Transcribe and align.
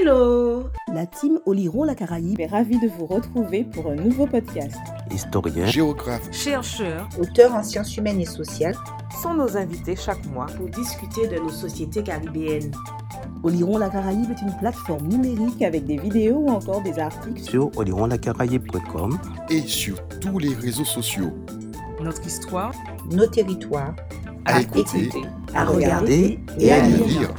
Hello. 0.00 0.70
La 0.94 1.04
team 1.04 1.40
Oliron 1.44 1.84
la 1.84 1.94
Caraïbe 1.94 2.40
est 2.40 2.46
ravie 2.46 2.78
de 2.78 2.88
vous 2.88 3.04
retrouver 3.04 3.64
pour 3.64 3.90
un 3.90 3.96
nouveau 3.96 4.26
podcast. 4.26 4.78
Historien, 5.10 5.66
géographe, 5.66 6.26
chercheur, 6.32 7.06
auteur 7.18 7.54
en 7.54 7.62
sciences 7.62 7.94
humaines 7.98 8.20
et 8.20 8.24
sociales. 8.24 8.76
Sont 9.22 9.34
nos 9.34 9.58
invités 9.58 9.96
chaque 9.96 10.24
mois 10.26 10.46
pour 10.56 10.68
discuter 10.68 11.28
de 11.28 11.36
nos 11.36 11.50
sociétés 11.50 12.02
caribéennes. 12.02 12.72
Oliron 13.42 13.76
la 13.76 13.90
Caraïbe 13.90 14.30
est 14.30 14.40
une 14.40 14.56
plateforme 14.58 15.06
numérique 15.06 15.60
avec 15.60 15.84
des 15.84 15.98
vidéos 15.98 16.38
ou 16.38 16.48
encore 16.48 16.82
des 16.82 16.98
articles 16.98 17.42
sur 17.42 17.70
olironlacaraïbe.com 17.76 19.18
et 19.50 19.60
sur 19.60 20.02
tous 20.20 20.38
les 20.38 20.54
réseaux 20.54 20.86
sociaux. 20.86 21.30
Notre 22.00 22.26
histoire, 22.26 22.72
nos 23.10 23.26
territoires, 23.26 23.94
à, 24.46 24.56
à 24.56 24.60
écouter, 24.62 25.02
écouter, 25.04 25.28
à 25.54 25.66
regarder 25.66 26.38
et 26.58 26.72
à 26.72 26.80
lire. 26.86 27.34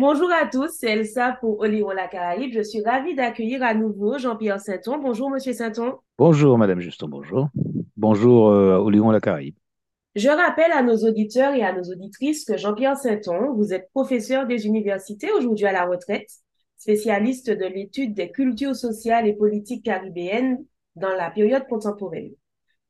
Bonjour 0.00 0.30
à 0.32 0.46
tous, 0.46 0.70
c'est 0.78 0.92
Elsa 0.92 1.36
pour 1.42 1.60
Oliron 1.60 1.90
la 1.90 2.08
Caraïbe. 2.08 2.54
Je 2.54 2.62
suis 2.62 2.82
ravie 2.82 3.14
d'accueillir 3.14 3.62
à 3.62 3.74
nouveau 3.74 4.16
Jean-Pierre 4.16 4.58
Sainton. 4.58 4.96
Bonjour, 4.96 5.28
monsieur 5.28 5.52
Sainton. 5.52 5.98
Bonjour, 6.16 6.56
madame 6.56 6.80
Juston, 6.80 7.06
bonjour. 7.06 7.50
Bonjour, 7.98 8.48
euh, 8.48 8.78
Oliron 8.78 9.10
la 9.10 9.20
Caraïbe. 9.20 9.56
Je 10.14 10.30
rappelle 10.30 10.72
à 10.72 10.82
nos 10.82 10.96
auditeurs 11.06 11.52
et 11.52 11.62
à 11.62 11.74
nos 11.74 11.82
auditrices 11.82 12.46
que 12.46 12.56
Jean-Pierre 12.56 12.96
Sainton, 12.96 13.52
vous 13.52 13.74
êtes 13.74 13.90
professeur 13.90 14.46
des 14.46 14.66
universités, 14.66 15.30
aujourd'hui 15.32 15.66
à 15.66 15.72
la 15.72 15.84
retraite, 15.84 16.30
spécialiste 16.78 17.50
de 17.50 17.66
l'étude 17.66 18.14
des 18.14 18.30
cultures 18.30 18.76
sociales 18.76 19.26
et 19.26 19.34
politiques 19.34 19.84
caribéennes 19.84 20.64
dans 20.96 21.14
la 21.14 21.30
période 21.30 21.66
contemporaine. 21.68 22.30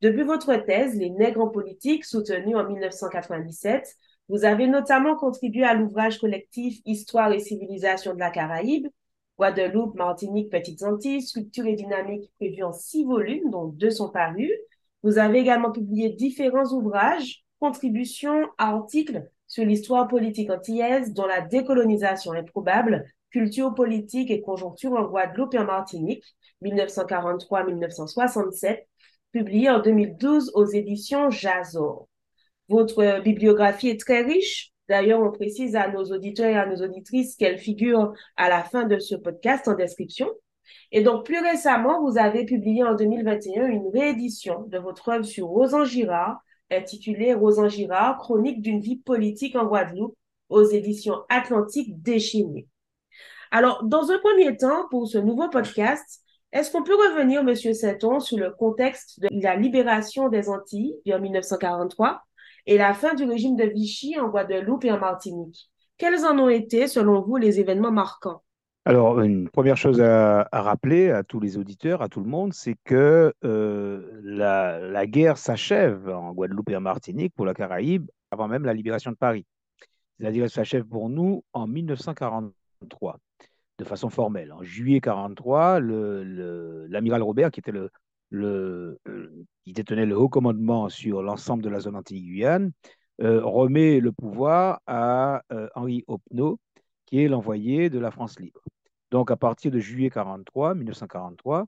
Depuis 0.01 0.23
votre 0.23 0.55
thèse, 0.65 0.95
Les 0.95 1.11
nègres 1.11 1.41
en 1.41 1.49
politique, 1.49 2.05
soutenue 2.05 2.55
en 2.55 2.69
1997, 2.69 3.97
vous 4.31 4.45
avez 4.45 4.69
notamment 4.69 5.17
contribué 5.17 5.65
à 5.65 5.75
l'ouvrage 5.75 6.21
collectif 6.21 6.79
Histoire 6.85 7.33
et 7.33 7.41
civilisation 7.41 8.15
de 8.15 8.21
la 8.21 8.31
Caraïbe, 8.31 8.87
Guadeloupe, 9.37 9.97
Martinique, 9.97 10.51
Petites 10.51 10.85
Antilles, 10.85 11.23
Sculpture 11.23 11.67
et 11.67 11.75
dynamique 11.75 12.31
prévu 12.39 12.63
en 12.63 12.73
six 12.73 13.05
volumes, 13.05 13.51
dont 13.51 13.67
deux 13.67 13.91
sont 13.91 14.09
parus. 14.09 14.53
Vous 15.03 15.19
avez 15.19 15.41
également 15.41 15.73
publié 15.73 16.11
différents 16.11 16.73
ouvrages, 16.73 17.45
contributions, 17.59 18.47
articles 18.57 19.29
sur 19.49 19.65
l'histoire 19.65 20.07
politique 20.07 20.51
antillaise, 20.51 21.13
dont 21.13 21.27
la 21.27 21.41
décolonisation 21.41 22.31
improbable, 22.31 23.05
culture 23.31 23.75
politique 23.75 24.31
et 24.31 24.43
conjoncture 24.43 24.93
en 24.93 25.09
Guadeloupe 25.09 25.55
et 25.55 25.59
en 25.59 25.65
Martinique, 25.65 26.23
1943-1967, 26.63 28.87
publié 29.33 29.71
en 29.71 29.81
2012 29.81 30.53
aux 30.55 30.67
éditions 30.67 31.31
Jazor. 31.31 32.07
Votre 32.71 33.21
bibliographie 33.21 33.89
est 33.89 33.99
très 33.99 34.23
riche. 34.23 34.71
D'ailleurs, 34.89 35.21
on 35.21 35.33
précise 35.33 35.75
à 35.75 35.89
nos 35.89 36.05
auditeurs 36.05 36.51
et 36.51 36.57
à 36.57 36.67
nos 36.67 36.85
auditrices 36.85 37.35
qu'elle 37.35 37.59
figure 37.59 38.13
à 38.37 38.49
la 38.49 38.63
fin 38.63 38.85
de 38.85 39.01
ce 39.01 39.17
podcast 39.17 39.67
en 39.67 39.75
description. 39.75 40.31
Et 40.93 41.03
donc, 41.03 41.27
plus 41.27 41.41
récemment, 41.41 42.01
vous 42.01 42.17
avez 42.17 42.45
publié 42.45 42.85
en 42.85 42.95
2021 42.95 43.67
une 43.67 43.89
réédition 43.93 44.67
de 44.69 44.79
votre 44.79 45.09
œuvre 45.09 45.25
sur 45.25 45.49
Rosan 45.49 45.85
Girard, 45.85 46.39
intitulée 46.71 47.35
Rosan 47.35 47.69
Girard, 47.69 48.19
chronique 48.19 48.63
d'une 48.63 48.81
vie 48.81 48.99
politique 48.99 49.57
en 49.57 49.67
Guadeloupe, 49.67 50.17
aux 50.49 50.63
éditions 50.63 51.25
Atlantique 51.29 52.01
déchaînées. 52.01 52.69
Alors, 53.51 53.83
dans 53.83 54.13
un 54.13 54.19
premier 54.21 54.57
temps, 54.57 54.87
pour 54.91 55.09
ce 55.09 55.19
nouveau 55.19 55.49
podcast, 55.49 56.21
est-ce 56.53 56.71
qu'on 56.71 56.85
peut 56.85 56.95
revenir, 56.95 57.43
Monsieur 57.43 57.73
Sainton, 57.73 58.21
sur 58.21 58.39
le 58.39 58.53
contexte 58.53 59.19
de 59.19 59.29
la 59.43 59.57
libération 59.57 60.29
des 60.29 60.49
Antilles 60.49 60.95
en 61.13 61.19
1943 61.19 62.23
et 62.67 62.79
la 62.79 62.95
fin 62.95 63.15
du 63.15 63.25
régime 63.25 63.57
de 63.57 63.65
Vichy 63.65 64.19
en 64.19 64.29
Guadeloupe 64.29 64.85
et 64.85 64.93
en 64.93 64.99
Martinique. 64.99 65.71
Quels 65.99 66.25
en 66.25 66.39
ont 66.39 66.49
été, 66.49 66.89
selon 66.89 67.21
vous, 67.23 67.37
les 67.37 67.61
événements 67.61 67.93
marquants? 67.93 68.43
Alors, 68.87 69.21
une 69.21 69.51
première 69.51 69.77
chose 69.77 70.01
à, 70.01 70.49
rappeler 70.53 71.11
à 71.11 71.23
tous 71.23 71.39
les 71.39 71.59
auditeurs, 71.59 72.01
à 72.01 72.09
tout 72.09 72.21
le 72.21 72.27
monde, 72.27 72.55
c'est 72.55 72.77
que 72.85 73.35
euh, 73.45 74.21
la, 74.23 74.79
la, 74.81 75.07
guerre 75.07 75.37
s'achève 75.37 76.09
en 76.09 76.33
Guadeloupe 76.33 76.71
et 76.71 76.77
en 76.77 76.81
Martinique 76.81 77.35
pour 77.37 77.45
la 77.45 77.53
Caraïbe 77.53 78.09
avant 78.31 78.49
même 78.49 78.65
la 78.65 78.73
libération 78.73 79.11
de 79.11 79.17
Paris. 79.17 79.45
C'est-à-dire 80.19 80.43
qu'elle 80.43 80.51
s'achève 80.51 80.85
pour 80.85 81.11
nous 81.11 81.45
en 81.53 81.67
1943, 81.67 83.19
de 83.79 83.85
façon 83.85 84.09
formelle. 84.09 84.53
En 84.53 84.63
juillet 84.63 85.01
1943, 85.05 85.81
l'amiral 86.89 87.23
Robert, 87.23 87.51
qui 87.51 87.61
était 87.61 87.73
le, 87.73 87.91
le, 88.31 88.99
qui 89.65 89.73
détenait 89.73 90.07
le 90.07 90.19
haut 90.19 90.29
commandement 90.29 90.89
sur 90.89 91.23
l'ensemble 91.23 91.63
de 91.63 91.69
la 91.69 91.81
zone 91.81 91.97
Antilles-Guyane, 91.97 92.73
euh, 93.23 93.45
remet 93.45 94.01
le 94.01 94.13
pouvoir 94.13 94.81
à 94.87 95.43
euh, 95.53 95.69
Henri 95.75 96.05
Hopneau, 96.07 96.59
qui 97.07 97.23
est 97.23 97.29
l'envoyé 97.29 97.91
de 97.91 97.99
la 97.99 98.11
France 98.11 98.39
libre. 98.39 98.63
Donc, 99.11 99.31
à 99.31 99.37
partir 99.37 99.71
de 99.71 99.79
juillet 99.79 100.11
43, 100.11 100.75
1943, 100.75 101.67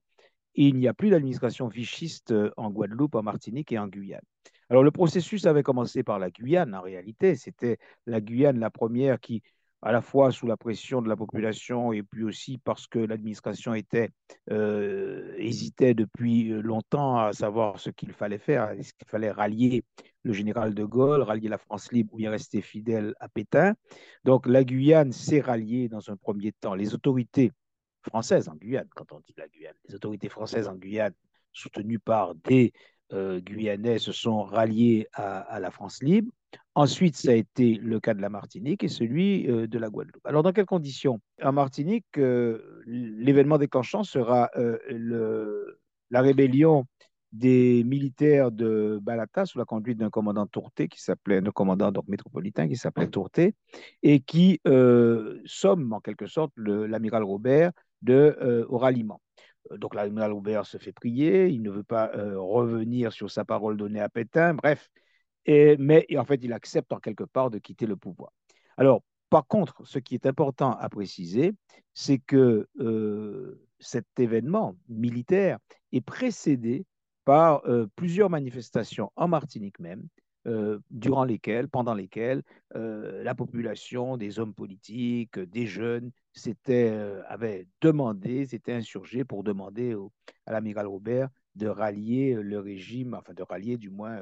il 0.54 0.76
n'y 0.76 0.88
a 0.88 0.94
plus 0.94 1.10
d'administration 1.10 1.68
vichiste 1.68 2.32
euh, 2.32 2.50
en 2.56 2.70
Guadeloupe, 2.70 3.16
en 3.16 3.22
Martinique 3.22 3.72
et 3.72 3.78
en 3.78 3.88
Guyane. 3.88 4.22
Alors, 4.70 4.82
le 4.82 4.90
processus 4.90 5.44
avait 5.46 5.62
commencé 5.62 6.02
par 6.02 6.18
la 6.18 6.30
Guyane, 6.30 6.74
en 6.74 6.80
réalité. 6.80 7.34
C'était 7.36 7.78
la 8.06 8.20
Guyane 8.20 8.58
la 8.58 8.70
première 8.70 9.20
qui 9.20 9.42
à 9.82 9.90
la 9.90 10.00
fois 10.00 10.30
sous 10.30 10.46
la 10.46 10.56
pression 10.56 11.02
de 11.02 11.08
la 11.08 11.16
population 11.16 11.92
et 11.92 12.02
puis 12.04 12.22
aussi 12.22 12.58
parce 12.58 12.86
que 12.86 13.00
l'administration 13.00 13.74
euh, 14.50 15.34
hésitait 15.36 15.94
depuis 15.94 16.50
longtemps 16.50 17.18
à 17.18 17.32
savoir 17.32 17.80
ce 17.80 17.90
qu'il 17.90 18.12
fallait 18.12 18.38
faire. 18.38 18.70
Est-ce 18.70 18.94
qu'il 18.94 19.08
fallait 19.08 19.32
rallier 19.32 19.84
le 20.22 20.32
général 20.32 20.72
de 20.74 20.84
Gaulle, 20.84 21.22
rallier 21.22 21.48
la 21.48 21.58
France 21.58 21.90
libre 21.90 22.14
ou 22.14 22.18
bien 22.18 22.30
rester 22.30 22.60
fidèle 22.62 23.14
à 23.18 23.28
Pétain? 23.28 23.74
Donc 24.24 24.46
la 24.46 24.62
Guyane 24.62 25.10
s'est 25.10 25.40
ralliée 25.40 25.88
dans 25.88 26.10
un 26.10 26.16
premier 26.16 26.52
temps. 26.52 26.76
Les 26.76 26.94
autorités 26.94 27.50
françaises 28.02 28.48
en 28.48 28.54
Guyane, 28.54 28.88
quand 28.94 29.10
on 29.12 29.20
dit 29.20 29.34
la 29.36 29.48
Guyane, 29.48 29.74
les 29.88 29.96
autorités 29.96 30.28
françaises 30.28 30.68
en 30.68 30.76
Guyane, 30.76 31.14
soutenues 31.52 31.98
par 31.98 32.36
des 32.36 32.72
euh, 33.12 33.40
Guyanais, 33.40 33.98
se 33.98 34.12
sont 34.12 34.44
ralliés 34.44 35.08
à, 35.12 35.40
à 35.40 35.58
la 35.58 35.72
France 35.72 36.02
libre. 36.02 36.32
Ensuite, 36.74 37.16
ça 37.16 37.32
a 37.32 37.34
été 37.34 37.74
le 37.74 38.00
cas 38.00 38.14
de 38.14 38.22
la 38.22 38.30
Martinique 38.30 38.82
et 38.82 38.88
celui 38.88 39.50
euh, 39.50 39.66
de 39.66 39.78
la 39.78 39.90
Guadeloupe. 39.90 40.26
Alors, 40.26 40.42
dans 40.42 40.52
quelles 40.52 40.64
conditions? 40.64 41.20
En 41.42 41.52
Martinique, 41.52 42.06
euh, 42.16 42.82
l'événement 42.86 43.58
déclenchant 43.58 44.04
sera 44.04 44.50
euh, 44.56 45.76
la 46.10 46.22
rébellion 46.22 46.86
des 47.32 47.84
militaires 47.84 48.50
de 48.50 48.98
Balata 49.02 49.44
sous 49.44 49.58
la 49.58 49.66
conduite 49.66 49.98
d'un 49.98 50.08
commandant 50.08 50.46
Tourté 50.46 50.88
qui 50.88 51.00
s'appelait, 51.02 51.38
un 51.38 51.50
commandant 51.50 51.92
donc 51.92 52.08
métropolitain 52.08 52.68
qui 52.68 52.76
s'appelait 52.76 53.08
Tourté 53.08 53.54
et 54.02 54.20
qui 54.20 54.60
somme 55.46 55.92
en 55.94 56.00
quelque 56.00 56.26
sorte 56.26 56.52
l'amiral 56.56 57.22
Robert 57.22 57.72
de, 58.02 58.66
au 58.68 58.76
ralliement. 58.76 59.22
Donc 59.70 59.94
l'amiral 59.94 60.32
Robert 60.32 60.66
se 60.66 60.76
fait 60.76 60.92
prier, 60.92 61.48
il 61.48 61.62
ne 61.62 61.70
veut 61.70 61.84
pas 61.84 62.10
revenir 62.36 63.14
sur 63.14 63.30
sa 63.30 63.46
parole 63.46 63.78
donnée 63.78 64.00
à 64.00 64.10
Pétain, 64.10 64.52
bref, 64.52 64.90
mais 65.46 66.06
en 66.16 66.24
fait, 66.24 66.40
il 66.42 66.52
accepte 66.52 66.92
en 66.92 66.98
quelque 66.98 67.24
part 67.24 67.50
de 67.50 67.58
quitter 67.58 67.86
le 67.86 67.96
pouvoir. 67.96 68.32
Alors, 68.76 69.02
par 69.32 69.46
contre, 69.46 69.86
ce 69.86 69.98
qui 69.98 70.14
est 70.14 70.26
important 70.26 70.72
à 70.72 70.90
préciser, 70.90 71.54
c'est 71.94 72.18
que 72.18 72.68
euh, 72.80 73.66
cet 73.78 74.06
événement 74.18 74.76
militaire 74.90 75.58
est 75.92 76.02
précédé 76.02 76.84
par 77.24 77.66
euh, 77.66 77.86
plusieurs 77.96 78.28
manifestations 78.28 79.10
en 79.16 79.28
Martinique 79.28 79.78
même, 79.78 80.06
euh, 80.46 80.80
durant 80.90 81.24
lesquelles, 81.24 81.68
pendant 81.68 81.94
lesquelles 81.94 82.42
la 82.74 83.34
population, 83.34 84.18
des 84.18 84.38
hommes 84.38 84.52
politiques, 84.52 85.38
des 85.38 85.66
jeunes, 85.66 86.10
avaient 87.26 87.66
demandé, 87.80 88.44
s'étaient 88.44 88.74
insurgés 88.74 89.24
pour 89.24 89.44
demander 89.44 89.96
à 90.44 90.52
l'amiral 90.52 90.86
Robert 90.86 91.30
de 91.54 91.68
rallier 91.68 92.34
le 92.34 92.60
régime, 92.60 93.14
enfin 93.14 93.32
de 93.32 93.42
rallier 93.42 93.78
du 93.78 93.88
moins 93.88 94.20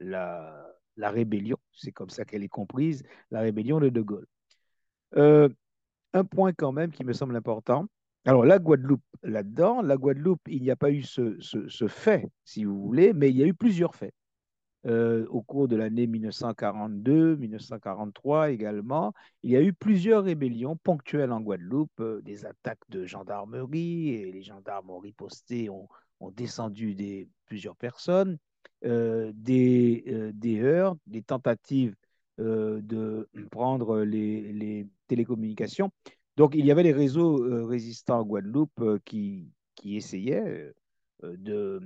la, 0.00 0.72
la 0.96 1.10
rébellion, 1.10 1.56
c'est 1.72 1.92
comme 1.92 2.10
ça 2.10 2.24
qu'elle 2.24 2.44
est 2.44 2.48
comprise, 2.48 3.02
la 3.30 3.40
rébellion 3.40 3.80
de 3.80 3.88
De 3.88 4.00
Gaulle. 4.00 4.26
Euh, 5.16 5.48
un 6.14 6.24
point 6.24 6.52
quand 6.52 6.72
même 6.72 6.90
qui 6.90 7.04
me 7.04 7.12
semble 7.12 7.36
important. 7.36 7.86
Alors 8.24 8.44
la 8.44 8.58
Guadeloupe, 8.58 9.02
là-dedans, 9.22 9.82
la 9.82 9.96
Guadeloupe, 9.96 10.42
il 10.46 10.62
n'y 10.62 10.70
a 10.70 10.76
pas 10.76 10.90
eu 10.90 11.02
ce, 11.02 11.36
ce, 11.40 11.88
fait, 11.88 12.28
si 12.44 12.64
vous 12.64 12.80
voulez, 12.80 13.12
mais 13.12 13.30
il 13.30 13.36
y 13.36 13.42
a 13.42 13.46
eu 13.46 13.54
plusieurs 13.54 13.94
faits. 13.94 14.14
Euh, 14.84 15.26
au 15.28 15.42
cours 15.42 15.68
de 15.68 15.76
l'année 15.76 16.08
1942, 16.08 17.36
1943 17.36 18.50
également, 18.50 19.12
il 19.44 19.50
y 19.52 19.56
a 19.56 19.62
eu 19.62 19.72
plusieurs 19.72 20.24
rébellions 20.24 20.76
ponctuelles 20.76 21.30
en 21.30 21.40
Guadeloupe, 21.40 22.00
euh, 22.00 22.20
des 22.22 22.44
attaques 22.46 22.82
de 22.88 23.06
gendarmerie, 23.06 24.10
et 24.10 24.32
les 24.32 24.42
gendarmes 24.42 24.90
ont 24.90 24.98
riposté, 24.98 25.70
ont, 25.70 25.88
ont 26.20 26.30
descendu 26.30 26.94
des, 26.94 27.28
plusieurs 27.46 27.76
personnes. 27.76 28.38
Euh, 28.84 29.30
des, 29.34 30.02
euh, 30.08 30.32
des 30.34 30.90
des 31.06 31.22
tentatives 31.22 31.94
euh, 32.40 32.80
de 32.82 33.28
prendre 33.52 34.00
les, 34.00 34.52
les, 34.52 34.88
télécommunications. 35.06 35.92
Donc, 36.36 36.56
il 36.56 36.66
y 36.66 36.72
avait 36.72 36.82
des 36.82 36.92
réseaux 36.92 37.66
résistants 37.66 38.20
en 38.20 38.24
Guadeloupe 38.24 38.98
qui, 39.04 39.52
essayaient 39.84 40.72
de 41.22 41.80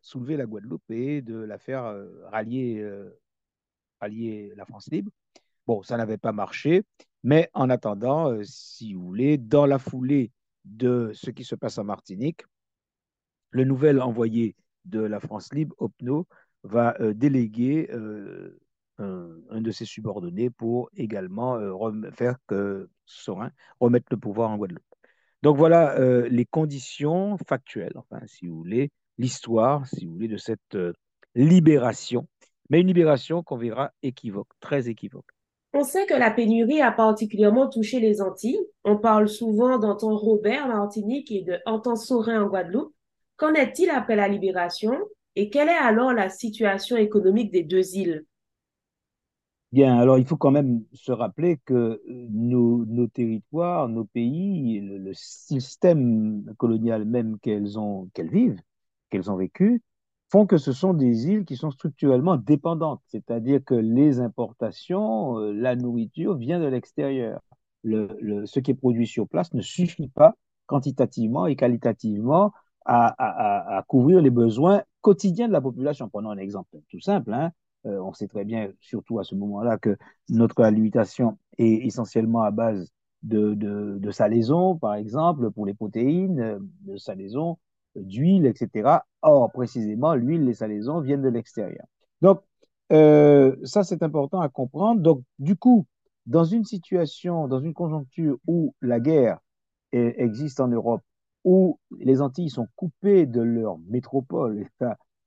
soulever 0.00 0.36
la 0.36 0.46
Guadeloupe 0.46 0.90
et 0.90 1.20
de 1.22 1.36
la 1.36 1.58
faire 1.58 1.94
rallier 2.24 2.88
allier 4.00 4.52
la 4.56 4.64
France 4.64 4.88
libre. 4.90 5.10
Bon, 5.66 5.82
ça 5.82 5.96
n'avait 5.96 6.16
pas 6.16 6.32
marché, 6.32 6.82
mais 7.22 7.50
en 7.52 7.68
attendant, 7.68 8.32
si 8.42 8.94
vous 8.94 9.04
voulez, 9.04 9.36
dans 9.36 9.66
la 9.66 9.78
foulée 9.78 10.32
de 10.64 11.10
ce 11.12 11.30
qui 11.30 11.44
se 11.44 11.54
passe 11.54 11.78
en 11.78 11.84
Martinique, 11.84 12.42
le 13.50 13.64
nouvel 13.64 14.00
envoyé 14.00 14.56
de 14.86 15.00
la 15.00 15.20
France 15.20 15.52
libre, 15.52 15.74
Opno, 15.78 16.26
va 16.62 16.96
euh, 17.00 17.14
déléguer 17.14 17.88
euh, 17.92 18.58
un, 18.98 19.60
de 19.60 19.70
ses 19.70 19.84
subordonnés 19.84 20.50
pour 20.50 20.88
également 20.96 21.58
faire 22.12 22.36
que 22.46 22.88
Sorin 23.04 23.50
remette 23.78 24.06
le 24.10 24.16
pouvoir 24.16 24.50
en 24.50 24.56
Guadeloupe. 24.56 24.82
Donc 25.42 25.58
voilà 25.58 25.98
les 26.28 26.46
conditions 26.46 27.36
factuelles, 27.46 27.92
enfin, 27.96 28.20
si 28.26 28.46
vous 28.46 28.56
voulez, 28.56 28.90
l'histoire, 29.18 29.86
si 29.86 30.06
vous 30.06 30.14
voulez, 30.14 30.28
de 30.28 30.38
cette 30.38 30.78
libération, 31.34 32.26
mais 32.70 32.80
une 32.80 32.86
libération 32.86 33.42
qu'on 33.42 33.58
verra 33.58 33.92
équivoque, 34.02 34.48
très 34.60 34.88
équivoque. 34.88 35.26
On 35.78 35.84
sait 35.84 36.06
que 36.06 36.14
la 36.14 36.30
pénurie 36.30 36.80
a 36.80 36.90
particulièrement 36.90 37.68
touché 37.68 38.00
les 38.00 38.22
Antilles. 38.22 38.66
On 38.84 38.96
parle 38.96 39.28
souvent 39.28 39.78
d'Anton 39.78 40.16
Robert 40.16 40.68
Martinique 40.68 41.30
et 41.30 41.42
de 41.42 41.58
Anton 41.66 41.96
Saurin 41.96 42.42
en 42.42 42.48
Guadeloupe. 42.48 42.94
Qu'en 43.36 43.52
est-il 43.54 43.90
après 43.90 44.16
la 44.16 44.28
libération 44.28 44.98
et 45.34 45.50
quelle 45.50 45.68
est 45.68 45.72
alors 45.72 46.12
la 46.12 46.30
situation 46.30 46.96
économique 46.96 47.52
des 47.52 47.62
deux 47.62 47.94
îles? 47.94 48.24
Bien, 49.72 49.98
alors 49.98 50.18
il 50.18 50.26
faut 50.26 50.38
quand 50.38 50.50
même 50.50 50.84
se 50.94 51.12
rappeler 51.12 51.58
que 51.66 52.00
nos, 52.06 52.86
nos 52.86 53.08
territoires, 53.08 53.88
nos 53.88 54.04
pays, 54.04 54.80
le, 54.80 55.12
système 55.12 56.44
colonial 56.56 57.04
même 57.04 57.38
qu'elles 57.40 57.78
ont, 57.78 58.08
vivent, 58.16 58.60
qu'elles 59.10 59.30
ont 59.30 59.36
vécu, 59.36 59.82
font 60.30 60.46
que 60.46 60.56
ce 60.56 60.72
sont 60.72 60.94
des 60.94 61.26
îles 61.26 61.44
qui 61.44 61.56
sont 61.56 61.70
structurellement 61.70 62.36
dépendantes, 62.36 63.02
c'est-à-dire 63.06 63.60
que 63.64 63.74
les 63.74 64.20
importations, 64.20 65.38
euh, 65.38 65.52
la 65.52 65.76
nourriture 65.76 66.36
vient 66.36 66.60
de 66.60 66.66
l'extérieur. 66.66 67.40
Le, 67.82 68.08
le, 68.20 68.46
ce 68.46 68.60
qui 68.60 68.70
est 68.70 68.74
produit 68.74 69.06
sur 69.06 69.28
place 69.28 69.52
ne 69.52 69.60
suffit 69.60 70.08
pas 70.08 70.34
quantitativement 70.66 71.46
et 71.46 71.56
qualitativement 71.56 72.52
à, 72.86 73.84
couvrir 73.88 74.20
les 74.20 74.30
besoins 74.30 74.82
quotidiens 75.00 75.48
de 75.48 75.52
la 75.52 75.60
population. 75.60 76.08
Prenons 76.08 76.30
un 76.30 76.38
exemple 76.38 76.76
tout 76.90 77.00
simple. 77.00 77.32
Hein. 77.32 77.50
Euh, 77.86 78.00
on 78.00 78.12
sait 78.12 78.28
très 78.28 78.44
bien, 78.44 78.70
surtout 78.80 79.18
à 79.18 79.24
ce 79.24 79.34
moment-là, 79.34 79.78
que 79.78 79.96
notre 80.28 80.62
alimentation 80.62 81.38
est 81.58 81.86
essentiellement 81.86 82.42
à 82.42 82.50
base 82.50 82.90
de, 83.22 83.54
de, 83.54 84.10
salaison, 84.10 84.76
par 84.76 84.94
exemple, 84.94 85.50
pour 85.50 85.66
les 85.66 85.74
protéines, 85.74 86.58
de 86.82 86.96
salaison, 86.96 87.58
d'huile, 87.96 88.46
etc. 88.46 89.00
Or, 89.22 89.50
précisément, 89.50 90.14
l'huile, 90.14 90.44
les 90.44 90.54
salaisons 90.54 91.00
viennent 91.00 91.22
de 91.22 91.28
l'extérieur. 91.28 91.86
Donc, 92.22 92.40
euh, 92.92 93.56
ça, 93.64 93.82
c'est 93.82 94.02
important 94.02 94.40
à 94.40 94.48
comprendre. 94.48 95.00
Donc, 95.00 95.22
du 95.38 95.56
coup, 95.56 95.86
dans 96.26 96.44
une 96.44 96.64
situation, 96.64 97.48
dans 97.48 97.60
une 97.60 97.74
conjoncture 97.74 98.38
où 98.46 98.74
la 98.80 99.00
guerre 99.00 99.38
existe 99.92 100.60
en 100.60 100.68
Europe, 100.68 101.02
où 101.46 101.78
les 102.00 102.20
Antilles 102.20 102.50
sont 102.50 102.66
coupées 102.74 103.24
de 103.24 103.40
leur 103.40 103.78
métropole, 103.88 104.68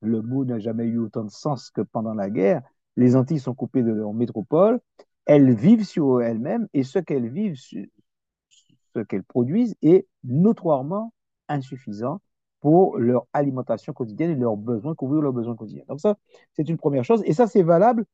le 0.01 0.21
mot 0.21 0.43
n'a 0.43 0.59
jamais 0.59 0.83
eu 0.83 0.99
autant 0.99 1.23
de 1.23 1.31
sens 1.31 1.71
que 1.71 1.81
pendant 1.81 2.13
la 2.13 2.29
guerre, 2.29 2.61
les 2.97 3.15
Antilles 3.15 3.39
sont 3.39 3.55
coupées 3.55 3.83
de 3.83 3.91
leur 3.91 4.13
métropole, 4.13 4.81
elles 5.25 5.53
vivent 5.53 5.85
sur 5.85 6.21
elles-mêmes 6.21 6.67
et 6.73 6.83
ce 6.83 6.99
qu'elles 6.99 7.29
vivent, 7.29 7.55
ce 7.55 8.99
qu'elles 8.99 9.23
produisent 9.23 9.75
est 9.81 10.07
notoirement 10.25 11.13
insuffisant 11.47 12.19
pour 12.59 12.97
leur 12.97 13.25
alimentation 13.31 13.93
quotidienne 13.93 14.31
et 14.31 14.35
leurs 14.35 14.57
besoins, 14.57 14.95
couvrir 14.95 15.21
leurs 15.21 15.31
besoins 15.31 15.55
quotidiens. 15.55 15.85
Donc 15.87 16.01
ça, 16.01 16.17
c'est 16.51 16.67
une 16.67 16.77
première 16.77 17.05
chose. 17.05 17.23
Et 17.25 17.33
ça, 17.33 17.47
c'est 17.47 17.63
valable, 17.63 18.05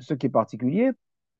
ce 0.00 0.14
qui 0.14 0.26
est 0.26 0.30
particulier. 0.30 0.90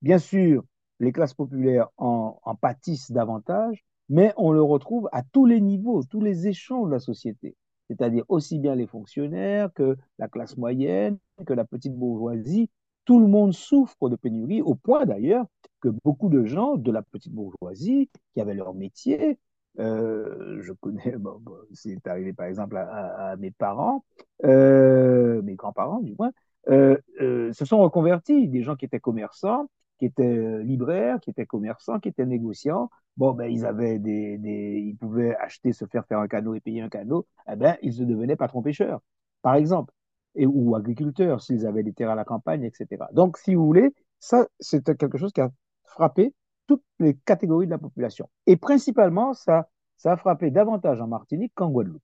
Bien 0.00 0.18
sûr, 0.18 0.62
les 1.00 1.10
classes 1.10 1.34
populaires 1.34 1.88
en, 1.96 2.38
pâtissent 2.60 3.10
davantage, 3.10 3.84
mais 4.08 4.32
on 4.36 4.52
le 4.52 4.62
retrouve 4.62 5.08
à 5.12 5.22
tous 5.22 5.46
les 5.46 5.60
niveaux, 5.60 6.02
tous 6.04 6.20
les 6.20 6.48
échelons 6.48 6.86
de 6.86 6.92
la 6.92 7.00
société. 7.00 7.56
C'est-à-dire 7.88 8.24
aussi 8.28 8.58
bien 8.58 8.74
les 8.74 8.86
fonctionnaires 8.86 9.72
que 9.74 9.96
la 10.18 10.28
classe 10.28 10.56
moyenne, 10.56 11.18
que 11.46 11.54
la 11.54 11.64
petite 11.64 11.94
bourgeoisie. 11.94 12.70
Tout 13.04 13.20
le 13.20 13.28
monde 13.28 13.52
souffre 13.52 14.08
de 14.08 14.16
pénurie, 14.16 14.62
au 14.62 14.74
point 14.74 15.06
d'ailleurs 15.06 15.46
que 15.80 15.88
beaucoup 16.04 16.28
de 16.28 16.44
gens 16.44 16.76
de 16.76 16.90
la 16.90 17.02
petite 17.02 17.32
bourgeoisie, 17.32 18.10
qui 18.34 18.40
avaient 18.40 18.54
leur 18.54 18.74
métier, 18.74 19.38
euh, 19.78 20.60
je 20.62 20.72
connais, 20.72 21.12
bon, 21.18 21.38
bon, 21.40 21.54
c'est 21.72 22.04
arrivé 22.06 22.32
par 22.32 22.46
exemple 22.46 22.76
à, 22.76 23.36
mes 23.38 23.50
parents, 23.50 24.04
euh, 24.44 25.42
mes 25.42 25.54
grands-parents 25.54 26.00
du 26.00 26.14
moins, 26.18 26.32
euh, 26.68 26.96
euh, 27.20 27.52
se 27.52 27.64
sont 27.64 27.78
reconvertis, 27.78 28.48
des 28.48 28.62
gens 28.62 28.74
qui 28.74 28.84
étaient 28.84 29.00
commerçants, 29.00 29.68
qui 29.98 30.06
étaient 30.06 30.62
libraires, 30.62 31.20
qui 31.20 31.30
étaient 31.30 31.46
commerçants, 31.46 31.98
qui 31.98 32.08
étaient 32.08 32.26
négociants. 32.26 32.90
Bon, 33.16 33.32
ben, 33.32 33.46
ils 33.46 33.64
avaient 33.64 33.98
des, 33.98 34.38
ils 34.42 34.96
pouvaient 34.96 35.36
acheter, 35.36 35.72
se 35.72 35.86
faire 35.86 36.06
faire 36.06 36.18
un 36.18 36.28
canot 36.28 36.54
et 36.54 36.60
payer 36.60 36.82
un 36.82 36.88
canot. 36.88 37.26
Eh 37.50 37.56
ben, 37.56 37.76
ils 37.82 37.94
se 37.94 38.02
devenaient 38.02 38.36
patrons 38.36 38.62
pêcheurs, 38.62 39.00
par 39.42 39.54
exemple, 39.54 39.92
et, 40.34 40.46
ou 40.46 40.76
agriculteurs 40.76 41.42
s'ils 41.42 41.66
avaient 41.66 41.82
des 41.82 41.92
terres 41.92 42.10
à 42.10 42.14
la 42.14 42.24
campagne, 42.24 42.64
etc. 42.64 43.04
Donc, 43.12 43.38
si 43.38 43.54
vous 43.54 43.64
voulez, 43.64 43.94
ça, 44.20 44.46
c'est 44.60 44.84
quelque 44.96 45.18
chose 45.18 45.32
qui 45.32 45.40
a 45.40 45.50
frappé 45.84 46.34
toutes 46.66 46.84
les 46.98 47.14
catégories 47.14 47.66
de 47.66 47.70
la 47.70 47.78
population. 47.78 48.28
Et 48.46 48.56
principalement, 48.56 49.32
ça, 49.34 49.68
ça 49.96 50.12
a 50.12 50.16
frappé 50.16 50.50
davantage 50.50 51.00
en 51.00 51.06
Martinique 51.06 51.52
qu'en 51.54 51.70
Guadeloupe. 51.70 52.02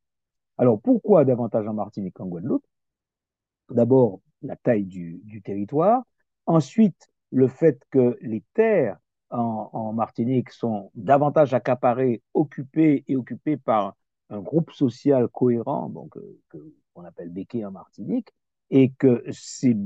Alors, 0.58 0.80
pourquoi 0.80 1.24
davantage 1.24 1.66
en 1.66 1.74
Martinique 1.74 2.14
qu'en 2.14 2.26
Guadeloupe? 2.26 2.64
D'abord, 3.70 4.20
la 4.42 4.56
taille 4.56 4.84
du, 4.84 5.42
territoire. 5.44 6.02
Ensuite, 6.46 7.08
le 7.32 7.48
fait 7.48 7.82
que 7.90 8.16
les 8.20 8.44
terres 8.54 8.98
en, 9.30 9.92
Martinique 9.94 10.50
sont 10.50 10.90
davantage 10.94 11.54
accaparées, 11.54 12.22
occupées 12.34 13.04
et 13.08 13.16
occupées 13.16 13.56
par 13.56 13.96
un 14.28 14.40
groupe 14.40 14.70
social 14.72 15.28
cohérent, 15.28 15.88
donc 15.88 16.16
euh, 16.18 16.40
qu'on 16.92 17.04
appelle 17.04 17.30
Béquet 17.30 17.64
en 17.64 17.70
Martinique, 17.70 18.28
et 18.70 18.90
que 18.90 19.24
c'est, 19.30 19.76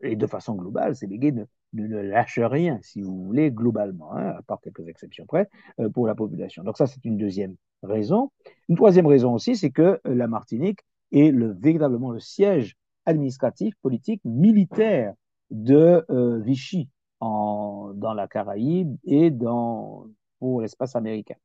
et 0.00 0.16
de 0.16 0.26
façon 0.26 0.54
globale, 0.54 0.94
ces 0.94 1.06
béquets 1.06 1.32
ne, 1.32 1.44
ne, 1.72 1.86
ne 1.86 2.00
lâche 2.00 2.38
rien, 2.38 2.78
si 2.82 3.00
vous 3.00 3.24
voulez, 3.24 3.50
globalement, 3.50 4.14
hein, 4.14 4.34
à 4.38 4.42
part 4.42 4.60
quelques 4.60 4.86
exceptions 4.88 5.24
près, 5.26 5.48
euh, 5.80 5.88
pour 5.88 6.06
la 6.06 6.14
population. 6.14 6.62
Donc 6.64 6.76
ça, 6.76 6.86
c'est 6.86 7.04
une 7.04 7.16
deuxième 7.16 7.56
raison. 7.82 8.30
Une 8.68 8.76
troisième 8.76 9.06
raison 9.06 9.32
aussi, 9.32 9.56
c'est 9.56 9.70
que 9.70 10.00
euh, 10.06 10.14
la 10.14 10.26
Martinique 10.26 10.80
est 11.12 11.30
le, 11.30 11.52
véritablement 11.52 12.10
le 12.10 12.20
siège 12.20 12.76
administratif, 13.06 13.74
politique, 13.82 14.20
militaire 14.24 15.14
de 15.50 16.04
euh, 16.10 16.38
Vichy 16.38 16.88
dans 17.20 18.14
la 18.14 18.28
Caraïbe 18.28 18.96
et 19.04 19.30
dans, 19.30 20.06
pour 20.38 20.60
l'espace 20.60 20.96
américain. 20.96 21.36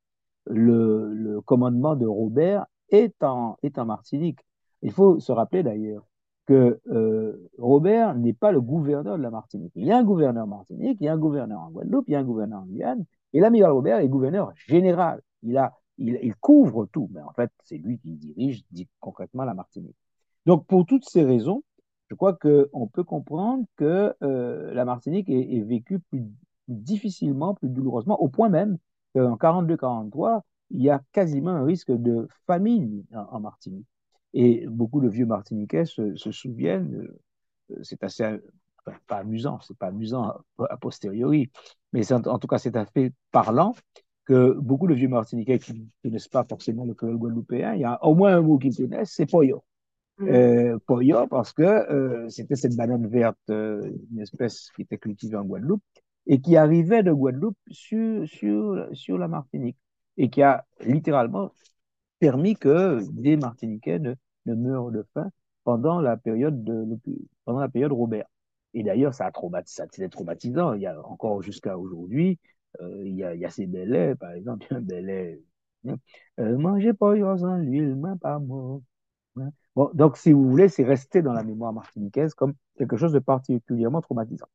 Le, 0.46 1.40
commandement 1.46 1.96
de 1.96 2.06
Robert 2.06 2.66
est 2.90 3.24
en, 3.24 3.58
Martinique. 3.86 4.40
Il 4.82 4.92
faut 4.92 5.20
se 5.20 5.32
rappeler 5.32 5.64
d'ailleurs 5.64 6.06
que 6.48 6.80
euh, 6.88 7.50
Robert 7.58 8.16
n'est 8.16 8.34
pas 8.34 8.52
le 8.52 8.60
gouverneur 8.60 9.18
de 9.18 9.24
la 9.24 9.30
Martinique. 9.30 9.72
Il 9.76 9.86
y 9.86 9.92
a 9.92 9.98
un 9.98 10.04
gouverneur 10.04 10.48
Martinique, 10.48 10.98
il 11.00 11.06
y 11.06 11.08
a 11.08 11.14
un 11.14 11.18
gouverneur 11.18 11.62
en 11.62 11.70
Guadeloupe, 11.70 12.06
il 12.08 12.14
y 12.14 12.16
a 12.16 12.20
un 12.20 12.24
gouverneur 12.24 12.62
en 12.62 12.66
Guyane, 12.66 13.06
et 13.34 13.40
l'amiral 13.40 13.72
Robert 13.72 14.00
est 14.00 14.10
gouverneur 14.10 14.52
général. 14.56 15.22
Il, 15.44 15.58
a, 15.58 15.74
il 15.98 16.36
couvre 16.36 16.88
tout, 16.88 17.10
mais 17.14 17.22
en 17.22 17.32
fait, 17.34 17.52
c'est 17.64 17.78
lui 17.78 18.00
qui 18.00 18.16
dirige 18.16 18.64
dit, 18.72 18.88
concrètement 19.00 19.44
la 19.44 19.54
Martinique. 19.54 19.96
Donc, 20.46 20.66
pour 20.66 20.86
toutes 20.86 21.08
ces 21.08 21.24
raisons, 21.24 21.64
je 22.10 22.16
crois 22.16 22.34
qu'on 22.34 22.88
peut 22.88 23.04
comprendre 23.04 23.66
que 23.76 24.16
euh, 24.24 24.74
la 24.74 24.84
Martinique 24.84 25.30
est, 25.30 25.62
vécue 25.62 26.00
plus, 26.00 26.26
difficilement, 26.68 27.54
plus 27.54 27.70
douloureusement, 27.70 28.20
au 28.20 28.30
point 28.30 28.50
même 28.50 28.78
qu'en 29.14 29.36
42-43, 29.36 30.42
il 30.72 30.82
y 30.82 30.90
a 30.90 31.02
quasiment 31.12 31.52
un 31.52 31.64
risque 31.64 31.92
de 31.92 32.28
famine 32.48 33.04
en, 33.14 33.40
Martinique. 33.40 33.88
Et 34.34 34.68
beaucoup 34.68 35.02
de 35.02 35.10
vieux 35.10 35.26
Martiniquais 35.26 35.86
se, 35.86 36.16
souviennent, 36.16 37.08
c'est 37.82 38.04
assez, 38.04 38.40
pas 39.08 39.18
amusant, 39.18 39.60
c'est 39.62 39.78
pas 39.78 39.88
amusant 39.88 40.34
a, 40.60 40.78
posteriori, 40.78 41.52
mais 41.94 42.12
en, 42.12 42.22
en, 42.26 42.40
tout 42.40 42.48
cas 42.48 42.60
c'est 42.60 42.76
assez 42.76 43.14
parlant 43.32 43.76
que 44.26 44.54
beaucoup 44.54 44.88
de 44.88 44.94
vieux 44.94 45.08
Martiniquais 45.08 45.58
qui 45.58 45.74
ne 45.74 45.86
connaissent 46.04 46.28
pas 46.28 46.46
forcément 46.48 46.86
le 46.86 46.94
créole 46.94 47.18
guadeloupéen, 47.18 47.74
il 47.74 47.82
y 47.82 47.86
a 47.86 48.04
au 48.04 48.14
moins 48.14 48.36
un 48.36 48.42
mot 48.42 48.60
qu'ils 48.60 48.76
connaissent, 48.76 49.14
c'est 49.14 49.26
poyo. 49.26 49.64
Mmh. 50.20 50.28
Euh, 50.28 50.78
poyo 50.86 51.28
parce 51.28 51.54
que 51.54 51.64
euh, 51.64 52.30
c'était 52.30 52.58
cette 52.58 52.76
banane 52.76 53.08
verte, 53.08 53.38
euh, 53.50 53.90
une 54.12 54.20
espèce 54.20 54.70
qui 54.76 54.82
était 54.82 54.98
cultivée 54.98 55.38
en 55.38 55.46
Guadeloupe 55.46 55.82
et 56.28 56.42
qui 56.42 56.58
arrivait 56.58 57.04
de 57.04 57.14
Guadeloupe 57.14 57.58
sur, 57.72 58.28
sur, 58.28 58.88
sur 58.92 59.18
la 59.18 59.30
Martinique 59.30 59.78
et 60.18 60.30
qui 60.30 60.42
a 60.42 60.66
littéralement 60.82 61.54
permis 62.20 62.56
que 62.56 63.00
des 63.12 63.38
Martiniquais 63.38 64.00
ne, 64.00 64.16
meurent 64.46 64.92
de 64.92 65.06
faim 65.14 65.30
pendant 65.64 66.02
la 66.02 66.18
période 66.18 66.64
de 66.64 66.86
pendant 67.46 67.60
la 67.60 67.70
période 67.70 67.94
Robert. 67.94 68.26
Et 68.74 68.84
d'ailleurs, 68.84 69.14
ça 69.14 69.26
a 69.26 69.32
traumatisé, 69.32 69.84
c'était 69.92 70.10
traumatisant. 70.10 70.74
Il 70.74 70.82
y 70.82 70.88
a 70.88 71.00
encore 71.08 71.42
jusqu'à 71.42 71.78
aujourd'hui, 71.78 72.40
euh, 72.82 73.04
il, 73.06 73.16
y 73.16 73.24
a, 73.24 73.34
il 73.36 73.42
y 73.42 73.46
a 73.46 73.50
ces 73.50 73.66
bélets, 73.68 74.16
par 74.16 74.32
exemple, 74.34 74.68
un 74.72 74.82
bélet. 74.82 75.42
Euh, 76.40 76.58
mangez 76.58 76.94
pas 76.94 77.16
en 77.16 77.56
l'huile, 77.58 77.96
mais 77.96 78.18
pas 78.22 78.40
mort. 78.40 78.82
Hein. 79.42 79.52
Donc, 79.94 80.18
si 80.18 80.32
vous 80.32 80.50
voulez, 80.50 80.70
c'est 80.70 80.84
resté 80.84 81.22
dans 81.22 81.34
la 81.34 81.44
mémoire 81.44 81.74
martiniquaise 81.74 82.34
comme 82.34 82.54
quelque 82.78 82.98
chose 82.98 83.14
de 83.14 83.20
particulièrement 83.20 84.02
traumatisant. 84.02 84.48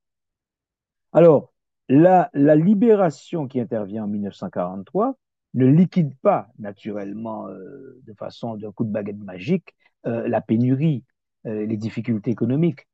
Alors, 1.13 1.53
la, 1.89 2.31
libération 2.35 3.47
qui 3.47 3.61
intervient 3.61 4.05
en 4.05 4.09
1943 4.09 5.17
ne 5.55 5.67
liquide 5.67 6.15
pas 6.23 6.49
naturellement 6.59 7.49
euh, 7.49 8.01
de 8.05 8.13
façon 8.15 8.57
d'un 8.57 8.73
coup 8.73 8.85
de 8.85 8.91
baguette 8.91 9.19
magique 9.19 9.75
euh, 10.07 10.27
la 10.29 10.41
pénurie, 10.41 11.05
euh, 11.47 11.67
les 11.67 11.77
difficultés 11.77 12.31
économiques. 12.31 12.87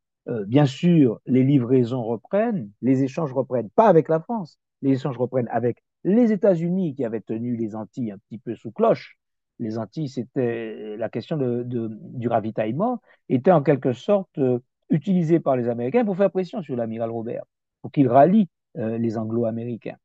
Bien 0.47 0.67
sûr, 0.67 1.21
les 1.27 1.43
livraisons 1.43 2.05
reprennent, 2.05 2.71
les 2.83 3.03
échanges 3.03 3.33
reprennent, 3.33 3.71
pas 3.71 3.89
avec 3.89 4.09
la 4.09 4.21
France, 4.21 4.61
les 4.81 4.93
échanges 4.93 5.19
reprennent 5.19 5.49
avec 5.49 5.83
les 6.05 6.31
États-Unis 6.31 6.95
qui 6.95 7.05
avaient 7.05 7.21
tenu 7.21 7.57
les 7.57 7.75
Antilles 7.75 8.13
un 8.13 8.19
petit 8.19 8.39
peu 8.39 8.55
sous 8.55 8.71
cloche. 8.71 9.19
Les 9.61 9.79
Antilles, 9.79 10.09
c'était 10.09 10.97
la 10.97 11.09
question 11.09 11.37
de, 11.37 11.65
du 11.65 12.29
ravitaillement, 12.29 13.01
était 13.29 13.53
en 13.53 13.63
quelque 13.63 13.93
sorte 13.93 14.39
euh, 14.39 14.59
utilisée 14.89 15.39
par 15.39 15.57
les 15.57 15.69
Américains 15.69 16.05
pour 16.05 16.17
faire 16.17 16.31
pression 16.31 16.63
sur 16.63 16.77
l'amiral 16.77 17.11
Robert, 17.11 17.45
pour 17.83 17.93
qu'il 17.93 18.09
rallie 18.09 18.49
euh, 18.79 18.99
les 18.99 19.17
Anglo-Américains. 19.17 19.97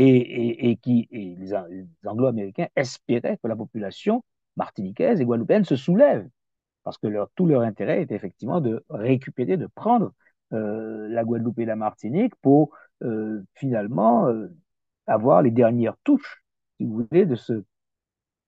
Et, 0.00 0.78
qui, 0.80 1.08
et 1.10 1.34
les, 1.36 1.54
Anglo-Américains 2.04 2.68
espéraient 2.76 3.36
que 3.42 3.48
la 3.48 3.56
population 3.56 4.22
martiniquaise 4.56 5.20
et 5.20 5.24
guadeloupéenne 5.24 5.64
se 5.64 5.74
soulève 5.74 6.28
parce 6.88 6.96
que 6.96 7.06
leur, 7.06 7.28
tout 7.34 7.44
leur 7.44 7.60
intérêt 7.60 8.00
est 8.00 8.12
effectivement 8.12 8.62
de 8.62 8.82
récupérer, 8.88 9.58
de 9.58 9.66
prendre 9.66 10.14
euh, 10.54 11.06
la 11.08 11.22
Guadeloupe 11.22 11.58
et 11.58 11.66
la 11.66 11.76
Martinique 11.76 12.34
pour 12.36 12.70
euh, 13.02 13.42
finalement 13.52 14.26
euh, 14.28 14.48
avoir 15.06 15.42
les 15.42 15.50
dernières 15.50 15.98
touches, 16.02 16.42
si 16.78 16.86
vous 16.86 17.06
voulez, 17.10 17.26
de, 17.26 17.34
ce, 17.34 17.62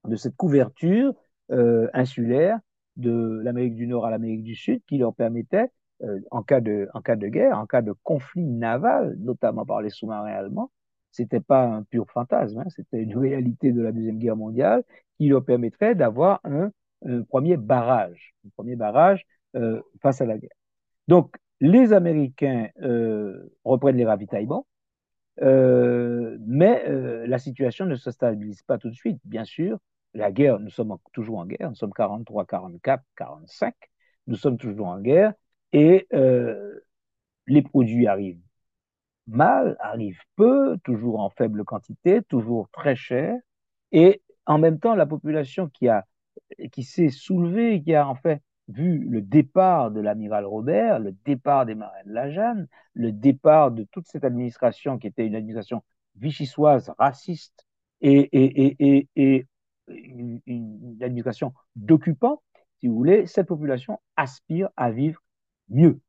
de 0.06 0.16
cette 0.16 0.36
couverture 0.36 1.14
euh, 1.50 1.88
insulaire 1.92 2.58
de 2.96 3.40
l'Amérique 3.42 3.74
du 3.74 3.86
Nord 3.86 4.06
à 4.06 4.10
l'Amérique 4.10 4.42
du 4.42 4.54
Sud 4.54 4.82
qui 4.86 4.98
leur 4.98 5.14
permettait, 5.14 5.70
euh, 6.02 6.20
en, 6.30 6.42
cas 6.42 6.60
de, 6.60 6.88
en 6.94 7.00
cas 7.00 7.16
de 7.16 7.28
guerre, 7.28 7.58
en 7.58 7.66
cas 7.66 7.82
de 7.82 7.92
conflit 8.02 8.44
naval, 8.44 9.16
notamment 9.18 9.64
par 9.64 9.82
les 9.82 9.90
sous-marins 9.90 10.32
allemands, 10.32 10.70
c'était 11.12 11.40
pas 11.40 11.64
un 11.64 11.82
pur 11.82 12.10
fantasme, 12.10 12.60
hein, 12.60 12.68
c'était 12.68 13.02
une 13.02 13.16
réalité 13.18 13.72
de 13.72 13.82
la 13.82 13.92
Deuxième 13.92 14.18
Guerre 14.18 14.36
mondiale 14.36 14.84
qui 15.18 15.28
leur 15.28 15.44
permettrait 15.44 15.94
d'avoir 15.94 16.40
un 16.44 16.70
un 17.06 17.22
premier 17.22 17.56
barrage, 17.56 18.34
un 18.46 18.50
premier 18.50 18.76
barrage 18.76 19.26
euh, 19.56 19.80
face 20.02 20.20
à 20.20 20.26
la 20.26 20.38
guerre. 20.38 20.50
Donc, 21.08 21.36
les 21.60 21.92
Américains 21.92 22.68
euh, 22.82 23.52
reprennent 23.64 23.96
les 23.96 24.06
ravitaillements, 24.06 24.66
euh, 25.42 26.36
mais 26.40 26.84
euh, 26.88 27.26
la 27.26 27.38
situation 27.38 27.86
ne 27.86 27.96
se 27.96 28.10
stabilise 28.10 28.62
pas 28.62 28.78
tout 28.78 28.90
de 28.90 28.94
suite. 28.94 29.20
Bien 29.24 29.44
sûr, 29.44 29.78
la 30.14 30.30
guerre, 30.32 30.58
nous 30.60 30.70
sommes 30.70 30.96
toujours 31.12 31.38
en 31.38 31.46
guerre, 31.46 31.70
nous 31.70 31.76
sommes 31.76 31.92
43, 31.92 32.46
44, 32.46 33.02
45, 33.16 33.74
nous 34.26 34.36
sommes 34.36 34.58
toujours 34.58 34.88
en 34.88 35.00
guerre, 35.00 35.32
et 35.72 36.06
euh, 36.12 36.80
les 37.46 37.62
produits 37.62 38.06
arrivent 38.06 38.42
mal, 39.26 39.76
arrivent 39.80 40.22
peu, 40.36 40.78
toujours 40.84 41.20
en 41.20 41.30
faible 41.30 41.64
quantité, 41.64 42.22
toujours 42.28 42.68
très 42.70 42.96
cher, 42.96 43.36
et 43.92 44.22
en 44.46 44.58
même 44.58 44.80
temps, 44.80 44.94
la 44.94 45.06
population 45.06 45.68
qui 45.68 45.88
qui 46.72 46.82
s'est 46.84 47.10
soulevé, 47.10 47.82
qui 47.82 47.94
a 47.94 48.06
en 48.08 48.14
fait 48.14 48.42
vu 48.70 48.98
le 48.98 49.20
départ 49.20 49.90
de 49.90 50.00
l'amiral 50.00 50.44
Robert, 50.46 50.98
le 50.98 51.12
départ 51.24 51.66
des 51.66 51.74
marins 51.74 52.04
de 52.06 52.12
la 52.12 52.30
Jeanne, 52.30 52.68
le 52.94 53.12
départ 53.12 53.70
de 53.70 53.84
toute 53.84 54.06
cette 54.06 54.24
administration 54.24 54.98
qui 54.98 55.06
était 55.06 55.26
une 55.26 55.34
administration 55.34 55.82
vichysoise, 56.16 56.92
raciste 56.98 57.66
et, 58.00 58.28
et, 58.32 58.76
et, 58.80 59.08
et 59.16 59.46
une, 59.88 60.40
une, 60.46 61.02
administration 61.02 61.52
d'occupants, 61.76 62.42
si 62.78 62.88
vous 62.88 62.94
voulez, 62.94 63.26
cette 63.26 63.48
population 63.48 63.98
aspire 64.16 64.70
à 64.76 64.90
vivre 64.90 65.20
mieux. 65.68 66.00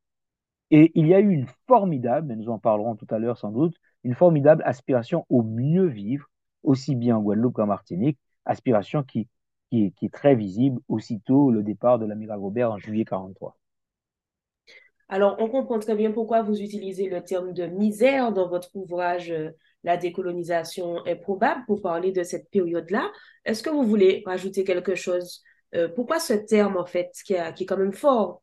Et 0.70 0.91
il 0.96 1.08
y 1.08 1.13
a 1.13 1.20
eu 1.20 1.32
une 1.32 1.48
formidable, 1.68 2.27
mais 2.27 2.36
nous 2.36 2.50
en 2.50 2.60
parlerons 2.60 2.96
tout 2.96 3.08
à 3.10 3.20
l'heure 3.20 3.38
sans 3.38 3.51
doute, 3.51 3.75
une 4.03 4.15
formidable 4.15 4.63
aspiration 4.65 5.25
au 5.30 5.44
mieux 5.44 5.88
vivre, 5.88 6.27
aussi 6.63 6.96
bien 6.96 7.18
en 7.18 7.22
Guadeloupe 7.22 7.56
qu'en 7.56 7.65
Martinique, 7.65 8.20
aspiration 8.46 9.03
qui 9.03 9.27
qui 9.71 9.85
est, 9.85 9.91
qui 9.91 10.05
est, 10.05 10.13
très 10.13 10.35
visible 10.35 10.81
aussitôt 10.89 11.49
le 11.49 11.63
départ 11.63 11.97
de 11.97 12.05
l'amiral 12.05 12.39
Robert 12.39 12.71
en 12.71 12.77
juillet 12.77 13.05
43. 13.05 13.57
Alors, 15.07 15.35
on 15.39 15.49
comprend 15.49 15.79
très 15.79 15.95
bien 15.95 16.11
pourquoi 16.11 16.41
vous 16.41 16.61
utilisez 16.61 17.09
le 17.09 17.23
terme 17.23 17.53
de 17.53 17.65
misère 17.65 18.31
dans 18.31 18.47
votre 18.47 18.75
ouvrage 18.75 19.31
euh, 19.31 19.49
La 19.83 19.97
décolonisation 19.97 21.05
est 21.05 21.15
probable 21.15 21.63
pour 21.67 21.81
parler 21.81 22.11
de 22.11 22.23
cette 22.23 22.49
période-là. 22.49 23.11
Est-ce 23.45 23.63
que 23.63 23.69
vous 23.69 23.83
voulez 23.83 24.23
rajouter 24.25 24.63
quelque 24.63 24.95
chose? 24.95 25.41
Euh, 25.73 25.89
Pourquoi 25.93 26.19
ce 26.19 26.33
terme, 26.33 26.77
en 26.77 26.85
fait, 26.85 27.11
qui, 27.25 27.35
a, 27.35 27.51
qui 27.51 27.63
est 27.63 27.65
quand 27.65 27.77
même 27.77 27.93
fort? 27.93 28.41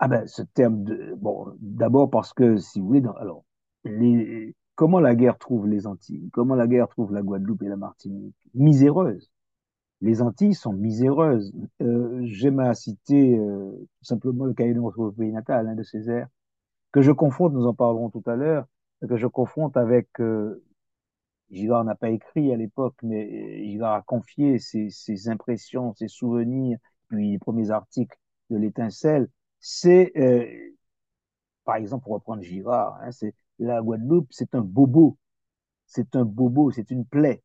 Ah 0.00 0.08
ben, 0.08 0.26
ce 0.26 0.42
terme, 0.42 0.82
de, 0.84 1.14
bon, 1.16 1.56
d'abord 1.60 2.08
parce 2.08 2.32
que, 2.32 2.56
si 2.56 2.80
vous 2.80 2.86
voulez, 2.86 3.00
dans, 3.00 3.12
alors, 3.14 3.44
les, 3.84 4.54
comment 4.74 4.98
la 4.98 5.14
guerre 5.14 5.38
trouve 5.38 5.68
les 5.68 5.86
Antilles? 5.86 6.30
Comment 6.32 6.54
la 6.54 6.66
guerre 6.66 6.88
trouve 6.88 7.12
la 7.12 7.22
Guadeloupe 7.22 7.62
et 7.62 7.68
la 7.68 7.76
Martinique? 7.76 8.34
Miséreuse 8.54 9.30
les 10.00 10.22
Antilles 10.22 10.54
sont 10.54 10.72
miséreuses. 10.72 11.52
Euh, 11.82 12.20
J'aime 12.24 12.60
à 12.60 12.74
citer 12.74 13.38
euh, 13.38 13.70
tout 13.98 14.04
simplement 14.04 14.44
le 14.44 14.54
cahier 14.54 14.74
de 14.74 14.80
notre 14.80 15.10
pays 15.10 15.32
natal 15.32 15.68
hein, 15.68 15.74
de 15.74 15.82
Césaire, 15.82 16.28
que 16.92 17.02
je 17.02 17.12
confronte, 17.12 17.52
nous 17.54 17.66
en 17.66 17.74
parlerons 17.74 18.10
tout 18.10 18.22
à 18.26 18.36
l'heure, 18.36 18.66
que 19.08 19.16
je 19.16 19.26
confronte 19.26 19.76
avec, 19.76 20.08
euh, 20.20 20.62
Givard 21.50 21.84
n'a 21.84 21.94
pas 21.94 22.10
écrit 22.10 22.52
à 22.52 22.56
l'époque, 22.56 22.96
mais 23.02 23.64
Givard 23.66 23.94
a 23.94 24.02
confié 24.02 24.58
ses, 24.58 24.90
ses, 24.90 25.28
impressions, 25.28 25.94
ses 25.94 26.08
souvenirs, 26.08 26.78
puis 27.08 27.32
les 27.32 27.38
premiers 27.38 27.70
articles 27.70 28.18
de 28.50 28.56
l'étincelle. 28.56 29.28
C'est, 29.60 30.12
euh, 30.16 30.46
par 31.64 31.76
exemple, 31.76 32.04
pour 32.04 32.14
reprendre 32.14 32.42
Girard, 32.42 32.98
hein, 33.02 33.12
c'est 33.12 33.34
la 33.58 33.80
Guadeloupe, 33.82 34.28
c'est 34.30 34.54
un 34.54 34.62
bobo, 34.62 35.18
c'est 35.86 36.16
un 36.16 36.24
bobo, 36.24 36.70
c'est 36.70 36.90
une 36.90 37.04
plaie. 37.06 37.42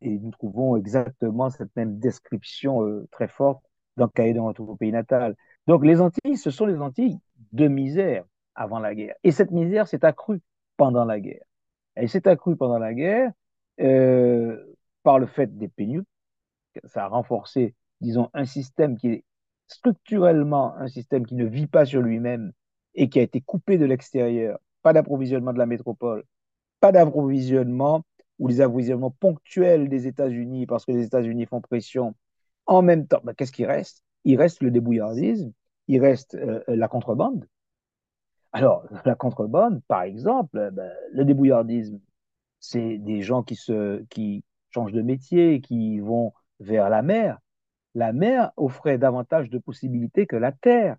Et 0.00 0.18
nous 0.18 0.30
trouvons 0.30 0.76
exactement 0.76 1.50
cette 1.50 1.74
même 1.76 1.98
description 1.98 2.84
euh, 2.84 3.06
très 3.10 3.28
forte 3.28 3.62
dans 3.96 4.04
le 4.04 4.10
cahier 4.10 4.34
de 4.34 4.40
notre 4.40 4.64
pays 4.74 4.92
natal. 4.92 5.36
Donc 5.66 5.84
les 5.84 6.00
Antilles, 6.00 6.36
ce 6.36 6.50
sont 6.50 6.66
les 6.66 6.80
Antilles 6.80 7.18
de 7.52 7.68
misère 7.68 8.24
avant 8.54 8.78
la 8.78 8.94
guerre. 8.94 9.14
Et 9.24 9.32
cette 9.32 9.50
misère 9.50 9.88
s'est 9.88 10.04
accrue 10.04 10.40
pendant 10.76 11.04
la 11.04 11.20
guerre. 11.20 11.44
Elle 11.94 12.08
s'est 12.08 12.28
accrue 12.28 12.56
pendant 12.56 12.78
la 12.78 12.94
guerre 12.94 13.30
euh, 13.80 14.62
par 15.02 15.18
le 15.18 15.26
fait 15.26 15.56
des 15.56 15.68
pénuries. 15.68 16.06
Ça 16.84 17.04
a 17.04 17.08
renforcé, 17.08 17.74
disons, 18.00 18.28
un 18.34 18.44
système 18.44 18.98
qui 18.98 19.08
est 19.08 19.24
structurellement 19.68 20.76
un 20.76 20.88
système 20.88 21.26
qui 21.26 21.34
ne 21.34 21.44
vit 21.44 21.66
pas 21.66 21.84
sur 21.84 22.00
lui-même 22.00 22.52
et 22.94 23.08
qui 23.08 23.18
a 23.18 23.22
été 23.22 23.40
coupé 23.40 23.78
de 23.78 23.84
l'extérieur. 23.84 24.58
Pas 24.82 24.92
d'approvisionnement 24.92 25.52
de 25.52 25.58
la 25.58 25.66
métropole, 25.66 26.24
pas 26.80 26.92
d'approvisionnement 26.92 28.04
ou 28.38 28.48
les 28.48 28.60
approvisionnements 28.60 29.10
ponctuels 29.10 29.88
des 29.88 30.06
États-Unis 30.06 30.66
parce 30.66 30.84
que 30.84 30.92
les 30.92 31.04
États-Unis 31.04 31.46
font 31.46 31.60
pression. 31.60 32.14
En 32.66 32.82
même 32.82 33.06
temps, 33.06 33.20
ben, 33.24 33.34
qu'est-ce 33.34 33.52
qui 33.52 33.64
reste? 33.64 34.02
Il 34.24 34.36
reste 34.36 34.62
le 34.62 34.70
débrouillardisme, 34.70 35.52
il 35.88 36.00
reste 36.00 36.34
euh, 36.34 36.62
la 36.68 36.88
contrebande. 36.88 37.46
Alors, 38.52 38.86
la 39.04 39.14
contrebande, 39.14 39.80
par 39.88 40.02
exemple, 40.02 40.70
ben, 40.72 40.92
le 41.12 41.24
débrouillardisme, 41.24 42.00
c'est 42.60 42.98
des 42.98 43.22
gens 43.22 43.42
qui, 43.42 43.54
se, 43.54 44.02
qui 44.04 44.44
changent 44.70 44.92
de 44.92 45.02
métier, 45.02 45.60
qui 45.60 46.00
vont 46.00 46.32
vers 46.60 46.88
la 46.90 47.02
mer. 47.02 47.38
La 47.94 48.12
mer 48.12 48.52
offrait 48.56 48.98
davantage 48.98 49.48
de 49.48 49.58
possibilités 49.58 50.26
que 50.26 50.36
la 50.36 50.52
terre. 50.52 50.96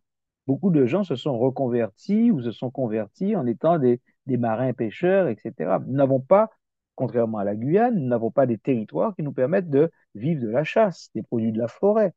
Beaucoup 0.48 0.72
de 0.72 0.86
gens 0.86 1.04
se 1.04 1.16
sont 1.16 1.38
reconvertis 1.38 2.32
ou 2.32 2.42
se 2.42 2.52
sont 2.52 2.72
convertis 2.72 3.36
en 3.36 3.46
étant 3.46 3.78
des 3.78 4.00
marins 4.38 4.74
pêcheurs, 4.74 5.28
etc. 5.28 5.78
Nous 5.86 5.94
n'avons 5.94 6.22
pas 6.22 6.50
contrairement 6.98 7.38
à 7.38 7.44
la 7.46 7.56
Guyane, 7.56 7.96
nous 7.96 8.08
n'avons 8.08 8.32
pas 8.32 8.48
des 8.48 8.58
territoires 8.58 9.16
qui 9.16 9.22
nous 9.22 9.32
permettent 9.32 9.70
de 9.70 9.92
vivre 10.16 10.42
de 10.42 10.50
la 10.50 10.64
chasse, 10.64 11.10
des 11.14 11.22
produits 11.22 11.52
de 11.52 11.60
la 11.60 11.68
forêt. 11.68 12.14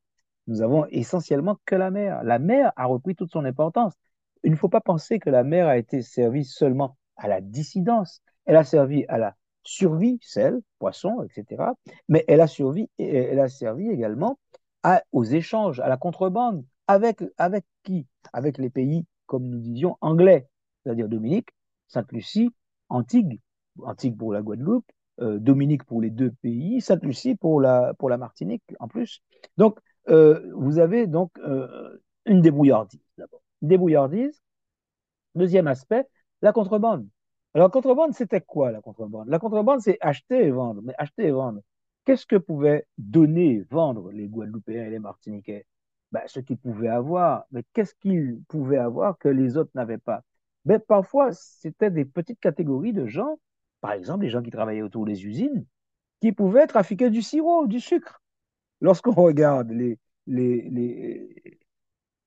Nous 0.47 0.63
avons 0.63 0.87
essentiellement 0.87 1.59
que 1.67 1.77
la 1.77 1.91
mer. 1.91 2.25
La 2.25 2.39
mer 2.39 2.73
a 2.77 2.87
repris 2.87 3.15
toute 3.15 3.31
son 3.31 3.45
importance. 3.45 3.93
Il 4.43 4.51
ne 4.51 4.57
faut 4.57 4.71
pas 4.71 4.81
penser 4.81 5.19
que 5.19 5.29
la 5.29 5.45
mer 5.45 5.69
a 5.69 5.77
été 5.77 6.01
servie 6.01 6.45
seulement 6.45 6.97
à 7.17 7.29
la 7.29 7.43
dissidence. 7.43 8.23
Elle 8.47 8.57
a 8.57 8.65
servi 8.65 9.05
à 9.09 9.19
la 9.19 9.37
survie, 9.65 10.19
sel, 10.23 10.61
poisson, 10.79 11.23
etc. 11.25 11.63
Mais 12.09 12.25
elle 12.27 12.41
a, 12.41 12.47
survi, 12.47 12.89
elle 12.99 13.39
a 13.39 13.49
servi 13.49 13.91
également 13.91 14.39
aux 15.13 15.25
échanges, 15.25 15.79
à 15.81 15.89
la 15.89 15.99
contrebande. 15.99 16.65
Avec, 16.89 17.23
avec 17.37 17.67
qui? 17.83 18.07
Avec 18.33 18.57
les 18.57 18.71
pays, 18.71 19.05
comme 19.27 19.47
nous 19.47 19.61
disions, 19.61 19.99
anglais, 20.01 20.49
c'est-à-dire 20.83 21.09
Dominique, 21.09 21.51
Sainte-Lucie, 21.87 22.51
Antigua, 22.89 23.37
Antique 23.83 24.17
pour 24.17 24.33
la 24.33 24.43
Guadeloupe, 24.43 24.87
euh, 25.21 25.39
Dominique 25.39 25.85
pour 25.85 26.01
les 26.01 26.11
deux 26.11 26.31
pays, 26.43 26.81
Sainte-Lucie 26.81 27.35
pour 27.37 27.61
la, 27.61 27.95
pour 27.99 28.11
la 28.11 28.19
Martinique 28.19 28.63
en 28.79 28.89
plus. 28.89 29.23
Donc, 29.57 29.79
euh, 30.09 30.51
vous 30.55 30.79
avez 30.79 31.07
donc 31.07 31.31
euh, 31.39 31.99
une 32.27 32.41
débrouillardise 32.41 33.01
d'abord. 33.19 33.43
Une 33.63 33.69
débrouillardise. 33.69 34.43
Deuxième 35.35 35.67
aspect, 35.67 36.07
la 36.43 36.53
contrebande. 36.53 37.07
Alors, 37.55 37.71
contrebande, 37.71 38.15
c'était 38.15 38.41
quoi 38.41 38.71
la 38.73 38.81
contrebande? 38.81 39.29
La 39.29 39.39
contrebande, 39.39 39.81
c'est 39.81 39.99
acheter 40.01 40.47
et 40.47 40.51
vendre. 40.51 40.83
Mais 40.83 40.95
acheter 40.99 41.27
et 41.27 41.31
vendre, 41.33 41.61
qu'est-ce 42.05 42.27
que 42.27 42.37
pouvaient 42.37 42.87
donner, 42.99 43.65
vendre 43.71 44.11
les 44.13 44.29
Guadeloupéens 44.29 44.85
et 44.87 44.91
les 44.91 44.99
Martiniquais? 44.99 45.67
Ben, 46.13 46.23
ce 46.27 46.41
qu'ils 46.41 46.59
pouvaient 46.59 46.89
avoir. 46.89 47.45
Mais 47.51 47.65
qu'est-ce 47.73 47.95
qu'ils 47.95 48.41
pouvaient 48.49 48.79
avoir 48.79 49.19
que 49.19 49.29
les 49.29 49.57
autres 49.57 49.71
n'avaient 49.75 49.99
pas? 49.99 50.23
Ben, 50.65 50.81
Parfois, 50.81 51.33
c'était 51.33 51.91
des 51.91 52.05
petites 52.05 52.41
catégories 52.41 52.93
de 52.93 53.07
gens, 53.07 53.39
par 53.81 53.93
exemple 53.93 54.25
les 54.25 54.31
gens 54.31 54.43
qui 54.43 54.51
travaillaient 54.51 54.83
autour 54.83 55.05
des 55.05 55.25
usines, 55.27 55.67
qui 56.21 56.33
pouvaient 56.33 56.67
trafiquer 56.67 57.11
du 57.11 57.23
sirop, 57.23 57.67
du 57.67 57.81
sucre. 57.81 58.23
Lorsqu'on 58.81 59.13
regarde 59.15 59.71
les, 59.71 59.99
les, 60.27 60.69
les, 60.71 61.59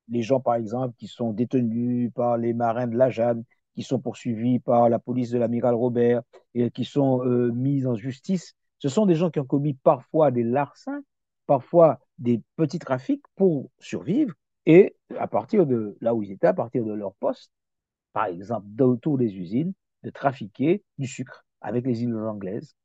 les 0.10 0.22
gens, 0.22 0.40
par 0.40 0.56
exemple, 0.56 0.96
qui 0.98 1.08
sont 1.08 1.32
détenus 1.32 2.12
par 2.14 2.38
les 2.38 2.54
marins 2.54 2.88
de 2.88 2.98
la 2.98 3.10
Jeanne, 3.10 3.44
qui 3.76 3.84
sont 3.84 4.00
poursuivis 4.00 4.60
par 4.60 4.90
la 4.90 5.00
police 5.00 5.32
de 5.32 5.38
l'amiral 5.38 5.74
Robert 5.76 6.22
et 6.54 6.70
qui 6.72 6.86
sont 6.86 7.26
euh, 7.26 7.52
mis 7.52 7.86
en 7.86 7.96
justice, 7.96 8.54
ce 8.80 8.90
sont 8.90 9.06
des 9.06 9.16
gens 9.16 9.32
qui 9.32 9.40
ont 9.40 9.46
commis 9.46 9.74
parfois 9.74 10.30
des 10.30 10.44
larcins, 10.44 11.02
parfois 11.48 12.00
des 12.18 12.42
petits 12.56 12.80
trafics 12.80 13.24
pour 13.36 13.70
survivre 13.80 14.34
et 14.66 14.96
à 15.18 15.28
partir 15.28 15.66
de 15.66 15.98
là 16.02 16.14
où 16.14 16.22
ils 16.24 16.32
étaient, 16.32 16.48
à 16.48 16.54
partir 16.54 16.86
de 16.86 16.94
leur 16.94 17.16
poste, 17.16 17.52
par 18.14 18.26
exemple 18.26 18.68
autour 18.82 19.18
des 19.18 19.36
usines, 19.36 19.74
de 20.04 20.10
trafiquer 20.10 20.84
du 20.98 21.08
sucre 21.08 21.46
avec 21.62 21.86
les 21.86 22.04
îles 22.04 22.16
anglaises 22.16 22.76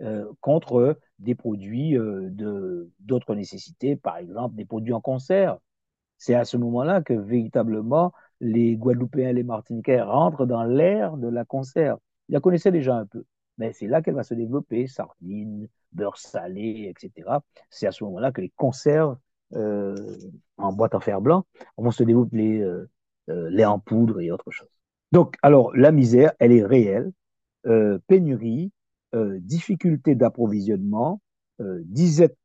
euh, 0.00 0.30
contre 0.40 0.98
des 1.18 1.34
produits 1.34 1.96
euh, 1.96 2.28
de 2.30 2.90
d'autres 3.00 3.34
nécessités, 3.34 3.96
par 3.96 4.18
exemple 4.18 4.54
des 4.56 4.64
produits 4.64 4.92
en 4.92 5.00
conserve. 5.00 5.58
C'est 6.18 6.34
à 6.34 6.44
ce 6.44 6.56
moment-là 6.56 7.02
que 7.02 7.14
véritablement 7.14 8.12
les 8.40 8.76
Guadeloupéens 8.76 9.30
et 9.30 9.32
les 9.32 9.42
Martiniquais 9.42 10.00
rentrent 10.02 10.46
dans 10.46 10.64
l'ère 10.64 11.16
de 11.16 11.28
la 11.28 11.44
conserve. 11.44 11.98
Ils 12.28 12.32
la 12.34 12.40
connaissaient 12.40 12.72
déjà 12.72 12.96
un 12.96 13.06
peu, 13.06 13.24
mais 13.58 13.72
c'est 13.72 13.86
là 13.86 14.02
qu'elle 14.02 14.14
va 14.14 14.22
se 14.22 14.34
développer, 14.34 14.86
sardines, 14.86 15.68
beurre 15.92 16.18
salé, 16.18 16.90
etc. 16.90 17.40
C'est 17.70 17.86
à 17.86 17.92
ce 17.92 18.04
moment-là 18.04 18.32
que 18.32 18.40
les 18.40 18.52
conserves 18.56 19.16
euh, 19.54 19.94
en 20.56 20.72
boîte 20.72 20.94
en 20.94 21.00
fer 21.00 21.20
blanc 21.20 21.46
vont 21.76 21.90
se 21.90 22.02
développer, 22.02 22.60
euh, 22.62 22.88
euh, 23.30 23.48
les 23.50 23.64
en 23.64 23.78
poudre 23.78 24.20
et 24.20 24.30
autre 24.30 24.50
chose. 24.50 24.68
Donc, 25.16 25.36
alors, 25.40 25.74
la 25.74 25.92
misère, 25.92 26.34
elle 26.38 26.52
est 26.52 26.62
réelle. 26.62 27.10
Euh, 27.64 27.98
pénurie, 28.06 28.70
euh, 29.14 29.38
difficulté 29.40 30.14
d'approvisionnement, 30.14 31.22
euh, 31.62 31.80
disette 31.86 32.36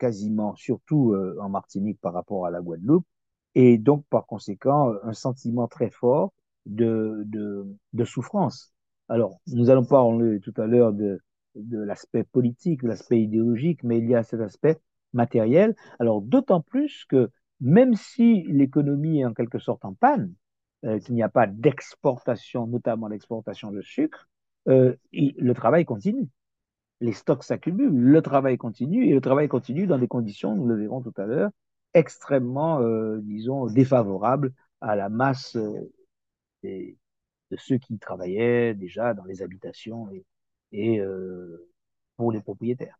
quasiment, 0.00 0.56
surtout 0.56 1.14
en 1.40 1.48
Martinique 1.48 2.00
par 2.00 2.12
rapport 2.12 2.44
à 2.44 2.50
la 2.50 2.60
Guadeloupe, 2.60 3.06
et 3.54 3.78
donc 3.78 4.04
par 4.10 4.26
conséquent 4.26 4.92
un 5.04 5.12
sentiment 5.12 5.68
très 5.68 5.88
fort 5.88 6.32
de, 6.66 7.22
de, 7.92 8.04
souffrance. 8.04 8.74
Alors, 9.08 9.38
nous 9.46 9.70
allons 9.70 9.84
parler 9.84 10.40
tout 10.40 10.54
à 10.56 10.66
l'heure 10.66 10.92
de, 10.92 11.20
de 11.54 11.78
l'aspect 11.78 12.24
politique, 12.24 12.82
l'aspect 12.82 13.22
idéologique, 13.22 13.84
mais 13.84 13.98
il 13.98 14.08
y 14.08 14.16
a 14.16 14.24
cet 14.24 14.40
aspect 14.40 14.80
matériel. 15.12 15.76
Alors, 16.00 16.22
d'autant 16.22 16.60
plus 16.60 17.04
que 17.04 17.30
même 17.60 17.94
si 17.94 18.42
l'économie 18.48 19.20
est 19.20 19.24
en 19.24 19.32
quelque 19.32 19.60
sorte 19.60 19.84
en 19.84 19.94
panne, 19.94 20.34
euh, 20.86 20.98
qu'il 21.00 21.14
n'y 21.14 21.22
a 21.22 21.28
pas 21.28 21.46
d'exportation, 21.46 22.66
notamment 22.66 23.08
l'exportation 23.08 23.72
de 23.72 23.80
sucre, 23.82 24.28
euh, 24.68 24.94
le 25.12 25.52
travail 25.52 25.84
continue. 25.84 26.28
Les 27.00 27.12
stocks 27.12 27.42
s'accumulent, 27.44 27.92
le 27.92 28.22
travail 28.22 28.56
continue, 28.56 29.08
et 29.08 29.12
le 29.12 29.20
travail 29.20 29.48
continue 29.48 29.86
dans 29.86 29.98
des 29.98 30.08
conditions, 30.08 30.54
nous 30.54 30.66
le 30.66 30.76
verrons 30.76 31.02
tout 31.02 31.14
à 31.16 31.26
l'heure, 31.26 31.50
extrêmement, 31.94 32.80
euh, 32.80 33.18
disons, 33.22 33.66
défavorable 33.66 34.52
à 34.80 34.96
la 34.96 35.08
masse 35.08 35.56
de 36.62 37.56
ceux 37.56 37.78
qui 37.78 37.98
travaillaient 37.98 38.74
déjà 38.74 39.14
dans 39.14 39.24
les 39.24 39.42
habitations 39.42 40.08
et, 40.72 41.00
pour 42.16 42.32
les 42.32 42.40
propriétaires. 42.40 42.98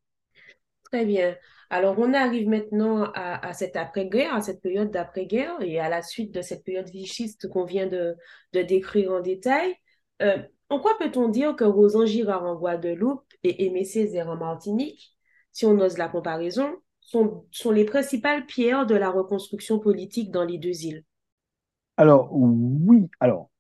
Très 0.93 1.05
bien. 1.05 1.37
Alors, 1.69 1.99
on 1.99 2.14
arrive 2.14 2.49
maintenant 2.49 3.11
à, 3.14 3.52
cette 3.52 3.76
après-guerre, 3.76 4.35
à 4.35 4.40
cette 4.40 4.62
période 4.62 4.90
d'après-guerre 4.90 5.57
et 5.61 5.81
à 5.81 5.88
la 5.88 6.00
suite 6.00 6.33
de 6.33 6.40
cette 6.40 6.62
période 6.62 6.88
vichiste 6.88 7.49
qu'on 7.49 7.64
vient 7.64 7.88
de, 7.88 8.16
décrire 8.52 9.12
en 9.12 9.21
détail. 9.21 9.75
Euh, 10.23 10.38
en 10.69 10.78
quoi 10.78 10.93
peut-on 10.99 11.28
dire 11.28 11.57
que 11.57 11.64
Rosan 11.64 12.07
Girard 12.07 12.45
en 12.45 12.55
Guadeloupe 12.55 13.25
et 13.43 13.66
Aimé 13.66 13.85
Césaire 13.85 14.29
en 14.29 14.37
Martinique, 14.37 15.16
si 15.53 15.66
on 15.66 15.79
ose 15.81 15.99
la 15.99 16.09
comparaison, 16.09 16.72
sont, 17.01 17.44
les 17.72 17.85
principales 17.85 18.46
pierres 18.46 18.87
de 18.87 18.94
la 18.94 19.11
reconstruction 19.11 19.81
politique 19.81 20.31
dans 20.31 20.44
les 20.44 20.59
deux 20.59 20.85
îles? 20.85 21.05
Alors, 21.96 22.29
oui, 22.33 23.09
alors, 23.20 23.51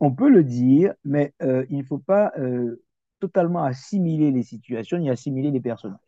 on 0.00 0.12
peut 0.12 0.28
le 0.28 0.42
dire, 0.42 0.94
mais 1.04 1.34
euh, 1.42 1.66
il 1.70 1.78
ne 1.78 1.84
faut 1.84 1.98
pas 1.98 2.32
euh, 2.38 2.82
totalement 3.20 3.62
assimiler 3.62 4.30
les 4.30 4.42
situations 4.42 4.98
ni 4.98 5.10
assimiler 5.10 5.50
les 5.50 5.60
personnages. 5.60 5.98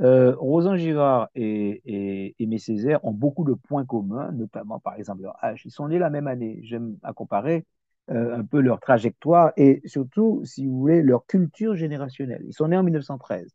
Euh, 0.00 0.34
Rosan 0.36 0.76
Girard 0.76 1.28
et, 1.34 2.34
Aimé 2.38 2.58
Césaire 2.58 3.04
ont 3.04 3.12
beaucoup 3.12 3.44
de 3.44 3.54
points 3.54 3.84
communs, 3.84 4.30
notamment 4.32 4.78
par 4.78 4.94
exemple 4.94 5.22
leur 5.22 5.42
âge. 5.44 5.62
Ils 5.64 5.70
sont 5.70 5.88
nés 5.88 5.98
la 5.98 6.10
même 6.10 6.26
année. 6.28 6.60
J'aime 6.62 6.96
à 7.02 7.12
comparer 7.12 7.64
euh, 8.10 8.38
un 8.38 8.44
peu 8.44 8.60
leur 8.60 8.80
trajectoire 8.80 9.52
et 9.58 9.82
surtout, 9.84 10.40
si 10.44 10.66
vous 10.66 10.78
voulez, 10.78 11.02
leur 11.02 11.26
culture 11.26 11.76
générationnelle. 11.76 12.42
Ils 12.46 12.54
sont 12.54 12.68
nés 12.68 12.76
en 12.78 12.82
1913, 12.82 13.54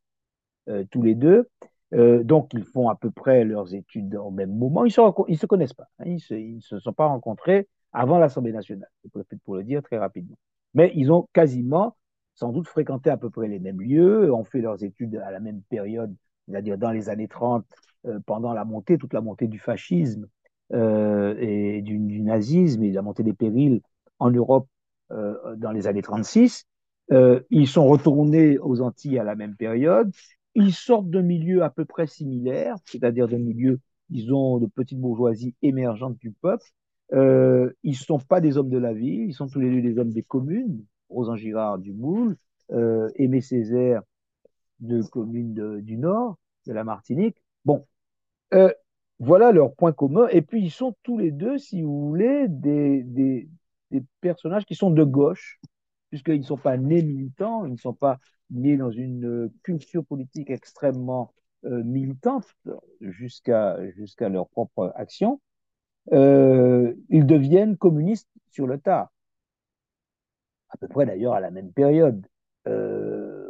euh, 0.70 0.84
tous 0.92 1.02
les 1.02 1.16
deux. 1.16 1.50
Euh, 1.94 2.24
donc, 2.24 2.54
ils 2.54 2.64
font 2.64 2.88
à 2.88 2.96
peu 2.96 3.10
près 3.10 3.46
leurs 3.46 3.74
études 3.74 4.16
au 4.16 4.30
même 4.30 4.56
moment. 4.56 4.86
Ils 4.86 4.90
ne 4.96 5.36
se, 5.36 5.40
se 5.40 5.46
connaissent 5.48 5.74
pas. 5.74 5.88
Hein, 5.98 6.06
ils 6.06 6.56
ne 6.56 6.60
se, 6.60 6.80
sont 6.80 6.94
pas 6.94 7.08
rencontrés 7.08 7.68
avant 7.94 8.20
l'Assemblée 8.20 8.52
nationale, 8.52 8.90
pour 9.44 9.56
le 9.56 9.64
dire 9.64 9.82
très 9.82 9.98
rapidement. 9.98 10.38
Mais 10.76 10.92
ils 10.96 11.12
ont 11.12 11.28
quasiment, 11.34 11.96
sans 12.36 12.52
doute, 12.52 12.68
fréquenté 12.68 13.10
à 13.10 13.18
peu 13.18 13.32
près 13.32 13.48
les 13.48 13.60
mêmes 13.60 13.82
lieux, 13.82 14.32
ont 14.32 14.44
fait 14.44 14.62
leurs 14.62 14.84
études 14.84 15.16
à 15.16 15.32
la 15.32 15.40
même 15.40 15.62
période, 15.64 16.16
c'est-à-dire 16.48 16.78
dans 16.78 16.92
les 16.92 17.10
années 17.10 17.28
30, 17.28 17.66
euh, 18.06 18.20
pendant 18.26 18.54
la 18.54 18.66
montée, 18.66 18.98
toute 18.98 19.14
la 19.14 19.22
montée 19.22 19.48
du 19.48 19.60
fascisme 19.60 20.28
euh, 20.74 21.36
et 21.40 21.82
du, 21.82 22.00
nazisme 22.00 22.84
et 22.84 22.92
la 22.92 23.02
montée 23.04 23.22
des 23.22 23.34
périls 23.34 23.82
en 24.18 24.32
Europe 24.32 24.68
euh, 25.12 25.56
dans 25.58 25.72
les 25.72 25.88
années 25.88 26.02
36. 26.02 26.66
Euh, 27.12 27.42
ils 27.52 27.68
sont 27.68 27.86
retournés 27.86 28.58
aux 28.58 28.82
Antilles 28.82 29.20
à 29.20 29.24
la 29.24 29.36
même 29.36 29.56
période. 29.56 30.12
Ils 30.56 30.74
sortent 30.74 31.10
de 31.10 31.22
milieux 31.22 31.64
à 31.64 31.70
peu 31.70 31.86
près 31.86 32.08
similaires, 32.08 32.76
c'est-à-dire 32.86 33.28
de 33.28 33.38
milieux, 33.38 33.82
disons, 34.10 34.58
de 34.58 34.68
petite 34.68 35.00
bourgeoisie 35.00 35.54
émergente 35.62 36.18
du 36.18 36.32
peuple. 36.32 36.66
Ils 37.12 37.18
ne 37.84 37.94
sont 37.94 38.20
pas 38.20 38.42
des 38.42 38.58
hommes 38.58 38.70
de 38.70 38.78
la 38.78 38.94
ville, 38.94 39.30
ils 39.30 39.34
sont 39.34 39.48
tous 39.48 39.60
les 39.60 39.70
deux 39.70 39.82
des 39.82 40.00
hommes 40.00 40.12
des 40.12 40.24
communes. 40.24 40.84
Rosan 41.10 41.36
Girard 41.36 41.78
du 41.78 41.94
Moule, 41.94 42.36
Aimé 42.70 43.42
Césaire 43.42 44.02
de 44.84 45.02
communes 45.02 45.82
du 45.82 45.98
Nord, 45.98 46.38
de 46.68 46.74
la 46.74 46.84
Martinique. 46.84 47.38
Bon, 47.66 47.86
euh, 48.54 48.72
voilà 49.20 49.52
leurs 49.52 49.74
points 49.74 49.94
communs. 49.94 50.28
Et 50.30 50.42
puis, 50.42 50.62
ils 50.62 50.72
sont 50.72 50.96
tous 51.04 51.18
les 51.18 51.32
deux, 51.32 51.58
si 51.58 51.82
vous 51.82 52.08
voulez, 52.08 52.48
des, 52.48 53.04
des, 53.04 53.50
personnages 54.22 54.66
qui 54.66 54.76
sont 54.76 54.92
de 54.92 55.04
gauche, 55.04 55.60
puisqu'ils 56.10 56.40
ne 56.40 56.46
sont 56.46 56.58
pas 56.58 56.78
nés 56.78 57.04
militants, 57.04 57.66
ils 57.66 57.74
ne 57.74 57.78
sont 57.78 57.94
pas 57.94 58.20
nés 58.50 58.76
dans 58.76 58.92
une 58.92 59.26
euh, 59.26 59.54
culture 59.64 60.04
politique 60.04 60.50
extrêmement 60.50 61.34
euh, 61.66 61.84
militante 61.84 62.46
jusqu'à 63.00 63.78
leur 64.30 64.50
propre 64.50 64.92
action, 64.96 65.40
ils 66.12 67.26
deviennent 67.26 67.78
communistes 67.78 68.30
sur 68.50 68.68
le 68.68 68.78
tard. 68.78 69.14
À 70.70 70.78
peu 70.78 70.88
près 70.88 71.06
d'ailleurs 71.06 71.34
à 71.34 71.40
la 71.40 71.52
même 71.52 71.72
période. 71.72 72.26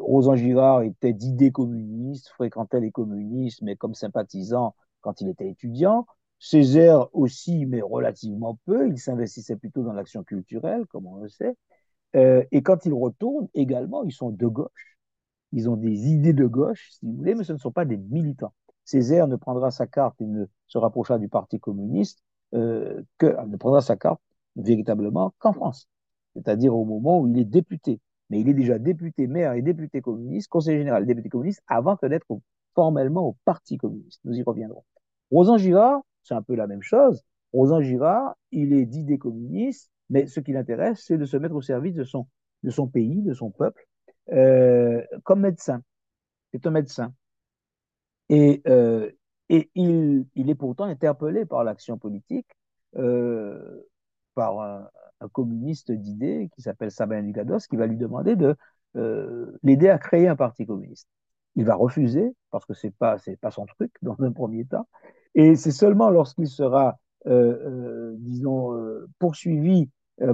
Rosan 0.04 0.36
Girard 0.36 0.84
était 0.84 1.14
d'idées 1.14 1.52
communistes, 1.52 2.30
fréquentait 2.30 2.80
les 2.80 2.92
communistes, 2.92 3.62
mais 3.62 3.76
comme 3.76 3.94
sympathisant 3.94 4.76
quand 5.02 5.22
il 5.22 5.30
était 5.30 5.50
étudiant. 5.50 6.06
Césaire 6.40 7.08
aussi, 7.16 7.66
mais 7.66 7.82
relativement 7.82 8.60
peu. 8.66 8.88
Il 8.90 9.00
s'investissait 9.00 9.56
plutôt 9.56 9.84
dans 9.84 9.94
l'action 9.94 10.24
culturelle, 10.24 10.86
comme 10.88 11.08
on 11.08 11.18
le 11.18 11.30
sait. 11.30 11.56
Euh, 12.16 12.44
et 12.52 12.62
quand 12.62 12.86
ils 12.86 12.94
retournent, 12.94 13.48
également, 13.54 14.04
ils 14.04 14.12
sont 14.12 14.30
de 14.30 14.48
gauche. 14.48 14.98
Ils 15.52 15.70
ont 15.70 15.78
des 15.78 16.10
idées 16.10 16.34
de 16.34 16.46
gauche, 16.46 16.90
si 16.92 17.06
vous 17.06 17.14
voulez, 17.14 17.36
mais 17.36 17.44
ce 17.44 17.54
ne 17.54 17.58
sont 17.58 17.72
pas 17.72 17.86
des 17.86 17.98
militants. 17.98 18.54
Césaire 18.86 19.28
ne 19.28 19.36
prendra 19.36 19.72
sa 19.72 19.88
carte 19.88 20.20
et 20.22 20.26
ne 20.26 20.46
se 20.68 20.78
rapprochera 20.78 21.20
du 21.20 21.30
Parti 21.30 21.60
communiste 21.60 22.24
euh, 22.54 23.02
que 23.18 23.28
ne 23.46 23.58
prendra 23.58 23.82
sa 23.82 23.96
carte 23.96 24.22
véritablement 24.56 25.34
qu'en 25.40 25.54
France, 25.54 25.88
c'est-à-dire 26.36 26.76
au 26.76 26.86
moment 26.86 27.20
où 27.20 27.28
il 27.28 27.40
est 27.40 27.46
député. 27.46 28.00
Mais 28.30 28.40
il 28.40 28.50
est 28.50 28.54
déjà 28.54 28.80
député 28.80 29.28
maire 29.28 29.54
et 29.54 29.62
député 29.62 30.02
communiste, 30.02 30.50
conseiller 30.50 30.80
général, 30.80 31.06
député 31.06 31.30
communiste, 31.30 31.62
avant 31.68 31.98
que 31.98 32.06
d'être 32.08 32.26
formellement 32.74 33.28
au 33.28 33.38
Parti 33.46 33.78
communiste. 33.78 34.22
Nous 34.24 34.38
y 34.38 34.44
reviendrons. 34.44 34.84
Rosan 35.32 35.58
Girard, 35.58 36.02
c'est 36.24 36.34
un 36.34 36.42
peu 36.42 36.56
la 36.56 36.68
même 36.68 36.82
chose. 36.82 37.24
Rosan 37.54 37.82
Girard, 37.82 38.36
il 38.52 38.74
est 38.74 38.86
d'idées 38.86 39.18
communistes, 39.18 39.92
mais 40.10 40.28
ce 40.28 40.40
qui 40.40 40.54
l'intéresse, 40.54 41.04
c'est 41.06 41.18
de 41.18 41.26
se 41.26 41.38
mettre 41.38 41.56
au 41.56 41.62
service 41.62 41.96
de 41.96 42.04
son, 42.04 42.28
de 42.64 42.70
son 42.70 42.88
pays, 42.88 43.22
de 43.22 43.34
son 43.34 43.52
peuple, 43.52 43.86
euh, 44.32 45.04
comme 45.24 45.42
médecin. 45.42 45.82
C'est 46.52 46.66
un 46.68 46.72
médecin. 46.72 47.14
Et, 48.30 48.62
euh, 48.68 49.12
et 49.50 49.70
il, 49.76 50.26
il, 50.36 50.50
est 50.50 50.56
pourtant 50.56 50.86
interpellé 50.86 51.46
par 51.46 51.64
l'action 51.64 51.98
politique, 51.98 52.48
euh, 52.96 53.82
par 54.36 54.60
un, 54.60 54.88
un 55.24 55.30
communiste 55.30 55.92
d'idées 55.92 56.50
qui 56.54 56.62
s'appelle 56.62 56.92
Sabin 56.92 57.22
Dugados, 57.24 57.60
qui 57.70 57.78
va 57.78 57.88
lui 57.88 57.98
demander 57.98 58.36
de 58.36 58.56
euh, 58.96 59.58
l'aider 59.64 59.90
à 59.90 59.98
créer 59.98 60.28
un 60.28 60.36
parti 60.36 60.66
communiste. 60.66 61.08
Il 61.56 61.66
va 61.66 61.76
refuser 61.76 62.36
parce 62.52 62.66
que 62.66 62.74
c'est 62.74 62.92
pas 62.92 63.18
c'est 63.18 63.38
pas 63.40 63.52
son 63.52 63.66
truc 63.66 63.92
dans 64.02 64.22
un 64.22 64.32
premier 64.32 64.66
temps, 64.66 64.88
Et 65.36 65.56
c'est 65.56 65.72
seulement 65.72 66.10
lorsqu'il 66.10 66.48
sera, 66.48 67.00
euh, 67.28 68.16
disons, 68.20 68.78
poursuivi 69.20 69.90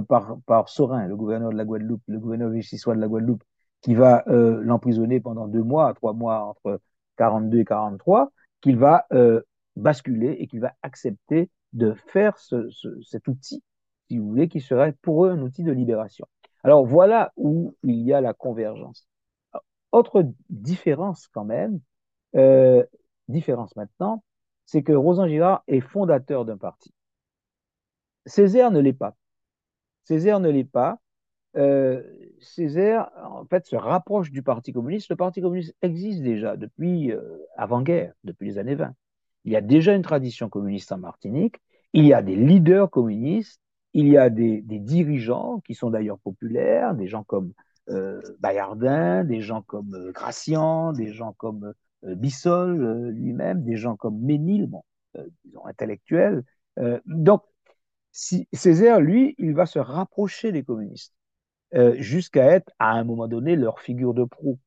par, 0.08 0.38
par 0.46 0.68
Sorin, 0.68 1.06
le 1.08 1.16
gouverneur 1.16 1.50
de 1.50 1.56
la 1.56 1.64
Guadeloupe, 1.64 2.02
le 2.06 2.18
gouverneur 2.18 2.50
vichysois 2.50 2.94
de 2.94 3.00
la 3.00 3.08
Guadeloupe, 3.08 3.42
qui 3.82 3.94
va 3.94 4.24
l'emprisonner 4.26 5.20
pendant 5.20 5.46
deux 5.46 5.62
mois, 5.62 5.92
trois 5.94 6.12
mois 6.12 6.44
entre 6.44 6.80
42 7.16 7.60
et 7.60 7.64
43, 7.64 8.30
qu'il 8.60 8.76
va 8.78 9.06
basculer 9.76 10.32
et 10.38 10.46
qu'il 10.46 10.60
va 10.60 10.72
accepter 10.82 11.50
de 11.72 11.94
faire 11.94 12.36
ce, 12.38 12.68
cet 13.02 13.28
outil, 13.28 13.62
si 14.10 14.18
vous 14.18 14.28
voulez, 14.28 14.48
qui 14.48 14.60
serait 14.60 14.92
pour 15.02 15.24
eux 15.24 15.30
un 15.30 15.40
outil 15.40 15.62
de 15.62 15.70
libération. 15.70 16.26
Alors 16.64 16.84
voilà 16.84 17.32
où 17.36 17.76
il 17.84 18.00
y 18.00 18.12
a 18.12 18.20
la 18.20 18.34
convergence. 18.34 19.06
Autre 19.92 20.24
différence 20.48 21.28
quand 21.28 21.44
même, 21.44 21.78
euh, 22.34 22.84
différence 23.28 23.76
maintenant, 23.76 24.24
c'est 24.66 24.82
que 24.82 24.92
Rosan 24.92 25.28
Girard 25.28 25.62
est 25.68 25.78
fondateur 25.78 26.44
d'un 26.44 26.56
parti. 26.56 26.92
Césaire 28.26 28.72
ne 28.72 28.80
l'est 28.80 28.92
pas. 28.92 29.14
Césaire 30.02 30.40
ne 30.40 30.50
l'est 30.50 30.64
pas. 30.64 30.98
Euh, 31.56 32.02
Césaire, 32.40 33.12
en 33.22 33.44
fait, 33.44 33.64
se 33.66 33.76
rapproche 33.76 34.32
du 34.32 34.42
Parti 34.42 34.72
communiste. 34.72 35.08
Le 35.08 35.16
Parti 35.16 35.40
communiste 35.40 35.76
existe 35.82 36.22
déjà 36.22 36.56
depuis 36.56 37.12
euh, 37.12 37.38
avant-guerre, 37.56 38.12
depuis 38.24 38.48
les 38.48 38.58
années 38.58 38.74
20. 38.74 38.92
Il 39.44 39.52
y 39.52 39.56
a 39.56 39.60
déjà 39.60 39.94
une 39.94 40.02
tradition 40.02 40.48
communiste 40.48 40.90
en 40.90 40.98
Martinique. 40.98 41.60
Il 41.92 42.04
y 42.04 42.12
a 42.12 42.22
des 42.22 42.34
leaders 42.34 42.90
communistes. 42.90 43.60
Il 43.94 44.08
y 44.08 44.16
a 44.16 44.30
des, 44.30 44.62
des 44.62 44.78
dirigeants 44.78 45.60
qui 45.60 45.74
sont 45.74 45.90
d'ailleurs 45.90 46.18
populaires, 46.18 46.94
des 46.94 47.08
gens 47.08 47.24
comme 47.24 47.52
euh, 47.90 48.20
Bayardin, 48.40 49.24
des 49.24 49.40
gens 49.40 49.62
comme 49.62 49.94
euh, 49.94 50.12
Gracian, 50.12 50.92
des 50.92 51.12
gens 51.12 51.32
comme 51.32 51.74
euh, 52.04 52.14
Bissol 52.14 52.82
euh, 52.82 53.10
lui-même, 53.10 53.64
des 53.64 53.76
gens 53.76 53.96
comme 53.96 54.18
Ménil, 54.20 54.66
bon, 54.66 54.84
disons 55.44 55.66
intellectuels. 55.66 56.44
donc, 57.06 57.42
si, 58.12 58.48
Césaire, 58.52 59.00
lui, 59.00 59.34
il 59.38 59.54
va 59.54 59.66
se 59.66 59.78
rapprocher 59.78 60.52
des 60.52 60.62
communistes 60.64 61.14
jusqu'à 61.98 62.46
être, 62.46 62.72
à 62.78 62.92
un 62.92 63.04
moment 63.04 63.28
donné, 63.28 63.56
leur 63.56 63.80
figure 63.80 64.14
de 64.14 64.24
proue. 64.24 64.58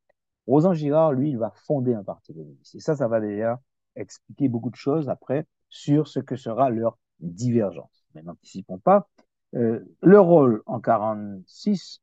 Rosan 0.48 0.74
Girard, 0.74 1.14
lui, 1.14 1.30
il 1.30 1.38
va 1.38 1.52
fonder 1.56 1.94
un 1.94 2.04
parti 2.04 2.34
communiste. 2.34 2.76
Et 2.76 2.80
ça, 2.80 2.96
ça 2.96 3.08
va 3.08 3.20
déjà 3.20 3.60
expliquer 3.96 4.50
beaucoup 4.50 4.70
de 4.70 4.76
choses 4.76 5.10
après 5.10 5.46
sur 5.70 6.08
ce 6.08 6.20
que 6.20 6.36
sera 6.36 6.70
leur 6.70 6.98
divergence. 7.20 8.03
Mais 8.16 8.22
n'anticipons 8.22 8.80
pas. 8.80 9.08
Euh, 9.56 9.80
le 10.02 10.20
rôle 10.20 10.64
en 10.66 10.80
46, 10.80 12.02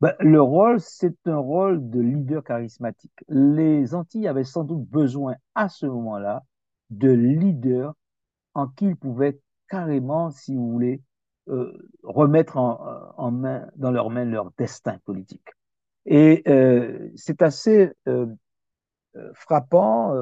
ben, 0.00 0.14
le 0.18 0.42
rôle, 0.42 0.80
c'est 0.80 1.16
un 1.26 1.38
rôle 1.38 1.88
de 1.90 2.00
leader 2.00 2.42
charismatique. 2.42 3.12
Les 3.28 3.94
Antilles 3.94 4.26
avaient 4.26 4.44
sans 4.44 4.64
doute 4.64 4.84
besoin 4.88 5.36
à 5.54 5.68
ce 5.68 5.86
moment-là 5.86 6.42
de 6.90 7.10
leaders 7.10 7.94
en 8.54 8.68
qui 8.68 8.86
ils 8.86 8.96
pouvaient 8.96 9.40
carrément, 9.68 10.30
si 10.30 10.54
vous 10.54 10.70
voulez, 10.70 11.02
euh, 11.48 11.72
remettre 12.02 12.56
en, 12.56 13.30
main, 13.30 13.68
dans 13.76 13.90
leurs 13.90 14.10
mains 14.10 14.24
leur 14.24 14.50
destin 14.58 14.98
politique. 15.04 15.48
Et 16.06 16.42
euh, 16.48 17.10
c'est 17.16 17.42
assez 17.42 17.92
euh, 18.08 18.26
euh, 19.16 19.30
frappant. 19.34 20.14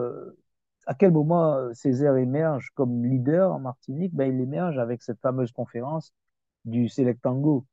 À 0.86 0.94
quel 0.94 1.12
moment 1.12 1.54
euh, 1.56 1.72
Césaire 1.74 2.16
émerge 2.16 2.70
comme 2.74 3.04
leader 3.04 3.52
en 3.52 3.60
Martinique? 3.60 4.14
Ben, 4.14 4.32
Il 4.34 4.40
émerge 4.40 4.78
avec 4.78 5.02
cette 5.02 5.20
fameuse 5.20 5.52
conférence 5.52 6.12
du 6.64 6.88
Selectango. 6.88 7.66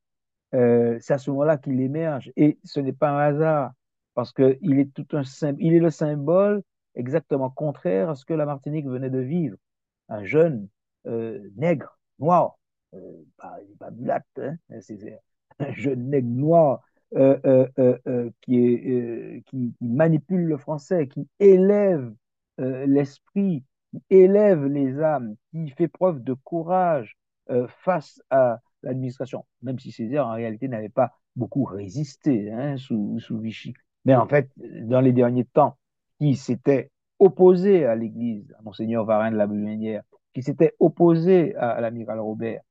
Euh, 0.54 0.98
c'est 1.02 1.14
à 1.14 1.18
ce 1.18 1.30
moment-là 1.32 1.58
qu'il 1.58 1.80
émerge. 1.82 2.32
Et 2.36 2.58
ce 2.64 2.80
n'est 2.80 2.94
pas 2.94 3.10
un 3.10 3.20
hasard, 3.20 3.72
parce 4.14 4.32
qu'il 4.32 4.80
est, 4.80 5.00
est 5.00 5.80
le 5.80 5.90
symbole 5.90 6.64
exactement 6.96 7.50
contraire 7.50 8.10
à 8.10 8.16
ce 8.16 8.26
que 8.26 8.34
la 8.34 8.46
Martinique 8.46 8.88
venait 8.88 9.10
de 9.10 9.20
vivre. 9.20 9.58
Un 10.10 10.24
jeune 10.24 10.68
euh, 11.06 11.50
nègre, 11.56 12.00
noir, 12.20 12.58
euh, 12.94 13.24
pas, 13.38 13.58
pas 13.80 13.92
mulâtre, 13.92 14.26
hein, 14.40 14.82
Césaire, 14.82 15.20
un 15.60 15.74
jeune 15.74 16.10
nègre 16.10 16.30
noir 16.30 16.82
qui, 18.42 19.74
manipule 19.80 20.44
le 20.44 20.58
français, 20.58 21.08
qui 21.08 21.28
élève 21.40 22.14
euh, 22.60 22.86
l'esprit, 22.86 23.64
élève 24.10 24.66
les 24.66 25.02
âmes, 25.02 25.36
qui 25.52 25.70
fait 25.70 25.88
preuve 25.88 26.24
de 26.24 26.34
courage 26.34 27.18
face 27.70 28.22
à 28.30 28.60
l'administration, 28.84 29.46
même 29.62 29.80
si 29.80 29.94
Césaire 29.94 30.28
en 30.28 30.34
réalité 30.34 30.68
n'avait 30.68 30.90
pas 30.90 31.14
beaucoup 31.38 31.64
résisté 31.64 32.52
hein, 32.52 32.76
sous, 32.76 33.18
Vichy. 33.40 33.74
Mais 34.04 34.16
en 34.16 34.28
fait, 34.28 34.52
dans 34.58 35.00
les 35.00 35.14
derniers 35.14 35.46
temps, 35.46 35.78
qui 36.20 36.36
s'était 36.36 36.92
opposé 37.20 37.86
à 37.86 37.96
l'Église, 37.96 38.54
à 38.60 38.62
Monseigneur 38.64 39.06
Varin 39.06 39.32
de 39.32 39.38
la 39.38 39.48
Bruyère, 39.48 40.04
qui 40.34 40.44
s'était 40.44 40.76
opposé 40.82 41.56
à, 41.56 41.70
à 41.70 41.80
l'amiral 41.80 42.20
Robert, 42.20 42.62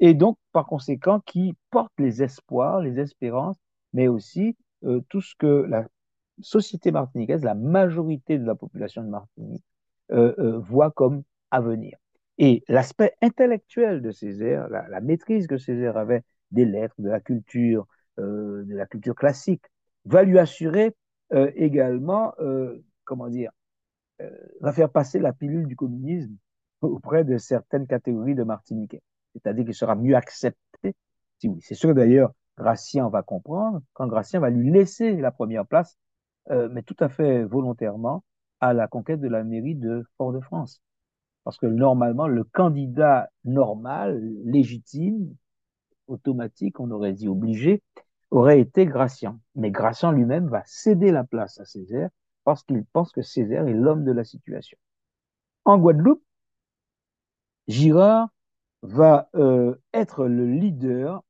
et 0.00 0.14
donc 0.14 0.36
par 0.50 0.66
conséquent 0.66 1.20
qui 1.20 1.54
porte 1.70 1.92
les 1.98 2.24
espoirs, 2.24 2.80
les 2.80 2.98
espérances 2.98 3.56
mais 3.94 4.08
aussi 4.08 4.56
euh, 4.84 5.00
tout 5.08 5.22
ce 5.22 5.34
que 5.38 5.46
la 5.46 5.86
société 6.40 6.92
martiniquaise, 6.92 7.44
la 7.44 7.54
majorité 7.54 8.38
de 8.38 8.44
la 8.44 8.54
population 8.54 9.02
de 9.02 9.08
Martinique, 9.08 9.64
euh, 10.12 10.34
euh, 10.38 10.58
voit 10.58 10.90
comme 10.90 11.22
avenir. 11.50 11.96
Et 12.38 12.64
l'aspect 12.68 13.14
intellectuel 13.22 14.02
de 14.02 14.10
Césaire, 14.10 14.68
la, 14.68 14.88
la, 14.88 15.00
maîtrise 15.00 15.46
que 15.46 15.56
Césaire 15.56 15.96
avait 15.96 16.22
des 16.50 16.64
lettres, 16.64 16.94
de 16.98 17.08
la 17.08 17.20
culture, 17.20 17.86
euh, 18.20 18.62
de 18.64 18.76
la 18.76 18.86
culture 18.86 19.16
classique, 19.16 19.64
va 20.04 20.22
lui 20.22 20.38
assurer 20.38 20.94
euh, 21.32 21.50
également, 21.56 22.32
euh, 22.38 22.80
comment 23.04 23.28
dire, 23.28 23.50
va 24.60 24.72
faire 24.72 24.90
passer 24.90 25.18
la 25.18 25.32
pilule 25.32 25.66
du 25.66 25.74
communisme 25.74 26.36
auprès 26.80 27.24
de 27.24 27.36
certaines 27.36 27.86
catégories 27.88 28.36
de 28.36 28.44
Martiniquais. 28.44 29.02
C'est-à-dire 29.32 29.64
qu'il 29.64 29.74
sera 29.74 29.96
mieux 29.96 30.14
accepté. 30.14 30.94
Si 31.38 31.48
oui, 31.48 31.60
c'est 31.60 31.74
sûr 31.74 31.92
d'ailleurs 31.94 32.32
Gratien 32.56 33.08
va 33.08 33.22
comprendre 33.22 33.82
quand 33.92 34.06
Gratien 34.06 34.38
va 34.38 34.50
lui 34.50 34.70
laisser 34.70 35.16
la 35.16 35.32
première 35.32 35.66
place, 35.66 35.98
euh, 36.50 36.68
mais 36.70 36.82
tout 36.82 36.96
à 37.00 37.08
fait 37.08 37.44
volontairement, 37.44 38.24
à 38.60 38.72
la 38.72 38.88
conquête 38.88 39.20
de 39.20 39.28
la 39.28 39.44
mairie 39.44 39.74
de 39.74 40.04
Fort-de-France. 40.16 40.80
Parce 41.44 41.58
que 41.58 41.66
normalement, 41.66 42.26
le 42.26 42.44
candidat 42.44 43.30
normal, 43.44 44.20
légitime, 44.44 45.34
automatique, 46.06 46.80
on 46.80 46.90
aurait 46.90 47.12
dit 47.12 47.28
obligé, 47.28 47.82
aurait 48.30 48.60
été 48.60 48.86
Gratien. 48.86 49.38
Mais 49.54 49.70
Gratien 49.70 50.12
lui-même 50.12 50.48
va 50.48 50.62
céder 50.64 51.10
la 51.10 51.24
place 51.24 51.60
à 51.60 51.64
Césaire 51.64 52.10
parce 52.44 52.62
qu'il 52.62 52.84
pense 52.92 53.12
que 53.12 53.22
Césaire 53.22 53.66
est 53.66 53.74
l'homme 53.74 54.04
de 54.04 54.12
la 54.12 54.24
situation. 54.24 54.78
En 55.64 55.78
Guadeloupe, 55.78 56.22
Girard 57.68 58.28
va 58.82 59.30
euh, 59.34 59.76
être 59.94 60.26
le 60.26 60.46
leader 60.46 61.22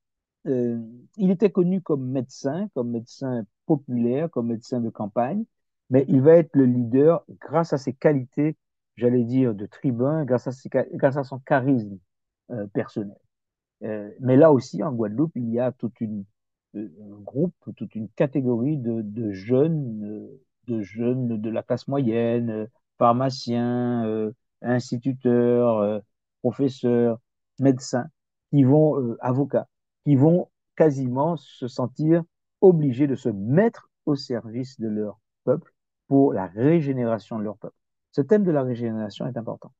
euh, 0.46 0.78
il 1.16 1.30
était 1.30 1.50
connu 1.50 1.80
comme 1.80 2.06
médecin, 2.06 2.68
comme 2.74 2.90
médecin 2.90 3.44
populaire, 3.66 4.30
comme 4.30 4.48
médecin 4.48 4.80
de 4.80 4.90
campagne, 4.90 5.44
mais 5.90 6.04
il 6.08 6.20
va 6.22 6.32
être 6.32 6.54
le 6.54 6.64
leader 6.64 7.24
grâce 7.40 7.72
à 7.72 7.78
ses 7.78 7.92
qualités, 7.92 8.56
j'allais 8.96 9.24
dire, 9.24 9.54
de 9.54 9.66
tribun, 9.66 10.24
grâce 10.24 10.46
à, 10.46 11.24
son 11.24 11.38
charisme 11.40 11.98
euh, 12.50 12.66
personnel. 12.68 13.16
Euh, 13.82 14.10
mais 14.20 14.36
là 14.36 14.52
aussi, 14.52 14.82
en 14.82 14.92
Guadeloupe, 14.92 15.32
il 15.34 15.50
y 15.50 15.58
a 15.60 15.72
toute 15.72 16.00
une 16.00 16.24
euh, 16.76 16.88
un 17.02 17.20
groupe, 17.20 17.54
toute 17.76 17.94
une 17.94 18.08
catégorie 18.10 18.78
de, 18.78 19.02
de 19.02 19.32
jeunes, 19.32 20.04
euh, 20.04 20.40
de 20.66 20.80
jeunes 20.82 21.40
de 21.40 21.50
la 21.50 21.62
classe 21.62 21.86
moyenne, 21.88 22.68
pharmaciens, 22.98 24.32
instituteurs, 24.62 26.00
professeurs, 26.42 27.18
médecins, 27.58 28.06
qui 28.50 28.64
vont, 28.64 29.16
avocats, 29.20 29.68
qui 30.04 30.16
vont 30.16 30.48
quasiment 30.76 31.36
se 31.36 31.68
sentir 31.68 32.22
obligés 32.60 33.06
de 33.06 33.14
se 33.14 33.28
mettre 33.28 33.90
au 34.06 34.16
service 34.16 34.78
de 34.80 34.88
leur 34.88 35.18
peuple 35.44 35.72
pour 36.08 36.32
la 36.32 36.46
régénération 36.46 37.38
de 37.38 37.44
leur 37.44 37.56
peuple. 37.56 37.76
Ce 38.12 38.20
thème 38.20 38.44
de 38.44 38.50
la 38.50 38.62
régénération 38.62 39.26
est 39.26 39.36
important. 39.36 39.72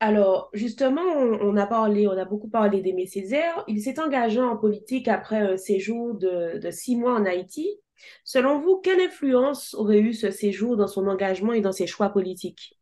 Alors, 0.00 0.48
justement, 0.52 1.02
on, 1.02 1.56
a 1.56 1.66
parlé, 1.66 2.06
on 2.06 2.16
a 2.16 2.24
beaucoup 2.24 2.48
parlé 2.48 2.80
d'Aimé 2.80 3.06
Césaire. 3.06 3.64
Il 3.66 3.82
s'est 3.82 3.98
engagé 3.98 4.40
en 4.40 4.56
politique 4.56 5.08
après 5.08 5.38
un 5.38 5.56
séjour 5.56 6.14
de, 6.14 6.58
de 6.58 6.70
six 6.70 6.96
mois 6.96 7.14
en 7.14 7.24
Haïti. 7.24 7.80
Selon 8.22 8.60
vous, 8.60 8.76
quelle 8.76 9.00
influence 9.00 9.74
aurait 9.74 9.98
eu 9.98 10.14
ce 10.14 10.30
séjour 10.30 10.76
dans 10.76 10.86
son 10.86 11.08
engagement 11.08 11.52
et 11.52 11.60
dans 11.60 11.72
ses 11.72 11.88
choix 11.88 12.10
politiques? 12.10 12.78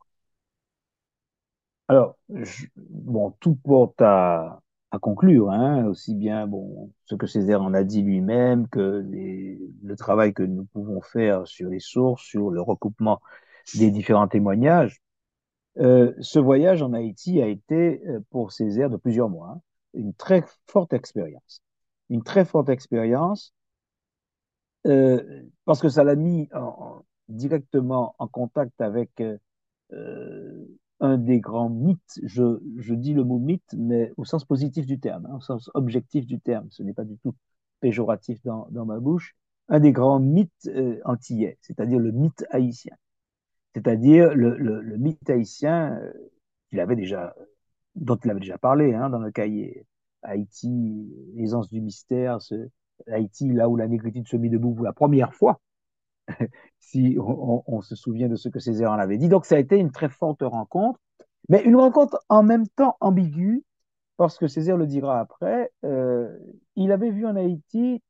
Alors, 1.88 2.19
je, 2.29 2.66
bon, 2.77 3.33
tout 3.40 3.55
porte 3.55 4.03
à, 4.03 4.61
conclure, 4.99 5.51
hein, 5.51 5.87
aussi 5.87 6.15
bien 6.15 6.47
bon, 6.47 6.93
ce 7.05 7.15
que 7.15 7.27
Césaire 7.27 7.63
en 7.63 7.75
a 7.75 7.85
dit 7.85 8.03
lui-même 8.03 8.69
que 8.69 9.05
le 9.83 9.97
travail 9.97 10.33
que 10.35 10.43
nous 10.43 10.65
pouvons 10.67 11.01
faire 11.01 11.47
sur 11.47 11.69
les 11.69 11.81
sources, 11.81 12.23
sur 12.23 12.51
le 12.51 12.61
recoupement 12.61 13.21
des 13.75 13.91
différents 13.91 14.29
témoignages. 14.29 15.01
Euh, 15.79 16.15
ce 16.21 16.39
voyage 16.39 16.83
en 16.83 16.93
Haïti 16.95 17.43
a 17.43 17.49
été 17.49 18.03
euh, 18.07 18.21
pour 18.31 18.53
Césaire 18.53 18.89
de 18.89 18.97
plusieurs 18.97 19.29
mois 19.29 19.49
hein, 19.57 19.61
une 19.93 20.15
très 20.15 20.45
forte 20.67 20.93
expérience. 20.93 21.63
Une 22.09 22.23
très 22.23 22.45
forte 22.45 22.69
expérience 22.69 23.53
euh, 24.87 25.43
parce 25.65 25.81
que 25.81 25.89
ça 25.89 26.05
l'a 26.05 26.15
mis 26.15 26.49
en, 26.55 26.61
en, 26.61 27.05
directement 27.29 28.15
en 28.19 28.29
contact 28.29 28.81
avec 28.81 29.23
un 31.01 31.19
des 31.19 31.41
grands 31.41 31.69
mythes, 31.69 32.21
je, 32.23 32.95
dis 32.95 33.15
le 33.15 33.25
mot 33.25 33.39
mythe, 33.39 33.75
mais 33.77 34.13
au 34.17 34.25
sens 34.25 34.45
positif 34.45 34.87
du 34.87 34.99
terme, 34.99 35.27
hein, 35.27 35.37
au 35.37 35.41
sens 35.41 35.71
objectif 35.75 36.27
du 36.27 36.41
terme, 36.41 36.69
ce 36.71 36.83
n'est 36.83 36.95
pas 36.95 37.05
du 37.05 37.19
tout 37.19 37.35
péjoratif 37.81 38.41
dans, 38.45 38.87
ma 38.87 38.99
bouche, 38.99 39.37
un 39.69 39.81
des 39.81 39.93
grands 39.93 40.21
mythes 40.21 40.69
euh, 40.69 41.01
antillais, 41.05 41.59
c'est-à-dire 41.61 41.99
le 41.99 42.13
mythe 42.13 42.45
haïtien. 42.51 42.97
C'est-à-dire 43.75 44.35
le, 44.35 44.97
mythe 44.97 45.29
haïtien 45.29 45.99
euh, 46.01 46.81
avait 46.81 46.97
déjà, 46.97 47.35
dont 47.95 48.17
il 48.17 48.31
avait 48.31 48.41
déjà 48.41 48.59
parlé 48.59 48.95
hein, 48.95 49.11
dans 49.11 49.19
le 49.19 49.31
cahier. 49.31 49.87
Haïti, 50.23 51.13
l'aisance 51.35 51.69
du 51.69 51.81
mystère, 51.81 52.41
ce, 52.41 52.69
Haïti, 53.07 53.49
là 53.53 53.69
où 53.69 53.77
la 53.77 53.89
négritude 53.89 54.27
se 54.29 54.37
mit 54.37 54.51
debout 54.51 54.75
pour 54.75 54.85
la 54.85 54.93
première 54.93 55.35
fois, 55.35 55.61
si 56.79 57.17
on, 57.19 57.81
se 57.83 57.95
souvient 57.95 58.29
de 58.29 58.37
ce 58.37 58.49
que 58.49 58.59
Césaire 58.59 58.93
en 58.93 58.99
avait 58.99 59.19
dit. 59.19 59.29
Donc 59.29 59.45
ça 59.45 59.57
a 59.57 59.59
été 59.59 59.77
une 59.77 59.91
très 59.91 60.09
forte 60.09 60.43
rencontre, 60.43 61.01
mais 61.49 61.62
une 61.62 61.77
rencontre 61.77 62.23
en 62.29 62.43
même 62.43 62.67
temps 62.69 62.97
ambiguë, 63.01 63.65
parce 64.17 64.39
que 64.39 64.47
Césaire 64.47 64.77
le 64.77 64.87
dira 64.87 65.21
après, 65.21 65.71
euh, 65.85 66.37
il 66.75 66.93
avait 66.93 67.11
vu 67.11 67.27
en 67.27 67.37
Haïti 67.37 68.03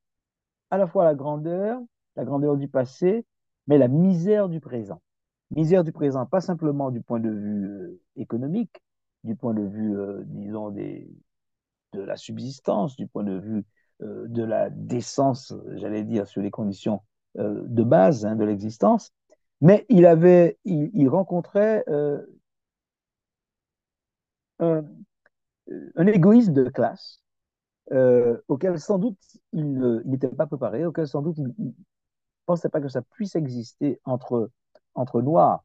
à 0.70 0.79
la 0.79 0.87
fois 0.87 1.05
la 1.05 1.14
grandeur, 1.14 1.81
la 2.16 2.24
grandeur 2.24 2.57
du 2.57 2.68
passé, 2.68 3.24
mais 3.66 3.79
la 3.79 3.88
misère 3.88 4.48
du 4.48 4.61
présent. 4.61 5.00
Misère 5.50 5.85
du 5.85 5.92
présent, 5.92 6.26
pas 6.26 6.40
simplement 6.40 6.90
du 6.90 7.00
point 7.00 7.20
de 7.20 7.31
vue 7.31 7.66
euh, 7.66 8.00
économique, 8.16 8.83
du 9.24 9.37
point 9.37 9.55
de 9.55 9.62
vue, 9.62 9.96
euh, 9.96 10.22
disons, 10.26 10.70
de 10.70 12.00
la 12.00 12.16
subsistance, 12.16 12.96
du 12.96 13.07
point 13.07 13.24
de 13.24 13.38
vue 13.38 13.64
de 14.00 14.42
la 14.42 14.68
décence, 14.68 15.55
j'allais 15.76 16.05
dire, 16.05 16.26
sur 16.26 16.42
les 16.42 16.50
conditions 16.50 17.00
euh, 17.38 17.62
de 17.66 17.83
base 17.83 18.25
hein, 18.25 18.37
de 18.37 18.44
l'existence, 18.44 19.12
mais 19.61 19.87
il 19.88 20.07
avait, 20.07 20.59
il, 20.64 21.09
rencontrait 21.09 21.85
euh, 21.88 22.20
un, 24.59 24.85
un, 25.96 26.07
égoïsme 26.07 26.53
de 26.53 26.68
classe 26.68 27.22
euh, 27.92 28.38
auquel 28.49 28.79
sans 28.79 28.99
doute 28.99 29.18
il 29.53 30.03
n'était 30.05 30.29
pas 30.29 30.46
préparé, 30.46 30.85
auquel 30.85 31.07
sans 31.07 31.22
doute 31.22 31.38
il 31.38 31.55
ne 31.59 31.72
pensait 32.46 32.68
pas 32.68 32.81
que 32.81 32.88
ça 32.88 33.03
puisse 33.03 33.37
exister 33.37 34.01
entre, 34.05 34.51
entre 34.94 35.22
noirs, 35.22 35.64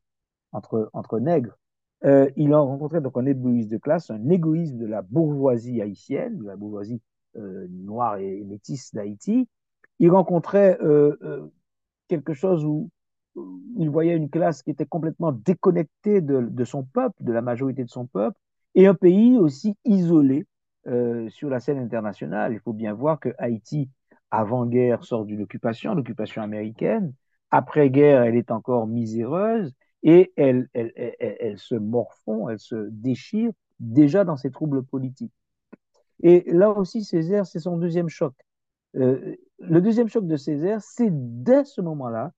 entre, 0.52 0.90
entre 0.94 1.20
nègres. 1.20 1.58
Euh, 2.04 2.30
il 2.36 2.54
a 2.54 2.60
rencontré 2.60 3.00
donc 3.00 3.18
un 3.18 3.26
égoïsme 3.26 3.70
de 3.70 3.78
classe, 3.78 4.10
un 4.10 4.30
égoïsme 4.30 4.78
de 4.78 4.88
la 4.88 5.02
bourgeoisie 5.02 5.82
haïtienne, 5.82 6.40
de 6.40 6.46
la 6.46 6.56
bourgeoisie 6.56 7.02
euh, 7.38 7.68
noire 7.70 8.18
et 8.18 8.44
métisse 8.44 8.94
d'Haïti. 8.94 9.48
Il 10.00 10.10
rencontrait 10.10 10.80
euh, 10.82 11.48
quelque 12.12 12.34
chose 12.34 12.66
où 12.66 12.90
il 13.78 13.90
voyait 13.90 14.18
une 14.18 14.30
classe 14.30 14.62
qui 14.64 14.72
était 14.72 14.86
complètement 14.86 15.32
déconnectée 15.32 16.20
de, 16.20 16.66
son 16.66 16.84
peuple, 16.84 17.16
de 17.22 17.32
la 17.32 17.42
majorité 17.42 17.86
de 17.86 17.90
son 17.90 18.06
peuple, 18.06 18.38
et 18.76 18.86
un 18.86 18.94
pays 18.94 19.38
aussi 19.38 19.78
isolé 19.86 20.46
euh, 20.88 21.30
sur 21.30 21.50
la 21.50 21.62
scène 21.62 21.78
internationale. 21.78 22.52
Il 22.52 22.60
faut 22.60 22.74
bien 22.74 22.94
voir 22.94 23.18
que 23.18 23.30
Haïti, 23.38 23.90
avant-guerre, 24.30 25.06
sort 25.06 25.24
d'une 25.24 25.42
occupation, 25.42 25.96
l'occupation 25.96 26.42
américaine. 26.42 27.14
Après-guerre, 27.50 28.24
elle 28.24 28.36
est 28.36 28.52
encore 28.52 28.88
miséreuse 28.88 29.74
et 30.04 30.34
elle, 30.36 30.68
se 31.58 31.76
morfond, 31.76 32.50
elle 32.50 32.60
se 32.60 32.90
déchire 32.90 33.52
déjà 33.80 34.26
dans 34.26 34.36
ses 34.36 34.52
troubles 34.52 34.84
politiques. 34.84 35.34
Et 36.24 36.44
là 36.48 36.72
aussi, 36.72 37.06
Césaire, 37.06 37.46
c'est 37.46 37.60
son 37.60 37.78
deuxième 37.78 38.10
choc. 38.10 38.34
Euh, 38.98 39.38
le 39.62 39.82
deuxième 39.82 40.10
choc 40.10 40.28
de 40.28 40.36
Césaire, 40.38 40.82
c'est 40.82 41.10
dès 41.12 41.64
ce 41.66 41.82
moment-là 41.82 42.32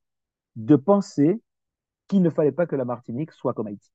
de 0.55 0.75
penser 0.75 1.41
qu'il 2.07 2.21
ne 2.21 2.29
fallait 2.29 2.51
pas 2.51 2.65
que 2.65 2.75
la 2.75 2.86
Martinique 2.86 3.31
soit 3.31 3.53
comme 3.53 3.67
Haïti, 3.67 3.91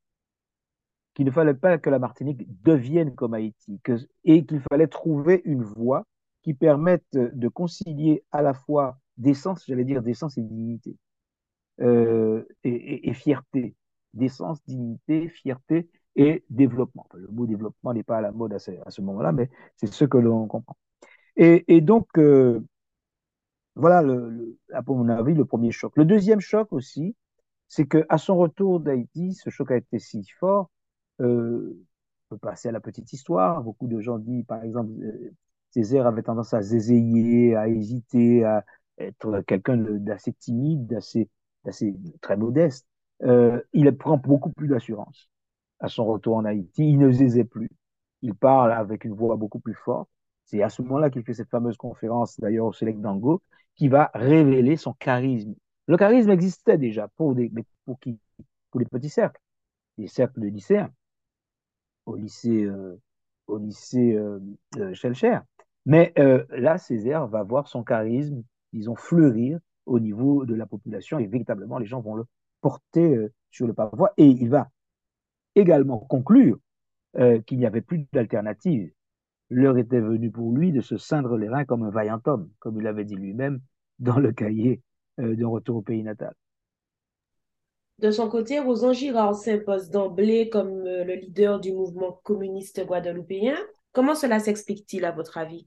qu'il 1.14 1.26
ne 1.26 1.30
fallait 1.30 1.54
pas 1.54 1.78
que 1.78 1.90
la 1.90 1.98
Martinique 1.98 2.46
devienne 2.62 3.14
comme 3.14 3.34
Haïti, 3.34 3.80
et 4.24 4.44
qu'il 4.44 4.60
fallait 4.70 4.86
trouver 4.86 5.42
une 5.44 5.62
voie 5.62 6.04
qui 6.42 6.54
permette 6.54 7.04
de 7.12 7.48
concilier 7.48 8.24
à 8.32 8.42
la 8.42 8.54
fois 8.54 8.98
décence, 9.16 9.64
j'allais 9.66 9.84
dire 9.84 10.02
décence 10.02 10.38
et 10.38 10.42
dignité, 10.42 10.96
euh, 11.80 12.44
et, 12.64 12.70
et, 12.70 13.08
et, 13.08 13.12
fierté, 13.12 13.74
décence, 14.14 14.64
dignité, 14.66 15.28
fierté 15.28 15.88
et 16.16 16.44
développement. 16.50 17.06
Le 17.14 17.28
mot 17.28 17.46
développement 17.46 17.92
n'est 17.92 18.02
pas 18.02 18.18
à 18.18 18.20
la 18.20 18.32
mode 18.32 18.52
à 18.52 18.58
ce, 18.58 19.00
moment-là, 19.00 19.32
mais 19.32 19.50
c'est 19.76 19.92
ce 19.92 20.04
que 20.04 20.18
l'on 20.18 20.46
comprend. 20.46 20.76
Et, 21.36 21.64
et 21.68 21.80
donc, 21.80 22.08
euh, 22.18 22.60
voilà, 23.78 24.02
le, 24.02 24.28
le, 24.28 24.58
à 24.72 24.82
mon 24.86 25.08
avis, 25.08 25.34
le 25.34 25.44
premier 25.44 25.70
choc. 25.70 25.92
Le 25.96 26.04
deuxième 26.04 26.40
choc 26.40 26.72
aussi, 26.72 27.14
c'est 27.68 27.86
qu'à 27.86 28.18
son 28.18 28.36
retour 28.36 28.80
d'Haïti, 28.80 29.34
ce 29.34 29.50
choc 29.50 29.70
a 29.70 29.76
été 29.76 29.98
si 29.98 30.24
fort. 30.38 30.70
Euh, 31.20 31.78
on 32.30 32.34
peut 32.34 32.38
passer 32.38 32.68
à 32.68 32.72
la 32.72 32.80
petite 32.80 33.12
histoire. 33.12 33.62
Beaucoup 33.62 33.86
de 33.86 34.00
gens 34.00 34.18
disent, 34.18 34.44
par 34.46 34.62
exemple, 34.62 34.90
euh, 35.02 35.32
Césaire 35.70 36.06
avait 36.06 36.22
tendance 36.22 36.54
à 36.54 36.62
zézayer, 36.62 37.54
à 37.54 37.68
hésiter, 37.68 38.44
à 38.44 38.64
être 38.98 39.42
quelqu'un 39.42 39.76
d'assez 39.76 40.32
timide, 40.32 40.86
d'assez, 40.86 41.28
très 42.20 42.36
modeste. 42.36 42.86
Euh, 43.22 43.60
il 43.72 43.90
prend 43.96 44.16
beaucoup 44.16 44.50
plus 44.50 44.68
d'assurance 44.68 45.30
à 45.80 45.88
son 45.88 46.04
retour 46.06 46.36
en 46.36 46.44
Haïti. 46.44 46.90
Il 46.90 46.98
ne 46.98 47.10
zésait 47.12 47.44
plus. 47.44 47.70
Il 48.22 48.34
parle 48.34 48.72
avec 48.72 49.04
une 49.04 49.14
voix 49.14 49.36
beaucoup 49.36 49.60
plus 49.60 49.74
forte. 49.74 50.08
C'est 50.46 50.62
à 50.62 50.70
ce 50.70 50.82
moment-là 50.82 51.10
qu'il 51.10 51.22
fait 51.24 51.34
cette 51.34 51.50
fameuse 51.50 51.76
conférence, 51.76 52.40
d'ailleurs, 52.40 52.66
au 52.66 52.72
Select 52.72 53.00
Dango, 53.00 53.42
qui 53.78 53.88
va 53.88 54.10
révéler 54.12 54.76
son 54.76 54.92
charisme. 54.92 55.54
Le 55.86 55.96
charisme 55.96 56.30
existait 56.30 56.76
déjà 56.76 57.08
pour, 57.16 57.34
des, 57.34 57.50
pour, 57.84 57.98
qui, 58.00 58.18
pour 58.70 58.80
les 58.80 58.86
petits 58.86 59.08
cercles, 59.08 59.40
les 59.96 60.08
cercles 60.08 60.40
de 60.40 60.48
lycéens, 60.48 60.90
au 62.04 62.16
lycée, 62.16 62.64
euh, 62.64 63.00
au 63.46 63.56
lycée 63.56 64.14
euh, 64.14 64.40
euh. 64.76 65.40
Mais 65.86 66.12
euh, 66.18 66.44
là, 66.50 66.76
Césaire 66.76 67.26
va 67.28 67.44
voir 67.44 67.68
son 67.68 67.84
charisme, 67.84 68.42
disons, 68.72 68.96
fleurir 68.96 69.60
au 69.86 70.00
niveau 70.00 70.44
de 70.44 70.54
la 70.54 70.66
population 70.66 71.18
et 71.18 71.26
véritablement, 71.26 71.78
les 71.78 71.86
gens 71.86 72.00
vont 72.00 72.16
le 72.16 72.26
porter 72.60 73.16
euh, 73.16 73.32
sur 73.50 73.66
le 73.66 73.74
pavois 73.74 74.12
et 74.16 74.26
il 74.26 74.50
va 74.50 74.68
également 75.54 75.98
conclure 75.98 76.58
qu'il 77.46 77.58
n'y 77.58 77.66
avait 77.66 77.80
plus 77.80 78.06
d'alternative 78.12 78.92
l'heure 79.50 79.78
était 79.78 80.00
venue 80.00 80.30
pour 80.30 80.52
lui 80.52 80.72
de 80.72 80.80
se 80.80 80.96
ceindre 80.96 81.36
les 81.36 81.48
reins 81.48 81.64
comme 81.64 81.82
un 81.82 81.90
vaillant 81.90 82.20
homme, 82.26 82.50
comme 82.58 82.78
il 82.78 82.86
avait 82.86 83.04
dit 83.04 83.16
lui-même 83.16 83.60
dans 83.98 84.18
le 84.18 84.32
cahier 84.32 84.82
euh, 85.20 85.34
d'un 85.34 85.48
retour 85.48 85.76
au 85.76 85.82
pays 85.82 86.02
natal. 86.02 86.34
De 87.98 88.12
son 88.12 88.28
côté, 88.28 88.60
Rosan 88.60 88.92
Girard 88.92 89.34
s'impose 89.34 89.90
d'emblée 89.90 90.48
comme 90.48 90.86
euh, 90.86 91.04
le 91.04 91.14
leader 91.14 91.58
du 91.58 91.72
mouvement 91.72 92.20
communiste 92.22 92.84
guadeloupéen. 92.86 93.56
Comment 93.92 94.14
cela 94.14 94.38
s'explique-t-il 94.38 95.04
à 95.04 95.10
votre 95.10 95.38
avis? 95.38 95.66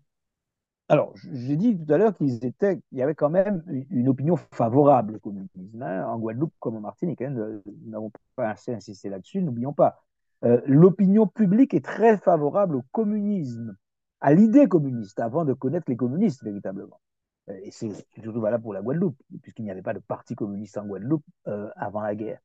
Alors, 0.88 1.14
j'ai 1.32 1.56
dit 1.56 1.78
tout 1.78 1.94
à 1.94 1.98
l'heure 1.98 2.14
qu'ils 2.14 2.46
étaient, 2.46 2.80
il 2.92 2.98
y 2.98 3.02
avait 3.02 3.16
quand 3.16 3.30
même 3.30 3.64
une 3.90 4.10
opinion 4.10 4.36
favorable 4.36 5.16
au 5.16 5.20
communisme, 5.20 5.82
hein, 5.82 6.06
en 6.06 6.20
Guadeloupe 6.20 6.54
comme 6.60 6.76
en 6.76 6.82
Martinique. 6.82 7.22
Hein, 7.22 7.30
nous 7.30 7.62
n'avons 7.90 8.12
pas 8.36 8.50
assez 8.50 8.74
insisté 8.74 9.10
là-dessus, 9.10 9.42
n'oublions 9.42 9.72
pas. 9.74 10.04
Euh, 10.44 10.62
l'opinion 10.66 11.28
publique 11.28 11.74
est 11.74 11.86
très 11.86 12.18
favorable 12.18 12.76
au 12.76 12.84
communisme, 12.92 13.78
à 14.22 14.34
l'idée 14.34 14.68
communiste, 14.68 15.20
avant 15.20 15.46
de 15.46 15.54
connaître 15.54 15.86
les 15.90 15.96
communistes 15.96 16.44
véritablement. 16.44 17.00
Euh, 17.50 17.60
et 17.64 17.72
c'est 17.72 17.92
surtout 18.22 18.42
valable 18.42 18.64
pour 18.64 18.74
la 18.74 18.82
Guadeloupe, 18.82 19.18
puisqu'il 19.42 19.66
n'y 19.66 19.72
avait 19.72 19.82
pas 19.82 19.94
de 19.94 20.00
parti 20.00 20.36
communiste 20.36 20.78
en 20.78 20.86
Guadeloupe 20.86 21.24
euh, 21.48 21.70
avant 21.76 22.02
la 22.02 22.16
guerre. 22.16 22.40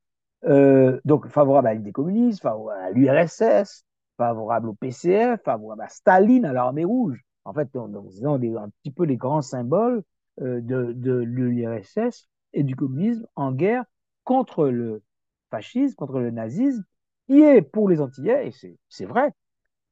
Euh, 0.45 1.01
donc 1.05 1.27
favorable 1.29 1.69
à 1.69 1.75
l'idée 1.75 1.93
communiste, 1.93 2.43
favorable 2.43 2.81
à 2.83 2.91
l'URSS, 2.91 3.85
favorable 4.17 4.69
au 4.69 4.75
PCF, 4.75 5.43
favorable 5.43 5.83
à 5.83 5.89
Staline, 5.89 6.45
à 6.45 6.53
l'armée 6.53 6.85
rouge. 6.85 7.23
En 7.45 7.53
fait, 7.53 7.69
on, 7.75 7.93
on, 7.95 8.57
un 8.59 8.71
petit 8.71 8.91
peu 8.91 9.05
les 9.05 9.17
grands 9.17 9.43
symboles 9.43 10.03
euh, 10.41 10.61
de, 10.61 10.93
de 10.93 11.15
l'URSS 11.15 12.29
et 12.53 12.63
du 12.63 12.77
communisme 12.77 13.27
en 13.37 13.53
guerre 13.53 13.85
contre 14.25 14.69
le 14.69 15.03
fascisme, 15.51 15.95
contre 15.95 16.21
le 16.21 16.31
nazisme 16.31 16.85
qui 17.27 17.41
est 17.41 17.63
pour 17.63 17.89
les 17.89 18.01
Antillais, 18.01 18.49
et 18.49 18.77
c'est 18.89 19.05
vrai, 19.05 19.33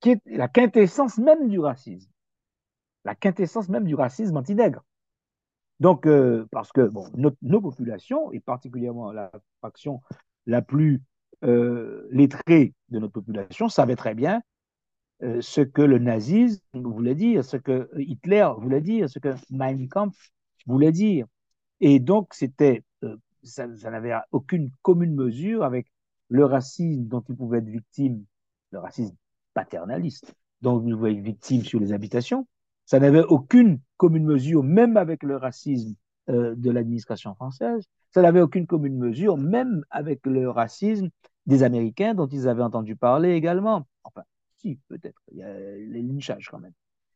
qui 0.00 0.10
est 0.10 0.20
la 0.26 0.48
quintessence 0.48 1.18
même 1.18 1.48
du 1.48 1.58
racisme. 1.58 2.10
La 3.04 3.14
quintessence 3.14 3.68
même 3.68 3.84
du 3.84 3.94
racisme 3.94 4.36
antinègre. 4.36 4.84
Donc, 5.80 6.06
euh, 6.06 6.46
parce 6.50 6.72
que 6.72 6.90
nos, 7.42 7.60
populations, 7.60 8.32
et 8.32 8.40
particulièrement 8.40 9.12
la 9.12 9.30
fraction 9.60 10.00
la 10.46 10.62
plus 10.62 11.02
euh, 11.42 12.06
lettrée 12.10 12.74
de 12.90 12.98
notre 12.98 13.12
population, 13.12 13.68
savaient 13.68 13.96
très 13.96 14.14
bien 14.14 14.42
euh, 15.22 15.40
ce 15.40 15.60
que 15.60 15.82
le 15.82 15.98
nazisme 15.98 16.60
voulait 16.74 17.14
dire, 17.14 17.44
ce 17.44 17.56
que 17.56 17.88
Hitler 17.96 18.48
voulait 18.58 18.80
dire, 18.80 19.08
ce 19.08 19.18
que 19.18 19.34
Mein 19.50 19.88
Kampf 19.88 20.32
voulait 20.66 20.92
dire. 20.92 21.26
Et 21.80 22.00
donc, 22.00 22.34
c'était, 22.34 22.82
euh, 23.04 23.16
ça 23.42 23.66
n'avait 23.66 24.14
aucune 24.32 24.70
commune 24.82 25.14
mesure 25.14 25.64
avec 25.64 25.86
le 26.28 26.44
racisme 26.44 27.04
dont 27.04 27.22
il 27.28 27.36
pouvait 27.36 27.58
être 27.58 27.68
victime, 27.68 28.24
le 28.70 28.78
racisme 28.78 29.14
paternaliste, 29.54 30.34
dont 30.62 30.82
il 30.84 30.94
pouvait 30.94 31.12
être 31.12 31.20
victime 31.20 31.62
sur 31.62 31.80
les 31.80 31.92
habitations, 31.92 32.46
ça 32.86 33.00
n'avait 33.00 33.22
aucune 33.22 33.80
commune 33.96 34.24
mesure, 34.24 34.62
même 34.62 34.96
avec 34.96 35.22
le 35.22 35.36
racisme 35.36 35.94
euh, 36.28 36.54
de 36.56 36.70
l'administration 36.70 37.34
française, 37.34 37.84
ça 38.10 38.22
n'avait 38.22 38.40
aucune 38.40 38.66
commune 38.66 38.96
mesure, 38.96 39.36
même 39.36 39.84
avec 39.90 40.24
le 40.26 40.48
racisme 40.50 41.08
des 41.46 41.62
Américains 41.62 42.14
dont 42.14 42.26
ils 42.26 42.48
avaient 42.48 42.62
entendu 42.62 42.96
parler 42.96 43.32
également. 43.32 43.86
Enfin, 44.04 44.22
si, 44.56 44.78
peut-être, 44.88 45.20
il 45.32 45.38
y 45.38 45.42
a 45.42 45.52
les 45.52 46.02
lynchages 46.02 46.48
quand 46.50 46.60
même. 46.60 46.72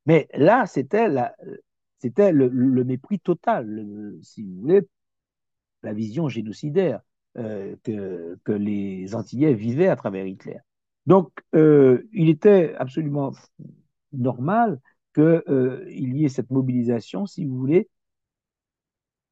Mais 0.07 0.29
là, 0.35 0.67
c'était 0.67 1.09
le, 1.09 2.85
mépris 2.85 3.21
total, 3.21 4.15
si 4.23 4.43
vous 4.43 4.61
voulez, 4.61 4.89
la 5.83 5.93
vision 5.93 6.29
génocidaire 6.29 7.01
euh, 7.39 7.77
que, 7.85 8.53
les 8.53 9.15
Antillais 9.15 9.55
vivaient 9.55 9.89
à 9.89 9.97
travers 9.97 10.27
Hitler. 10.27 10.59
Donc, 11.07 11.31
euh, 11.55 12.09
il 12.13 12.29
était 12.29 12.75
absolument 12.77 13.33
normal 14.13 14.81
qu'il 15.15 15.23
euh, 15.23 15.85
y 15.89 16.25
ait 16.25 16.29
cette 16.29 16.51
mobilisation, 16.51 17.27
si 17.27 17.45
vous 17.45 17.57
voulez, 17.57 17.89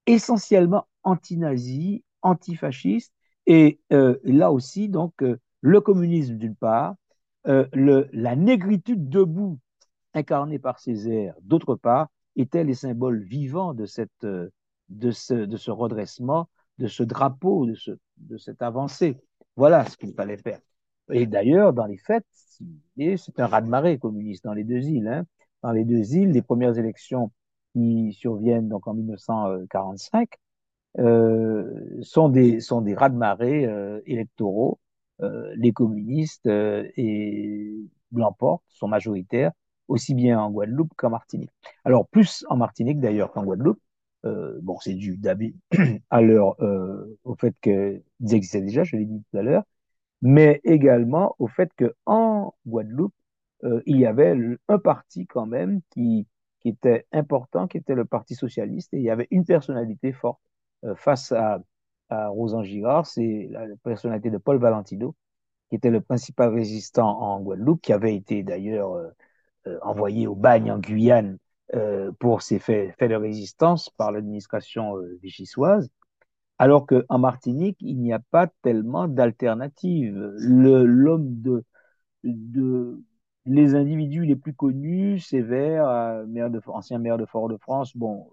essentiellement 0.06 0.86
anti-nazi, 1.02 2.04
antifasciste, 2.22 3.12
et 3.46 3.80
là 3.90 4.50
aussi, 4.50 4.88
donc, 4.88 5.24
le 5.60 5.80
communisme 5.80 6.36
d'une 6.36 6.56
part, 6.56 6.94
la 7.44 8.36
négritude 8.36 9.08
debout 9.08 9.58
incarnée 10.14 10.58
par 10.58 10.78
Césaire 10.78 11.34
d'autre 11.42 11.76
part, 11.76 12.08
étaient 12.36 12.64
les 12.64 12.74
symboles 12.74 13.22
vivants 13.22 13.74
de, 13.74 13.86
cette, 13.86 14.26
de, 14.88 15.10
ce, 15.10 15.34
de 15.34 15.56
ce 15.56 15.70
redressement, 15.70 16.48
de 16.78 16.86
ce 16.86 17.02
drapeau, 17.02 17.66
de, 17.66 17.74
ce, 17.74 17.92
de 18.18 18.36
cette 18.36 18.62
avancée. 18.62 19.16
Voilà 19.56 19.84
ce 19.86 19.96
qu'il 19.96 20.12
fallait 20.14 20.36
faire. 20.36 20.60
Et 21.10 21.26
d'ailleurs, 21.26 21.72
dans 21.72 21.86
les 21.86 21.98
faits, 21.98 22.24
c'est 22.34 23.40
un 23.40 23.46
raz-de-marée 23.46 23.98
communiste 23.98 24.44
dans 24.44 24.52
les 24.54 24.64
deux 24.64 24.84
îles. 24.88 25.08
Hein. 25.08 25.24
Dans 25.62 25.72
les 25.72 25.84
deux 25.84 26.14
îles, 26.16 26.30
les 26.32 26.42
premières 26.42 26.78
élections 26.78 27.30
qui 27.72 28.12
surviennent 28.12 28.68
donc 28.68 28.86
en 28.88 28.94
1945 28.94 30.28
euh, 30.98 32.00
sont 32.02 32.28
des, 32.28 32.60
sont 32.60 32.80
des 32.80 32.94
raz-de-marée 32.94 33.66
euh, 33.66 34.00
électoraux. 34.06 34.80
Euh, 35.22 35.54
les 35.56 35.72
communistes 35.72 36.46
euh, 36.46 36.86
et 36.96 37.72
l'emportent, 38.12 38.64
sont 38.68 38.88
majoritaires, 38.88 39.52
aussi 39.88 40.14
bien 40.14 40.38
en 40.40 40.50
Guadeloupe 40.50 40.92
qu'en 40.96 41.10
Martinique. 41.10 41.50
Alors, 41.84 42.06
plus 42.08 42.44
en 42.50 42.56
Martinique 42.56 43.00
d'ailleurs 43.00 43.32
qu'en 43.32 43.44
Guadeloupe. 43.44 43.80
Euh, 44.26 44.58
bon, 44.62 44.78
c'est 44.80 44.94
dû 44.94 45.18
à 46.10 46.20
euh, 46.20 47.18
au 47.24 47.34
fait 47.36 47.54
qu'ils 47.62 48.02
existaient 48.20 48.60
déjà, 48.60 48.84
je 48.84 48.96
l'ai 48.96 49.04
dit 49.06 49.22
tout 49.30 49.38
à 49.38 49.42
l'heure, 49.42 49.62
mais 50.22 50.60
également 50.64 51.36
au 51.38 51.46
fait 51.48 51.70
qu'en 51.78 52.54
Guadeloupe, 52.66 53.14
euh, 53.64 53.82
il 53.86 53.98
y 53.98 54.06
avait 54.06 54.36
un 54.68 54.78
parti 54.78 55.26
quand 55.26 55.46
même 55.46 55.80
qui, 55.90 56.26
était 56.64 57.06
important, 57.12 57.68
qui 57.68 57.78
était 57.78 57.94
le 57.94 58.04
Parti 58.04 58.34
socialiste, 58.34 58.92
et 58.94 58.96
il 58.98 59.04
y 59.04 59.10
avait 59.10 59.28
une 59.30 59.44
personnalité 59.44 60.12
forte 60.12 60.40
face 60.96 61.30
à, 61.30 61.62
à 62.10 62.28
Rosan 62.28 62.64
Girard, 62.64 63.06
c'est 63.06 63.48
la 63.52 63.66
personnalité 63.84 64.30
de 64.30 64.38
Paul 64.38 64.58
Valentino, 64.58 65.14
qui 65.70 65.76
était 65.76 65.90
le 65.90 66.00
principal 66.00 66.52
résistant 66.52 67.20
en 67.20 67.40
Guadeloupe, 67.40 67.82
qui 67.82 67.92
avait 67.92 68.16
été 68.16 68.42
d'ailleurs 68.42 69.12
envoyé 69.82 70.26
au 70.26 70.34
bagne 70.34 70.72
en 70.72 70.78
Guyane 70.80 71.38
euh, 71.74 72.12
pour 72.20 72.42
ses 72.42 72.58
faits, 72.58 72.94
de 73.00 73.14
résistance 73.14 73.90
par 73.90 74.12
l'administration 74.12 74.96
euh, 74.96 75.18
vichysoise, 75.22 75.90
alors 76.58 76.86
qu'en 76.86 77.18
Martinique, 77.18 77.76
il 77.80 77.98
n'y 78.00 78.12
a 78.12 78.20
pas 78.30 78.48
tellement 78.62 79.08
d'alternatives. 79.08 80.16
L'homme 80.38 81.40
de, 81.42 81.64
de, 82.24 83.02
les 83.44 83.74
individus 83.74 84.24
les 84.24 84.36
plus 84.36 84.54
connus, 84.54 85.20
Sévère, 85.20 86.24
maire 86.28 86.50
de, 86.50 86.60
ancien 86.66 86.98
maire 86.98 87.18
de 87.18 87.26
Fort-de-France, 87.26 87.96
bon, 87.96 88.28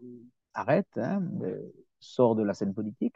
arrête, 0.53 0.87
hein, 0.97 1.21
sort 1.99 2.35
de 2.35 2.43
la 2.43 2.53
scène 2.53 2.73
politique. 2.73 3.15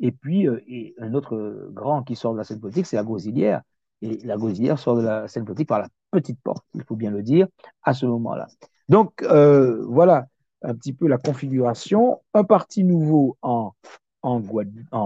Et 0.00 0.12
puis, 0.12 0.48
euh, 0.48 0.60
un 0.98 1.14
autre 1.14 1.68
grand 1.72 2.02
qui 2.02 2.16
sort 2.16 2.32
de 2.32 2.38
la 2.38 2.44
scène 2.44 2.60
politique, 2.60 2.86
c'est 2.86 2.96
la 2.96 3.04
Grosilière. 3.04 3.62
Et 4.02 4.16
la 4.24 4.36
Grosilière 4.36 4.78
sort 4.78 4.96
de 4.96 5.02
la 5.02 5.28
scène 5.28 5.44
politique 5.44 5.68
par 5.68 5.80
la 5.80 5.88
petite 6.10 6.40
porte, 6.42 6.64
il 6.74 6.82
faut 6.84 6.96
bien 6.96 7.10
le 7.10 7.22
dire, 7.22 7.46
à 7.82 7.92
ce 7.92 8.06
moment-là. 8.06 8.48
Donc, 8.90 9.22
euh, 9.22 9.84
voilà 9.86 10.26
un 10.62 10.74
petit 10.74 10.92
peu 10.92 11.06
la 11.06 11.16
configuration. 11.16 12.20
Un 12.34 12.42
parti 12.42 12.82
nouveau 12.82 13.38
en, 13.40 13.72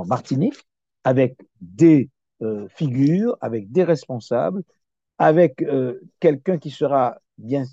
Martinique, 0.06 0.66
avec 1.04 1.36
des 1.60 2.08
euh, 2.40 2.66
figures, 2.68 3.36
avec 3.42 3.70
des 3.70 3.84
responsables, 3.84 4.62
avec 5.18 5.60
euh, 5.60 6.00
quelqu'un 6.18 6.56
qui 6.56 6.70
sera 6.70 7.18
bien, 7.36 7.64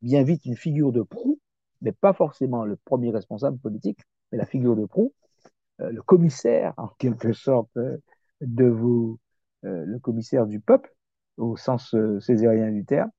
vite 0.00 0.46
une 0.46 0.56
figure 0.56 0.92
de 0.92 1.02
proue, 1.02 1.38
mais 1.82 1.92
pas 1.92 2.14
forcément 2.14 2.64
le 2.64 2.76
premier 2.76 3.10
responsable 3.10 3.58
politique, 3.58 4.00
mais 4.32 4.38
la 4.38 4.46
figure 4.46 4.76
de 4.76 4.86
proue, 4.86 5.12
le 5.78 6.00
commissaire, 6.00 6.72
en 6.78 6.88
quelque 6.98 7.34
sorte, 7.34 7.70
de 8.40 8.64
euh, 8.64 9.16
le 9.62 9.98
commissaire 9.98 10.46
du 10.46 10.58
peuple, 10.58 10.90
au 11.36 11.58
sens 11.58 11.94
césarien 12.20 12.70
du 12.70 12.86
terme. 12.86 13.10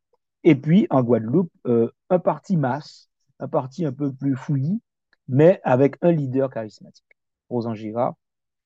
Et 0.43 0.55
puis, 0.55 0.87
en 0.89 1.03
Guadeloupe, 1.03 1.51
euh, 1.67 1.91
un 2.09 2.19
parti 2.19 2.57
masse, 2.57 3.09
un 3.39 3.47
parti 3.47 3.85
un 3.85 3.93
peu 3.93 4.11
plus 4.11 4.35
fouillis, 4.35 4.81
mais 5.27 5.61
avec 5.63 5.97
un 6.01 6.11
leader 6.11 6.49
charismatique, 6.49 7.05
Rosan 7.49 7.75
Girard, 7.75 8.15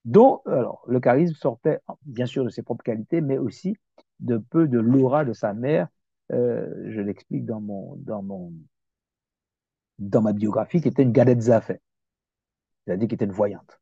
dont 0.06 0.42
alors, 0.46 0.84
le 0.88 1.00
charisme 1.00 1.36
sortait 1.36 1.80
bien 2.06 2.26
sûr 2.26 2.44
de 2.44 2.50
ses 2.50 2.64
propres 2.64 2.84
qualités, 2.84 3.22
mais 3.22 3.38
aussi 3.38 3.76
de 4.20 4.38
peu 4.38 4.68
de 4.68 4.80
l'aura 4.80 5.26
de 5.26 5.34
sa 5.34 5.54
mère. 5.54 5.88
Euh, 6.32 6.90
je 6.90 7.02
l'explique 7.02 7.46
dans 7.46 7.62
mon, 7.62 7.96
dans 7.98 8.24
mon, 8.24 8.54
dans 10.00 10.22
ma 10.22 10.34
biographie, 10.34 10.82
qui 10.82 10.88
était 10.88 11.04
une 11.04 11.12
gadette 11.12 11.42
Zafet 11.42 11.82
c'est-à-dire 12.86 13.08
qui 13.08 13.16
était 13.16 13.26
une 13.26 13.32
voyante. 13.32 13.80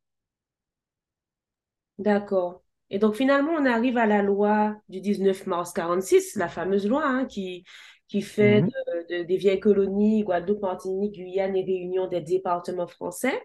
D'accord. 1.98 2.63
Et 2.94 3.00
donc 3.00 3.16
finalement, 3.16 3.52
on 3.54 3.66
arrive 3.66 3.98
à 3.98 4.06
la 4.06 4.22
loi 4.22 4.76
du 4.88 5.00
19 5.02 5.46
mars 5.48 5.72
46, 5.74 6.36
la 6.36 6.48
fameuse 6.48 6.86
loi 6.88 7.04
hein, 7.04 7.26
qui, 7.26 7.64
qui 8.08 8.22
fait 8.22 8.62
Mhm. 8.62 8.70
de, 9.10 9.18
de- 9.20 9.24
des 9.24 9.36
vieilles 9.36 9.60
colonies, 9.60 10.22
Guadeloupe, 10.24 10.62
Martinique, 10.62 11.14
Guyane 11.16 11.56
et 11.56 11.64
Réunion 11.64 12.08
des 12.08 12.20
départements 12.20 12.86
français. 12.86 13.42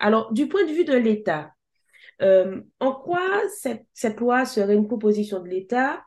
Alors, 0.00 0.32
du 0.32 0.48
point 0.48 0.64
de 0.64 0.72
vue 0.72 0.84
de 0.86 0.94
l'État, 0.96 1.52
euh, 2.22 2.60
en 2.80 2.92
quoi 2.94 3.20
cette, 3.60 3.86
cette 3.94 4.20
loi 4.20 4.46
serait 4.46 4.76
une 4.76 4.88
proposition 4.88 5.40
de 5.40 5.48
l'État 5.48 6.04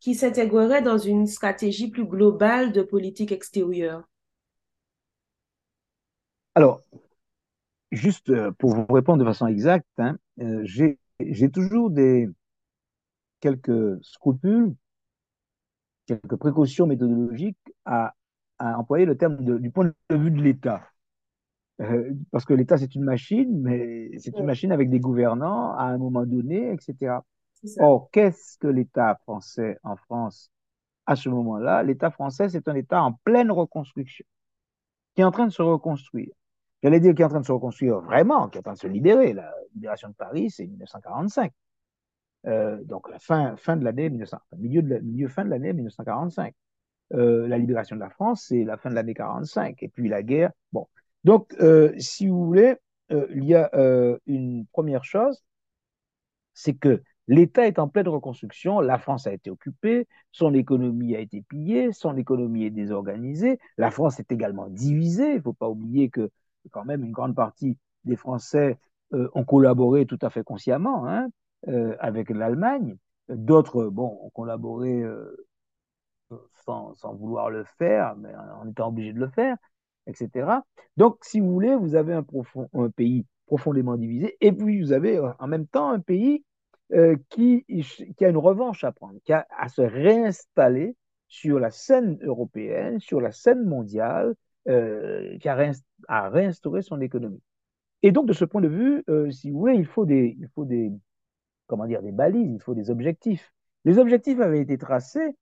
qui 0.00 0.14
s'intégrerait 0.14 0.82
dans 0.82 0.98
une 0.98 1.26
stratégie 1.26 1.90
plus 1.90 2.06
globale 2.06 2.72
de 2.72 2.82
politique 2.82 3.32
extérieure? 3.32 4.04
Alors, 6.54 6.82
juste 7.90 8.30
euh, 8.30 8.50
pour 8.52 8.74
vous 8.74 8.86
répondre 8.92 9.18
de 9.20 9.24
façon 9.28 9.46
exacte, 9.46 9.86
hein, 9.98 10.16
euh, 10.40 10.60
j'ai 10.64 10.98
j'ai 11.20 11.50
toujours 11.50 11.90
des 11.90 12.28
quelques 13.40 13.98
scrupules, 14.02 14.74
quelques 16.06 16.36
précautions 16.36 16.86
méthodologiques 16.86 17.58
à, 17.84 18.14
à 18.58 18.78
employer 18.78 19.04
le 19.06 19.16
terme 19.16 19.44
de- 19.44 19.58
du 19.58 19.70
point 19.70 19.92
de 20.10 20.16
vue 20.16 20.30
de 20.30 20.40
l'État. 20.42 20.82
Euh, 21.80 22.12
parce 22.30 22.44
que 22.44 22.54
l'État, 22.54 22.78
c'est 22.78 22.94
une 22.94 23.04
machine, 23.04 23.60
mais 23.62 24.10
c'est 24.18 24.38
une 24.38 24.46
machine 24.46 24.72
avec 24.72 24.90
des 24.90 25.00
gouvernants 25.00 25.72
à 25.76 25.84
un 25.84 25.98
moment 25.98 26.26
donné, 26.26 26.72
etc. 26.72 27.24
Or, 27.78 28.10
qu'est-ce 28.12 28.58
que 28.58 28.68
l'État 28.68 29.16
français 29.24 29.78
en 29.82 29.96
France 29.96 30.50
à 31.06 31.16
ce 31.16 31.28
moment-là? 31.30 31.82
L'État 31.84 32.10
français, 32.10 32.48
c'est 32.50 32.68
un 32.68 32.74
État 32.76 33.02
en 33.02 33.14
pleine 33.24 33.50
reconstruction, 33.52 34.26
qui 35.14 35.22
est 35.22 35.24
en 35.24 35.32
train 35.32 35.46
de 35.46 35.52
se 35.52 35.62
reconstruire. 35.62 36.32
J'allais 36.82 37.00
dire 37.00 37.14
qui 37.14 37.22
est 37.22 37.24
en 37.24 37.28
train 37.28 37.40
de 37.40 37.46
se 37.46 37.52
reconstruire 37.52 38.00
vraiment, 38.00 38.48
qui 38.48 38.58
est 38.58 38.60
en 38.60 38.62
train 38.62 38.72
de 38.72 38.78
se 38.78 38.88
libérer. 38.88 39.32
La 39.32 39.52
libération 39.74 40.08
de 40.08 40.14
Paris, 40.14 40.50
c'est 40.50 40.66
1945. 40.66 41.52
Euh, 42.46 42.82
donc 42.82 43.08
la 43.08 43.20
fin, 43.20 43.56
fin 43.56 43.76
de 43.76 43.84
l'année 43.84 44.10
1900, 44.10 44.36
milieu, 44.58 45.28
fin 45.28 45.44
de 45.44 45.50
l'année 45.50 45.72
1945. 45.72 46.54
Euh, 47.14 47.46
la 47.46 47.58
libération 47.58 47.94
de 47.94 48.00
la 48.00 48.10
France, 48.10 48.46
c'est 48.48 48.64
la 48.64 48.76
fin 48.76 48.90
de 48.90 48.94
l'année 48.94 49.14
45. 49.14 49.82
Et 49.82 49.88
puis 49.88 50.08
la 50.08 50.22
guerre. 50.22 50.50
Bon. 50.72 50.88
Donc, 51.24 51.54
euh, 51.60 51.94
si 51.98 52.26
vous 52.26 52.44
voulez, 52.44 52.74
il 53.10 53.44
y 53.44 53.54
a 53.54 53.70
une 54.26 54.64
première 54.72 55.04
chose, 55.04 55.42
c'est 56.54 56.72
que 56.74 57.02
l'État 57.28 57.66
est 57.66 57.78
en 57.78 57.86
pleine 57.86 58.08
reconstruction, 58.08 58.80
la 58.80 58.98
France 58.98 59.26
a 59.26 59.32
été 59.32 59.50
occupée, 59.50 60.08
son 60.30 60.54
économie 60.54 61.14
a 61.14 61.20
été 61.20 61.42
pillée, 61.42 61.92
son 61.92 62.16
économie 62.16 62.64
est 62.64 62.70
désorganisée, 62.70 63.58
la 63.76 63.90
France 63.90 64.18
est 64.18 64.32
également 64.32 64.68
divisée. 64.68 65.32
Il 65.32 65.36
ne 65.36 65.42
faut 65.42 65.52
pas 65.52 65.68
oublier 65.68 66.08
que 66.08 66.30
quand 66.70 66.84
même 66.84 67.04
une 67.04 67.12
grande 67.12 67.34
partie 67.34 67.76
des 68.04 68.16
Français 68.16 68.78
euh, 69.14 69.28
ont 69.34 69.44
collaboré 69.44 70.06
tout 70.06 70.18
à 70.22 70.30
fait 70.30 70.42
consciemment 70.42 71.06
hein, 71.06 71.28
euh, 71.68 71.94
avec 72.00 72.30
l'Allemagne. 72.30 72.96
D'autres, 73.28 73.86
bon, 73.86 74.18
ont 74.22 74.30
collaboré 74.30 75.02
euh, 75.02 75.46
sans, 76.64 76.94
vouloir 77.14 77.50
le 77.50 77.64
faire, 77.78 78.16
mais 78.16 78.34
en 78.34 78.68
étant 78.70 78.88
obligés 78.88 79.12
de 79.12 79.20
le 79.20 79.28
faire, 79.28 79.56
etc. 80.06 80.60
Donc, 80.96 81.18
si 81.22 81.40
vous 81.40 81.52
voulez, 81.52 81.76
vous 81.76 81.94
avez 81.94 82.14
un, 82.14 82.24
pays 82.90 83.26
profondément 83.46 83.96
divisé, 83.96 84.36
et 84.40 84.50
puis 84.50 84.80
vous 84.80 84.92
avez 84.92 85.20
en 85.38 85.46
même 85.46 85.66
temps 85.66 85.90
un 85.90 86.00
pays 86.00 86.42
qui, 87.28 87.64
qui, 88.16 88.24
a 88.24 88.28
une 88.28 88.36
revanche 88.36 88.84
à 88.84 88.92
prendre, 88.92 89.18
qui 89.24 89.32
a 89.32 89.46
à 89.58 89.68
se 89.68 89.82
réinstaller 89.82 90.96
sur 91.28 91.58
la 91.58 91.70
scène 91.70 92.18
européenne, 92.22 92.98
sur 93.00 93.20
la 93.20 93.32
scène 93.32 93.64
mondiale, 93.64 94.34
qui 94.66 95.48
a 95.48 95.54
réinst 95.54 95.84
à 96.08 96.28
réinstaurer 96.28 96.82
son 96.82 97.00
économie. 97.00 97.42
Et 98.02 98.12
donc, 98.12 98.26
de 98.26 98.32
ce 98.32 98.44
point 98.44 98.60
de 98.60 98.68
vue, 98.68 99.04
euh, 99.08 99.30
si 99.30 99.50
vous 99.50 99.58
voulez, 99.58 99.74
il 99.76 99.86
faut 99.86 100.04
des, 100.04 100.36
il 100.38 100.48
faut 100.48 100.64
des, 100.64 100.92
comment 101.66 101.86
dire, 101.86 102.02
des 102.02 102.12
balises, 102.12 102.52
il 102.52 102.60
faut 102.60 102.74
des 102.74 102.90
objectifs. 102.90 103.52
Les 103.84 103.98
objectifs 103.98 104.40
avaient 104.40 104.60
été 104.60 104.78
tracés 104.78 105.36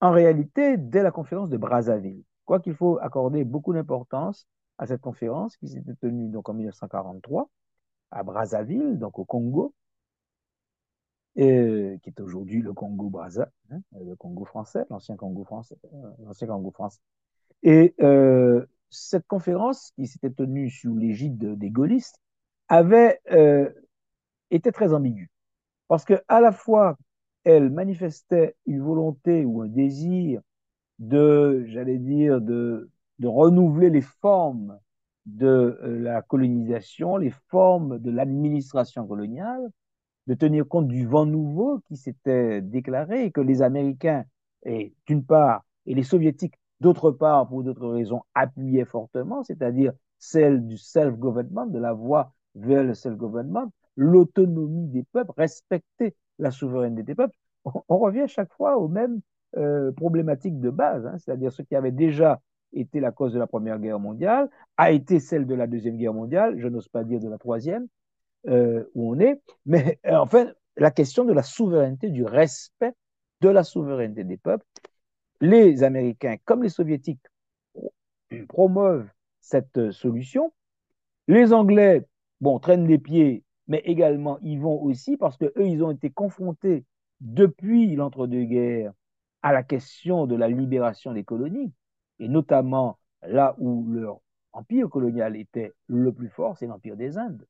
en 0.00 0.10
réalité 0.10 0.76
dès 0.76 1.02
la 1.02 1.10
conférence 1.10 1.50
de 1.50 1.56
Brazzaville. 1.56 2.22
Quoi 2.44 2.60
qu'il 2.60 2.74
faut 2.74 2.98
accorder 3.00 3.44
beaucoup 3.44 3.72
d'importance 3.72 4.46
à 4.78 4.86
cette 4.86 5.00
conférence 5.00 5.56
qui 5.56 5.68
s'était 5.68 5.94
tenue 5.94 6.28
donc 6.28 6.48
en 6.48 6.54
1943 6.54 7.50
à 8.10 8.22
Brazzaville, 8.22 8.98
donc 8.98 9.18
au 9.18 9.24
Congo, 9.24 9.74
qui 11.38 11.42
est 11.42 12.20
aujourd'hui 12.20 12.62
le 12.62 12.72
Congo 12.72 13.10
Brazza, 13.10 13.50
hein, 13.70 13.80
le 13.92 14.16
Congo 14.16 14.44
français, 14.44 14.84
l'ancien 14.90 15.16
Congo 15.16 15.44
français, 15.44 15.76
euh, 15.92 16.10
l'ancien 16.24 16.48
Congo 16.48 16.70
français. 16.72 17.00
Et 17.62 17.94
euh, 18.00 18.66
cette 18.90 19.26
conférence 19.26 19.92
qui 19.96 20.06
s'était 20.06 20.30
tenue 20.30 20.70
sous 20.70 20.96
l'égide 20.96 21.58
des 21.58 21.70
gaullistes 21.70 22.18
avait 22.68 23.20
euh, 23.30 23.70
été 24.50 24.72
très 24.72 24.92
ambiguë. 24.92 25.30
Parce 25.88 26.04
que 26.04 26.22
à 26.28 26.40
la 26.40 26.52
fois 26.52 26.96
elle 27.44 27.70
manifestait 27.70 28.56
une 28.66 28.82
volonté 28.82 29.44
ou 29.44 29.62
un 29.62 29.68
désir 29.68 30.42
de, 30.98 31.64
j'allais 31.66 31.98
dire, 31.98 32.40
de, 32.40 32.90
de 33.18 33.28
renouveler 33.28 33.90
les 33.90 34.02
formes 34.02 34.78
de 35.26 35.78
euh, 35.82 36.00
la 36.00 36.22
colonisation, 36.22 37.16
les 37.16 37.32
formes 37.48 37.98
de 37.98 38.10
l'administration 38.10 39.06
coloniale, 39.06 39.70
de 40.26 40.34
tenir 40.34 40.66
compte 40.66 40.88
du 40.88 41.06
vent 41.06 41.26
nouveau 41.26 41.80
qui 41.86 41.96
s'était 41.96 42.60
déclaré 42.60 43.24
et 43.24 43.30
que 43.30 43.40
les 43.40 43.62
Américains, 43.62 44.24
et 44.64 44.94
d'une 45.06 45.24
part, 45.24 45.64
et 45.86 45.94
les 45.94 46.02
Soviétiques, 46.02 46.58
d'autre 46.80 47.10
part, 47.10 47.48
pour 47.48 47.62
d'autres 47.62 47.88
raisons, 47.88 48.22
appuyaient 48.34 48.84
fortement, 48.84 49.42
c'est-à-dire 49.42 49.92
celle 50.18 50.66
du 50.66 50.76
self-government, 50.76 51.66
de 51.66 51.78
la 51.78 51.92
voie 51.92 52.32
vers 52.54 52.82
le 52.82 52.94
self-government, 52.94 53.70
l'autonomie 53.96 54.88
des 54.88 55.04
peuples, 55.12 55.32
respecter 55.36 56.14
la 56.38 56.50
souveraineté 56.50 57.02
des 57.02 57.14
peuples. 57.14 57.36
On, 57.64 57.98
revient 57.98 58.26
chaque 58.26 58.52
fois 58.54 58.78
aux 58.78 58.88
mêmes 58.88 59.20
euh, 59.56 59.92
problématiques 59.92 60.60
de 60.60 60.70
base, 60.70 61.06
hein, 61.06 61.16
c'est-à-dire 61.18 61.52
ce 61.52 61.62
qui 61.62 61.74
avait 61.74 61.90
déjà 61.92 62.40
été 62.72 63.00
la 63.00 63.12
cause 63.12 63.32
de 63.32 63.38
la 63.38 63.46
Première 63.46 63.78
Guerre 63.78 63.98
mondiale, 63.98 64.48
a 64.76 64.92
été 64.92 65.20
celle 65.20 65.46
de 65.46 65.54
la 65.54 65.66
Deuxième 65.66 65.96
Guerre 65.96 66.14
mondiale, 66.14 66.58
je 66.58 66.68
n'ose 66.68 66.88
pas 66.88 67.04
dire 67.04 67.20
de 67.20 67.28
la 67.28 67.38
Troisième, 67.38 67.86
euh, 68.46 68.84
où 68.94 69.12
on 69.14 69.18
est, 69.18 69.40
mais 69.66 69.98
euh, 70.06 70.16
enfin, 70.16 70.52
la 70.76 70.90
question 70.90 71.24
de 71.24 71.32
la 71.32 71.42
souveraineté, 71.42 72.10
du 72.10 72.24
respect 72.24 72.94
de 73.40 73.48
la 73.48 73.64
souveraineté 73.64 74.24
des 74.24 74.36
peuples. 74.36 74.64
Les 75.40 75.82
Américains, 75.82 76.36
comme 76.44 76.62
les 76.62 76.68
Soviétiques, 76.68 77.26
promeuvent 78.48 79.08
cette 79.40 79.90
solution. 79.90 80.52
Les 81.28 81.52
Anglais, 81.52 82.06
bon, 82.40 82.58
traînent 82.58 82.86
les 82.86 82.98
pieds, 82.98 83.44
mais 83.66 83.78
également 83.84 84.38
ils 84.40 84.60
vont 84.60 84.82
aussi 84.82 85.16
parce 85.16 85.36
que 85.36 85.46
eux, 85.56 85.68
ils 85.68 85.82
ont 85.82 85.90
été 85.90 86.10
confrontés 86.10 86.84
depuis 87.20 87.94
l'entre-deux-guerres 87.94 88.92
à 89.42 89.52
la 89.52 89.62
question 89.62 90.26
de 90.26 90.34
la 90.34 90.48
libération 90.48 91.12
des 91.12 91.24
colonies, 91.24 91.72
et 92.18 92.28
notamment 92.28 92.98
là 93.22 93.54
où 93.58 93.86
leur 93.92 94.20
empire 94.52 94.88
colonial 94.90 95.36
était 95.36 95.72
le 95.86 96.12
plus 96.12 96.28
fort, 96.28 96.56
c'est 96.56 96.66
l'empire 96.66 96.96
des 96.96 97.18
Indes. 97.18 97.46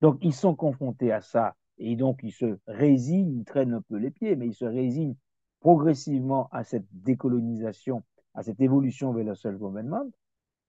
Donc 0.00 0.18
ils 0.22 0.34
sont 0.34 0.56
confrontés 0.56 1.12
à 1.12 1.20
ça, 1.20 1.54
et 1.78 1.94
donc 1.94 2.20
ils 2.22 2.32
se 2.32 2.58
résignent, 2.66 3.38
ils 3.38 3.44
traînent 3.44 3.74
un 3.74 3.82
peu 3.82 3.96
les 3.96 4.10
pieds, 4.10 4.34
mais 4.34 4.48
ils 4.48 4.54
se 4.54 4.64
résignent 4.64 5.16
progressivement 5.64 6.50
à 6.52 6.62
cette 6.62 6.84
décolonisation, 6.92 8.02
à 8.34 8.42
cette 8.42 8.60
évolution 8.60 9.14
vers 9.14 9.24
le 9.24 9.34
seul 9.34 9.56
gouvernement. 9.56 10.04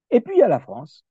Et 0.09 0.21
puis 0.21 0.37
il 0.37 0.39
y 0.39 0.41
a 0.41 0.47
la 0.47 0.61
France. 0.61 1.05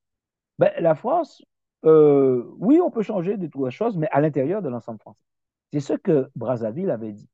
Ben, 0.58 0.72
la 0.78 0.94
France, 0.94 1.44
euh, 1.84 2.50
oui, 2.56 2.80
on 2.80 2.90
peut 2.90 3.02
changer 3.02 3.36
de 3.36 3.46
toutes 3.46 3.68
choses, 3.68 3.98
mais 3.98 4.08
à 4.10 4.22
l'intérieur 4.22 4.62
de 4.62 4.70
l'ensemble 4.70 5.00
français. 5.00 5.20
C'est 5.70 5.80
ce 5.80 5.92
que 5.92 6.30
Brazzaville 6.34 6.90
avait 6.90 7.12
dit. 7.12 7.28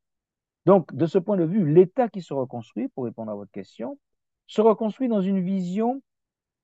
Donc, 0.67 0.93
de 0.93 1.07
ce 1.07 1.19
point 1.19 1.37
de 1.37 1.45
vue, 1.45 1.73
l'État 1.73 2.09
qui 2.09 2.21
se 2.21 2.35
reconstruit, 2.35 2.89
pour 2.89 3.05
répondre 3.05 3.31
à 3.31 3.37
votre 3.37 3.53
question, 3.53 3.97
se 4.49 4.61
reconstruit 4.61 5.07
dans 5.07 5.21
une 5.21 5.41
vision 5.41 6.03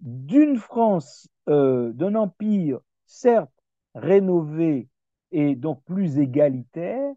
d'une 0.01 0.57
France, 0.57 1.28
euh, 1.49 1.93
d'un 1.93 2.16
empire, 2.16 2.80
certes 3.05 3.53
rénové 3.95 4.89
et 5.30 5.55
donc 5.55 5.80
plus 5.84 6.18
égalitaire, 6.18 7.12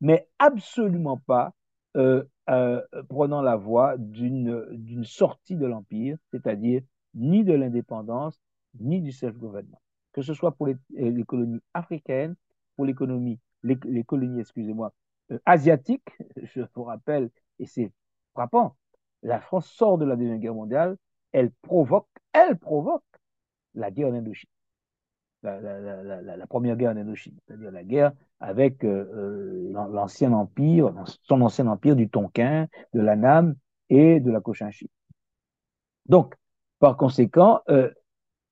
mais 0.00 0.28
absolument 0.38 1.16
pas 1.16 1.52
prenant 3.08 3.42
la 3.42 3.56
voie 3.56 3.96
d'une 3.98 5.04
sortie 5.04 5.56
de 5.56 5.66
l'empire, 5.66 6.18
c'est-à-dire 6.30 6.82
ni 7.14 7.44
de 7.44 7.54
l'indépendance, 7.54 8.40
ni 8.78 9.00
du 9.00 9.12
self-gouvernement 9.12 9.80
que 10.16 10.22
ce 10.22 10.32
soit 10.32 10.52
pour 10.52 10.66
les, 10.66 10.76
euh, 10.98 11.24
colonies 11.24 11.60
africaines, 11.74 12.36
pour 12.74 12.86
l'économie, 12.86 13.38
les, 13.62 13.76
colonies, 14.04 14.40
excusez-moi, 14.40 14.94
euh, 15.30 15.38
asiatiques. 15.44 16.08
Je 16.42 16.62
vous 16.74 16.84
rappelle, 16.84 17.28
et 17.58 17.66
c'est 17.66 17.92
frappant, 18.32 18.76
la 19.22 19.40
France 19.40 19.66
sort 19.68 19.98
de 19.98 20.06
la 20.06 20.16
Deuxième 20.16 20.38
Guerre 20.38 20.54
mondiale, 20.54 20.96
elle 21.32 21.50
provoque, 21.60 22.08
elle 22.32 22.56
provoque 22.56 23.04
la 23.74 23.90
guerre 23.90 24.08
en 24.08 24.14
Indochine. 24.14 24.48
La, 25.42 26.46
première 26.48 26.76
guerre 26.76 26.92
en 26.92 26.96
Indochine, 26.96 27.36
c'est-à-dire 27.46 27.70
la 27.70 27.84
guerre 27.84 28.12
avec 28.40 28.84
euh, 28.84 29.70
l'ancien 29.72 30.32
empire, 30.32 30.92
son 31.22 31.40
ancien 31.40 31.66
empire 31.68 31.94
du 31.94 32.08
Tonkin, 32.08 32.66
de 32.94 33.00
l'Anam 33.00 33.54
et 33.88 34.18
de 34.18 34.30
la 34.30 34.40
Cochinchine. 34.40 34.88
Donc, 36.06 36.34
par 36.78 36.96
conséquent, 36.96 37.60
euh, 37.68 37.90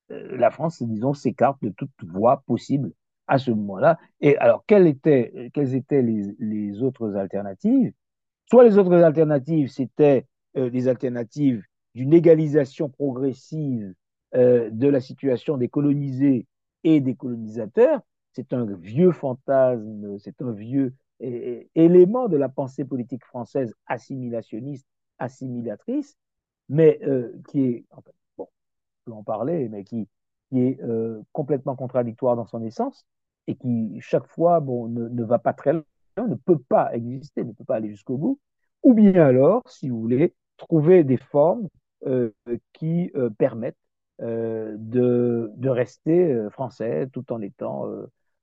la 0.08 0.50
France, 0.50 0.82
disons, 0.82 1.14
s'écarte 1.14 1.62
de 1.62 1.70
toute 1.70 1.90
voie 2.02 2.42
possible 2.46 2.92
à 3.26 3.38
ce 3.38 3.50
moment-là. 3.50 3.98
Et 4.20 4.36
alors, 4.38 4.64
quelles 4.66 4.86
étaient, 4.86 5.32
les, 5.50 6.82
autres 6.82 7.16
alternatives? 7.16 7.92
Soit 8.46 8.64
les 8.64 8.78
autres 8.78 8.94
alternatives, 8.94 9.68
c'était 9.68 10.26
euh, 10.56 10.70
des 10.70 10.88
alternatives 10.88 11.62
d'une 11.94 12.12
égalisation 12.12 12.88
progressive 12.88 13.94
euh, 14.34 14.68
de 14.70 14.88
la 14.88 15.00
situation 15.00 15.56
des 15.56 15.68
colonisés 15.68 16.46
et 16.84 17.00
des 17.00 17.14
colonisateurs. 17.14 18.00
C'est 18.32 18.52
un 18.52 18.64
vieux 18.64 19.12
fantasme, 19.12 20.18
c'est 20.18 20.40
un 20.42 20.52
vieux 20.52 20.94
élément 21.20 22.28
de 22.28 22.36
la 22.36 22.48
pensée 22.48 22.84
politique 22.84 23.24
française 23.24 23.74
assimilationniste, 23.86 24.86
assimilatrice, 25.18 26.16
mais 26.68 27.00
qui 27.48 27.62
est, 27.62 27.84
peut 29.04 29.12
en 29.12 29.22
parler, 29.22 29.68
mais 29.68 29.84
qui, 29.84 30.08
qui 30.50 30.60
est 30.60 30.80
euh, 30.82 31.22
complètement 31.32 31.76
contradictoire 31.76 32.36
dans 32.36 32.46
son 32.46 32.62
essence 32.62 33.06
et 33.46 33.54
qui, 33.56 33.98
chaque 34.00 34.26
fois, 34.26 34.60
bon, 34.60 34.88
ne, 34.88 35.24
va 35.24 35.38
pas 35.38 35.52
très 35.52 35.72
loin, 35.74 35.84
ne 36.16 36.34
peut 36.34 36.58
pas 36.58 36.94
exister, 36.94 37.44
ne 37.44 37.52
peut 37.52 37.64
pas 37.64 37.76
aller 37.76 37.90
jusqu'au 37.90 38.16
bout, 38.16 38.40
ou 38.82 38.94
bien 38.94 39.26
alors, 39.26 39.62
si 39.68 39.88
vous 39.88 40.00
voulez, 40.00 40.34
trouver 40.56 41.04
des 41.04 41.16
formes 41.16 41.68
euh, 42.06 42.30
qui 42.72 43.10
euh, 43.16 43.30
permettent 43.30 43.76
euh, 43.76 43.83
de, 44.20 45.50
de, 45.56 45.68
rester 45.68 46.32
euh, 46.32 46.50
français 46.50 47.08
tout 47.12 47.32
en 47.32 47.40
étant, 47.40 47.86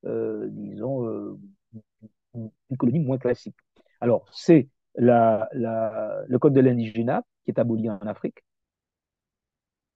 euh, 0.05 0.47
disons, 0.51 1.38
une 2.34 2.78
colonie 2.78 2.99
moins 2.99 3.17
classique. 3.17 3.55
Alors, 3.99 4.26
c'est 4.32 4.69
le 4.95 6.38
code 6.38 6.53
de 6.53 6.61
l'indigénat 6.61 7.24
qui 7.45 7.51
est 7.51 7.59
aboli 7.59 7.89
en 7.89 7.97
Afrique, 7.99 8.43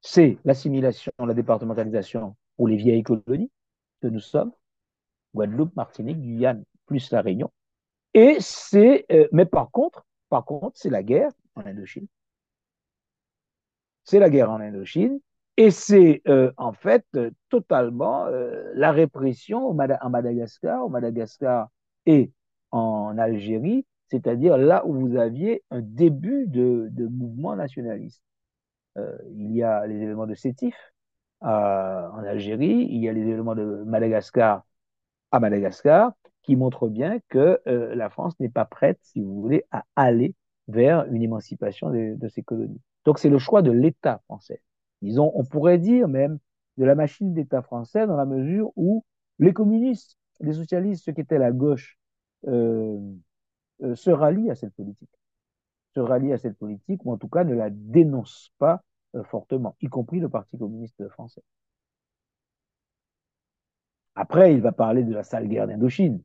c'est 0.01 0.38
l'assimilation, 0.45 1.11
la 1.19 1.34
départementalisation 1.34 2.36
pour 2.57 2.67
les 2.67 2.76
vieilles 2.76 3.03
colonies 3.03 3.51
que 4.01 4.07
nous 4.07 4.19
sommes, 4.19 4.51
Guadeloupe, 5.34 5.76
Martinique, 5.76 6.21
Guyane, 6.21 6.63
plus 6.86 7.11
la 7.11 7.21
Réunion. 7.21 7.51
Et 8.13 8.38
c'est, 8.39 9.05
euh, 9.11 9.28
mais 9.32 9.45
par 9.45 9.71
contre, 9.71 10.05
par 10.30 10.45
contre, 10.45 10.78
c'est 10.78 10.89
la 10.89 11.03
guerre 11.03 11.32
en 11.55 11.65
Indochine. 11.65 12.07
C'est 14.03 14.19
la 14.19 14.30
guerre 14.30 14.51
en 14.51 14.59
Indochine. 14.59 15.19
Et 15.58 15.72
c'est 15.72 16.22
euh, 16.28 16.51
en 16.58 16.74
fait 16.74 17.06
euh, 17.16 17.32
totalement 17.49 18.26
la 18.74 18.91
répression 18.91 19.70
en 19.70 20.10
Madagascar, 20.10 20.86
au 20.86 20.89
Madagascar 20.89 21.70
et 22.06 22.32
en 22.72 23.18
Algérie, 23.18 23.86
c'est-à-dire 24.10 24.58
là 24.58 24.86
où 24.86 24.93
vous 24.93 25.18
aviez 25.18 25.64
un 25.72 25.82
début 25.82 26.47
de, 26.47 26.89
de 26.91 27.08
mouvement 27.08 27.56
nationaliste. 27.56 28.22
Euh, 28.97 29.18
il 29.32 29.51
y 29.56 29.64
a 29.64 29.86
les 29.88 29.95
éléments 29.95 30.28
de 30.28 30.36
Sétif 30.36 30.76
en 31.41 32.24
Algérie, 32.24 32.88
il 32.89 33.01
y 33.01 33.10
a 33.10 33.14
les 33.14 33.22
éléments 33.22 33.56
de 33.56 33.84
Madagascar 33.86 34.64
à 35.32 35.39
Madagascar, 35.39 36.14
qui 36.41 36.56
montrent 36.56 36.88
bien 36.88 37.20
que 37.30 37.62
euh, 37.68 37.95
la 37.95 38.10
France 38.10 38.39
n'est 38.39 38.49
pas 38.49 38.66
prête, 38.66 38.99
si 39.01 39.22
vous 39.22 39.41
voulez, 39.41 39.66
à 39.72 39.84
aller 39.95 40.34
vers 40.68 41.06
une 41.12 41.22
émancipation 41.22 41.91
de, 41.91 42.16
de 42.16 42.28
ses 42.30 42.43
colonies. 42.43 42.82
Donc 43.06 43.20
c'est 43.20 43.30
le 43.30 43.38
choix 43.38 43.62
de 43.62 43.72
l'État 43.72 44.22
français. 44.26 44.62
On 45.18 45.43
pourrait 45.43 45.78
dire 45.78 46.08
même 46.08 46.39
de 46.78 46.86
la 46.86 46.95
machine 46.95 47.34
d'État 47.34 47.62
français 47.62 48.08
dans 48.08 48.18
la 48.18 48.26
mesure 48.26 48.72
où 48.76 49.03
les 49.39 49.53
communistes, 49.53 50.18
les 50.39 50.53
socialistes, 50.53 51.03
ceux 51.03 51.14
qui 51.14 51.22
étaient 51.22 51.38
la 51.38 51.51
gauche, 51.51 51.97
euh, 52.47 52.99
euh, 53.84 53.95
se 53.95 54.10
rallient 54.10 54.51
à 54.51 54.56
cette 54.56 54.74
politique 54.74 55.10
se 55.93 56.01
rallie 56.01 56.34
à 56.34 56.38
cette 56.38 56.58
politique, 56.58 57.06
ou 57.06 57.14
en 57.14 57.18
tout 57.18 57.30
cas 57.30 57.45
ne 57.45 57.53
la 57.53 57.70
dénonce 57.70 58.51
pas 58.58 58.84
euh, 59.16 59.24
fortement, 59.24 59.78
y 59.80 59.88
compris 59.88 60.20
le 60.20 60.28
Parti 60.28 60.58
communiste 60.58 61.08
français. 61.08 61.41
Après, 64.14 64.53
il 64.53 64.62
va 64.62 64.74
parler 64.74 65.03
de 65.03 65.14
la 65.14 65.24
sale 65.24 65.47
guerre 65.47 65.68
d'Indochine. 65.68 66.22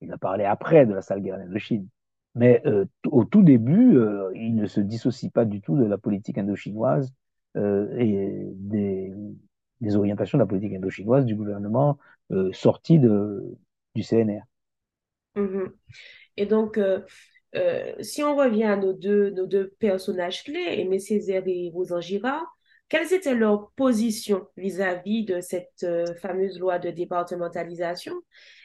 Il 0.00 0.12
a 0.12 0.18
parlé 0.18 0.44
après 0.44 0.86
de 0.86 0.94
la 0.94 1.02
sale 1.02 1.20
guerre 1.20 1.38
d'Indochine. 1.38 1.88
Mais 2.36 2.62
au 3.06 3.24
tout 3.24 3.42
début, 3.42 3.98
il 4.36 4.54
ne 4.54 4.66
se 4.66 4.80
dissocie 4.80 5.32
pas 5.32 5.44
du 5.44 5.60
tout 5.60 5.76
de 5.76 5.84
la 5.84 5.98
politique 5.98 6.38
indochinoise 6.38 7.12
et 7.54 8.42
des, 8.54 9.12
orientations 9.96 10.38
de 10.38 10.42
la 10.42 10.46
politique 10.46 10.74
indochinoise 10.74 11.24
du 11.24 11.34
gouvernement 11.34 11.98
euh, 12.30 12.52
sorti 12.52 12.98
du 12.98 14.02
CNR. 14.02 14.42
-hmm. 15.34 15.72
Et 16.36 16.46
donc, 16.46 16.78
euh, 16.78 17.00
euh, 17.56 17.94
si 18.00 18.22
on 18.22 18.36
revient 18.36 18.64
à 18.64 18.76
nos 18.76 18.92
deux, 18.92 19.74
personnages 19.78 20.44
clés, 20.44 20.80
Aimé 20.80 20.98
Césaire 20.98 21.42
et 21.46 21.70
Rosan 21.72 22.00
Girard, 22.00 22.46
quelles 22.88 23.12
étaient 23.12 23.34
leurs 23.34 23.70
positions 23.72 24.46
vis-à-vis 24.56 25.24
-vis 25.24 25.26
de 25.26 25.40
cette 25.40 25.82
euh, 25.84 26.14
fameuse 26.16 26.58
loi 26.58 26.78
de 26.78 26.90
départementalisation? 26.90 28.14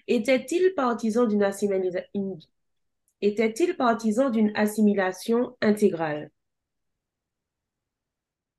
Étaient-ils 0.07 0.73
partisans 0.75 1.27
d'une 1.27 1.43
assimilation 4.55 5.55
intégrale? 5.61 6.29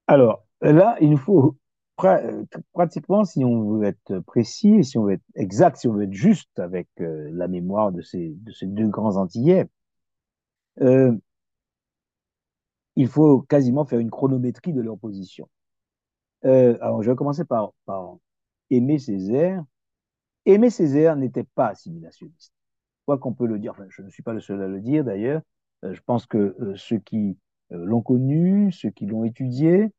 Alors, 0.06 0.44
là, 0.60 0.96
il 1.00 1.10
nous 1.10 1.16
faut 1.18 1.56
pratiquement, 2.72 3.24
si 3.24 3.44
on 3.44 3.78
veut 3.78 3.84
être 3.84 4.18
précis, 4.20 4.84
si 4.84 4.98
on 4.98 5.04
veut 5.04 5.12
être 5.14 5.24
exact, 5.34 5.76
si 5.76 5.88
on 5.88 5.94
veut 5.94 6.04
être 6.04 6.12
juste 6.12 6.58
avec 6.58 6.88
euh, 7.00 7.30
la 7.32 7.48
mémoire 7.48 7.92
de 7.92 8.02
ces, 8.02 8.30
de 8.30 8.52
ces 8.52 8.66
deux 8.66 8.88
grands 8.88 9.16
Antillais, 9.16 9.66
euh, 10.80 11.12
il 12.96 13.08
faut 13.08 13.42
quasiment 13.42 13.84
faire 13.84 13.98
une 13.98 14.10
chronométrie 14.10 14.72
de 14.72 14.80
leur 14.80 14.98
position. 14.98 15.48
Euh, 16.44 16.76
alors, 16.80 17.02
je 17.02 17.10
vais 17.10 17.16
commencer 17.16 17.44
par, 17.44 17.72
par 17.86 18.16
Aimé 18.70 18.98
Césaire. 18.98 19.64
Aimé 20.46 20.70
Césaire 20.70 21.16
n'était 21.16 21.44
pas 21.44 21.68
assimilationniste. 21.68 22.52
Quoi 23.06 23.18
qu'on 23.18 23.32
peut 23.34 23.46
le 23.46 23.58
dire, 23.58 23.72
enfin, 23.72 23.86
je 23.88 24.02
ne 24.02 24.10
suis 24.10 24.22
pas 24.22 24.32
le 24.32 24.40
seul 24.40 24.62
à 24.62 24.68
le 24.68 24.80
dire 24.80 25.04
d'ailleurs, 25.04 25.42
euh, 25.84 25.94
je 25.94 26.00
pense 26.02 26.26
que 26.26 26.56
euh, 26.60 26.74
ceux 26.76 26.98
qui 26.98 27.30
euh, 27.30 27.34
l'ont 27.70 28.02
connu, 28.02 28.70
ceux 28.72 28.90
qui 28.90 29.06
l'ont 29.06 29.24
étudié, 29.24 29.90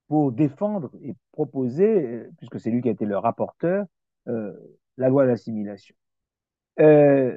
pour 0.07 0.31
défendre 0.31 0.91
et 1.01 1.15
proposer, 1.31 2.27
puisque 2.37 2.59
c'est 2.59 2.69
lui 2.69 2.81
qui 2.81 2.89
a 2.89 2.91
été 2.91 3.05
le 3.05 3.17
rapporteur, 3.17 3.85
euh, 4.27 4.53
la 4.97 5.09
loi 5.09 5.25
d'assimilation. 5.25 5.95
Euh, 6.79 7.35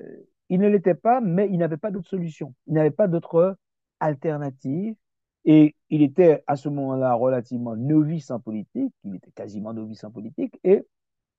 il 0.48 0.60
ne 0.60 0.68
l'était 0.68 0.94
pas, 0.94 1.20
mais 1.20 1.48
il 1.50 1.58
n'avait 1.58 1.76
pas 1.76 1.90
d'autre 1.90 2.08
solution. 2.08 2.54
Il 2.66 2.74
n'avait 2.74 2.90
pas 2.90 3.08
d'autre 3.08 3.56
alternative. 4.00 4.94
Et 5.50 5.74
il 5.88 6.02
était 6.02 6.44
à 6.46 6.56
ce 6.56 6.68
moment-là 6.68 7.14
relativement 7.14 7.74
novice 7.74 8.30
en 8.30 8.38
politique. 8.38 8.92
Il 9.02 9.14
était 9.14 9.30
quasiment 9.30 9.72
novice 9.72 10.04
en 10.04 10.10
politique. 10.10 10.60
Et 10.62 10.86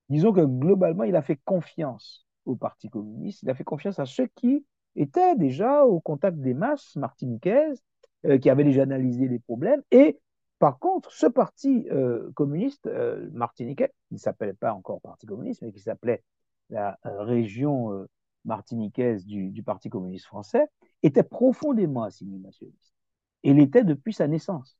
disons 0.10 0.34
que 0.34 0.41
globalement, 0.41 1.03
il 1.03 1.16
a 1.16 1.22
fait 1.22 1.39
confiance 1.45 2.26
au 2.45 2.55
Parti 2.55 2.89
communiste. 2.89 3.43
Il 3.43 3.51
a 3.51 3.53
fait 3.53 3.64
confiance 3.64 3.99
à 3.99 4.07
ceux 4.07 4.26
qui 4.34 4.66
était 4.95 5.36
déjà 5.36 5.86
au 5.86 5.99
contact 5.99 6.39
des 6.39 6.55
masses 6.55 6.95
martiniquaises, 6.95 7.84
euh, 8.26 8.39
qui 8.39 8.49
avaient 8.49 8.64
déjà 8.64 8.82
analysé 8.82 9.28
les 9.28 9.38
problèmes. 9.38 9.84
Et 9.91 10.20
par 10.57 10.80
contre, 10.80 11.12
ce 11.12 11.28
parti 11.28 11.88
euh, 11.91 12.32
communiste 12.34 12.88
euh, 12.88 13.30
martiniquais, 13.32 13.93
qui 14.07 14.16
ne 14.16 14.20
s'appelait 14.20 14.53
pas 14.53 14.74
encore 14.74 15.01
Parti 15.01 15.28
communiste, 15.28 15.62
mais 15.62 15.72
qui 15.72 15.82
s'appelait 15.82 16.24
la 16.72 16.97
région 17.03 18.07
martiniquaise 18.43 19.24
du, 19.28 19.51
du, 19.51 19.62
Parti 19.62 19.89
communiste 19.89 20.26
français, 20.26 20.66
était 21.03 21.22
profondément 21.22 22.03
assimilationniste. 22.03 22.99
Et 23.44 23.52
il 23.52 23.60
était 23.60 23.84
depuis 23.84 24.14
sa 24.14 24.28
naissance. 24.28 24.78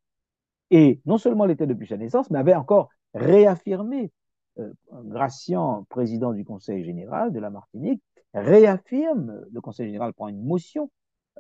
Et 0.72 1.02
non 1.06 1.18
seulement 1.18 1.46
il 1.46 1.52
était 1.52 1.68
depuis 1.68 1.88
sa 1.88 1.98
naissance, 1.98 2.30
mais 2.30 2.40
avait 2.40 2.56
encore 2.56 2.90
réaffirmé, 3.14 4.12
euh, 4.60 4.72
Gracian, 4.92 5.86
président 5.90 6.34
du 6.34 6.46
Conseil 6.46 6.84
général 6.84 7.32
de 7.32 7.40
la 7.40 7.50
Martinique, 7.50 8.04
réaffirme, 8.34 9.42
le 9.52 9.62
Conseil 9.62 9.88
général 9.88 10.14
prend 10.14 10.28
une 10.28 10.44
motion 10.44 10.92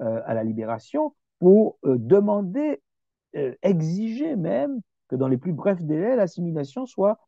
euh, 0.02 0.22
à 0.26 0.34
la 0.34 0.44
libération 0.44 1.14
pour 1.40 1.78
euh, 1.86 1.98
demander, 1.98 2.82
euh, 3.36 3.54
exiger 3.62 4.36
même 4.36 4.82
que 5.08 5.16
dans 5.16 5.28
les 5.28 5.38
plus 5.38 5.54
brefs 5.54 5.84
délais, 5.84 6.16
l'assimilation 6.16 6.86
soit 6.86 7.20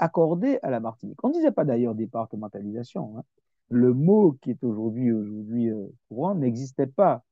accordée 0.00 0.58
à 0.64 0.70
la 0.70 0.80
Martinique. 0.80 1.22
On 1.22 1.28
ne 1.28 1.32
disait 1.32 1.52
pas 1.52 1.64
d'ailleurs 1.64 1.94
départementalisation. 1.94 3.16
Hein. 3.16 3.22
Le 3.70 3.94
mot 3.94 4.36
qui 4.42 4.50
est 4.50 4.64
aujourd'hui 4.64 5.10
euh, 5.70 5.86
courant 6.08 6.34
n'existait 6.34 6.88
pas. 6.88 7.22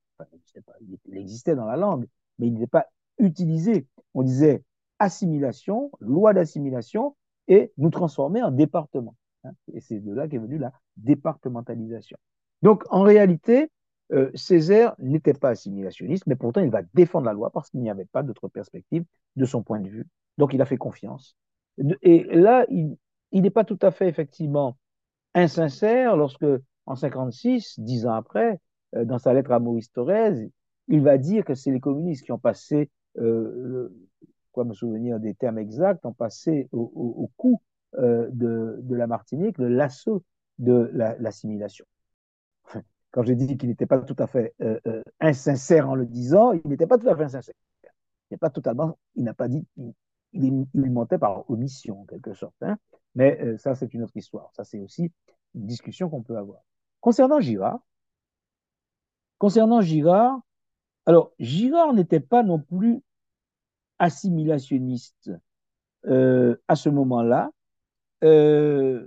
Il 1.06 1.16
existait 1.16 1.54
dans 1.54 1.66
la 1.66 1.76
langue, 1.76 2.06
mais 2.38 2.46
il 2.46 2.54
n'était 2.54 2.66
pas 2.66 2.86
utilisé. 3.18 3.86
On 4.14 4.22
disait 4.22 4.62
assimilation, 4.98 5.90
loi 6.00 6.34
d'assimilation, 6.34 7.16
et 7.48 7.72
nous 7.78 7.90
transformer 7.90 8.42
en 8.42 8.50
département. 8.50 9.14
Hein. 9.44 9.52
Et 9.72 9.80
c'est 9.80 10.00
de 10.00 10.12
là 10.12 10.28
qu'est 10.28 10.38
venue 10.38 10.58
la 10.58 10.72
départementalisation. 10.96 12.18
Donc, 12.62 12.84
en 12.90 13.02
réalité, 13.02 13.70
euh, 14.12 14.30
Césaire 14.34 14.94
n'était 14.98 15.34
pas 15.34 15.50
assimilationniste, 15.50 16.26
mais 16.26 16.36
pourtant, 16.36 16.60
il 16.60 16.70
va 16.70 16.82
défendre 16.94 17.26
la 17.26 17.32
loi 17.32 17.50
parce 17.50 17.70
qu'il 17.70 17.80
n'y 17.80 17.90
avait 17.90 18.04
pas 18.06 18.22
d'autre 18.22 18.48
perspective 18.48 19.04
de 19.36 19.44
son 19.44 19.62
point 19.62 19.80
de 19.80 19.88
vue. 19.88 20.06
Donc, 20.36 20.52
il 20.54 20.60
a 20.60 20.66
fait 20.66 20.76
confiance. 20.76 21.36
Et 22.02 22.24
là, 22.24 22.66
il 22.70 22.96
n'est 23.32 23.50
pas 23.50 23.64
tout 23.64 23.78
à 23.82 23.90
fait, 23.90 24.08
effectivement, 24.08 24.76
insincère 25.34 26.16
lorsque, 26.16 26.46
en 26.86 26.96
56, 26.96 27.78
dix 27.78 28.06
ans 28.06 28.14
après, 28.14 28.58
dans 28.92 29.18
sa 29.18 29.32
lettre 29.34 29.52
à 29.52 29.58
Maurice 29.58 29.92
Thorez, 29.92 30.50
il 30.88 31.02
va 31.02 31.18
dire 31.18 31.44
que 31.44 31.54
c'est 31.54 31.70
les 31.70 31.80
communistes 31.80 32.24
qui 32.24 32.32
ont 32.32 32.38
passé, 32.38 32.90
euh, 33.18 33.88
quoi 34.52 34.64
me 34.64 34.72
souvenir 34.72 35.20
des 35.20 35.34
termes 35.34 35.58
exacts, 35.58 36.06
ont 36.06 36.12
passé 36.12 36.68
au, 36.72 36.90
au, 36.94 37.30
coup 37.36 37.60
euh, 37.94 38.28
de, 38.32 38.94
la 38.94 39.06
Martinique 39.06 39.58
le 39.58 39.68
lasso 39.68 40.22
de 40.58 40.90
l'assimilation. 40.94 41.84
La, 42.74 42.80
Quand 43.10 43.22
je 43.22 43.32
dis 43.32 43.56
qu'il 43.56 43.68
n'était 43.68 43.86
pas 43.86 43.98
tout 44.00 44.16
à 44.18 44.26
fait 44.26 44.54
euh, 44.60 44.78
euh, 44.86 45.02
insincère 45.20 45.88
en 45.88 45.94
le 45.94 46.06
disant, 46.06 46.52
il 46.52 46.62
n'était 46.66 46.86
pas 46.86 46.98
tout 46.98 47.08
à 47.08 47.16
fait 47.16 47.24
insincère. 47.24 47.54
Il 47.84 48.34
n'est 48.34 48.38
pas 48.38 48.50
totalement, 48.50 48.98
il 49.14 49.24
n'a 49.24 49.34
pas 49.34 49.48
dit, 49.48 49.66
il, 50.32 50.66
mentait 50.74 51.18
par 51.18 51.48
omission 51.50 52.02
en 52.02 52.04
quelque 52.04 52.34
sorte. 52.34 52.54
Hein. 52.60 52.76
Mais 53.14 53.40
euh, 53.40 53.56
ça, 53.56 53.74
c'est 53.74 53.94
une 53.94 54.02
autre 54.02 54.16
histoire. 54.16 54.50
Ça, 54.54 54.64
c'est 54.64 54.78
aussi 54.78 55.10
une 55.54 55.66
discussion 55.66 56.10
qu'on 56.10 56.22
peut 56.22 56.36
avoir. 56.36 56.60
Concernant 57.00 57.40
Girard, 57.40 57.80
concernant 59.38 59.80
Girard, 59.80 60.40
alors 61.06 61.32
Girard 61.38 61.94
n'était 61.94 62.20
pas 62.20 62.42
non 62.42 62.58
plus 62.58 63.02
assimilationniste 63.98 65.30
euh, 66.06 66.56
à 66.68 66.76
ce 66.76 66.88
moment-là. 66.88 67.50
Euh, 68.24 69.04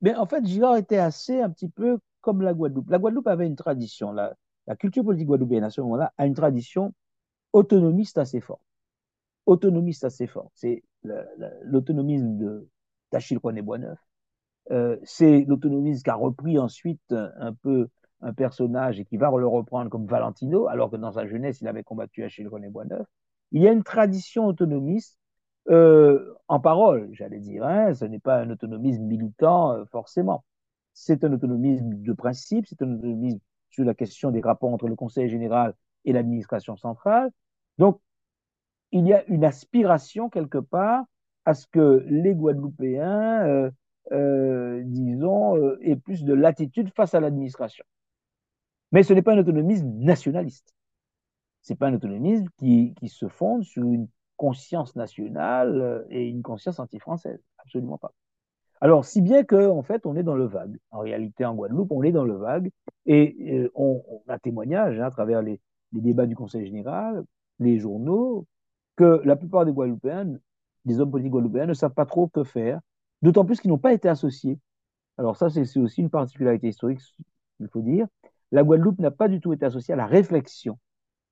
mais 0.00 0.14
en 0.14 0.26
fait, 0.26 0.44
Girard 0.44 0.76
était 0.76 0.98
assez 0.98 1.40
un 1.40 1.50
petit 1.50 1.68
peu 1.68 1.98
comme 2.20 2.42
la 2.42 2.54
Guadeloupe. 2.54 2.90
La 2.90 2.98
Guadeloupe 2.98 3.26
avait 3.28 3.46
une 3.46 3.56
tradition, 3.56 4.12
la, 4.12 4.34
culture 4.78 5.04
politique 5.04 5.28
guadeloupéenne 5.28 5.64
à 5.64 5.70
ce 5.70 5.80
moment-là 5.80 6.12
a 6.18 6.26
une 6.26 6.34
tradition 6.34 6.92
autonomiste 7.52 8.18
assez 8.18 8.40
forte. 8.40 8.62
Autonomiste 9.46 10.04
assez 10.04 10.26
forte. 10.26 10.50
C'est 10.54 10.82
l'autonomisme 11.62 12.66
d'Achille 13.12 13.38
René 13.42 13.62
Boisneuf. 13.62 13.98
Euh, 14.72 14.96
c'est 15.04 15.44
l'autonomisme 15.46 16.02
qu'a 16.02 16.16
repris 16.16 16.58
ensuite 16.58 17.12
un, 17.12 17.52
peu 17.52 17.88
un 18.22 18.32
personnage 18.32 18.98
et 19.00 19.04
qui 19.04 19.16
va 19.16 19.30
le 19.36 19.46
reprendre 19.46 19.90
comme 19.90 20.06
Valentino, 20.06 20.68
alors 20.68 20.90
que 20.90 20.96
dans 20.96 21.12
sa 21.12 21.26
jeunesse, 21.26 21.60
il 21.60 21.68
avait 21.68 21.82
combattu 21.82 22.24
Achille 22.24 22.48
René 22.48 22.68
Boisneuf. 22.68 23.06
Il 23.52 23.62
y 23.62 23.68
a 23.68 23.72
une 23.72 23.84
tradition 23.84 24.46
autonomiste 24.46 25.18
euh, 25.68 26.34
en 26.48 26.60
parole, 26.60 27.08
j'allais 27.12 27.40
dire. 27.40 27.64
Hein, 27.64 27.94
ce 27.94 28.04
n'est 28.04 28.18
pas 28.18 28.40
un 28.40 28.50
autonomisme 28.50 29.02
militant 29.02 29.72
euh, 29.72 29.84
forcément. 29.86 30.44
C'est 30.94 31.24
un 31.24 31.32
autonomisme 31.32 32.02
de 32.02 32.12
principe, 32.12 32.66
c'est 32.66 32.82
un 32.82 32.94
autonomisme 32.94 33.40
sur 33.70 33.84
la 33.84 33.94
question 33.94 34.30
des 34.30 34.40
rapports 34.40 34.72
entre 34.72 34.88
le 34.88 34.96
Conseil 34.96 35.28
général 35.28 35.74
et 36.04 36.12
l'administration 36.12 36.76
centrale. 36.76 37.30
Donc, 37.78 38.00
il 38.92 39.06
y 39.06 39.12
a 39.12 39.24
une 39.26 39.44
aspiration 39.44 40.30
quelque 40.30 40.58
part 40.58 41.04
à 41.44 41.54
ce 41.54 41.66
que 41.66 42.04
les 42.08 42.34
Guadeloupéens, 42.34 43.70
euh, 44.12 44.82
disons, 44.84 45.76
aient 45.82 45.96
plus 45.96 46.24
de 46.24 46.32
latitude 46.32 46.90
face 46.94 47.14
à 47.14 47.20
l'administration. 47.20 47.84
Mais 48.96 49.02
ce 49.02 49.12
n'est 49.12 49.20
pas 49.20 49.34
un 49.34 49.38
autonomisme 49.38 49.90
nationaliste. 49.98 50.74
C'est 51.60 51.74
pas 51.74 51.88
un 51.88 51.92
autonomisme 51.92 52.46
qui, 52.56 52.94
qui 52.94 53.10
se 53.10 53.28
fonde 53.28 53.62
sur 53.62 53.82
une 53.82 54.08
conscience 54.38 54.96
nationale 54.96 56.06
et 56.08 56.26
une 56.26 56.40
conscience 56.40 56.78
anti-française. 56.78 57.38
Absolument 57.58 57.98
pas. 57.98 58.14
Alors, 58.80 59.04
si 59.04 59.20
bien 59.20 59.44
que, 59.44 59.68
en 59.68 59.82
fait, 59.82 60.06
on 60.06 60.16
est 60.16 60.22
dans 60.22 60.34
le 60.34 60.46
vague. 60.46 60.78
En 60.92 61.00
réalité, 61.00 61.44
en 61.44 61.54
Guadeloupe, 61.54 61.92
on 61.92 62.04
est 62.04 62.10
dans 62.10 62.24
le 62.24 62.38
vague 62.38 62.70
et 63.04 63.36
euh, 63.50 63.70
on, 63.74 64.02
on, 64.08 64.32
a 64.32 64.38
témoignage 64.38 64.98
hein, 64.98 65.04
à 65.04 65.10
travers 65.10 65.42
les, 65.42 65.60
les, 65.92 66.00
débats 66.00 66.24
du 66.24 66.34
Conseil 66.34 66.64
général, 66.64 67.22
les 67.58 67.78
journaux, 67.78 68.46
que 68.96 69.20
la 69.26 69.36
plupart 69.36 69.66
des 69.66 69.72
Guadeloupéens, 69.72 70.38
des 70.86 71.00
hommes 71.00 71.10
politiques 71.10 71.32
guadeloupéens, 71.32 71.66
ne 71.66 71.74
savent 71.74 71.92
pas 71.92 72.06
trop 72.06 72.28
que 72.28 72.44
faire, 72.44 72.80
d'autant 73.20 73.44
plus 73.44 73.60
qu'ils 73.60 73.70
n'ont 73.70 73.76
pas 73.76 73.92
été 73.92 74.08
associés. 74.08 74.58
Alors 75.18 75.36
ça, 75.36 75.50
c'est 75.50 75.78
aussi 75.78 76.00
une 76.00 76.08
particularité 76.08 76.68
historique 76.68 77.02
il 77.60 77.68
faut 77.68 77.80
dire, 77.80 78.06
la 78.52 78.62
Guadeloupe 78.62 78.98
n'a 78.98 79.10
pas 79.10 79.28
du 79.28 79.40
tout 79.40 79.52
été 79.52 79.64
associée 79.64 79.94
à 79.94 79.96
la 79.96 80.06
réflexion 80.06 80.78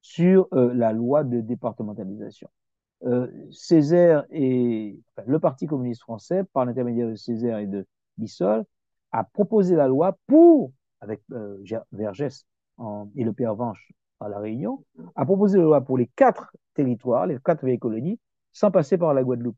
sur 0.00 0.48
euh, 0.52 0.72
la 0.74 0.92
loi 0.92 1.24
de 1.24 1.40
départementalisation. 1.40 2.48
Euh, 3.04 3.26
Césaire 3.50 4.24
et 4.30 4.98
le 5.26 5.38
Parti 5.38 5.66
communiste 5.66 6.02
français, 6.02 6.44
par 6.52 6.64
l'intermédiaire 6.64 7.08
de 7.08 7.14
Césaire 7.14 7.58
et 7.58 7.66
de 7.66 7.86
Bissol, 8.18 8.64
a 9.12 9.24
proposé 9.24 9.76
la 9.76 9.88
loi 9.88 10.18
pour, 10.26 10.72
avec 11.00 11.22
euh, 11.32 11.56
Vergès 11.92 12.46
et 13.14 13.24
le 13.24 13.32
Père 13.32 13.54
Vanche 13.54 13.92
à 14.20 14.28
La 14.28 14.38
Réunion, 14.40 14.84
a 15.14 15.24
proposé 15.24 15.58
la 15.58 15.64
loi 15.64 15.80
pour 15.80 15.96
les 15.96 16.08
quatre 16.16 16.52
territoires, 16.74 17.26
les 17.26 17.38
quatre 17.44 17.64
vieilles 17.64 17.78
colonies, 17.78 18.18
sans 18.52 18.70
passer 18.70 18.98
par 18.98 19.14
la 19.14 19.22
Guadeloupe. 19.22 19.56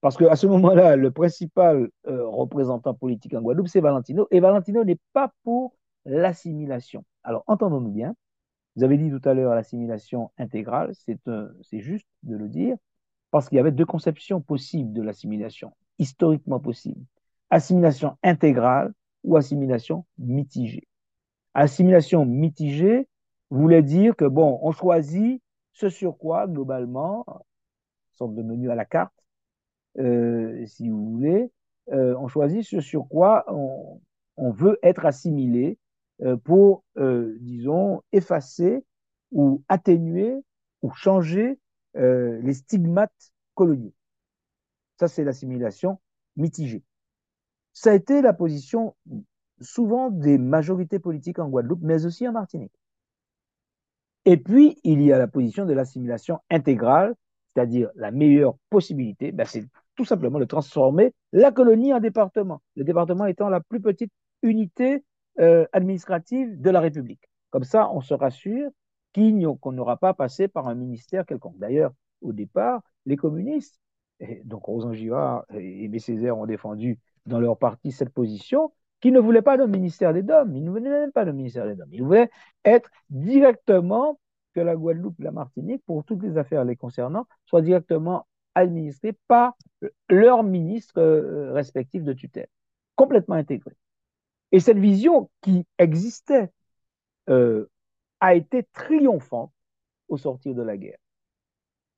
Parce 0.00 0.16
qu'à 0.16 0.36
ce 0.36 0.46
moment-là, 0.46 0.96
le 0.96 1.10
principal 1.10 1.88
représentant 2.04 2.92
politique 2.92 3.34
en 3.34 3.40
Guadeloupe, 3.40 3.68
c'est 3.68 3.80
Valentino, 3.80 4.26
et 4.30 4.40
Valentino 4.40 4.84
n'est 4.84 4.98
pas 5.12 5.32
pour 5.44 5.74
l'assimilation. 6.04 7.04
Alors, 7.22 7.44
entendons-nous 7.46 7.90
bien, 7.90 8.14
vous 8.76 8.84
avez 8.84 8.96
dit 8.96 9.10
tout 9.10 9.26
à 9.28 9.34
l'heure 9.34 9.54
l'assimilation 9.54 10.30
intégrale, 10.38 10.92
c'est 10.94 11.80
juste 11.80 12.06
de 12.22 12.36
le 12.36 12.48
dire, 12.48 12.76
parce 13.30 13.48
qu'il 13.48 13.56
y 13.56 13.60
avait 13.60 13.72
deux 13.72 13.86
conceptions 13.86 14.40
possibles 14.40 14.92
de 14.92 15.02
l'assimilation, 15.02 15.72
historiquement 15.98 16.60
possibles. 16.60 17.04
Assimilation 17.50 18.16
intégrale 18.22 18.92
ou 19.24 19.36
assimilation 19.36 20.06
mitigée. 20.18 20.88
Assimilation 21.54 22.24
mitigée 22.24 23.08
voulait 23.50 23.82
dire 23.82 24.16
que, 24.16 24.24
bon, 24.24 24.58
on 24.62 24.72
choisit 24.72 25.42
ce 25.72 25.88
sur 25.88 26.16
quoi, 26.16 26.46
globalement, 26.46 27.24
sorte 28.12 28.34
de 28.34 28.42
menu 28.42 28.70
à 28.70 28.74
la 28.74 28.84
carte, 28.84 29.14
euh, 29.98 30.64
si 30.66 30.88
vous 30.88 31.12
voulez, 31.12 31.50
euh, 31.90 32.14
on 32.18 32.28
choisit 32.28 32.62
ce 32.64 32.80
sur 32.80 33.08
quoi 33.08 33.44
on, 33.48 34.00
on 34.36 34.50
veut 34.50 34.78
être 34.82 35.04
assimilé 35.04 35.78
euh, 35.78 35.81
pour, 36.44 36.84
euh, 36.98 37.36
disons, 37.40 38.02
effacer 38.12 38.84
ou 39.32 39.62
atténuer 39.68 40.36
ou 40.82 40.90
changer 40.92 41.58
euh, 41.96 42.40
les 42.42 42.54
stigmates 42.54 43.32
coloniaux. 43.54 43.92
Ça, 44.98 45.08
c'est 45.08 45.24
l'assimilation 45.24 46.00
mitigée. 46.36 46.82
Ça 47.72 47.90
a 47.90 47.94
été 47.94 48.22
la 48.22 48.32
position 48.32 48.94
souvent 49.60 50.10
des 50.10 50.38
majorités 50.38 50.98
politiques 50.98 51.38
en 51.38 51.48
Guadeloupe, 51.48 51.82
mais 51.82 52.04
aussi 52.04 52.26
en 52.28 52.32
Martinique. 52.32 52.72
Et 54.24 54.36
puis, 54.36 54.78
il 54.84 55.02
y 55.02 55.12
a 55.12 55.18
la 55.18 55.28
position 55.28 55.66
de 55.66 55.72
l'assimilation 55.72 56.40
intégrale, 56.50 57.14
c'est-à-dire 57.54 57.90
la 57.96 58.10
meilleure 58.10 58.56
possibilité, 58.70 59.32
ben 59.32 59.44
c'est 59.44 59.64
tout 59.96 60.04
simplement 60.04 60.38
de 60.38 60.44
transformer 60.44 61.12
la 61.32 61.50
colonie 61.50 61.92
en 61.92 62.00
département. 62.00 62.62
Le 62.76 62.84
département 62.84 63.26
étant 63.26 63.48
la 63.48 63.60
plus 63.60 63.80
petite 63.80 64.12
unité 64.42 65.04
euh, 65.40 65.66
administrative 65.72 66.60
de 66.60 66.70
la 66.70 66.80
République. 66.80 67.28
Comme 67.50 67.64
ça, 67.64 67.90
on 67.90 68.00
se 68.00 68.14
rassure 68.14 68.70
qu'on 69.60 69.72
n'aura 69.72 69.96
pas 69.96 70.14
passé 70.14 70.48
par 70.48 70.68
un 70.68 70.74
ministère 70.74 71.26
quelconque. 71.26 71.58
D'ailleurs, 71.58 71.92
au 72.22 72.32
départ, 72.32 72.82
les 73.04 73.16
communistes, 73.16 73.78
donc 74.44 74.64
Rosan 74.64 74.92
Girard 74.92 75.44
et 75.54 75.84
Aimé 75.84 75.98
Césaire 75.98 76.38
ont 76.38 76.46
défendu 76.46 76.98
dans 77.26 77.40
leur 77.40 77.58
parti 77.58 77.92
cette 77.92 78.10
position, 78.10 78.72
qui 79.00 79.10
ne 79.12 79.18
voulaient 79.18 79.42
pas 79.42 79.56
le 79.56 79.66
ministère 79.66 80.14
des 80.14 80.22
Dômes. 80.22 80.54
Ils 80.56 80.64
ne 80.64 80.70
voulaient 80.70 80.88
même 80.88 81.12
pas 81.12 81.24
le 81.24 81.32
ministère 81.32 81.66
des 81.66 81.74
Dômes. 81.74 81.92
Ils 81.92 82.02
voulaient 82.02 82.30
être 82.64 82.88
directement 83.10 84.18
que 84.54 84.60
la 84.60 84.76
Guadeloupe 84.76 85.18
et 85.20 85.24
la 85.24 85.32
Martinique, 85.32 85.82
pour 85.86 86.04
toutes 86.04 86.22
les 86.22 86.38
affaires 86.38 86.64
les 86.64 86.76
concernant, 86.76 87.26
soient 87.46 87.62
directement 87.62 88.26
administrées 88.54 89.16
par 89.28 89.56
leurs 90.08 90.42
ministres 90.42 91.00
euh, 91.00 91.52
respectifs 91.52 92.04
de 92.04 92.12
tutelle, 92.12 92.48
complètement 92.96 93.34
intégrés. 93.34 93.76
Et 94.52 94.60
cette 94.60 94.78
vision 94.78 95.30
qui 95.40 95.66
existait 95.78 96.50
euh, 97.28 97.66
a 98.20 98.34
été 98.34 98.64
triomphante 98.72 99.52
au 100.08 100.18
sortir 100.18 100.54
de 100.54 100.62
la 100.62 100.76
guerre. 100.76 100.98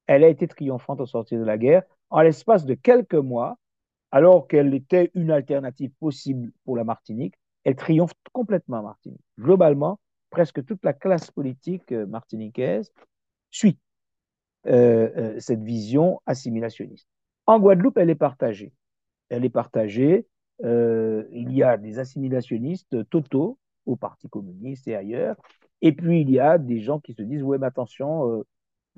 Elle 0.07 0.25
a 0.25 0.29
été 0.29 0.47
triomphante 0.47 1.01
au 1.01 1.07
sortir 1.07 1.41
de 1.41 1.45
la 1.45 1.59
guerre. 1.59 1.83
En 2.11 2.21
l'espace 2.21 2.65
de 2.65 2.75
quelques 2.75 3.15
mois, 3.15 3.59
alors 4.13 4.47
qu'elle 4.47 4.73
était 4.75 5.11
une 5.15 5.33
alternative 5.33 5.91
possible 5.99 6.53
pour 6.65 6.77
la 6.77 6.85
Martinique, 6.85 7.35
elle 7.65 7.75
triomphe 7.75 8.13
complètement 8.33 8.79
en 8.79 8.83
Martinique. 8.85 9.25
Globalement, 9.39 9.99
presque 10.31 10.65
toute 10.65 10.85
la 10.85 10.93
classe 10.93 11.31
politique 11.31 11.91
euh, 11.91 12.07
martiniquaise 12.07 12.93
suit 13.51 13.79
euh, 14.67 15.39
cette 15.41 15.63
vision 15.63 16.21
assimilationniste. 16.27 17.09
En 17.47 17.59
Guadeloupe, 17.59 17.99
elle 17.99 18.11
est 18.11 18.15
partagée. 18.15 18.73
Elle 19.29 19.45
est 19.45 19.51
partagée 19.51 20.27
euh, 20.63 21.25
il 21.33 21.53
y 21.53 21.63
a 21.63 21.77
des 21.77 21.99
assimilationnistes 21.99 23.09
totaux 23.11 23.59
au 23.87 23.97
Parti 23.97 24.29
communiste 24.29 24.87
et 24.89 24.95
ailleurs. 24.95 25.37
Et 25.83 25.93
puis, 25.93 26.21
il 26.21 26.31
y 26.31 26.39
a 26.39 26.59
des 26.59 26.81
gens 26.81 27.01
qui 27.01 27.13
se 27.15 27.23
disent, 27.23 27.43
ouais, 27.43 27.59
mais 27.59 27.67
attention, 27.67 28.31
euh, 28.31 28.47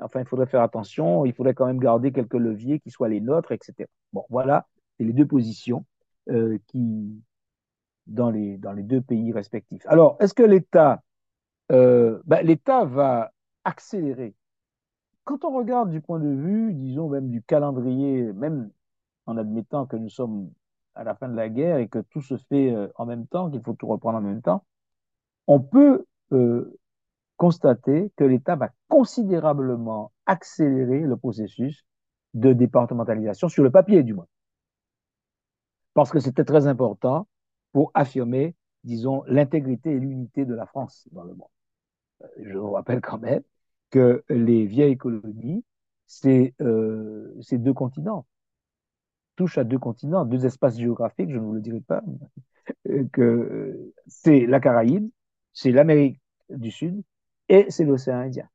enfin, 0.01 0.21
il 0.21 0.27
faudrait 0.27 0.47
faire 0.47 0.63
attention, 0.63 1.25
il 1.25 1.33
faudrait 1.33 1.55
quand 1.55 1.67
même 1.67 1.81
garder 1.81 2.13
quelques 2.13 2.35
leviers 2.35 2.79
qui 2.79 2.91
soient 2.91 3.09
les 3.09 3.21
nôtres, 3.21 3.53
etc. 3.53 3.89
Bon, 4.13 4.25
voilà, 4.31 4.67
c'est 4.97 5.05
les 5.05 5.13
deux 5.13 5.27
positions 5.27 5.85
euh, 6.29 6.59
qui, 6.67 7.23
dans 8.07 8.31
les, 8.31 8.59
dans 8.59 8.73
les 8.73 8.83
deux 8.83 9.01
pays 9.01 9.33
respectifs. 9.33 9.83
Alors, 9.87 10.17
est-ce 10.21 10.35
que 10.35 10.43
l'État, 10.43 11.03
ben, 11.69 12.43
l'État 12.43 12.85
va 12.85 13.33
accélérer? 13.65 14.35
Quand 15.25 15.45
on 15.45 15.57
regarde 15.57 15.91
du 15.91 16.01
point 16.01 16.21
de 16.21 16.29
vue, 16.29 16.73
disons, 16.73 17.09
même 17.09 17.31
du 17.31 17.43
calendrier, 17.43 18.33
même 18.33 18.71
en 19.27 19.37
admettant 19.37 19.87
que 19.87 19.97
nous 19.97 20.09
sommes 20.09 20.53
à 20.97 21.05
la 21.05 21.15
fin 21.15 21.29
de 21.29 21.37
la 21.37 21.49
guerre 21.49 21.77
et 21.77 21.89
que 21.89 21.99
tout 21.99 22.23
se 22.23 22.37
fait 22.37 22.73
euh, 22.73 22.89
en 22.97 23.07
même 23.07 23.27
temps, 23.27 23.51
qu'il 23.51 23.63
faut 23.63 23.75
tout 23.75 23.87
reprendre 23.87 24.19
en 24.19 24.23
même 24.23 24.43
temps, 24.43 24.65
on 25.47 25.61
peut 25.61 26.07
euh, 26.33 26.77
constater 27.37 28.11
que 28.17 28.25
l'État 28.25 28.57
va 28.57 28.71
considérablement 28.89 30.13
accélérer 30.25 31.01
le 31.01 31.17
processus 31.17 31.85
de 32.35 32.53
départementalisation, 32.53 33.49
sur 33.49 33.63
le 33.63 33.71
papier 33.71 34.03
du 34.03 34.15
moins. 34.15 34.27
Parce 35.95 36.11
que 36.11 36.19
c'était 36.19 36.45
très 36.45 36.67
important 36.67 37.29
pour 37.73 37.91
affirmer, 37.95 38.55
disons, 38.85 39.23
l'intégrité 39.27 39.93
et 39.93 40.01
l'unité 40.01 40.45
de 40.45 40.55
la 40.55 40.67
France 40.67 41.09
dans 41.13 41.25
le 41.25 41.35
monde. 41.35 41.49
Euh, 42.23 42.27
je 42.43 42.59
vous 42.59 42.73
rappelle 42.73 43.01
quand 43.01 43.19
même 43.19 43.43
que 43.91 44.25
les 44.29 44.67
vieilles 44.67 44.97
colonies, 44.97 45.65
c'est 46.07 46.55
deux 46.59 47.75
continents 47.75 48.27
touche 49.37 49.59
à 49.59 49.65
deux 49.65 49.79
continents, 49.79 50.25
deux 50.25 50.47
espaces 50.47 50.79
géographiques, 50.79 51.31
je 51.31 51.39
ne 51.39 51.45
vous 51.45 51.53
le 51.53 51.61
dirai 51.61 51.81
pas, 51.81 52.03
que 53.13 53.93
c'est 54.07 54.47
la 54.47 54.61
Caraïbe, 54.61 55.09
c'est 55.53 55.71
l'Amérique 55.71 56.21
du 56.51 56.71
Sud 56.71 57.03
et 57.49 57.67
c'est 57.71 57.85
l'océan 57.85 58.19
Indien. 58.19 58.49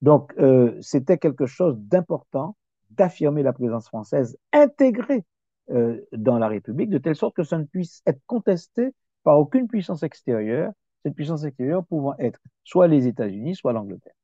Donc, 0.00 0.32
euh, 0.38 0.76
c'était 0.80 1.18
quelque 1.18 1.46
chose 1.46 1.76
d'important 1.78 2.56
d'affirmer 2.90 3.42
la 3.42 3.52
présence 3.52 3.88
française 3.88 4.38
intégrée 4.52 5.24
euh, 5.70 6.00
dans 6.12 6.38
la 6.38 6.48
République, 6.48 6.90
de 6.90 6.98
telle 6.98 7.16
sorte 7.16 7.36
que 7.36 7.42
ça 7.42 7.58
ne 7.58 7.64
puisse 7.64 8.02
être 8.06 8.20
contesté 8.26 8.94
par 9.22 9.38
aucune 9.38 9.68
puissance 9.68 10.02
extérieure, 10.02 10.72
cette 11.04 11.14
puissance 11.14 11.44
extérieure 11.44 11.84
pouvant 11.84 12.16
être 12.18 12.40
soit 12.64 12.88
les 12.88 13.06
États-Unis, 13.06 13.54
soit 13.54 13.72
l'Angleterre, 13.72 14.14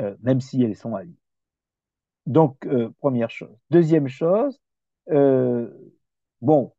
euh, 0.00 0.14
même 0.20 0.40
si 0.40 0.62
elles 0.62 0.76
sont 0.76 0.94
alliées. 0.94 1.18
Donc, 2.26 2.66
euh, 2.66 2.90
première 2.98 3.30
chose. 3.30 3.56
Deuxième 3.70 4.08
chose, 4.08 4.60
euh, 5.10 5.70
bon, 6.40 6.72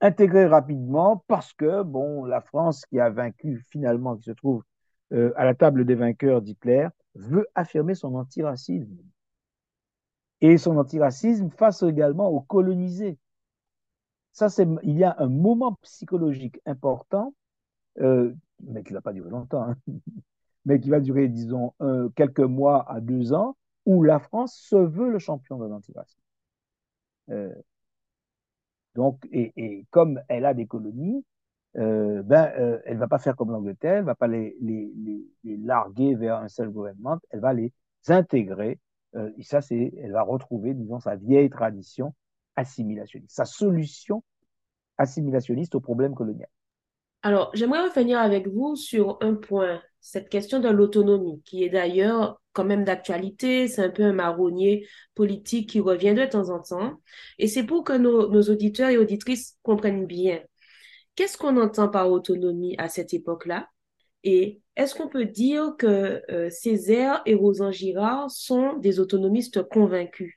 intégrer 0.00 0.46
rapidement 0.46 1.24
parce 1.26 1.52
que, 1.54 1.82
bon, 1.82 2.24
la 2.24 2.42
France 2.42 2.84
qui 2.86 3.00
a 3.00 3.10
vaincu 3.10 3.64
finalement, 3.70 4.16
qui 4.16 4.24
se 4.24 4.32
trouve 4.32 4.62
euh, 5.12 5.32
à 5.36 5.44
la 5.44 5.54
table 5.54 5.86
des 5.86 5.94
vainqueurs 5.94 6.42
d'Hitler, 6.42 6.88
veut 7.14 7.46
affirmer 7.54 7.94
son 7.94 8.14
antiracisme. 8.14 8.98
Et 10.40 10.58
son 10.58 10.76
antiracisme 10.76 11.50
face 11.50 11.82
également 11.82 12.28
aux 12.28 12.42
colonisés. 12.42 13.18
Ça, 14.32 14.50
c'est, 14.50 14.68
il 14.84 14.96
y 14.96 15.02
a 15.02 15.16
un 15.18 15.28
moment 15.28 15.76
psychologique 15.82 16.60
important, 16.64 17.34
mais 17.96 18.84
qui 18.84 18.92
ne 18.92 18.98
va 18.98 19.00
pas 19.00 19.12
durer 19.12 19.30
longtemps, 19.30 19.62
hein, 19.62 19.76
mais 20.64 20.78
qui 20.78 20.90
va 20.90 21.00
durer, 21.00 21.26
disons, 21.26 21.72
quelques 22.14 22.38
mois 22.38 22.88
à 22.88 23.00
deux 23.00 23.32
ans, 23.32 23.56
où 23.88 24.02
la 24.02 24.18
France 24.18 24.54
se 24.54 24.76
veut 24.76 25.10
le 25.10 25.18
champion 25.18 25.56
de 25.56 25.64
l'antiracisme. 25.64 26.20
Euh, 27.30 27.54
donc, 28.94 29.26
et, 29.32 29.86
comme 29.90 30.20
elle 30.28 30.44
a 30.44 30.52
des 30.52 30.66
colonies, 30.66 31.24
euh, 31.78 32.22
ben, 32.22 32.52
euh, 32.58 32.80
elle 32.84 32.98
va 32.98 33.08
pas 33.08 33.18
faire 33.18 33.34
comme 33.34 33.50
l'Angleterre, 33.50 33.96
elle 33.96 34.04
va 34.04 34.14
pas 34.14 34.26
les, 34.26 34.58
les, 34.60 35.56
larguer 35.56 36.14
vers 36.16 36.36
un 36.36 36.48
seul 36.48 36.68
gouvernement, 36.68 37.16
elle 37.30 37.40
va 37.40 37.54
les 37.54 37.72
intégrer. 38.08 38.78
Et 39.38 39.42
ça, 39.42 39.62
c'est, 39.62 39.94
elle 39.96 40.12
va 40.12 40.22
retrouver, 40.22 40.74
disons, 40.74 41.00
sa 41.00 41.16
vieille 41.16 41.48
tradition 41.48 42.14
assimilationniste, 42.56 43.34
sa 43.34 43.46
solution 43.46 44.22
assimilationniste 44.98 45.74
au 45.76 45.80
problème 45.80 46.14
colonial. 46.14 46.48
Alors, 47.22 47.50
j'aimerais 47.54 47.88
revenir 47.88 48.18
avec 48.18 48.48
vous 48.48 48.76
sur 48.76 49.16
un 49.22 49.34
point, 49.34 49.80
cette 50.00 50.28
question 50.28 50.60
de 50.60 50.68
l'autonomie, 50.68 51.40
qui 51.42 51.64
est 51.64 51.70
d'ailleurs 51.70 52.38
quand 52.58 52.64
même 52.64 52.82
d'actualité, 52.82 53.68
c'est 53.68 53.84
un 53.84 53.88
peu 53.88 54.02
un 54.02 54.12
marronnier 54.12 54.84
politique 55.14 55.70
qui 55.70 55.78
revient 55.78 56.12
de 56.12 56.24
temps 56.24 56.50
en 56.50 56.58
temps. 56.58 56.94
Et 57.38 57.46
c'est 57.46 57.62
pour 57.62 57.84
que 57.84 57.92
nos, 57.92 58.42
auditeurs 58.50 58.90
et 58.90 58.98
auditrices 58.98 59.56
comprennent 59.62 60.06
bien. 60.06 60.40
Qu'est-ce 61.14 61.38
qu'on 61.38 61.56
entend 61.56 61.88
par 61.88 62.10
autonomie 62.10 62.74
à 62.78 62.88
cette 62.88 63.14
époque-là? 63.14 63.68
Et 64.24 64.60
est-ce 64.74 64.96
qu'on 64.96 65.06
peut 65.06 65.26
dire 65.26 65.76
que 65.78 66.20
euh, 66.32 66.50
Césaire 66.50 67.22
et 67.26 67.36
Rosan 67.36 67.70
Girard 67.70 68.28
sont 68.28 68.76
des 68.78 68.98
autonomistes 68.98 69.62
convaincus? 69.68 70.34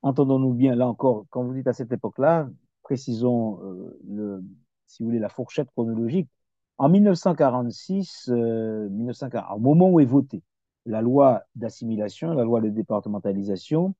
Entendons-nous 0.00 0.54
bien, 0.54 0.74
là 0.74 0.88
encore, 0.88 1.26
quand 1.28 1.44
vous 1.44 1.52
dites 1.52 1.66
à 1.66 1.74
cette 1.74 1.92
époque-là, 1.92 2.48
précisons 2.80 3.60
euh, 3.62 4.00
le, 4.08 4.42
si 4.86 5.02
vous 5.02 5.10
voulez, 5.10 5.20
la 5.20 5.28
fourchette 5.28 5.68
chronologique. 5.72 6.30
En 6.78 6.88
1946, 6.88 8.30
euh, 8.30 8.88
1940, 8.88 9.54
au 9.54 9.60
moment 9.60 9.90
où 9.90 10.00
est 10.00 10.06
votée 10.06 10.42
la 10.86 11.02
loi 11.02 11.42
d'assimilation, 11.54 12.34
la 12.34 12.44
loi 12.44 12.60
de 12.60 12.68
départementalisation, 12.68 13.94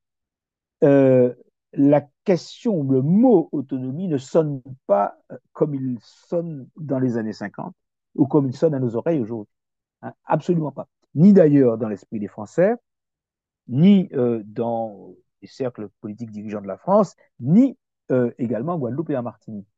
euh, 0.82 1.34
la 1.74 2.06
question, 2.24 2.82
le 2.82 3.02
mot 3.02 3.48
autonomie 3.52 4.08
ne 4.08 4.18
sonne 4.18 4.62
pas 4.86 5.16
euh, 5.30 5.38
comme 5.52 5.74
il 5.74 5.98
sonne 6.00 6.68
dans 6.76 6.98
les 6.98 7.16
années 7.16 7.32
50 7.32 7.74
ou 8.14 8.26
comme 8.26 8.46
il 8.46 8.54
sonne 8.54 8.74
à 8.74 8.78
nos 8.78 8.94
oreilles 8.96 9.20
aujourd'hui. 9.20 9.54
Hein, 10.02 10.12
absolument 10.24 10.72
pas. 10.72 10.88
Ni 11.14 11.32
d'ailleurs 11.32 11.78
dans 11.78 11.88
l'esprit 11.88 12.18
des 12.18 12.28
Français, 12.28 12.74
ni 13.68 14.08
euh, 14.12 14.42
dans 14.44 15.14
les 15.40 15.48
cercles 15.48 15.88
politiques 16.00 16.30
dirigeants 16.30 16.60
de 16.60 16.66
la 16.66 16.76
France, 16.76 17.16
ni 17.40 17.76
euh, 18.10 18.32
également 18.38 18.74
en 18.74 18.78
Guadeloupe 18.78 19.10
et 19.10 19.16
en 19.16 19.22
Martinique. 19.22 19.68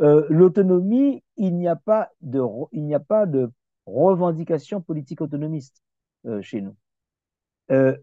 L'autonomie, 0.00 1.24
il 1.36 1.56
n'y 1.56 1.66
a 1.66 1.74
pas 1.74 2.12
de, 2.20 2.40
il 2.70 2.84
n'y 2.84 2.94
a 2.94 3.00
pas 3.00 3.26
de 3.26 3.50
revendication 3.84 4.80
politique 4.80 5.20
autonomiste 5.20 5.82
euh, 6.26 6.42
chez 6.42 6.60
nous. 6.60 6.76
Euh, 7.70 7.96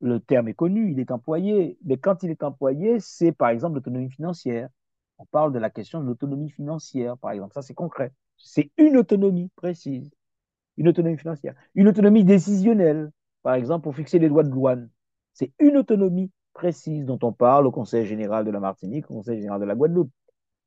le 0.00 0.20
terme 0.20 0.48
est 0.48 0.54
connu, 0.54 0.92
il 0.92 1.00
est 1.00 1.10
employé, 1.10 1.78
mais 1.84 1.96
quand 1.96 2.22
il 2.22 2.30
est 2.30 2.42
employé, 2.42 3.00
c'est 3.00 3.32
par 3.32 3.48
exemple 3.48 3.74
l'autonomie 3.76 4.10
financière. 4.10 4.68
On 5.18 5.26
parle 5.26 5.52
de 5.52 5.58
la 5.58 5.70
question 5.70 6.00
de 6.00 6.06
l'autonomie 6.06 6.50
financière, 6.50 7.18
par 7.18 7.32
exemple. 7.32 7.52
Ça, 7.54 7.62
c'est 7.62 7.74
concret. 7.74 8.12
C'est 8.36 8.70
une 8.78 8.96
autonomie 8.96 9.50
précise, 9.56 10.10
une 10.76 10.88
autonomie 10.88 11.18
financière. 11.18 11.54
Une 11.74 11.88
autonomie 11.88 12.24
décisionnelle, 12.24 13.10
par 13.42 13.54
exemple, 13.54 13.82
pour 13.82 13.96
fixer 13.96 14.20
les 14.20 14.28
lois 14.28 14.44
de 14.44 14.50
douane. 14.50 14.88
C'est 15.32 15.52
une 15.58 15.76
autonomie 15.76 16.30
précise 16.52 17.04
dont 17.04 17.18
on 17.22 17.32
parle 17.32 17.66
au 17.66 17.72
Conseil 17.72 18.06
général 18.06 18.44
de 18.44 18.50
la 18.52 18.60
Martinique, 18.60 19.10
au 19.10 19.14
Conseil 19.14 19.38
général 19.38 19.60
de 19.60 19.66
la 19.66 19.74
Guadeloupe. 19.74 20.10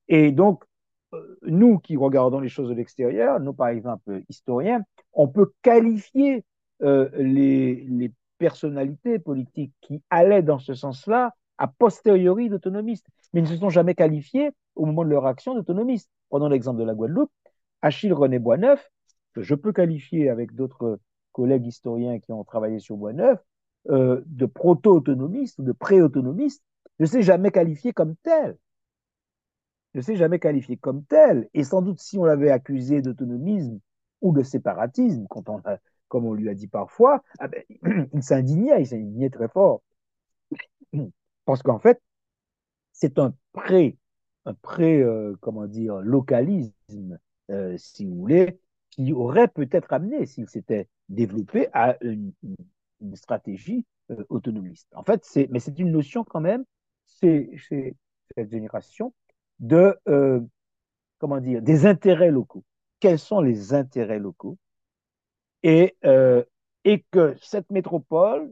Et 0.10 0.32
donc, 0.34 0.66
euh, 1.14 1.40
nous 1.44 1.80
qui 1.80 1.96
regardons 1.96 2.40
les 2.40 2.50
choses 2.50 2.70
de 2.70 2.74
l'extérieur, 2.74 3.40
nous, 3.40 3.54
par 3.54 3.70
exemple, 3.70 4.22
historiens, 4.30 4.82
on 5.14 5.28
peut 5.28 5.52
qualifier 5.62 6.44
euh, 6.84 7.10
les, 7.18 8.12
personnalités 8.38 9.20
politiques 9.20 9.72
qui 9.82 10.02
allaient 10.10 10.42
dans 10.42 10.58
ce 10.58 10.74
sens-là 10.74 11.36
a 11.60 11.68
posteriori 11.68 12.50
d'autonomistes, 12.50 13.06
mais 13.34 13.42
ils 13.42 13.44
ne 13.44 13.50
se 13.50 13.58
sont 13.58 13.70
jamais 13.70 13.94
qualifiés 13.94 14.50
au 14.74 14.88
moment 14.88 15.04
de 15.04 15.12
leur 15.12 15.28
action 15.28 15.54
d'autonomistes. 15.54 16.10
Prenons 16.30 16.48
l'exemple 16.48 16.80
de 16.80 16.84
la 16.84 16.96
Guadeloupe. 16.96 17.30
Achille 17.84 18.14
René 18.14 18.40
Boisneuf, 18.40 18.90
que 19.34 19.44
je 19.44 19.54
peux 19.54 19.72
qualifier 19.72 20.32
avec 20.32 20.56
d'autres 20.56 21.00
collègues 21.34 21.68
historiens 21.68 22.20
qui 22.20 22.32
ont 22.32 22.44
travaillé 22.44 22.80
sur 22.80 22.98
Boisneuf, 22.98 23.40
euh, 23.90 24.22
de 24.26 24.48
proto-autonomiste 24.48 25.60
ou 25.60 25.64
de 25.64 25.72
pré-autonomiste, 25.72 26.64
ne 27.00 27.06
s'est 27.06 27.24
jamais 27.24 27.52
qualifié 27.52 27.94
comme 27.94 28.16
tel. 28.24 28.58
Ne 29.94 30.02
s'est 30.02 30.16
jamais 30.16 30.40
qualifié 30.40 30.78
comme 30.78 31.04
tel. 31.04 31.48
Et 31.54 31.64
sans 31.64 31.82
doute, 31.82 32.00
si 32.00 32.18
on 32.18 32.26
l'avait 32.26 32.52
accusé 32.52 33.02
d'autonomisme 33.02 33.80
ou 34.22 34.34
de 34.34 34.44
séparatisme, 34.44 35.26
quand 35.30 35.50
on 35.50 35.58
a, 35.66 35.78
comme 36.12 36.26
on 36.26 36.34
lui 36.34 36.50
a 36.50 36.54
dit 36.54 36.68
parfois, 36.68 37.24
ah 37.40 37.48
ben, 37.48 37.64
il 38.14 38.22
s'indignait, 38.22 38.82
il 38.82 38.86
s'indignait 38.86 39.30
très 39.30 39.48
fort. 39.48 39.82
Parce 41.46 41.64
qu'en 41.64 41.80
fait, 41.80 42.02
c'est 42.92 43.18
un 43.18 43.34
pré, 43.54 43.98
un 44.44 44.54
pré, 44.54 45.02
euh, 45.02 45.38
comment 45.40 45.68
dire, 45.68 46.02
localisme, 46.02 47.18
euh, 47.50 47.78
si 47.78 48.06
vous 48.06 48.16
voulez, 48.16 48.60
qui 48.90 49.14
aurait 49.14 49.48
peut-être 49.48 49.94
amené, 49.94 50.26
s'il 50.26 50.50
s'était 50.50 50.90
développé, 51.08 51.70
à 51.72 51.96
une, 52.02 52.34
stratégie 53.14 53.86
euh, 54.12 54.26
autonomiste. 54.28 54.90
En 54.94 55.04
fait, 55.04 55.24
c'est, 55.24 55.48
mais 55.50 55.62
c'est 55.62 55.80
une 55.80 55.94
notion 55.94 56.26
quand 56.26 56.42
même, 56.42 56.66
c'est, 57.06 57.52
c'est 57.70 57.96
cette 58.36 58.52
génération 58.52 59.14
de, 59.60 59.98
comment 61.20 61.40
dire, 61.40 61.62
des 61.62 61.86
intérêts 61.86 62.32
locaux. 62.32 62.66
Quels 63.00 63.20
sont 63.20 63.40
les 63.40 63.74
intérêts 63.74 64.20
locaux? 64.20 64.58
Et, 65.64 65.96
euh, 66.06 66.44
et 66.84 67.04
que 67.12 67.36
cette 67.42 67.70
métropole, 67.70 68.52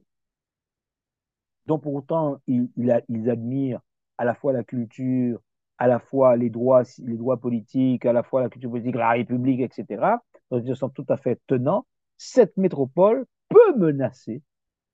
dont 1.65 1.79
pourtant 1.79 2.39
ils, 2.47 2.69
ils 2.77 3.29
admirent 3.29 3.81
à 4.17 4.25
la 4.25 4.35
fois 4.35 4.53
la 4.53 4.63
culture, 4.63 5.39
à 5.77 5.87
la 5.87 5.99
fois 5.99 6.35
les 6.35 6.49
droits, 6.49 6.83
les 6.99 7.17
droits 7.17 7.37
politiques, 7.37 8.05
à 8.05 8.13
la 8.13 8.23
fois 8.23 8.41
la 8.41 8.49
culture 8.49 8.69
politique, 8.69 8.95
la 8.95 9.11
République, 9.11 9.61
etc., 9.61 10.17
donc 10.51 10.63
ils 10.65 10.75
sont 10.75 10.89
tout 10.89 11.05
à 11.09 11.17
fait 11.17 11.39
tenants, 11.47 11.85
cette 12.17 12.57
métropole 12.57 13.25
peut 13.47 13.75
menacer, 13.77 14.43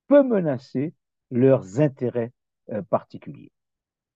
peut 0.06 0.22
menacer 0.22 0.94
leurs 1.30 1.80
intérêts 1.80 2.32
euh, 2.70 2.82
particuliers. 2.82 3.50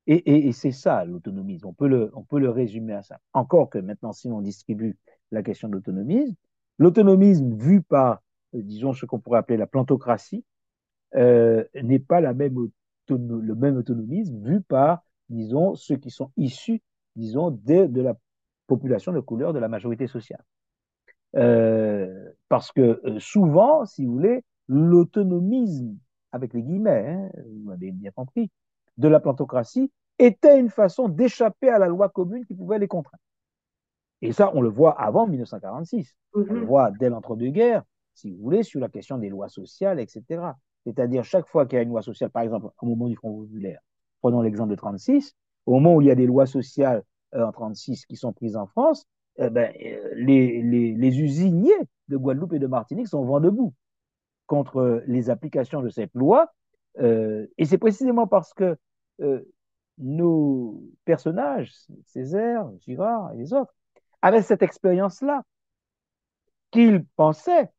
Et 0.07 0.51
c'est 0.51 0.73
ça 0.73 1.05
l'autonomisme. 1.05 1.69
On 1.69 1.73
peut 1.73 1.87
le, 1.87 2.11
on 2.15 2.25
peut 2.25 2.41
le 2.41 2.51
résumer 2.51 2.95
à 2.95 3.03
ça. 3.03 3.21
Encore 3.33 3.71
que 3.71 3.79
maintenant, 3.79 4.13
si 4.13 4.27
on 4.27 4.41
distribue 4.41 4.99
la 5.31 5.45
question 5.45 5.69
de 5.69 5.75
l'autonomisme, 5.75 6.35
l'autonomisme 6.81 7.55
vu 7.55 7.83
par, 7.83 8.23
euh, 8.57 8.63
disons, 8.63 8.93
ce 8.93 9.07
qu'on 9.07 9.21
pourrait 9.21 9.39
appeler 9.39 9.59
la 9.59 9.69
plantocratie, 9.69 10.45
euh, 11.15 11.63
n'est 11.81 12.01
pas 12.01 12.21
le 12.21 12.35
même 12.35 13.77
autonomisme 13.77 14.43
vu 14.43 14.61
par, 14.63 15.05
disons, 15.29 15.77
ceux 15.77 15.97
qui 15.97 16.11
sont 16.11 16.33
issus, 16.37 16.83
disons, 17.15 17.51
de, 17.51 18.01
la 18.01 18.17
population 18.67 19.13
de 19.13 19.21
couleur 19.21 19.53
de 19.53 19.59
la 19.59 19.69
majorité 19.69 20.07
sociale. 20.07 20.43
Euh, 21.37 22.31
parce 22.49 22.73
que 22.73 23.01
souvent, 23.19 23.85
si 23.85 24.05
vous 24.05 24.13
voulez, 24.15 24.43
l'autonomisme, 24.67 25.97
avec 26.33 26.55
les 26.55 26.63
guillemets, 26.63 27.09
hein, 27.09 27.31
vous 27.63 27.71
avez 27.71 27.93
bien 27.93 28.11
compris, 28.13 28.51
de 28.97 29.09
la 29.09 29.21
plantocratie 29.21 29.93
était 30.19 30.59
une 30.59 30.71
façon 30.71 31.09
d'échapper 31.09 31.69
à 31.69 31.79
la 31.79 31.89
loi 31.89 32.09
commune 32.09 32.45
qui 32.47 32.55
pouvait 32.55 32.79
les 32.79 32.89
contraindre. 32.89 33.23
Et 34.23 34.33
ça, 34.33 34.51
on 34.55 34.61
le 34.61 34.69
voit 34.69 35.01
avant 35.01 35.27
1946. 35.27 36.17
Mm 36.35 36.41
-hmm. 36.43 36.51
On 36.51 36.55
le 36.55 36.67
voit 36.67 36.91
dès 36.99 37.09
l'entre-deux-guerres, 37.09 37.85
si 38.15 38.31
vous 38.31 38.43
voulez, 38.43 38.63
sur 38.63 38.81
la 38.81 38.89
question 38.89 39.19
des 39.19 39.29
lois 39.29 39.49
sociales, 39.49 39.99
etc. 40.01 40.23
C'est-à-dire, 40.85 41.25
chaque 41.25 41.47
fois 41.47 41.67
qu'il 41.67 41.77
y 41.77 41.81
a 41.81 41.83
une 41.83 41.91
loi 41.91 42.03
sociale, 42.03 42.31
par 42.31 42.43
exemple, 42.43 42.69
au 42.81 42.87
moment 42.87 43.09
du 43.09 43.17
Front 43.17 43.33
populaire, 43.43 43.81
prenons 44.21 44.43
l'exemple 44.43 44.71
de 44.71 44.77
36, 44.77 45.35
au 45.67 45.73
moment 45.75 45.95
où 45.95 46.01
il 46.01 46.09
y 46.09 46.11
a 46.11 46.15
des 46.15 46.27
lois 46.27 46.47
sociales 46.47 47.03
euh, 47.35 47.45
en 47.45 47.53
36 47.53 48.07
qui 48.07 48.17
sont 48.17 48.33
prises 48.33 48.57
en 48.57 48.67
France, 48.67 49.07
eh 49.37 49.51
ben, 49.51 49.73
les, 50.15 50.63
les, 50.63 50.95
les, 50.95 51.21
usiniers 51.21 51.73
de 52.09 52.17
Guadeloupe 52.17 52.53
et 52.53 52.59
de 52.59 52.67
Martinique 52.67 53.09
sont 53.09 53.25
vent 53.25 53.41
debout 53.41 53.73
contre 54.47 55.03
les 55.07 55.31
applications 55.31 55.81
de 55.81 55.89
cette 55.89 56.13
loi. 56.15 56.51
Euh, 56.99 57.47
et 57.57 57.65
c'est 57.65 57.79
précisément 57.79 58.27
parce 58.27 58.53
que 58.53 58.77
euh, 59.21 59.41
nos 59.99 60.83
personnages, 61.05 61.73
Césaire, 62.05 62.69
Girard 62.81 63.33
et 63.33 63.37
les 63.37 63.53
autres, 63.53 63.73
avaient 64.23 64.43
cette 64.43 64.63
expérience-là, 64.63 65.43
qu'ils 66.71 67.05
pensaient, 67.17 67.71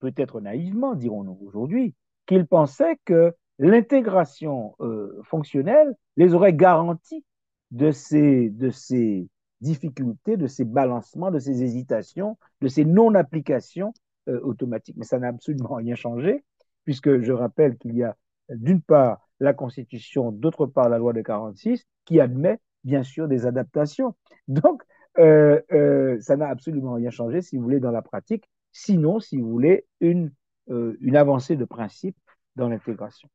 peut-être 0.00 0.40
naïvement, 0.40 0.94
dirons-nous 0.94 1.38
aujourd'hui, 1.44 1.94
qu'ils 2.26 2.46
pensaient 2.46 2.98
que 3.04 3.34
l'intégration 3.58 4.74
euh, 4.80 5.20
fonctionnelle 5.22 5.94
les 6.16 6.34
aurait 6.34 6.54
garantis 6.54 7.24
de 7.70 7.90
ces, 7.90 8.50
de 8.50 8.70
ces 8.70 9.28
difficultés, 9.60 10.36
de 10.36 10.46
ces 10.46 10.64
balancements, 10.64 11.30
de 11.30 11.38
ces 11.38 11.62
hésitations, 11.62 12.36
de 12.60 12.68
ces 12.68 12.84
non-applications 12.84 13.92
euh, 14.28 14.40
automatiques. 14.42 14.96
Mais 14.96 15.04
ça 15.04 15.18
n'a 15.18 15.28
absolument 15.28 15.74
rien 15.74 15.94
changé, 15.94 16.44
puisque 16.84 17.20
je 17.20 17.32
rappelle 17.32 17.76
qu'il 17.78 17.96
y 17.96 18.02
a 18.02 18.16
d'une 18.48 18.82
part 18.82 19.26
la 19.40 19.54
Constitution, 19.54 20.32
d'autre 20.32 20.66
part 20.66 20.88
la 20.88 20.98
loi 20.98 21.12
de 21.12 21.22
46, 21.22 21.84
qui 22.04 22.20
admet 22.20 22.60
bien 22.84 23.02
sûr 23.02 23.28
des 23.28 23.46
adaptations. 23.46 24.14
Donc, 24.48 24.82
euh, 25.18 25.60
euh, 25.72 26.20
ça 26.20 26.36
n'a 26.36 26.48
absolument 26.48 26.94
rien 26.94 27.10
changé, 27.10 27.40
si 27.40 27.56
vous 27.56 27.62
voulez, 27.62 27.80
dans 27.80 27.90
la 27.90 28.02
pratique, 28.02 28.48
sinon, 28.72 29.20
si 29.20 29.38
vous 29.38 29.48
voulez, 29.48 29.86
une, 30.00 30.32
euh, 30.70 30.96
une 31.00 31.16
avancée 31.16 31.56
de 31.56 31.64
principe 31.64 32.16
dans 32.56 32.68
l'intégration. 32.68 33.28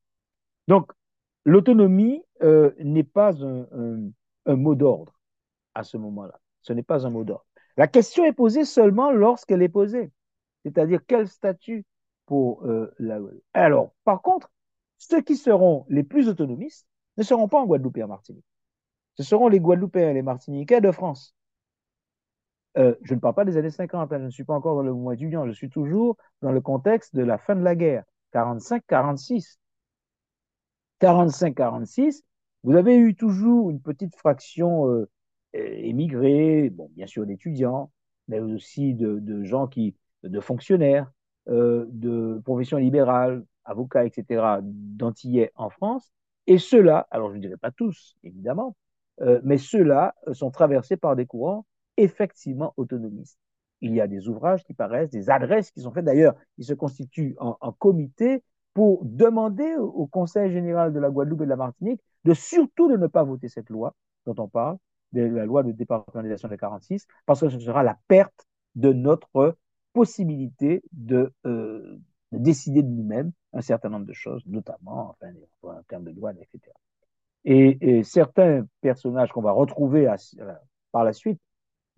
Donc, 0.68 0.92
l'autonomie 1.46 2.24
n'est 2.80 3.04
pas 3.04 3.34
un, 3.44 4.12
un, 4.46 4.56
mot 4.56 4.76
d'ordre 4.76 5.20
à 5.74 5.84
ce 5.84 5.98
moment-là. 5.98 6.40
Ce 6.62 6.74
n'est 6.74 6.84
pas 6.84 7.06
un 7.06 7.10
mot 7.10 7.24
d'ordre. 7.24 7.46
La 7.78 7.88
question 7.88 8.26
est 8.26 8.34
posée 8.34 8.66
seulement 8.66 9.12
lorsqu'elle 9.12 9.62
est 9.62 9.70
posée, 9.70 10.12
c'est-à-dire 10.64 11.02
quel 11.08 11.28
statut 11.28 11.86
pour 12.26 12.66
la... 13.00 13.20
Alors, 13.54 13.94
par 14.04 14.22
contre, 14.22 14.52
ceux 14.98 15.22
qui 15.22 15.36
seront 15.36 15.86
les 15.90 16.04
plus 16.04 16.30
autonomistes 16.30 16.88
ne 17.18 17.24
seront 17.24 17.48
pas 17.48 17.60
en 17.60 17.66
Guadeloupe 17.66 17.98
et 17.98 18.04
en 18.04 18.08
Martinique. 18.08 18.46
Ce 19.16 19.24
seront 19.24 19.48
les 19.48 19.60
Guadeloupéens 19.60 20.12
et 20.12 20.14
les 20.14 20.22
Martiniquais 20.22 20.82
de 20.82 20.92
France. 20.92 21.36
Euh, 22.80 22.96
je 23.02 23.14
ne 23.14 23.20
parle 23.20 23.36
pas 23.36 23.46
des 23.46 23.58
années 23.58 23.70
50, 23.70 24.14
hein, 24.14 24.20
je 24.20 24.26
ne 24.26 24.30
suis 24.30 24.46
pas 24.46 24.54
encore 24.54 24.76
dans 24.76 24.84
le 24.84 24.94
mouvement 24.94 25.12
étudiant, 25.12 25.46
je 25.46 25.52
suis 25.52 25.70
toujours 25.70 26.16
dans 26.42 26.52
le 26.52 26.62
contexte 26.62 27.14
de 27.14 27.24
la 27.24 27.38
fin 27.38 27.56
de 27.56 27.62
la 27.62 27.76
guerre, 27.76 28.06
45-46. 28.34 29.58
45-46, 31.02 32.24
vous 32.64 32.76
avez 32.76 32.96
eu 32.98 33.16
toujours 33.16 33.70
une 33.70 33.82
petite 33.82 34.16
fraction 34.16 34.88
euh, 34.88 35.10
émigrés, 35.54 36.70
bon, 36.70 36.90
bien 36.96 37.08
sûr 37.08 37.26
d'étudiants, 37.26 37.92
mais 38.28 38.40
aussi 38.40 38.94
de, 38.94 39.44
gens 39.44 39.68
qui, 39.68 39.96
de 40.24 40.40
fonctionnaires, 40.40 41.12
euh, 41.50 41.86
de 41.90 42.42
professions 42.46 42.78
libérales, 42.78 43.44
avocats, 43.66 44.06
etc., 44.06 44.60
d'Antillais 44.62 45.52
en 45.56 45.70
France. 45.70 46.12
Et 46.48 46.58
ceux-là, 46.58 47.08
alors 47.12 47.30
je 47.32 47.36
ne 47.36 47.42
dirais 47.42 47.58
pas 47.58 47.72
tous, 47.72 48.16
évidemment, 48.24 48.76
mais 49.44 49.58
ceux-là 49.58 50.16
sont 50.32 50.50
traversés 50.50 50.96
par 50.96 51.18
des 51.18 51.26
courants 51.26 51.66
effectivement 52.00 52.74
autonomistes. 52.78 53.40
Il 53.82 53.94
y 53.94 54.02
a 54.02 54.08
des 54.08 54.28
ouvrages 54.28 54.64
qui 54.64 54.74
paraissent, 54.74 55.10
des 55.10 55.30
adresses 55.30 55.72
qui 55.72 55.82
sont 55.82 55.92
faites. 55.92 56.06
D'ailleurs, 56.06 56.36
ils 56.58 56.66
se 56.66 56.74
constituent 56.74 57.36
en, 57.40 57.72
comité 57.74 58.44
pour 58.74 59.04
demander 59.06 59.76
au 59.76 60.06
Conseil 60.08 60.52
général 60.52 60.94
de 60.94 61.00
la 61.00 61.10
Guadeloupe 61.10 61.42
et 61.42 61.46
de 61.46 61.50
la 61.50 61.56
Martinique 61.56 62.02
de 62.26 62.34
surtout 62.34 62.90
de 62.90 62.98
ne 62.98 63.08
pas 63.08 63.24
voter 63.24 63.48
cette 63.48 63.70
loi 63.70 63.96
dont 64.26 64.36
on 64.38 64.48
parle, 64.48 64.78
la 65.14 65.46
loi 65.46 65.64
de 65.64 65.72
départementalisation 65.72 66.50
de 66.50 66.56
46, 66.56 67.08
parce 67.26 67.40
que 67.40 67.50
ce 67.50 67.60
sera 67.60 67.84
la 67.84 67.98
perte 68.08 68.46
de 68.76 68.94
notre 68.94 69.58
possibilité 69.94 70.84
de, 70.92 71.34
euh, 71.46 71.98
de 72.32 72.38
décider 72.38 72.84
de 72.84 72.90
nous-mêmes 72.90 73.32
un 73.54 73.62
certain 73.62 73.90
nombre 73.90 74.06
de 74.06 74.14
choses, 74.14 74.44
notamment 74.46 75.16
enfin, 75.22 75.34
en 75.64 75.84
termes 75.84 76.04
de 76.04 76.12
douane, 76.12 76.38
etc. 76.38 76.74
Et, 77.46 78.04
certains 78.04 78.66
personnages 78.82 79.32
qu'on 79.32 79.42
va 79.42 79.52
retrouver 79.52 80.08
à, 80.08 80.18
par 80.92 81.04
la 81.04 81.14
suite 81.14 81.40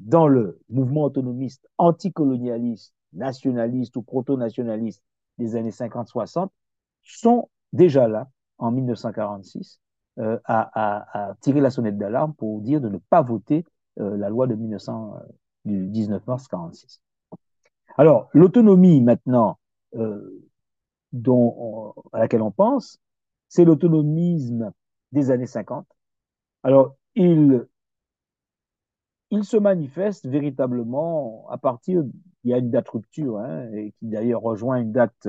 dans 0.06 0.28
le 0.28 0.60
mouvement 0.70 1.04
autonomiste 1.04 1.68
anticolonialiste, 1.78 2.93
nationaliste 3.14 3.95
ou 3.97 4.02
proto-nationaliste 4.02 5.04
des 5.38 5.56
années 5.56 5.72
50-60 5.72 6.49
sont 7.04 7.49
déjà 7.74 8.08
là 8.08 8.30
en 8.58 8.72
1946 8.72 9.80
euh, 10.20 10.39
à, 10.45 11.30
à, 11.30 11.36
tirer 11.36 11.62
la 11.62 11.70
sonnette 11.70 11.97
d'alarme 11.97 12.34
pour 12.34 12.62
dire 12.62 12.82
de 12.82 12.89
ne 12.89 12.97
pas 12.97 13.22
voter 13.22 13.66
euh, 13.99 14.18
la 14.18 14.30
loi 14.30 14.47
de 14.47 14.56
1900, 14.56 15.16
euh, 15.16 15.20
du 15.66 15.88
19 15.88 16.26
mars 16.28 16.47
46. 16.47 17.02
Alors, 17.97 18.30
l'autonomie 18.34 19.02
maintenant 19.02 19.58
euh, 19.95 20.47
dont 21.12 21.56
on, 21.58 21.93
à 22.14 22.20
laquelle 22.20 22.41
on 22.41 22.52
pense, 22.52 22.99
c'est 23.49 23.66
l'autonomisme 23.66 24.72
des 25.12 25.32
années 25.32 25.45
50. 25.45 25.86
Alors, 26.64 26.95
il, 27.16 27.68
il 29.32 29.45
se 29.45 29.57
manifeste 29.57 30.27
véritablement 30.27 31.47
à 31.49 31.57
partir, 31.57 32.03
il 32.43 32.51
y 32.51 32.53
a 32.53 32.57
une 32.57 32.69
date 32.69 32.89
rupture, 32.89 33.39
hein, 33.39 33.71
et 33.73 33.93
qui 33.93 34.07
d'ailleurs 34.07 34.41
rejoint 34.41 34.77
une 34.77 34.91
date 34.91 35.27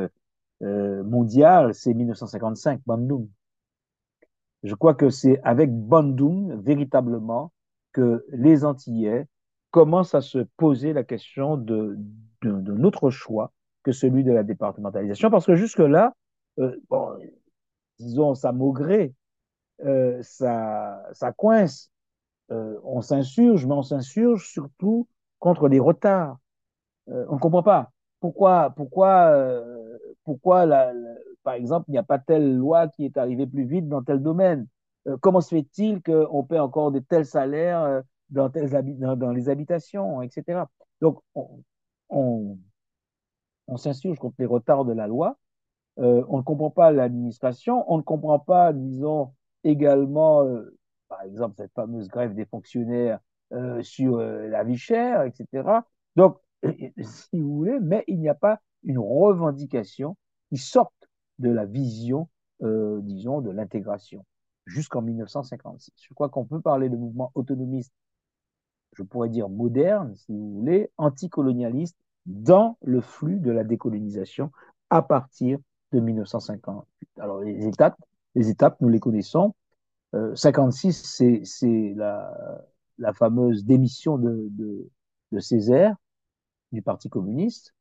euh, 0.63 1.03
mondiale, 1.05 1.75
c'est 1.75 1.95
1955, 1.95 2.81
Bandung. 2.85 3.29
Je 4.65 4.75
crois 4.75 4.95
que 4.95 5.09
c'est 5.09 5.41
avec 5.43 5.73
Bandung, 5.73 6.61
véritablement, 6.63 7.53
que 7.93 8.25
les 8.31 8.65
Antillais 8.65 9.27
commencent 9.71 10.15
à 10.15 10.21
se 10.21 10.39
poser 10.57 10.93
la 10.93 11.05
question 11.05 11.57
de, 11.57 11.97
de, 12.43 12.61
de 12.61 13.11
choix 13.11 13.53
que 13.83 13.93
celui 13.93 14.25
de 14.25 14.33
la 14.33 14.43
départementalisation, 14.43 15.31
parce 15.31 15.47
que 15.47 15.57
jusque-là, 15.57 16.15
euh, 16.59 16.77
bon, 16.89 17.19
disons, 17.99 18.35
ça 18.35 18.53
maugré, 18.53 19.15
euh, 19.85 20.23
ça, 20.23 21.03
ça 21.13 21.33
coince, 21.33 21.92
euh, 22.51 22.79
on 22.85 23.01
s'insurge, 23.01 23.67
mais 23.67 23.75
on 23.75 23.83
s'insurge 23.83 24.49
surtout 24.49 25.07
contre 25.39 25.69
les 25.69 25.81
retards. 25.81 26.39
Euh, 27.09 27.25
on 27.29 27.35
ne 27.35 27.41
comprend 27.41 27.63
pas 27.63 27.91
pourquoi, 28.21 28.71
pourquoi, 28.71 29.29
euh, 29.31 29.99
pourquoi 30.25 30.67
par 31.43 31.55
exemple, 31.55 31.87
il 31.89 31.93
n'y 31.93 31.99
a 31.99 32.05
pas 32.05 32.19
telle 32.19 32.57
loi 32.57 32.89
qui 32.89 33.05
est 33.05 33.17
arrivée 33.17 33.47
plus 33.47 33.65
vite 33.65 33.89
dans 33.89 34.03
tel 34.03 34.23
domaine. 34.23 34.67
Comment 35.21 35.41
se 35.41 35.49
fait-il 35.49 36.01
qu'on 36.01 36.45
paie 36.45 36.61
encore 36.61 36.93
de 36.93 37.01
tels 37.01 37.27
salaires 37.27 38.03
dans, 38.31 38.49
les 38.55 39.49
habitations, 39.49 40.23
etc. 40.23 40.63
Donc, 41.01 41.19
on, 42.09 42.57
s'insurge 43.77 44.19
contre 44.21 44.37
les 44.39 44.47
retards 44.47 44.85
de 44.85 44.93
la 44.93 45.09
loi. 45.09 45.37
On 45.97 46.37
ne 46.37 46.43
comprend 46.43 46.71
pas 46.71 46.93
l'administration, 46.93 47.85
on 47.93 47.97
ne 47.97 48.03
comprend 48.03 48.39
pas, 48.39 48.73
disons, 48.73 49.33
également, 49.65 50.47
par 51.13 51.23
exemple, 51.23 51.57
cette 51.59 51.75
fameuse 51.75 52.09
grève 52.09 52.35
des 52.35 52.47
fonctionnaires 52.47 53.21
euh, 53.53 53.83
sur 53.83 54.17
la 54.17 54.65
vie 54.65 54.79
chère, 54.79 55.25
etc. 55.25 55.69
Donc, 56.17 56.39
si 57.03 57.39
vous 57.39 57.57
voulez, 57.57 57.79
mais 57.81 58.03
il 58.07 58.19
n'y 58.19 58.31
a 58.31 58.35
pas 58.35 58.61
une 58.83 58.99
revendication 58.99 60.17
qui 60.49 60.57
sorte 60.57 61.09
de 61.39 61.51
la 61.51 61.67
vision, 61.67 62.29
disons, 62.61 63.43
de 63.43 63.51
l'intégration 63.51 64.25
jusqu'en 64.67 65.03
1956. 65.03 65.93
Je 65.97 66.15
crois 66.15 66.29
qu'on 66.29 66.45
peut 66.45 66.61
parler 66.61 66.89
de 66.89 66.97
mouvement 66.97 67.31
autonomiste, 67.35 67.93
je 68.93 69.03
pourrais 69.03 69.29
dire 69.29 69.49
moderne, 69.49 70.15
si 70.15 70.33
vous 70.33 70.61
voulez, 70.61 70.91
anticolonialiste, 70.97 71.97
dans 72.27 72.79
le 72.83 73.01
flux 73.01 73.41
de 73.41 73.51
la 73.51 73.65
décolonisation 73.65 74.51
à 74.91 75.03
partir 75.03 75.59
de 75.93 76.01
1958. 76.01 77.09
Alors 77.19 77.41
les 77.41 77.67
étapes, 77.67 77.97
les 78.35 78.49
étapes 78.49 78.81
nous 78.81 78.89
les 78.89 79.01
connaissons. 79.01 79.55
Euh, 80.15 80.35
56, 80.35 81.43
c'est 81.45 81.95
la, 81.97 82.65
la 82.99 83.13
fameuse 83.13 83.65
démission 83.65 84.19
de, 84.19 84.49
de, 84.51 84.91
de 85.33 85.39
Césaire 85.41 85.97
du 86.73 86.83
Parti 86.83 87.09
communiste. 87.09 87.75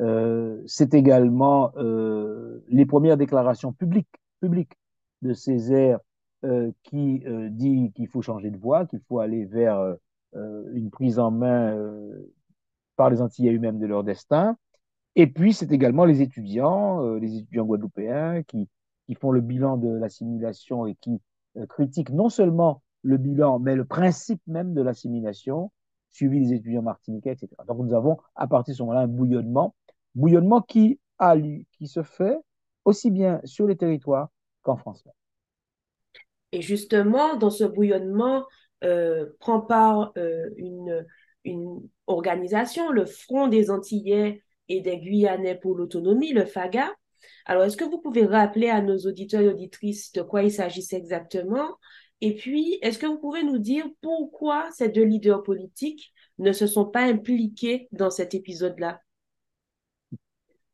Euh, 0.00 0.62
c'est 0.66 0.94
également 0.94 1.72
euh, 1.76 2.64
les 2.68 2.86
premières 2.86 3.16
déclarations 3.16 3.72
publiques, 3.72 4.08
publiques 4.40 4.76
de 5.22 5.32
Césaire 5.32 6.00
euh, 6.44 6.70
qui 6.82 7.22
euh, 7.26 7.48
dit 7.50 7.92
qu'il 7.94 8.08
faut 8.08 8.22
changer 8.22 8.50
de 8.50 8.58
voie, 8.58 8.86
qu'il 8.86 9.00
faut 9.08 9.20
aller 9.20 9.46
vers 9.46 9.78
euh, 10.34 10.64
une 10.74 10.90
prise 10.90 11.18
en 11.18 11.30
main 11.30 11.74
par 12.96 13.10
les 13.10 13.20
Antillais 13.22 13.54
eux-mêmes 13.54 13.78
de 13.78 13.86
leur 13.86 14.04
destin. 14.04 14.56
Et 15.14 15.26
puis, 15.26 15.54
c'est 15.54 15.72
également 15.72 16.04
les 16.04 16.20
étudiants, 16.20 17.02
euh, 17.04 17.18
les 17.18 17.36
étudiants 17.36 17.64
guadeloupéens 17.64 18.42
qui, 18.42 18.68
qui 19.06 19.14
font 19.14 19.30
le 19.30 19.40
bilan 19.40 19.76
de 19.78 19.88
l'assimilation 19.88 20.86
et 20.86 20.94
qui 20.96 21.20
euh, 21.56 21.66
critiquent 21.66 22.10
non 22.10 22.28
seulement 22.28 22.82
le 23.02 23.16
bilan, 23.18 23.58
mais 23.58 23.74
le 23.76 23.84
principe 23.84 24.40
même 24.46 24.74
de 24.74 24.82
l'assimilation, 24.82 25.70
suivi 26.10 26.40
des 26.40 26.54
étudiants 26.54 26.82
martiniquais, 26.82 27.32
etc. 27.32 27.48
Donc, 27.68 27.78
nous 27.78 27.94
avons 27.94 28.18
à 28.34 28.46
partir 28.46 28.72
de 28.72 28.76
ce 28.76 28.82
moment-là 28.82 29.02
un 29.02 29.08
bouillonnement, 29.08 29.74
bouillonnement 30.14 30.62
qui, 30.62 30.98
a, 31.18 31.36
qui 31.38 31.86
se 31.86 32.02
fait 32.02 32.36
aussi 32.84 33.10
bien 33.10 33.40
sur 33.44 33.66
les 33.66 33.76
territoires 33.76 34.28
qu'en 34.62 34.76
France. 34.76 35.06
Et 36.52 36.62
justement, 36.62 37.36
dans 37.36 37.50
ce 37.50 37.64
bouillonnement, 37.64 38.46
euh, 38.84 39.26
prend 39.40 39.60
part 39.60 40.12
euh, 40.16 40.50
une, 40.56 41.04
une 41.44 41.88
organisation, 42.06 42.90
le 42.90 43.06
Front 43.06 43.48
des 43.48 43.70
Antillais 43.70 44.42
et 44.68 44.80
des 44.80 44.98
Guyanais 44.98 45.54
pour 45.54 45.74
l'autonomie, 45.74 46.32
le 46.32 46.44
FAGA. 46.44 46.90
Alors, 47.46 47.64
est-ce 47.64 47.76
que 47.76 47.84
vous 47.84 47.98
pouvez 47.98 48.24
rappeler 48.24 48.68
à 48.68 48.82
nos 48.82 48.98
auditeurs 48.98 49.42
et 49.42 49.48
auditrices 49.48 50.12
de 50.12 50.22
quoi 50.22 50.42
il 50.42 50.52
s'agissait 50.52 50.96
exactement? 50.96 51.76
Et 52.20 52.34
puis, 52.34 52.78
est-ce 52.82 52.98
que 52.98 53.06
vous 53.06 53.18
pouvez 53.18 53.42
nous 53.42 53.58
dire 53.58 53.86
pourquoi 54.00 54.68
ces 54.72 54.88
deux 54.88 55.04
leaders 55.04 55.42
politiques 55.42 56.12
ne 56.38 56.52
se 56.52 56.66
sont 56.66 56.86
pas 56.86 57.02
impliqués 57.02 57.88
dans 57.92 58.10
cet 58.10 58.34
épisode-là? 58.34 59.00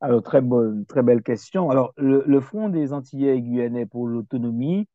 Alors, 0.01 0.23
très, 0.23 0.41
bonne, 0.41 0.85
très 0.87 1.03
belle 1.03 1.23
question. 1.23 1.71
Alors, 1.71 1.93
le, 1.97 2.41
Front 2.41 2.69
des 2.69 2.93
Antillais 2.93 3.37
et 3.37 3.41
Guyanais 3.41 3.87
pour 3.87 4.07
l'autonomie 4.09 4.89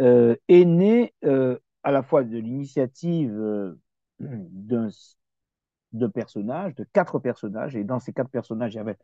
euh, 0.00 0.34
est 0.48 0.64
né 0.64 1.14
euh, 1.24 1.58
à 1.84 1.92
la 1.92 2.02
fois 2.02 2.24
de 2.24 2.36
l'initiative 2.36 3.32
euh, 3.32 3.78
d'un 4.18 4.88
de 5.92 6.06
de 6.06 6.84
quatre 6.92 7.20
personnages, 7.20 7.76
et 7.76 7.84
dans 7.84 8.00
ces 8.00 8.12
quatre 8.12 8.30
personnages, 8.30 8.74
il 8.74 8.78
y 8.78 8.80
avait 8.80 8.98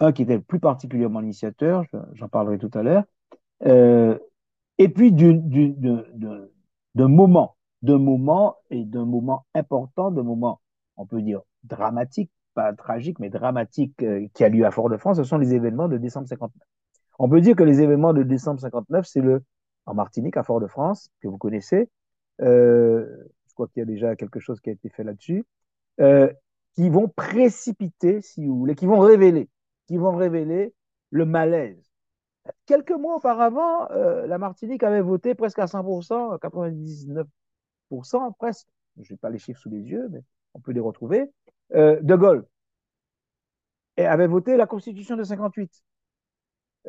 un 0.00 0.12
qui 0.12 0.22
était 0.22 0.38
plus 0.38 0.60
particulièrement 0.60 1.20
initiateur, 1.20 1.84
j'en 2.12 2.28
parlerai 2.28 2.58
tout 2.58 2.70
à 2.74 2.82
l'heure, 2.82 3.04
euh, 3.64 4.18
et 4.78 4.88
puis 4.88 5.12
d'un 5.12 7.08
moment, 7.08 7.56
d'un 7.82 7.98
moment 7.98 8.56
et 8.70 8.84
d'un 8.84 9.06
moment 9.06 9.46
important, 9.54 10.10
d'un 10.10 10.22
moment, 10.22 10.60
on 10.96 11.06
peut 11.06 11.22
dire, 11.22 11.40
dramatique, 11.64 12.30
pas 12.54 12.72
tragique, 12.72 13.18
mais 13.18 13.30
dramatique, 13.30 14.02
euh, 14.02 14.26
qui 14.34 14.44
a 14.44 14.48
lieu 14.48 14.64
à 14.64 14.70
Fort-de-France, 14.70 15.16
ce 15.18 15.24
sont 15.24 15.38
les 15.38 15.54
événements 15.54 15.88
de 15.88 15.98
décembre 15.98 16.28
59. 16.28 16.66
On 17.18 17.28
peut 17.28 17.40
dire 17.40 17.56
que 17.56 17.62
les 17.62 17.80
événements 17.80 18.12
de 18.12 18.22
décembre 18.22 18.60
59, 18.60 19.06
c'est 19.06 19.20
le, 19.20 19.42
en 19.86 19.94
Martinique, 19.94 20.36
à 20.36 20.42
Fort-de-France, 20.42 21.10
que 21.20 21.28
vous 21.28 21.38
connaissez, 21.38 21.88
euh, 22.42 23.06
je 23.48 23.54
crois 23.54 23.68
qu'il 23.68 23.80
y 23.80 23.82
a 23.82 23.86
déjà 23.86 24.16
quelque 24.16 24.40
chose 24.40 24.60
qui 24.60 24.70
a 24.70 24.72
été 24.72 24.88
fait 24.90 25.04
là-dessus, 25.04 25.44
euh, 26.00 26.30
qui 26.74 26.90
vont 26.90 27.08
précipiter, 27.08 28.20
si 28.20 28.44
vous 28.44 28.58
voulez, 28.58 28.74
qui 28.74 28.86
vont 28.86 28.98
révéler, 28.98 29.48
qui 29.86 29.96
vont 29.96 30.16
révéler 30.16 30.74
le 31.10 31.24
malaise. 31.24 31.90
Quelques 32.66 32.92
mois 32.92 33.16
auparavant, 33.16 33.90
euh, 33.90 34.26
la 34.26 34.38
Martinique 34.38 34.82
avait 34.82 35.00
voté 35.00 35.34
presque 35.34 35.58
à 35.58 35.66
100%, 35.66 36.38
99% 36.38 38.32
presque, 38.38 38.68
je 39.00 39.12
n'ai 39.12 39.16
pas 39.16 39.30
les 39.30 39.38
chiffres 39.38 39.60
sous 39.60 39.70
les 39.70 39.82
yeux, 39.82 40.08
mais 40.10 40.22
on 40.54 40.60
peut 40.60 40.72
les 40.72 40.80
retrouver, 40.80 41.30
euh, 41.74 42.00
De 42.02 42.14
Gaulle 42.14 42.44
et 43.96 44.04
avait 44.04 44.26
voté 44.26 44.56
la 44.56 44.66
Constitution 44.66 45.16
de 45.16 45.24
58. 45.24 45.82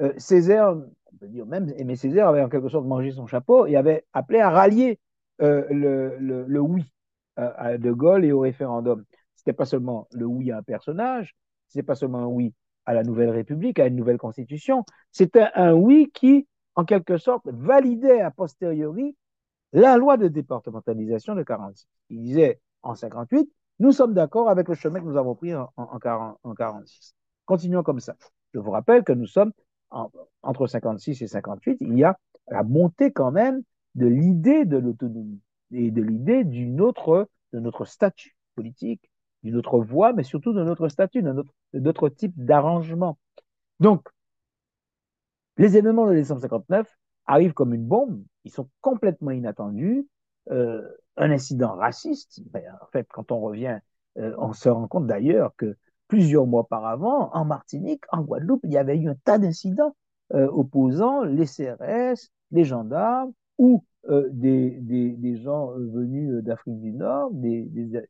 Euh, 0.02 0.14
Césaire, 0.18 0.76
on 0.76 1.18
peut 1.18 1.28
dire 1.28 1.46
même, 1.46 1.74
mais 1.86 1.96
Césaire 1.96 2.28
avait 2.28 2.42
en 2.42 2.50
quelque 2.50 2.70
sorte 2.70 2.86
mangé 2.86 3.12
son 3.12 3.28
chapeau 3.28 3.66
et 3.66 3.76
avait 3.76 4.06
appelé 4.14 4.40
à 4.40 4.50
rallier 4.50 5.00
le, 5.40 6.18
le, 6.20 6.60
oui 6.60 6.84
à 7.36 7.78
De 7.78 7.92
Gaulle 7.92 8.26
et 8.26 8.32
au 8.32 8.40
référendum. 8.40 9.06
C'était 9.36 9.54
pas 9.54 9.66
seulement 9.66 10.08
le 10.12 10.26
oui 10.26 10.52
à 10.52 10.58
un 10.58 10.64
personnage, 10.64 11.36
c'est 11.68 11.84
pas 11.84 11.96
seulement 11.96 12.20
un 12.20 12.26
oui 12.26 12.54
à 12.88 12.94
la 12.94 13.04
nouvelle 13.04 13.30
République, 13.30 13.80
à 13.80 13.86
une 13.86 13.98
nouvelle 13.98 14.18
constitution, 14.18 14.86
c'était 15.12 15.48
un 15.56 15.74
oui 15.74 16.10
qui, 16.14 16.48
en 16.76 16.86
quelque 16.86 17.18
sorte, 17.18 17.46
validait 17.48 18.22
a 18.22 18.32
posteriori 18.32 19.16
la 19.74 19.98
loi 19.98 20.16
de 20.16 20.30
départementalisation 20.30 21.36
de 21.36 21.44
46. 21.44 21.86
Il 22.10 22.22
disait 22.22 22.62
en 22.82 22.96
58, 22.96 23.52
nous 23.80 23.92
sommes 23.92 24.14
d'accord 24.14 24.50
avec 24.50 24.70
le 24.70 24.74
chemin 24.74 25.02
que 25.02 25.06
nous 25.06 25.18
avons 25.18 25.36
pris 25.36 25.54
en, 25.54 25.70
en, 25.76 26.00
en 26.44 26.56
46. 26.56 27.14
Continuons 27.46 27.84
comme 27.84 28.00
ça. 28.00 28.16
Je 28.54 28.60
vous 28.60 28.72
rappelle 28.72 29.04
que 29.04 29.12
nous 29.12 29.28
sommes 29.28 29.52
en, 29.90 30.10
entre 30.42 30.66
56 30.66 31.22
et 31.22 31.28
58, 31.28 31.78
il 31.82 31.98
y 31.98 32.06
a 32.06 32.18
la 32.48 32.64
montée 32.64 33.12
quand 33.12 33.32
même 33.32 33.62
de 33.96 34.08
l'idée 34.08 34.64
de 34.64 34.78
l'autonomie 34.78 35.42
et 35.74 35.92
de 35.92 36.02
l'idée 36.02 36.46
d'une 36.46 36.80
autre, 36.80 37.28
de 37.52 37.60
notre 37.60 37.84
statut 37.84 38.38
politique, 38.56 39.12
d'une 39.44 39.56
autre 39.56 39.80
voie, 39.80 40.14
mais 40.14 40.24
surtout 40.24 40.54
de 40.54 40.64
notre 40.64 40.88
statut, 40.90 41.24
d'autres 41.74 42.10
types 42.10 42.34
d'arrangements. 42.36 43.18
Donc, 43.80 44.08
les 45.58 45.78
événements 45.78 46.08
de 46.08 46.14
décembre 46.14 46.42
59 46.42 46.88
arrivent 47.26 47.54
comme 47.54 47.74
une 47.74 47.86
bombe, 47.86 48.24
ils 48.46 48.52
sont 48.52 48.70
complètement 48.82 49.32
inattendus. 49.32 50.08
Euh, 50.52 50.88
un 51.18 51.32
incident 51.32 51.74
raciste, 51.74 52.42
ben, 52.52 52.64
en 52.82 52.86
fait, 52.92 53.08
quand 53.12 53.32
on 53.32 53.42
revient, 53.42 53.80
euh, 54.18 54.34
on 54.38 54.54
se 54.54 54.70
rend 54.70 54.88
compte 54.88 55.08
d'ailleurs 55.08 55.54
que 55.58 55.76
plusieurs 56.08 56.46
mois 56.46 56.62
auparavant, 56.62 57.34
en 57.34 57.44
Martinique, 57.44 58.04
en 58.12 58.22
Guadeloupe, 58.22 58.62
il 58.64 58.72
y 58.72 58.78
avait 58.78 58.98
eu 58.98 59.10
un 59.10 59.16
tas 59.26 59.40
d'incidents 59.40 59.96
euh, 60.34 60.48
opposant 60.48 61.24
les 61.24 61.46
CRS, 61.46 62.30
les 62.52 62.64
gendarmes 62.64 63.34
ou 63.58 63.84
des, 64.32 65.40
gens 65.44 65.72
venus 65.72 66.42
d'Afrique 66.44 66.80
du 66.80 66.94
Nord, 66.94 67.32
des, 67.32 67.64
des, 67.64 68.06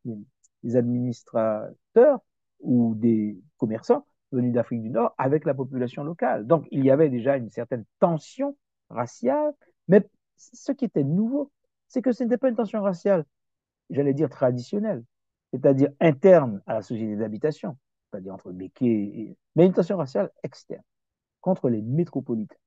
des 0.67 0.75
administrateurs 0.75 2.19
ou 2.59 2.93
des 2.95 3.39
commerçants 3.57 4.05
venus 4.31 4.53
d'Afrique 4.53 4.81
du 4.81 4.89
Nord 4.89 5.13
avec 5.17 5.45
la 5.45 5.53
population 5.53 6.03
locale. 6.03 6.45
Donc, 6.45 6.67
il 6.71 6.83
y 6.83 6.91
avait 6.91 7.09
déjà 7.09 7.37
une 7.37 7.49
certaine 7.49 7.85
tension 7.99 8.57
raciale, 8.89 9.53
mais 9.87 10.05
ce 10.35 10.73
qui 10.73 10.85
était 10.85 11.05
nouveau, 11.05 11.51
c'est 11.87 12.01
que 12.01 12.11
ce 12.11 12.23
n'était 12.23 12.37
pas 12.37 12.49
une 12.49 12.55
tension 12.55 12.81
raciale, 12.81 13.23
j'allais 13.89 14.13
dire 14.13 14.29
traditionnelle, 14.29 15.03
c'est-à-dire 15.53 15.89
interne 16.01 16.61
à 16.67 16.73
la 16.73 16.81
société 16.81 17.15
d'habitation, 17.15 17.77
c'est-à-dire 18.11 18.33
entre 18.33 18.51
Béquet 18.51 18.85
et... 18.85 19.37
mais 19.55 19.65
une 19.65 19.73
tension 19.73 19.95
raciale 19.95 20.29
externe, 20.43 20.83
contre 21.39 21.69
les 21.69 21.81
métropolitains, 21.81 22.57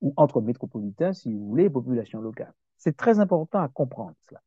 ou 0.00 0.12
entre 0.16 0.40
métropolitains, 0.40 1.12
si 1.12 1.32
vous 1.32 1.46
voulez, 1.46 1.64
et 1.64 1.70
populations 1.70 2.20
locales. 2.20 2.52
C'est 2.76 2.96
très 2.96 3.20
important 3.20 3.60
à 3.60 3.68
comprendre 3.68 4.16
cela. 4.28 4.42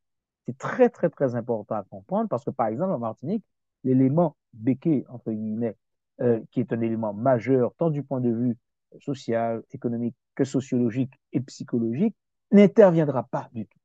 C'est 0.46 0.58
très, 0.58 0.90
très, 0.90 1.10
très 1.10 1.36
important 1.36 1.76
à 1.76 1.84
comprendre 1.84 2.30
parce 2.30 2.44
que, 2.44 2.50
par 2.50 2.68
exemple, 2.68 2.92
en 2.92 3.00
Martinique, 3.00 3.44
l'élément 3.84 4.36
béquet, 4.54 5.06
entre 5.10 5.32
guillemets, 5.32 5.76
euh, 6.22 6.42
qui 6.52 6.60
est 6.60 6.74
un 6.74 6.82
élément 6.82 7.14
majeur, 7.14 7.74
tant 7.78 7.90
du 7.90 8.04
point 8.04 8.20
de 8.20 8.30
vue 8.30 8.58
social, 9.00 9.64
économique 9.72 10.16
que 10.36 10.44
sociologique 10.44 11.14
et 11.32 11.40
psychologique, 11.42 12.16
n'interviendra 12.52 13.24
pas 13.24 13.50
du 13.54 13.66
tout 13.68 13.80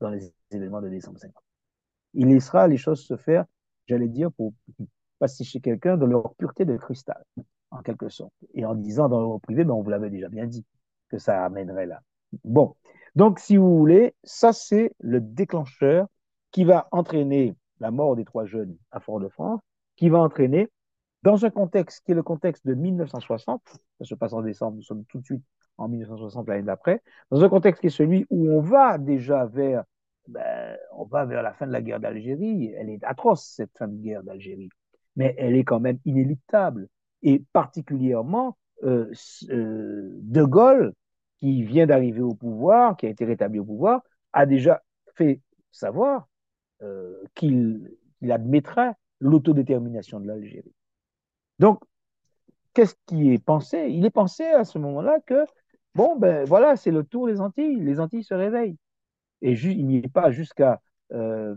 dans 0.00 0.10
les 0.10 0.32
événements 0.50 0.82
de 0.82 0.88
décembre 0.88 1.18
50. 1.18 1.42
Il 2.14 2.28
laissera 2.28 2.66
les 2.68 2.76
choses 2.76 3.04
se 3.04 3.16
faire, 3.16 3.44
j'allais 3.86 4.08
dire, 4.08 4.32
pour 4.32 4.52
passer 5.18 5.44
chez 5.44 5.60
quelqu'un 5.60 5.96
de 5.96 6.04
leur 6.04 6.34
pureté 6.34 6.64
de 6.64 6.76
cristal, 6.76 7.24
en 7.70 7.82
quelque 7.82 8.08
sorte. 8.08 8.32
Et 8.54 8.64
en 8.64 8.74
disant 8.74 9.08
dans 9.08 9.32
le 9.32 9.38
privé, 9.38 9.64
ben 9.64 9.74
on 9.74 9.82
vous 9.82 9.90
l'avait 9.90 10.10
déjà 10.10 10.28
bien 10.28 10.46
dit, 10.46 10.64
que 11.08 11.18
ça 11.18 11.44
amènerait 11.44 11.86
là. 11.86 12.02
Bon, 12.44 12.74
donc, 13.18 13.40
si 13.40 13.56
vous 13.56 13.76
voulez, 13.76 14.14
ça, 14.22 14.52
c'est 14.52 14.92
le 15.00 15.20
déclencheur 15.20 16.06
qui 16.52 16.62
va 16.62 16.86
entraîner 16.92 17.56
la 17.80 17.90
mort 17.90 18.14
des 18.14 18.24
trois 18.24 18.44
jeunes 18.44 18.76
à 18.92 19.00
Fort-de-France, 19.00 19.58
qui 19.96 20.08
va 20.08 20.20
entraîner, 20.20 20.68
dans 21.24 21.44
un 21.44 21.50
contexte 21.50 22.04
qui 22.04 22.12
est 22.12 22.14
le 22.14 22.22
contexte 22.22 22.64
de 22.64 22.74
1960, 22.74 23.60
ça 23.98 24.04
se 24.04 24.14
passe 24.14 24.32
en 24.34 24.42
décembre, 24.42 24.76
nous 24.76 24.84
sommes 24.84 25.04
tout 25.06 25.18
de 25.18 25.24
suite 25.24 25.42
en 25.78 25.88
1960, 25.88 26.46
l'année 26.46 26.62
d'après, 26.62 27.02
dans 27.32 27.42
un 27.42 27.48
contexte 27.48 27.80
qui 27.80 27.88
est 27.88 27.90
celui 27.90 28.24
où 28.30 28.52
on 28.52 28.60
va 28.60 28.98
déjà 28.98 29.46
vers, 29.46 29.82
ben, 30.28 30.76
vers 31.10 31.42
la 31.42 31.54
fin 31.54 31.66
de 31.66 31.72
la 31.72 31.82
guerre 31.82 31.98
d'Algérie. 31.98 32.72
Elle 32.76 32.88
est 32.88 33.02
atroce, 33.02 33.42
cette 33.42 33.76
fin 33.76 33.88
de 33.88 33.96
guerre 33.96 34.22
d'Algérie, 34.22 34.68
mais 35.16 35.34
elle 35.38 35.56
est 35.56 35.64
quand 35.64 35.80
même 35.80 35.98
inéluctable. 36.04 36.86
Et 37.22 37.42
particulièrement, 37.52 38.56
euh, 38.84 39.10
euh, 39.50 40.08
De 40.22 40.44
Gaulle, 40.44 40.94
qui 41.40 41.62
vient 41.62 41.86
d'arriver 41.86 42.20
au 42.20 42.34
pouvoir, 42.34 42.96
qui 42.96 43.06
a 43.06 43.10
été 43.10 43.24
rétabli 43.24 43.58
au 43.58 43.64
pouvoir, 43.64 44.02
a 44.32 44.46
déjà 44.46 44.82
fait 45.14 45.40
savoir 45.72 46.28
euh, 46.82 47.22
qu'il 47.34 47.96
admettrait 48.28 48.92
l'autodétermination 49.20 50.20
de 50.20 50.26
l'Algérie. 50.26 50.74
Donc, 51.58 51.80
qu'est-ce 52.74 52.94
qui 53.06 53.32
est 53.32 53.44
pensé? 53.44 53.88
Il 53.90 54.04
est 54.04 54.10
pensé 54.10 54.44
à 54.44 54.64
ce 54.64 54.78
moment-là 54.78 55.18
que, 55.26 55.44
bon, 55.94 56.16
ben 56.16 56.44
voilà, 56.44 56.76
c'est 56.76 56.90
le 56.90 57.04
tour 57.04 57.26
des 57.26 57.40
Antilles, 57.40 57.80
les 57.80 58.00
Antilles 58.00 58.24
se 58.24 58.34
réveillent. 58.34 58.76
Et 59.42 59.52
il 59.52 59.86
n'y 59.86 59.98
est 59.98 60.12
pas 60.12 60.30
jusqu'à 60.30 60.80
euh, 61.12 61.54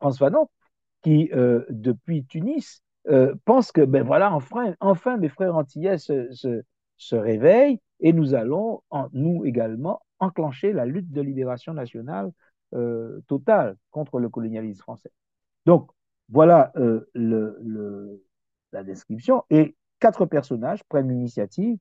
François 0.00 0.30
Fanon, 0.30 0.48
qui, 1.02 1.30
euh, 1.32 1.64
depuis 1.70 2.24
Tunis, 2.24 2.82
euh, 3.08 3.34
pense 3.44 3.72
que, 3.72 3.82
ben 3.82 4.02
voilà, 4.02 4.32
enfin, 4.32 4.74
enfin 4.80 5.16
mes 5.16 5.28
frères 5.28 5.56
antillais 5.56 5.98
se, 5.98 6.32
se, 6.32 6.62
se 6.96 7.16
réveillent 7.16 7.80
et 8.00 8.12
nous 8.12 8.34
allons, 8.34 8.82
nous 9.12 9.44
également, 9.44 10.00
enclencher 10.18 10.72
la 10.72 10.86
lutte 10.86 11.10
de 11.10 11.20
libération 11.20 11.74
nationale 11.74 12.32
euh, 12.74 13.20
totale 13.26 13.76
contre 13.90 14.18
le 14.18 14.28
colonialisme 14.28 14.80
français. 14.80 15.10
Donc, 15.66 15.90
voilà 16.28 16.72
euh, 16.76 17.08
le, 17.14 17.58
le, 17.62 18.24
la 18.72 18.82
description. 18.82 19.44
Et 19.50 19.76
quatre 20.00 20.26
personnages 20.26 20.82
prennent 20.84 21.08
l'initiative 21.08 21.78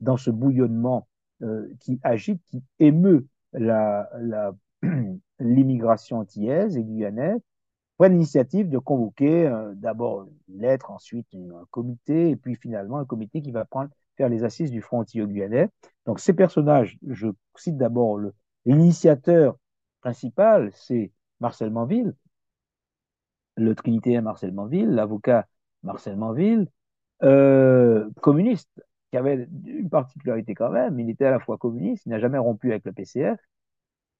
dans 0.00 0.16
ce 0.16 0.30
bouillonnement 0.30 1.06
euh, 1.42 1.68
qui 1.80 2.00
agite, 2.02 2.42
qui 2.46 2.62
émeut 2.78 3.26
l'immigration 5.38 6.16
la, 6.16 6.22
antillaise 6.22 6.76
et 6.76 6.84
guyanaise, 6.84 7.40
prennent 7.98 8.12
l'initiative 8.12 8.68
de 8.68 8.78
convoquer 8.78 9.46
euh, 9.46 9.74
d'abord 9.74 10.26
une 10.48 10.60
lettre, 10.60 10.90
ensuite 10.90 11.26
un 11.34 11.64
comité, 11.70 12.30
et 12.30 12.36
puis 12.36 12.56
finalement 12.56 12.98
un 12.98 13.04
comité 13.04 13.42
qui 13.42 13.50
va 13.50 13.64
prendre 13.64 13.90
les 14.28 14.44
assises 14.44 14.70
du 14.70 14.82
Front 14.82 15.00
antillais 15.00 15.68
Donc 16.06 16.20
ces 16.20 16.32
personnages, 16.32 16.98
je 17.08 17.28
cite 17.56 17.76
d'abord 17.76 18.18
l'initiateur 18.64 19.56
principal, 20.00 20.70
c'est 20.74 21.12
Marcel 21.40 21.70
Manville, 21.70 22.14
le 23.56 23.74
trinitéen 23.74 24.22
Marcel 24.22 24.52
Manville, 24.52 24.90
l'avocat 24.90 25.46
Marcel 25.82 26.16
Manville, 26.16 26.68
euh, 27.22 28.08
communiste, 28.20 28.70
qui 29.10 29.16
avait 29.16 29.48
une 29.66 29.90
particularité 29.90 30.54
quand 30.54 30.70
même, 30.70 30.98
il 30.98 31.10
était 31.10 31.26
à 31.26 31.30
la 31.30 31.40
fois 31.40 31.58
communiste, 31.58 32.06
il 32.06 32.10
n'a 32.10 32.18
jamais 32.18 32.38
rompu 32.38 32.70
avec 32.70 32.84
le 32.84 32.92
PCF, 32.92 33.38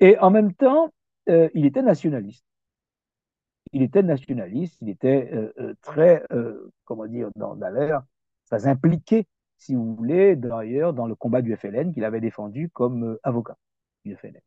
et 0.01 0.19
en 0.19 0.31
même 0.31 0.53
temps, 0.55 0.93
euh, 1.29 1.49
il 1.55 1.67
était 1.67 1.83
nationaliste. 1.83 2.45
Il 3.73 3.83
était 3.83 4.03
nationaliste, 4.03 4.77
il 4.83 4.91
était 4.91 5.31
euh, 5.33 5.75
très, 5.81 6.23
comment 6.85 7.07
dire, 7.07 7.31
dans, 7.37 7.57
dans 7.57 7.71
l'air, 7.71 8.03
très 8.47 8.67
impliqué 8.67 9.27
si 9.63 9.75
vous 9.75 9.95
voulez, 9.95 10.37
d'ailleurs, 10.37 10.93
dans 10.93 11.07
le 11.07 11.15
combat 11.15 11.43
du 11.43 11.57
FLN 11.57 11.93
qu'il 11.93 12.05
avait 12.05 12.21
défendu 12.21 12.69
comme 12.71 13.05
euh, 13.05 13.21
avocat 13.23 13.57
du 14.05 14.17
FLN, 14.17 14.41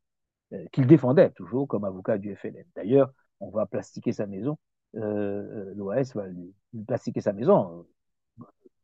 euh, 0.54 0.66
qu'il 0.72 0.88
défendait 0.88 1.30
toujours 1.32 1.68
comme 1.68 1.86
avocat 1.86 2.18
du 2.18 2.36
FLN. 2.36 2.66
D'ailleurs, 2.76 3.14
on 3.40 3.50
va 3.50 3.66
plastiquer 3.66 4.12
sa 4.12 4.28
maison, 4.28 4.58
euh, 4.96 5.74
l'OAS 5.76 6.12
va 6.16 6.28
lui, 6.28 6.54
plastiquer 6.86 7.22
sa 7.22 7.34
maison. 7.34 7.86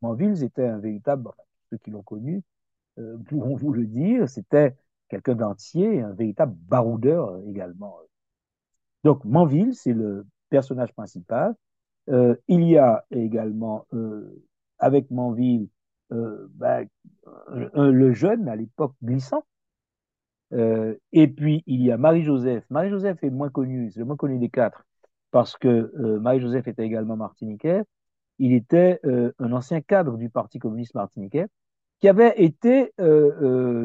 Manville 0.02 0.44
était 0.44 0.66
un 0.66 0.80
véritable, 0.80 1.30
ceux 1.70 1.78
qui 1.78 1.92
l'ont 1.92 2.04
connu 2.04 2.42
euh, 2.98 3.18
pourront 3.28 3.56
vous 3.56 3.74
le 3.74 3.86
dire, 3.86 4.30
c'était 4.30 4.76
quelqu'un 5.10 5.36
d'entier, 5.36 6.02
un 6.02 6.14
véritable 6.14 6.56
baroudeur 6.68 7.42
également. 7.48 7.98
Donc, 9.04 9.26
Manville, 9.26 9.74
c'est 9.76 9.94
le 9.94 10.26
personnage 10.50 10.94
principal. 10.94 11.56
Euh, 12.10 12.36
il 12.48 12.64
y 12.64 12.78
a 12.78 13.06
également, 13.12 13.86
euh, 13.94 14.44
avec 14.80 15.12
Manville, 15.12 15.68
euh, 16.12 16.47
ben, 16.55 16.88
le 17.76 18.14
jeune, 18.14 18.47
à 18.49 18.55
l'époque 18.55 18.93
glissant. 19.03 19.43
Euh, 20.53 20.95
et 21.14 21.28
puis, 21.28 21.64
il 21.68 21.82
y 21.82 21.91
a 21.91 21.97
Marie-Joseph. 21.97 22.66
Marie-Joseph 22.70 23.24
est 23.24 23.30
moins 23.30 23.49
connue, 23.49 23.91
c'est 23.91 23.99
le 23.99 24.05
moins 24.05 24.18
connu 24.18 24.38
des 24.38 24.49
quatre, 24.49 24.86
parce 25.32 25.57
que 25.57 25.68
euh, 25.68 26.20
Marie-Joseph 26.20 26.68
était 26.68 26.86
également 26.86 27.16
martiniquais. 27.16 27.84
Il 28.39 28.53
était 28.53 28.99
un 29.38 29.51
ancien 29.51 29.82
cadre 29.82 30.18
du 30.18 30.30
Parti 30.30 30.57
communiste 30.57 30.95
martiniquais 30.95 31.45
qui 31.99 32.07
avait 32.07 32.34
été 32.41 32.91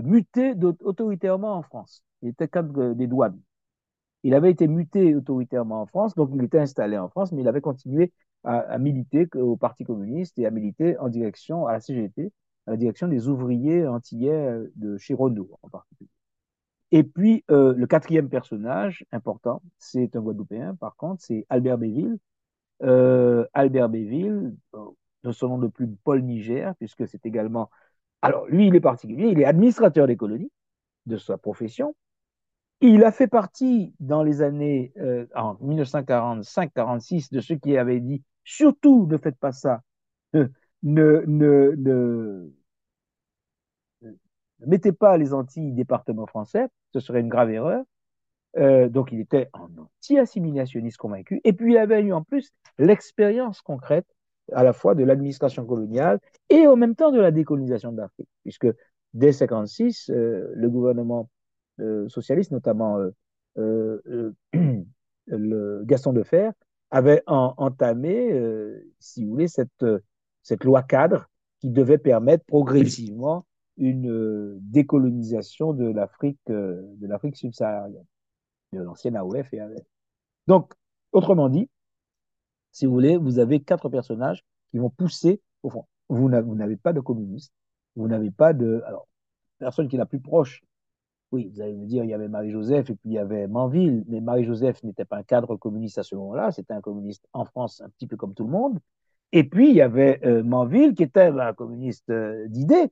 muté 0.03 0.55
autoritairement 0.83 1.57
en 1.57 1.63
France. 1.63 2.03
Il 2.23 2.31
était 2.31 2.49
cadre 2.49 2.95
des 2.95 3.07
douanes. 3.07 3.39
Il 4.23 4.33
avait 4.33 4.51
été 4.51 4.67
muté 4.67 5.15
autoritairement 5.15 5.83
en 5.83 5.87
France, 5.87 6.15
donc 6.15 6.31
il 6.35 6.43
était 6.43 6.59
installé 6.59 6.97
en 6.97 7.11
France, 7.11 7.33
mais 7.33 7.43
il 7.43 7.49
avait 7.49 7.61
continué 7.61 8.13
à, 8.47 8.79
militer 8.79 9.29
au 9.35 9.57
Parti 9.57 9.85
communiste 9.85 10.39
et 10.39 10.47
à 10.47 10.51
militer 10.51 10.97
en 10.99 11.09
direction 11.09 11.67
à 11.67 11.73
la 11.73 11.81
CGT, 11.81 12.33
à 12.67 12.71
la 12.73 12.77
direction 12.77 13.09
des 13.09 13.29
ouvriers 13.29 13.87
antillais 13.87 14.59
de 14.77 14.97
chez 14.99 15.15
Renault 15.15 15.51
en 15.63 15.69
particulier. 15.69 16.09
Et 16.93 17.03
puis, 17.03 17.45
euh, 17.51 17.75
le 17.75 17.87
quatrième 17.87 18.29
personnage 18.29 19.05
important, 19.11 19.61
c'est 19.79 20.15
un 20.15 20.21
Guadeloupéen, 20.21 20.77
par 20.77 20.95
contre, 20.97 21.23
c'est 21.25 21.45
Albert 21.49 21.79
Béville. 21.79 22.19
Euh, 22.83 23.45
Albert 23.55 23.89
Béville, 23.89 24.55
de 25.25 25.33
son 25.33 25.49
nom 25.49 25.59
de 25.59 25.67
plume 25.67 25.97
Paul 26.05 26.23
Niger, 26.23 26.75
puisque 26.77 27.09
c'est 27.09 27.27
également... 27.27 27.71
Alors, 28.23 28.47
lui, 28.47 28.69
il 28.69 28.75
est 28.77 28.81
particulier, 28.81 29.29
il 29.29 29.41
est 29.41 29.45
administrateur 29.45 30.07
des 30.07 30.17
colonies 30.17 30.51
de 31.07 31.17
sa 31.17 31.37
profession. 31.37 31.97
Il 32.81 33.03
a 33.05 33.11
fait 33.11 33.27
partie, 33.27 33.95
dans 34.01 34.23
les 34.23 34.43
années 34.43 34.93
euh, 34.99 35.27
en 35.35 35.55
1945-46, 35.55 37.33
de 37.33 37.41
ceux 37.41 37.57
qui 37.57 37.77
avaient 37.77 38.01
dit 38.01 38.23
surtout 38.47 39.07
ne 39.07 39.19
faites 39.19 39.37
pas 39.37 39.53
ça, 39.53 39.83
ne, 40.33 40.49
ne, 41.27 41.75
ne, 41.77 42.51
mettez 44.61 44.93
pas 44.93 45.19
les 45.19 45.35
Antilles 45.35 45.73
département 45.73 46.27
français, 46.27 46.69
ce 46.95 47.01
serait 47.01 47.21
une 47.21 47.29
grave 47.29 47.51
erreur. 47.51 47.85
Euh, 48.57 48.89
donc 48.89 49.13
il 49.13 49.21
était 49.21 49.51
un 49.53 49.69
anti-assimilationniste 49.77 50.97
convaincu. 50.97 51.41
Et 51.45 51.53
puis 51.53 51.75
il 51.75 51.79
avait 51.79 52.01
eu 52.01 52.13
en 52.13 52.23
plus 52.23 52.53
l'expérience 52.79 53.61
concrète 53.61 54.07
à 54.53 54.63
la 54.63 54.73
fois 54.73 54.95
de 54.95 55.05
l'administration 55.05 55.67
coloniale 55.67 56.21
et 56.49 56.67
en 56.67 56.77
même 56.77 56.95
temps 56.95 57.11
de 57.11 57.21
la 57.21 57.33
décolonisation 57.33 57.93
de 57.93 57.99
l'Afrique, 57.99 58.29
puisque 58.43 58.69
dès 59.13 59.33
1956, 59.33 60.11
euh, 60.11 60.51
le 60.55 60.71
gouvernement 60.71 61.29
euh, 61.81 62.09
socialiste, 62.09 62.53
notamment 62.53 62.99
le 63.57 64.35
Gaston 65.85 66.13
de 66.13 66.23
Fer, 66.23 66.53
avait 66.97 67.23
en, 67.27 67.55
entamé, 67.59 68.33
si 68.99 69.25
vous 69.25 69.31
voulez, 69.31 69.49
cette, 69.49 69.85
cette 70.43 70.65
loi 70.65 70.83
cadre 70.83 71.29
qui 71.61 71.71
devait 71.71 71.99
permettre 71.99 72.45
progressivement 72.45 73.47
une 73.77 74.59
décolonisation 74.61 75.73
de 75.73 75.87
l'Afrique 75.87 76.41
de 76.47 77.07
l'Afrique 77.07 77.37
subsaharienne, 77.37 78.05
de 78.73 78.81
l'ancienne 78.81 79.17
AOF 79.17 79.53
et 79.53 79.61
AOF. 79.61 79.83
Donc, 80.47 80.73
autrement 81.13 81.49
dit, 81.49 81.69
si 82.73 82.87
vous 82.87 82.93
voulez, 82.93 83.17
vous 83.17 83.39
avez 83.39 83.61
quatre 83.61 83.89
personnages 83.89 84.45
qui 84.71 84.79
vont 84.79 84.91
pousser 84.91 85.41
au 85.63 85.71
fond. 85.71 85.87
Vous 86.09 86.29
n'avez 86.29 86.77
pas 86.77 86.93
de 86.93 87.01
communistes, 87.01 87.53
vous 87.97 88.09
n'avez 88.09 88.31
pas 88.31 88.53
de. 88.53 88.83
Alors, 88.87 89.09
personne 89.59 89.89
qui 89.89 89.97
est 89.97 89.99
la 89.99 90.07
plus 90.07 90.21
proche 90.21 90.63
oui, 91.33 91.51
vous 91.53 91.61
allez 91.61 91.75
me 91.75 91.87
dire, 91.87 92.05
il 92.05 92.11
y 92.11 92.15
avait 92.15 92.29
Marie-Joseph 92.29 92.91
et 92.91 92.95
puis 92.95 93.11
il 93.11 93.13
y 93.13 93.19
avait 93.19 93.49
Manville, 93.49 94.05
mais 94.09 94.21
Marie-Joseph 94.21 94.83
n'était 94.85 95.05
pas 95.05 95.17
un 95.19 95.23
cadre 95.23 95.57
communiste 95.57 95.99
à 95.99 96.03
ce 96.03 96.15
moment-là, 96.15 96.53
c'était 96.53 96.75
un 96.75 96.81
communiste 96.81 97.27
en 97.33 97.45
France 97.45 97.81
un 97.81 97.89
petit 97.91 98.07
peu 98.07 98.17
comme 98.17 98.35
tout 98.35 98.45
le 98.45 98.51
monde. 98.51 98.79
Et 99.33 99.45
puis 99.45 99.71
il 99.71 99.77
y 99.77 99.81
avait 99.83 100.21
euh, 100.25 100.43
Manville 100.45 100.95
qui 100.95 101.03
était 101.03 101.23
un 101.23 101.53
communiste 101.53 102.11
euh, 102.11 102.47
d'idées, 102.49 102.91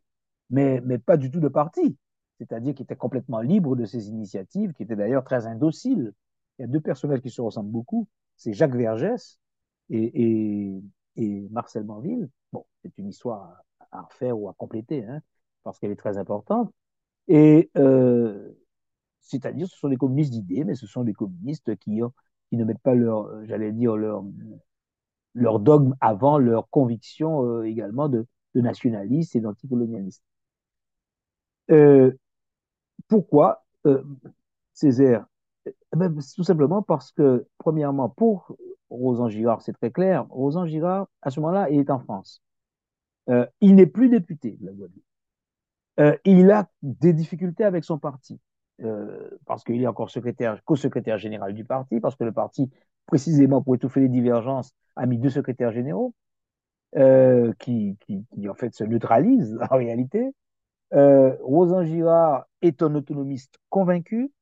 mais, 0.50 0.80
mais 0.84 0.98
pas 0.98 1.16
du 1.16 1.30
tout 1.30 1.40
de 1.40 1.48
parti, 1.48 1.96
c'est-à-dire 2.38 2.74
qui 2.74 2.82
était 2.82 2.96
complètement 2.96 3.40
libre 3.40 3.76
de 3.76 3.84
ses 3.84 4.08
initiatives, 4.08 4.72
qui 4.74 4.82
était 4.82 4.96
d'ailleurs 4.96 5.24
très 5.24 5.46
indocile. 5.46 6.12
Il 6.58 6.62
y 6.62 6.64
a 6.64 6.68
deux 6.68 6.80
personnels 6.80 7.20
qui 7.20 7.30
se 7.30 7.40
ressemblent 7.40 7.70
beaucoup, 7.70 8.08
c'est 8.36 8.52
Jacques 8.52 8.74
Vergès 8.74 9.38
et, 9.90 10.22
et, 10.22 10.82
et 11.16 11.48
Marcel 11.50 11.84
Manville. 11.84 12.28
Bon, 12.52 12.66
c'est 12.82 12.96
une 12.98 13.08
histoire 13.08 13.62
à, 13.90 13.98
à 13.98 14.02
refaire 14.02 14.38
ou 14.38 14.48
à 14.48 14.54
compléter, 14.54 15.04
hein, 15.04 15.20
parce 15.62 15.78
qu'elle 15.78 15.92
est 15.92 15.96
très 15.96 16.18
importante. 16.18 16.72
Et 17.28 17.70
euh, 17.76 18.52
c'est-à-dire, 19.20 19.68
ce 19.68 19.76
sont 19.78 19.88
des 19.88 19.96
communistes 19.96 20.32
d'idées, 20.32 20.64
mais 20.64 20.74
ce 20.76 20.86
sont 20.86 21.04
des 21.04 21.14
communistes 21.14 21.76
qui, 21.78 22.00
qui 22.50 22.56
ne 22.56 22.64
mettent 22.64 22.82
pas 22.82 22.94
leur, 22.94 23.44
j'allais 23.46 23.72
dire, 23.72 23.96
leur, 23.96 24.24
leur 25.34 25.60
dogme 25.60 25.94
avant 26.00 26.38
leur 26.38 26.68
conviction 26.70 27.44
euh, 27.44 27.62
également 27.64 28.08
de, 28.08 28.26
de 28.56 28.60
nationalistes 28.60 29.36
et 29.36 29.40
d'anticolonialistes. 29.40 30.24
Euh, 31.70 32.12
pourquoi 33.08 33.64
euh, 33.86 34.02
Césaire? 34.74 35.26
Eh 35.66 35.96
ben, 35.96 36.14
Tout 36.36 36.44
simplement 36.44 36.82
parce 36.82 37.12
que, 37.12 37.46
premièrement, 37.58 38.10
pour 38.10 38.56
Rosan 38.90 39.28
Girard, 39.30 39.62
c'est 39.62 39.74
très 39.74 39.90
clair, 39.90 40.26
Rosan 40.30 40.66
Girard, 40.66 41.08
à 41.22 41.30
ce 41.30 41.40
moment-là, 41.40 41.70
il 41.70 41.80
est 41.80 41.90
en 41.90 42.00
France. 42.00 42.42
Euh, 43.30 43.46
il 43.62 43.76
n'est 43.76 43.86
plus 43.86 44.10
député 44.10 44.52
de 44.60 44.66
la 44.66 44.72
Guadeloupe. 44.72 45.04
Euh, 46.00 46.16
il 46.24 46.50
a 46.50 46.68
des 46.82 47.12
difficultés 47.12 47.64
avec 47.64 47.84
son 47.84 47.98
parti, 47.98 48.40
euh, 48.82 49.30
parce 49.46 49.64
qu'il 49.64 49.80
est 49.82 49.86
encore 49.86 50.10
secrétaire, 50.10 50.62
co-secrétaire 50.64 51.18
général 51.18 51.54
du 51.54 51.64
parti, 51.64 52.00
parce 52.00 52.16
que 52.16 52.24
le 52.24 52.32
parti, 52.32 52.70
précisément 53.06 53.62
pour 53.62 53.74
étouffer 53.76 54.00
les 54.00 54.08
divergences, 54.08 54.72
a 54.96 55.06
mis 55.06 55.18
deux 55.18 55.30
secrétaires 55.30 55.72
généraux, 55.72 56.14
euh, 56.96 57.52
qui, 57.58 57.96
qui, 58.00 58.24
qui, 58.34 58.48
en 58.48 58.54
fait 58.54 58.74
se 58.74 58.84
neutralisent 58.84 59.58
en 59.70 59.76
réalité. 59.76 60.32
Euh, 60.94 61.36
Rosan 61.42 61.84
Girard 61.84 62.46
est 62.62 62.82
un 62.82 62.94
autonomiste 62.94 63.58
convaincu, 63.70 64.32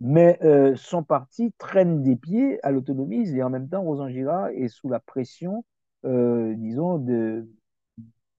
mais 0.00 0.38
euh, 0.42 0.74
son 0.76 1.02
parti 1.04 1.52
traîne 1.58 2.02
des 2.02 2.16
pieds 2.16 2.64
à 2.64 2.70
l'autonomisme 2.72 3.36
et 3.36 3.42
en 3.42 3.50
même 3.50 3.68
temps, 3.68 3.82
Rosan 3.82 4.08
Girard 4.08 4.48
est 4.50 4.68
sous 4.68 4.88
la 4.88 5.00
pression, 5.00 5.64
euh, 6.04 6.54
disons, 6.56 6.98
de, 6.98 7.48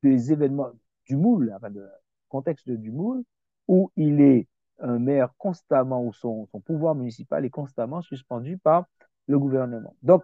des 0.03 0.31
événements 0.31 0.71
du 1.05 1.15
moule, 1.15 1.53
enfin 1.55 1.69
de, 1.69 1.87
contexte 2.33 2.69
du 2.69 2.91
moule, 2.91 3.23
où 3.67 3.91
il 3.95 4.19
est 4.19 4.47
un 4.79 4.97
maire 4.97 5.29
constamment, 5.37 6.03
où 6.03 6.11
son, 6.13 6.47
pouvoir 6.65 6.95
municipal 6.95 7.45
est 7.45 7.51
constamment 7.61 8.01
suspendu 8.01 8.57
par 8.57 8.85
le 9.27 9.37
gouvernement. 9.37 9.95
Donc, 10.01 10.23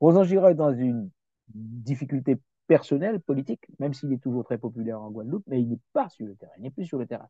Rosan 0.00 0.24
est 0.24 0.54
dans 0.54 0.74
une 0.74 1.08
difficulté 1.48 2.36
personnelle, 2.66 3.20
politique, 3.20 3.64
même 3.78 3.94
s'il 3.94 4.12
est 4.12 4.22
toujours 4.22 4.44
très 4.44 4.58
populaire 4.58 5.00
en 5.00 5.10
Guadeloupe, 5.10 5.44
mais 5.46 5.62
il 5.62 5.68
n'est 5.70 5.80
pas 5.94 6.08
sur 6.10 6.26
le 6.26 6.34
terrain, 6.34 6.52
il 6.58 6.64
n'est 6.64 6.70
plus 6.70 6.84
sur 6.84 6.98
le 6.98 7.06
terrain. 7.06 7.28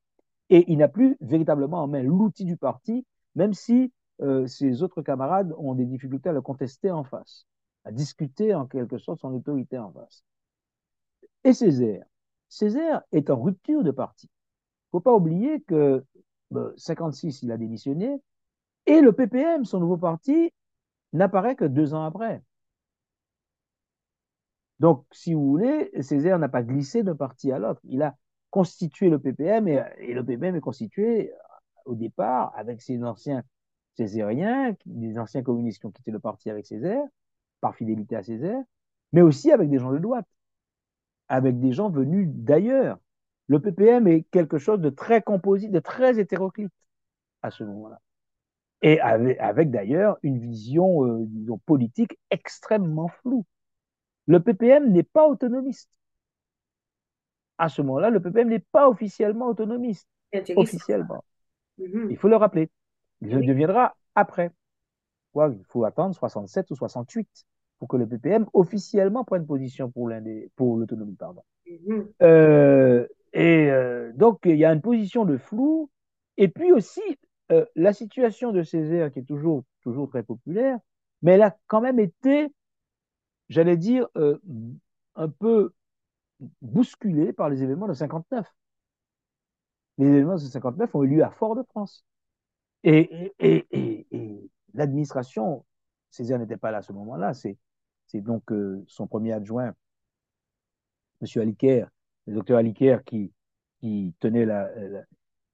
Et 0.50 0.64
il 0.72 0.78
n'a 0.78 0.88
plus 0.88 1.16
véritablement 1.20 1.82
en 1.84 1.86
main 1.86 2.02
l'outil 2.02 2.44
du 2.44 2.56
parti, 2.56 3.06
même 3.36 3.54
si 3.54 3.92
euh, 4.22 4.46
ses 4.46 4.82
autres 4.82 5.02
camarades 5.02 5.52
ont 5.58 5.74
des 5.74 5.86
difficultés 5.86 6.30
à 6.30 6.32
le 6.32 6.42
contester 6.42 6.90
en 6.90 7.04
face, 7.04 7.46
à 7.84 7.92
discuter 7.92 8.54
en 8.54 8.66
quelque 8.66 8.98
sorte 8.98 9.20
son 9.20 9.32
autorité 9.34 9.78
en 9.78 9.92
face. 9.92 10.24
Et 11.44 11.52
Césaire, 11.52 12.06
Césaire 12.48 13.02
est 13.12 13.30
en 13.30 13.40
rupture 13.40 13.82
de 13.82 13.90
parti. 13.90 14.26
Il 14.26 14.96
ne 14.96 14.98
faut 14.98 15.00
pas 15.00 15.14
oublier 15.14 15.60
que 15.62 16.04
ben, 16.50 16.72
56, 16.76 17.42
il 17.42 17.52
a 17.52 17.56
démissionné, 17.56 18.20
et 18.86 19.00
le 19.00 19.12
PPM, 19.12 19.64
son 19.64 19.80
nouveau 19.80 19.96
parti, 19.96 20.52
n'apparaît 21.12 21.56
que 21.56 21.64
deux 21.64 21.94
ans 21.94 22.04
après. 22.04 22.42
Donc, 24.78 25.04
si 25.10 25.34
vous 25.34 25.46
voulez, 25.46 25.90
Césaire 26.02 26.38
n'a 26.38 26.48
pas 26.48 26.62
glissé 26.62 27.02
d'un 27.02 27.16
parti 27.16 27.50
à 27.50 27.58
l'autre. 27.58 27.80
Il 27.84 28.02
a 28.02 28.14
constitué 28.50 29.10
le 29.10 29.18
PPM, 29.18 29.68
et, 29.68 29.82
et, 29.98 30.14
le 30.14 30.24
PPM 30.24 30.54
est 30.56 30.60
constitué 30.60 31.32
au 31.84 31.94
départ 31.94 32.52
avec 32.56 32.82
ses 32.82 33.02
anciens 33.02 33.42
césariens, 33.96 34.76
des 34.84 35.18
anciens 35.18 35.42
communistes 35.42 35.80
qui 35.80 35.86
ont 35.86 35.90
quitté 35.90 36.10
le 36.10 36.20
parti 36.20 36.50
avec 36.50 36.66
Césaire, 36.66 37.04
par 37.60 37.74
fidélité 37.74 38.16
à 38.16 38.22
Césaire, 38.22 38.62
mais 39.12 39.22
aussi 39.22 39.50
avec 39.50 39.70
des 39.70 39.78
gens 39.78 39.92
de 39.92 39.98
droite 39.98 40.26
avec 41.28 41.58
des 41.60 41.72
gens 41.72 41.90
venus 41.90 42.28
d'ailleurs. 42.30 42.98
Le 43.48 43.60
PPM 43.60 44.06
est 44.08 44.22
quelque 44.30 44.58
chose 44.58 44.80
de 44.80 44.90
très 44.90 45.22
composite, 45.22 45.70
de 45.70 45.78
très 45.78 46.18
hétéroclite 46.18 46.72
à 47.42 47.50
ce 47.50 47.64
moment-là. 47.64 48.00
Et 48.82 49.00
avec, 49.00 49.38
avec 49.38 49.70
d'ailleurs 49.70 50.18
une 50.22 50.38
vision, 50.38 51.04
euh, 51.04 51.24
disons, 51.26 51.58
politique 51.58 52.18
extrêmement 52.30 53.08
floue. 53.08 53.44
Le 54.26 54.40
PPM 54.40 54.92
n'est 54.92 55.02
pas 55.04 55.26
autonomiste. 55.28 55.90
À 57.58 57.68
ce 57.68 57.80
moment-là, 57.82 58.10
le 58.10 58.20
PPM 58.20 58.48
n'est 58.48 58.58
pas 58.72 58.88
officiellement 58.88 59.46
autonomiste. 59.46 60.08
Officiellement. 60.56 61.24
Mm 61.78 61.84
-hmm. 61.84 62.10
Il 62.10 62.16
faut 62.18 62.28
le 62.28 62.36
rappeler. 62.36 62.68
Il 63.22 63.28
le 63.28 63.46
deviendra 63.46 63.96
après. 64.14 64.50
Il 65.34 65.64
faut 65.68 65.84
attendre 65.84 66.14
67 66.14 66.70
ou 66.70 66.76
68 66.76 67.46
pour 67.78 67.88
que 67.88 67.96
le 67.96 68.06
PPM 68.06 68.46
officiellement 68.52 69.24
prenne 69.24 69.46
position 69.46 69.90
pour 69.90 70.08
l'autonomie. 70.08 71.16
Mmh. 71.66 72.00
Euh, 72.22 73.06
et 73.32 73.70
euh, 73.70 74.12
donc 74.14 74.40
il 74.44 74.56
y 74.56 74.64
a 74.64 74.72
une 74.72 74.80
position 74.80 75.24
de 75.24 75.36
flou, 75.36 75.90
et 76.36 76.48
puis 76.48 76.72
aussi 76.72 77.02
euh, 77.52 77.64
la 77.74 77.92
situation 77.92 78.52
de 78.52 78.62
Césaire 78.62 79.12
qui 79.12 79.20
est 79.20 79.24
toujours 79.24 79.64
toujours 79.82 80.08
très 80.08 80.22
populaire, 80.22 80.78
mais 81.22 81.32
elle 81.32 81.42
a 81.42 81.56
quand 81.66 81.80
même 81.80 82.00
été, 82.00 82.52
j'allais 83.48 83.76
dire, 83.76 84.08
un 85.14 85.28
peu 85.28 85.72
bousculée 86.62 87.32
par 87.32 87.48
les 87.48 87.62
événements 87.62 87.88
de 87.88 87.94
59. 87.94 88.46
Les 89.98 90.06
événements 90.06 90.34
de 90.34 90.40
59 90.40 90.94
ont 90.94 91.04
eu 91.04 91.08
lieu 91.08 91.24
à 91.24 91.30
Fort-de-France. 91.30 92.04
Et, 92.84 93.32
et, 93.38 93.66
et, 93.70 94.06
et 94.10 94.50
l'administration, 94.74 95.64
Césaire 96.10 96.38
n'était 96.38 96.58
pas 96.58 96.70
là 96.70 96.78
à 96.78 96.82
ce 96.82 96.92
moment-là, 96.92 97.32
c'est 97.32 97.56
c'est 98.06 98.20
donc 98.20 98.52
euh, 98.52 98.84
son 98.86 99.06
premier 99.06 99.32
adjoint, 99.32 99.74
M. 101.22 101.42
Aliker, 101.42 101.86
le 102.26 102.34
docteur 102.34 102.58
Aliker, 102.58 102.98
qui, 103.04 103.32
tenait 104.20 104.46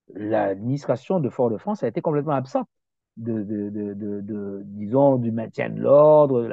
l'administration 0.08 1.16
la, 1.16 1.20
la, 1.20 1.24
de 1.24 1.30
Fort-de-France, 1.30 1.82
a 1.82 1.88
été 1.88 2.00
complètement 2.00 2.32
absent 2.32 2.66
disons, 3.16 5.16
du 5.16 5.32
maintien 5.32 5.70
de 5.70 5.80
l'ordre. 5.80 6.48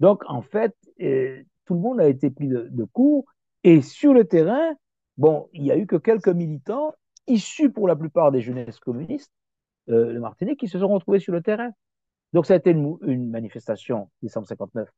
Donc, 0.00 0.22
en 0.28 0.42
fait, 0.42 0.74
euh, 1.00 1.42
tout 1.64 1.74
le 1.74 1.80
monde 1.80 2.00
a 2.00 2.08
été 2.08 2.30
pris 2.30 2.48
de, 2.48 2.84
court. 2.84 3.24
Et 3.64 3.80
sur 3.80 4.12
le 4.12 4.24
terrain, 4.24 4.74
bon, 5.16 5.48
il 5.52 5.62
n'y 5.62 5.70
a 5.70 5.76
eu 5.76 5.86
que 5.86 5.96
quelques 5.96 6.28
militants 6.28 6.94
issus 7.26 7.70
pour 7.70 7.88
la 7.88 7.96
plupart 7.96 8.32
des 8.32 8.40
jeunesses 8.40 8.80
communistes, 8.80 9.32
le 9.86 10.18
Martinique 10.18 10.60
qui 10.60 10.68
se 10.68 10.78
sont 10.78 10.88
retrouvés 10.88 11.20
sur 11.20 11.32
le 11.32 11.42
terrain. 11.42 11.70
Donc 12.32 12.46
ça 12.46 12.54
a 12.54 12.56
été 12.56 12.70
une, 12.70 13.30
manifestation, 13.30 14.08
1959, 14.22 14.88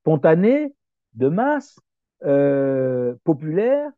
spontanée, 0.00 0.74
de 1.14 1.28
masse, 1.28 1.78
euh, 2.24 3.14
populaire, 3.24 3.90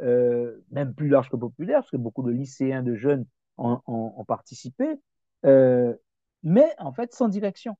euh, 0.00 0.60
même 0.70 0.94
plus 0.94 1.08
large 1.08 1.30
que 1.30 1.36
populaire, 1.36 1.80
parce 1.80 1.90
que 1.90 1.96
beaucoup 1.96 2.22
de 2.22 2.30
lycéens, 2.30 2.82
de 2.82 2.94
jeunes 2.94 3.26
ont, 3.56 4.24
participé, 4.26 5.00
euh, 5.44 5.94
mais 6.42 6.66
en 6.78 6.92
fait 6.92 7.12
sans 7.12 7.28
direction. 7.28 7.76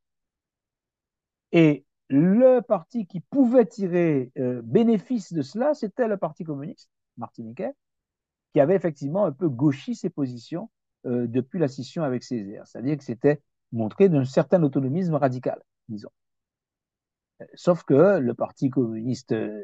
Et 1.52 1.84
le 2.08 2.60
parti 2.60 3.06
qui 3.06 3.20
pouvait 3.20 3.66
tirer 3.66 4.32
bénéfice 4.64 5.32
de 5.32 5.42
cela, 5.42 5.74
c'était 5.74 6.08
le 6.08 6.16
Parti 6.16 6.44
communiste 6.44 6.90
martiniquais, 7.16 7.72
qui 8.52 8.60
avait 8.60 8.74
effectivement 8.74 9.24
un 9.24 9.32
peu 9.32 9.48
gauchi 9.48 9.94
ses 9.94 10.10
positions 10.10 10.70
depuis 11.04 11.58
la 11.58 11.68
scission 11.68 12.02
avec 12.02 12.24
Césaire. 12.24 12.66
C'est-à-dire 12.66 12.96
que 12.96 13.04
c'était 13.04 13.40
montré 13.72 14.08
d'un 14.08 14.24
certain 14.24 14.62
autonomisme 14.62 15.14
radical, 15.14 15.62
disons. 15.88 16.10
Sauf 17.54 17.84
que 17.84 18.18
le 18.18 18.34
Parti 18.34 18.70
communiste, 18.70 19.32
euh, 19.32 19.62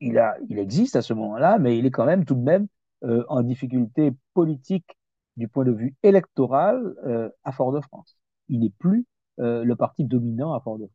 il, 0.00 0.18
a, 0.18 0.36
il 0.48 0.58
existe 0.58 0.96
à 0.96 1.02
ce 1.02 1.14
moment-là, 1.14 1.58
mais 1.58 1.78
il 1.78 1.86
est 1.86 1.90
quand 1.90 2.04
même 2.06 2.24
tout 2.24 2.34
de 2.34 2.40
même 2.42 2.66
euh, 3.04 3.24
en 3.28 3.42
difficulté 3.42 4.12
politique 4.34 4.98
du 5.36 5.48
point 5.48 5.64
de 5.64 5.72
vue 5.72 5.94
électoral 6.02 6.94
euh, 7.06 7.28
à 7.44 7.52
Fort-de-France. 7.52 8.16
Il 8.48 8.60
n'est 8.60 8.70
plus 8.78 9.06
euh, 9.40 9.64
le 9.64 9.76
parti 9.76 10.04
dominant 10.04 10.54
à 10.54 10.60
Fort-de-France. 10.60 10.94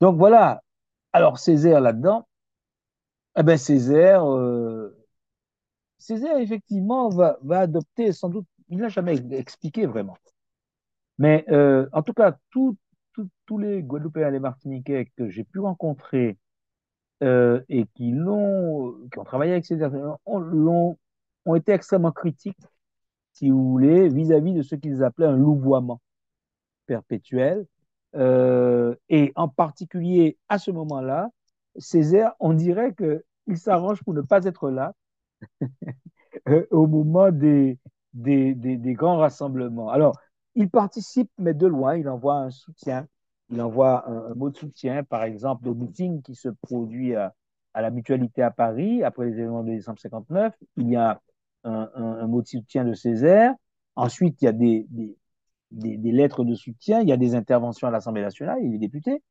Donc 0.00 0.16
voilà. 0.18 0.62
Alors 1.12 1.38
Césaire 1.38 1.80
là-dedans, 1.80 2.26
eh 3.36 3.42
ben 3.42 3.56
Césaire, 3.58 4.24
euh, 4.24 4.96
Césaire 5.98 6.38
effectivement 6.38 7.08
va, 7.10 7.38
va 7.42 7.60
adopter 7.60 8.12
sans 8.12 8.28
doute, 8.28 8.46
il 8.68 8.78
n'a 8.78 8.88
jamais 8.88 9.14
expliqué 9.32 9.86
vraiment. 9.86 10.16
Mais 11.18 11.44
euh, 11.50 11.88
en 11.92 12.02
tout 12.02 12.12
cas, 12.14 12.38
tous 13.46 13.58
les 13.58 13.82
Guadeloupéens 13.82 14.28
et 14.28 14.32
les 14.32 14.40
Martiniquais 14.40 15.10
que 15.16 15.28
j'ai 15.28 15.44
pu 15.44 15.60
rencontrer 15.60 16.38
euh, 17.22 17.60
et 17.68 17.86
qui 17.94 18.12
l'ont, 18.12 18.94
qui 19.12 19.18
ont 19.18 19.24
travaillé 19.24 19.52
avec 19.52 19.66
Césaire, 19.66 19.92
ont, 20.26 20.96
été 21.54 21.72
extrêmement 21.72 22.12
critiques, 22.12 22.56
si 23.32 23.50
vous 23.50 23.70
voulez, 23.70 24.08
vis-à-vis 24.08 24.52
-vis 24.52 24.56
de 24.56 24.62
ce 24.62 24.74
qu'ils 24.74 25.02
appelaient 25.04 25.26
un 25.26 25.36
louvoiement 25.36 26.00
perpétuel. 26.86 27.66
Euh, 28.16 28.94
et 29.08 29.32
en 29.36 29.48
particulier, 29.48 30.38
à 30.48 30.58
ce 30.58 30.70
moment-là, 30.70 31.30
Césaire, 31.76 32.32
on 32.40 32.52
dirait 32.54 32.94
qu'il 32.94 33.56
s'arrange 33.56 34.02
pour 34.02 34.14
ne 34.14 34.22
pas 34.22 34.44
être 34.44 34.70
là 34.70 34.94
au 36.70 36.86
moment 36.86 37.30
des, 37.30 37.78
des, 38.12 38.54
des, 38.54 38.76
des, 38.76 38.92
grands 38.94 39.18
rassemblements. 39.18 39.90
Alors, 39.90 40.18
il 40.54 40.70
participe, 40.70 41.30
mais 41.38 41.54
de 41.54 41.66
loin, 41.66 41.96
il 41.96 42.08
envoie 42.08 42.36
un 42.36 42.50
soutien, 42.50 43.06
il 43.50 43.60
envoie 43.60 44.08
un, 44.08 44.34
mot 44.34 44.50
de 44.50 44.56
soutien, 44.56 45.04
par 45.04 45.24
exemple, 45.24 45.68
au 45.68 45.74
meeting 45.74 46.22
qui 46.22 46.34
se 46.34 46.48
produit 46.48 47.14
à, 47.14 47.34
la 47.74 47.90
mutualité 47.90 48.42
à 48.42 48.50
Paris, 48.50 49.02
après 49.02 49.26
les 49.26 49.32
événements 49.32 49.62
de 49.62 49.70
décembre 49.70 49.98
59. 49.98 50.54
Il 50.76 50.88
y 50.90 50.96
a 50.96 51.20
un, 51.64 52.26
mot 52.26 52.42
de 52.42 52.46
soutien 52.46 52.84
de 52.84 52.94
Césaire. 52.94 53.54
Ensuite, 53.96 54.40
il 54.42 54.44
y 54.44 54.48
a 54.48 54.52
des, 54.52 54.86
lettres 55.70 56.44
de 56.44 56.54
soutien, 56.54 57.00
il 57.00 57.08
y 57.08 57.12
a 57.12 57.16
des 57.16 57.34
interventions 57.34 57.88
à 57.88 57.90
l'Assemblée 57.90 58.22
nationale, 58.22 58.58
il 58.62 58.74
est 58.74 58.78
député. 58.78 59.22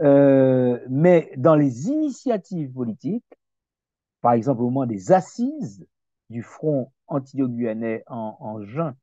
Euh, 0.00 0.80
mais 0.88 1.32
dans 1.36 1.54
les 1.54 1.88
initiatives 1.88 2.72
politiques, 2.72 3.24
par 4.20 4.32
exemple 4.32 4.62
au 4.62 4.70
moment 4.70 4.86
des 4.86 5.12
assises 5.12 5.86
du 6.30 6.42
Front 6.42 6.90
anti-guyanais 7.06 8.02
en, 8.08 8.36
en, 8.40 8.64
juin, 8.64 8.96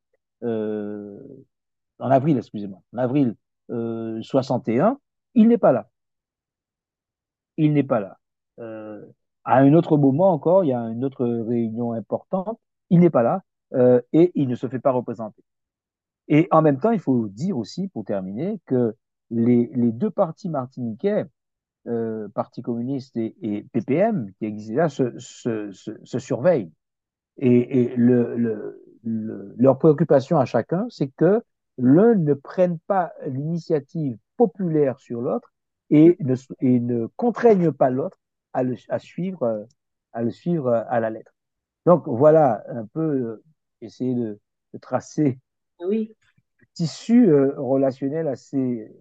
en 0.44 2.12
avril, 2.12 2.38
excusez-moi, 2.38 2.82
en 2.94 2.98
avril 2.98 3.36
euh, 3.70 4.22
61, 4.22 5.00
il 5.36 5.48
n'est 5.48 5.58
pas 5.58 5.72
là. 5.72 5.90
Il 7.58 7.74
n'est 7.74 7.84
pas 7.84 8.00
là. 8.00 8.18
Euh, 8.60 9.06
à 9.44 9.58
un 9.58 9.74
autre 9.74 9.98
moment 9.98 10.32
encore, 10.32 10.64
il 10.64 10.68
y 10.70 10.74
a 10.74 10.82
une 10.82 11.06
autre 11.06 11.26
réunion 11.26 11.94
importante, 11.94 12.60
il 12.90 13.00
n'est 13.00 13.10
pas 13.10 13.24
là 13.24 13.44
euh, 13.74 14.02
et 14.14 14.32
il 14.36 14.48
ne 14.48 14.56
se 14.56 14.68
fait 14.68 14.80
pas 14.80 14.92
représenter. 14.92 15.44
Et 16.28 16.48
en 16.52 16.62
même 16.62 16.80
temps, 16.80 16.92
il 16.92 17.00
faut 17.00 17.28
dire 17.28 17.58
aussi, 17.58 17.88
pour 17.88 18.06
terminer, 18.06 18.60
que 18.66 18.96
les, 19.30 19.68
deux 19.92 20.10
partis 20.12 20.50
martiniquais, 20.50 21.26
euh, 21.88 22.28
Parti 22.30 22.62
communiste 22.62 23.18
et, 23.18 23.66
PPM, 23.74 24.32
qui 24.38 24.46
existaient 24.46 24.76
là, 24.76 24.90
se, 24.90 25.18
surveillent. 26.20 26.72
Et, 27.38 27.94
le, 27.96 28.84
le, 29.04 29.54
leur 29.58 29.78
préoccupation 29.78 30.38
à 30.40 30.46
chacun, 30.46 30.88
c'est 30.90 31.10
que 31.10 31.42
l'un 31.78 32.16
ne 32.16 32.34
prenne 32.34 32.80
pas 32.80 33.14
l'initiative 33.28 34.18
populaire 34.38 35.00
sur 35.00 35.22
l'autre 35.22 35.52
et 35.90 36.18
ne, 36.20 36.36
et 36.60 36.80
ne 36.80 37.08
contraigne 37.16 37.72
pas 37.72 37.90
l'autre 37.90 38.18
à, 38.54 38.64
le, 38.64 38.76
à, 38.90 39.00
suivre, 39.00 39.68
à 40.14 40.24
le 40.24 40.32
suivre 40.32 40.72
à 40.72 41.00
la 41.00 41.10
lettre. 41.10 41.34
Donc 41.86 42.08
voilà 42.08 42.64
un 42.70 42.86
peu 42.86 43.02
euh, 43.02 43.44
essayer 43.82 44.14
de, 44.14 44.40
de 44.74 44.78
tracer 44.78 45.40
oui. 45.80 46.16
tissu 46.74 47.30
euh, 47.30 47.54
relationnel 47.58 48.28
assez 48.28 48.92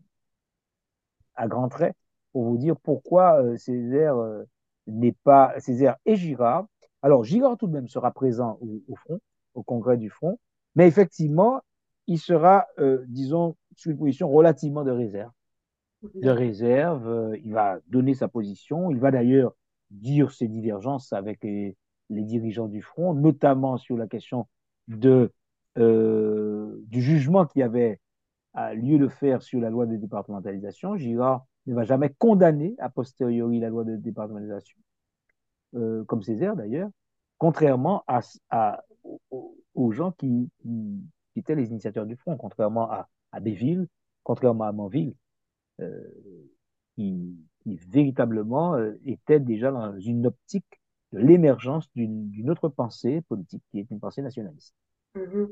à 1.35 1.49
grands 1.49 1.69
traits 1.69 1.95
pour 2.33 2.45
vous 2.45 2.59
dire 2.59 2.77
pourquoi 2.77 3.43
euh, 3.43 3.57
Césaire 3.57 4.17
euh, 4.17 4.45
n'est 4.87 5.17
pas 5.25 5.55
Césaire 5.59 5.97
et 6.07 6.17
Girard. 6.17 6.67
Alors 7.03 7.25
Girard 7.25 7.57
tout 7.57 7.67
de 7.67 7.73
même 7.73 7.89
sera 7.89 8.11
présent 8.13 8.59
au, 8.61 8.83
au 8.89 8.97
front, 8.97 9.21
au 9.61 9.63
congrès 9.63 9.97
du 9.97 10.11
front, 10.11 10.39
mais 10.75 10.87
effectivement, 10.87 11.61
il 12.07 12.19
sera, 12.19 12.67
euh, 12.79 13.05
disons, 13.09 13.57
sur 13.77 13.93
une 13.93 13.99
position 13.99 14.29
relativement 14.29 14.85
de 14.85 14.91
réserve. 14.91 15.31
De 16.15 16.31
réserve, 16.31 17.37
il 17.45 17.53
va 17.53 17.79
donner 17.89 18.15
sa 18.15 18.27
position, 18.27 18.91
il 18.91 18.99
va 18.99 19.11
d'ailleurs 19.11 19.55
dire 19.91 20.33
ses 20.33 20.49
divergences 20.49 21.13
avec 21.13 21.45
les, 21.45 21.77
les 22.09 22.23
dirigeants 22.23 22.69
du 22.69 22.83
front, 22.83 23.15
notamment 23.15 23.77
sur 23.77 23.97
la 23.97 24.07
question 24.07 24.47
de 24.89 25.33
euh, 25.79 26.83
du 26.89 27.01
jugement 27.01 27.47
qui 27.47 27.63
avait 27.63 28.01
lieu 28.75 28.99
de 28.99 29.07
faire 29.07 29.43
sur 29.43 29.61
la 29.61 29.71
loi 29.71 29.87
de 29.87 29.97
départementalisation. 29.97 30.97
Girard 30.97 31.47
ne 31.67 31.75
va 31.75 31.85
jamais 31.85 32.11
condamner 32.11 32.75
a 32.79 32.91
posteriori 32.91 33.61
la 33.61 33.69
loi 33.69 33.85
de 33.85 33.97
départementalisation, 33.97 34.77
euh, 35.77 36.05
comme 36.05 36.23
Césaire 36.23 36.57
d'ailleurs, 36.57 36.91
contrairement 37.39 38.03
à, 38.09 38.21
à, 38.51 38.83
aux 39.75 39.93
gens 39.93 40.13
qui, 40.13 40.51
qui, 40.59 41.03
qui, 41.33 41.41
étaient 41.41 41.55
les 41.55 41.69
initiateurs 41.69 42.07
du 42.07 42.17
front, 42.17 42.37
contrairement 42.37 42.91
à, 42.91 43.09
à 43.33 43.41
Béville, 43.41 43.87
contrairement 44.23 44.65
à 44.65 44.73
Manville, 44.73 45.15
euh, 45.81 46.03
qui, 46.95 47.37
qui, 47.61 47.77
véritablement 47.89 48.75
euh, 48.75 48.93
étaient 49.05 49.41
déjà 49.41 49.71
dans 49.71 49.99
une 49.99 50.27
optique 50.27 50.81
de 51.13 51.19
l'émergence 51.19 51.91
d'une 51.95 52.51
autre 52.51 52.69
pensée 52.69 53.23
politique, 53.23 53.63
qui 53.71 53.81
est 53.81 53.91
une 53.91 54.01
pensée 54.01 54.23
nationaliste. 54.23 54.75
Mm 55.15 55.21
-hmm. 55.21 55.49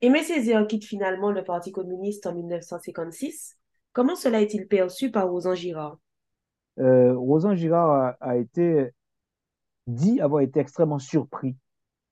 Aimé 0.00 0.22
Césaire 0.22 0.66
quitte 0.66 0.84
finalement 0.84 1.32
le 1.32 1.42
Parti 1.42 1.72
communiste 1.72 2.26
en 2.26 2.34
1956. 2.34 3.58
Comment 3.92 4.14
cela 4.14 4.40
est-il 4.40 4.68
perçu 4.68 5.10
par 5.10 5.28
Rosan 5.28 5.54
Girard? 5.54 5.98
Euh, 6.78 7.16
Rosan 7.16 7.56
Girard 7.56 7.90
a, 7.90 8.16
a, 8.20 8.36
été 8.36 8.92
dit 9.88 10.20
avoir 10.20 10.42
été 10.42 10.60
extrêmement 10.60 11.00
surpris 11.00 11.56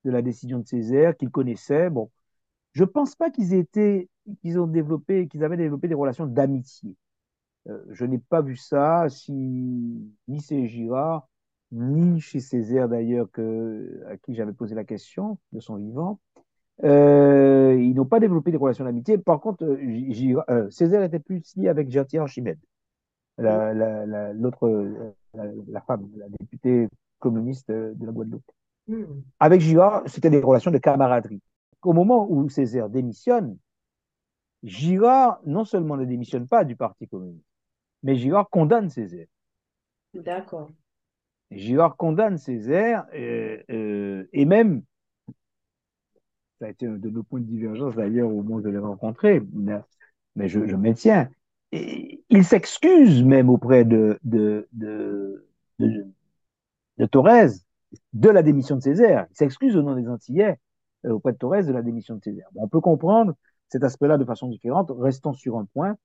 de 0.07 0.11
la 0.13 0.23
décision 0.23 0.61
de 0.61 0.67
Césaire, 0.67 1.17
qu'il 1.17 1.31
connaissait. 1.31 1.91
Bon, 1.91 2.11
je 2.73 2.85
pense 2.85 3.17
pas 3.17 3.31
qu'ils 3.31 3.53
aient 3.55 3.59
été, 3.59 4.09
qu'ils 4.41 4.59
ont 4.61 4.67
développé, 4.67 5.27
qu'ils 5.29 5.45
avaient 5.45 5.57
développé 5.57 5.89
des 5.89 5.95
relations 5.95 6.27
d'amitié. 6.27 6.97
Euh, 7.69 7.85
je 7.91 8.05
n'ai 8.05 8.19
pas 8.19 8.41
vu 8.41 8.57
ça, 8.57 9.09
si 9.09 9.33
ni 9.33 10.41
chez 10.41 10.67
Girard, 10.69 11.29
ni 11.73 12.21
chez 12.21 12.39
Césaire 12.39 12.89
d'ailleurs, 12.89 13.29
que, 13.33 14.03
à 14.09 14.17
qui 14.17 14.35
j'avais 14.35 14.53
posé 14.53 14.75
la 14.77 14.85
question 14.85 15.39
de 15.53 15.59
son 15.61 15.77
vivant. 15.77 16.21
Euh, 16.85 17.75
ils 17.81 17.95
n'ont 17.95 18.05
pas 18.05 18.21
développé 18.21 18.53
des 18.53 18.59
relations 18.59 18.85
d'amitié. 18.85 19.19
Par 19.19 19.41
contre, 19.41 19.65
euh, 19.65 20.71
Césaire 20.71 21.03
était 21.03 21.19
plus 21.19 21.57
lié 21.57 21.69
avec 21.69 21.91
Gertier 21.91 22.21
Archimède, 22.21 22.61
la, 23.39 23.75
la, 23.75 24.07
la, 24.07 24.33
l'autre, 24.33 24.69
la, 25.35 25.45
la, 25.67 25.81
femme, 25.81 26.09
la 26.17 26.29
députée 26.29 26.89
communiste 27.19 27.71
de 27.71 28.07
la 28.07 28.13
Guadeloupe. 28.13 28.45
Avec 29.41 29.61
Girard, 29.61 30.03
c'était 30.07 30.31
des 30.31 30.41
relations 30.41 30.71
de 30.71 30.79
camaraderie. 30.79 31.43
Au 31.83 31.93
moment 31.93 32.27
où 32.31 32.49
Césaire 32.49 32.89
démissionne, 32.89 33.57
Girard 34.63 35.41
non 35.45 35.65
seulement 35.65 35.97
ne 35.97 36.05
démissionne 36.05 36.49
pas 36.49 36.65
du 36.65 36.77
Parti 36.77 37.07
communiste, 37.07 37.47
mais 38.03 38.17
Girard 38.17 38.49
condamne 38.51 38.91
Césaire. 38.91 39.27
D'accord. 40.15 40.71
Girard 41.51 41.97
condamne 41.97 42.39
Césaire 42.39 43.07
euh, 43.15 43.63
euh, 43.71 44.29
et 44.33 44.45
même 44.45 44.83
ça 46.59 46.67
a 46.67 46.69
été 46.71 46.87
un 46.87 46.97
de 46.97 47.11
nos 47.11 47.23
points 47.23 47.41
de 47.41 47.47
divergence 47.47 47.95
d'ailleurs 47.95 48.29
au 48.29 48.43
moment 48.43 48.57
où 48.57 48.63
je 48.63 48.69
l'ai 48.69 48.79
rencontré, 48.79 49.43
mais, 49.53 49.79
mais 50.35 50.49
je, 50.49 50.67
je, 50.67 50.75
maintiens. 50.75 51.29
Et 51.73 52.25
il 52.31 52.45
s'excuse 52.45 53.23
même 53.23 53.51
auprès 53.51 53.85
de, 53.85 54.19
de, 54.25 54.67
de, 54.73 55.47
de, 55.79 56.07
de 56.99 57.07
Torres 57.07 57.66
de 58.13 58.29
la 58.29 58.43
démission 58.43 58.77
de 58.77 58.83
Césaire. 58.83 59.27
Il 59.31 59.37
s'excuse 59.37 59.77
au 59.77 59.83
nom 59.83 59.95
des 59.95 60.09
Antillais 60.09 60.59
auprès 61.05 61.33
de 61.33 61.39
Torres 61.39 61.65
de 61.65 61.73
la 61.73 61.83
démission 61.83 62.17
de 62.17 62.23
Césaire. 62.23 62.49
on 62.57 62.69
peut 62.69 62.81
comprendre 62.81 63.35
cet 63.69 63.85
aspect-là 63.85 64.19
de 64.19 64.25
façon 64.25 64.49
différente. 64.49 64.91
Restons 64.97 65.33
sur 65.33 65.59
un 65.59 65.65
point. 65.67 65.97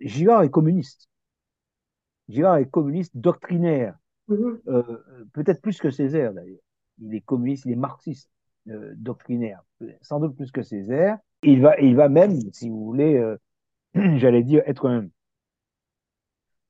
Girard 0.00 0.42
est 0.42 0.50
communiste. 0.50 1.08
Girard 2.28 2.58
est 2.58 2.70
communiste 2.70 3.16
doctrinaire, 3.16 3.96
mm-hmm. 4.28 4.60
euh, 4.68 5.26
peut-être 5.32 5.62
plus 5.62 5.78
que 5.78 5.90
Césaire 5.90 6.34
d'ailleurs. 6.34 6.60
Il 7.00 7.14
est 7.14 7.20
communiste, 7.20 7.64
il 7.64 7.72
est 7.72 7.76
marxiste 7.76 8.30
euh, 8.68 8.92
doctrinaire, 8.96 9.62
sans 10.02 10.20
doute 10.20 10.36
plus 10.36 10.50
que 10.50 10.62
Césaire. 10.62 11.18
Il 11.42 11.62
va, 11.62 11.78
il 11.80 11.94
va 11.94 12.08
même, 12.08 12.38
si 12.52 12.68
vous 12.68 12.84
voulez, 12.84 13.16
euh, 13.16 13.38
j'allais 13.94 14.42
dire, 14.42 14.62
être 14.66 14.88
un, 14.88 15.06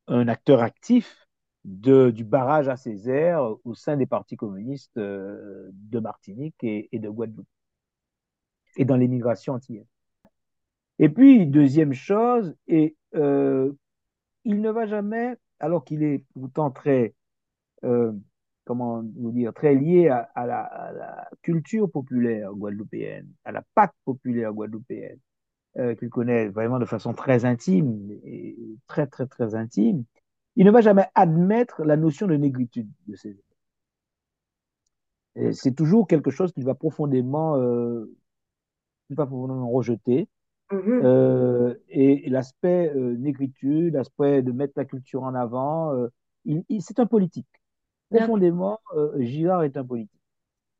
un 0.06 0.28
acteur 0.28 0.62
actif 0.62 1.27
de, 1.68 2.10
du 2.10 2.24
barrage 2.24 2.68
à 2.68 2.76
Césaire 2.76 3.42
au 3.64 3.74
sein 3.74 3.96
des 3.96 4.06
partis 4.06 4.36
communistes 4.36 4.98
de 4.98 5.98
Martinique 6.00 6.56
et, 6.62 6.88
de 6.92 7.08
Guadeloupe 7.08 7.46
et 8.76 8.84
dans 8.84 8.96
l'émigration 8.96 9.54
entière. 9.54 9.84
Et 10.98 11.08
puis, 11.08 11.46
deuxième 11.46 11.92
chose, 11.92 12.54
et, 12.66 12.96
euh, 13.14 13.72
il 14.44 14.60
ne 14.60 14.70
va 14.70 14.86
jamais, 14.86 15.36
alors 15.60 15.84
qu'il 15.84 16.02
est 16.02 16.24
pourtant 16.32 16.70
très, 16.70 17.14
euh, 17.84 18.12
comment 18.64 19.02
vous 19.16 19.30
dire, 19.30 19.52
très 19.52 19.74
lié 19.74 20.08
à, 20.08 20.30
à, 20.34 20.46
la, 20.46 20.60
à, 20.60 20.92
la, 20.92 21.30
culture 21.42 21.90
populaire 21.90 22.52
guadeloupéenne, 22.52 23.28
à 23.44 23.52
la 23.52 23.62
pâte 23.74 23.94
populaire 24.04 24.52
guadeloupéenne, 24.52 25.18
euh, 25.76 25.94
qu'il 25.94 26.08
connaît 26.08 26.48
vraiment 26.48 26.78
de 26.78 26.84
façon 26.84 27.12
très 27.14 27.44
intime, 27.44 28.10
et 28.24 28.56
très, 28.86 29.06
très, 29.06 29.26
très 29.26 29.54
intime, 29.54 30.04
il 30.58 30.66
ne 30.66 30.70
va 30.70 30.82
jamais 30.82 31.06
admettre 31.14 31.82
la 31.84 31.96
notion 31.96 32.26
de 32.26 32.36
négritude 32.36 32.90
de 33.06 33.16
ces 33.16 33.36
c'est 35.52 35.74
toujours 35.74 36.08
quelque 36.08 36.32
chose 36.32 36.52
qu'il 36.52 36.64
va 36.64 36.74
profondément 36.74 37.56
euh, 37.56 38.12
pas 39.16 39.26
profondément 39.26 39.70
rejeté. 39.70 40.28
Mm-hmm. 40.70 41.00
Euh, 41.04 41.74
et, 41.88 42.28
l'aspect 42.28 42.92
euh, 42.94 43.16
négritude, 43.16 43.94
l'aspect 43.94 44.42
de 44.42 44.52
mettre 44.52 44.74
la 44.76 44.84
culture 44.84 45.22
en 45.22 45.34
avant, 45.34 45.94
euh, 45.94 46.08
c'est 46.80 46.98
un 46.98 47.06
politique. 47.06 47.48
Profondément, 48.10 48.78
Girard 49.18 49.64
est 49.64 49.76
un 49.76 49.84
politique. 49.84 50.20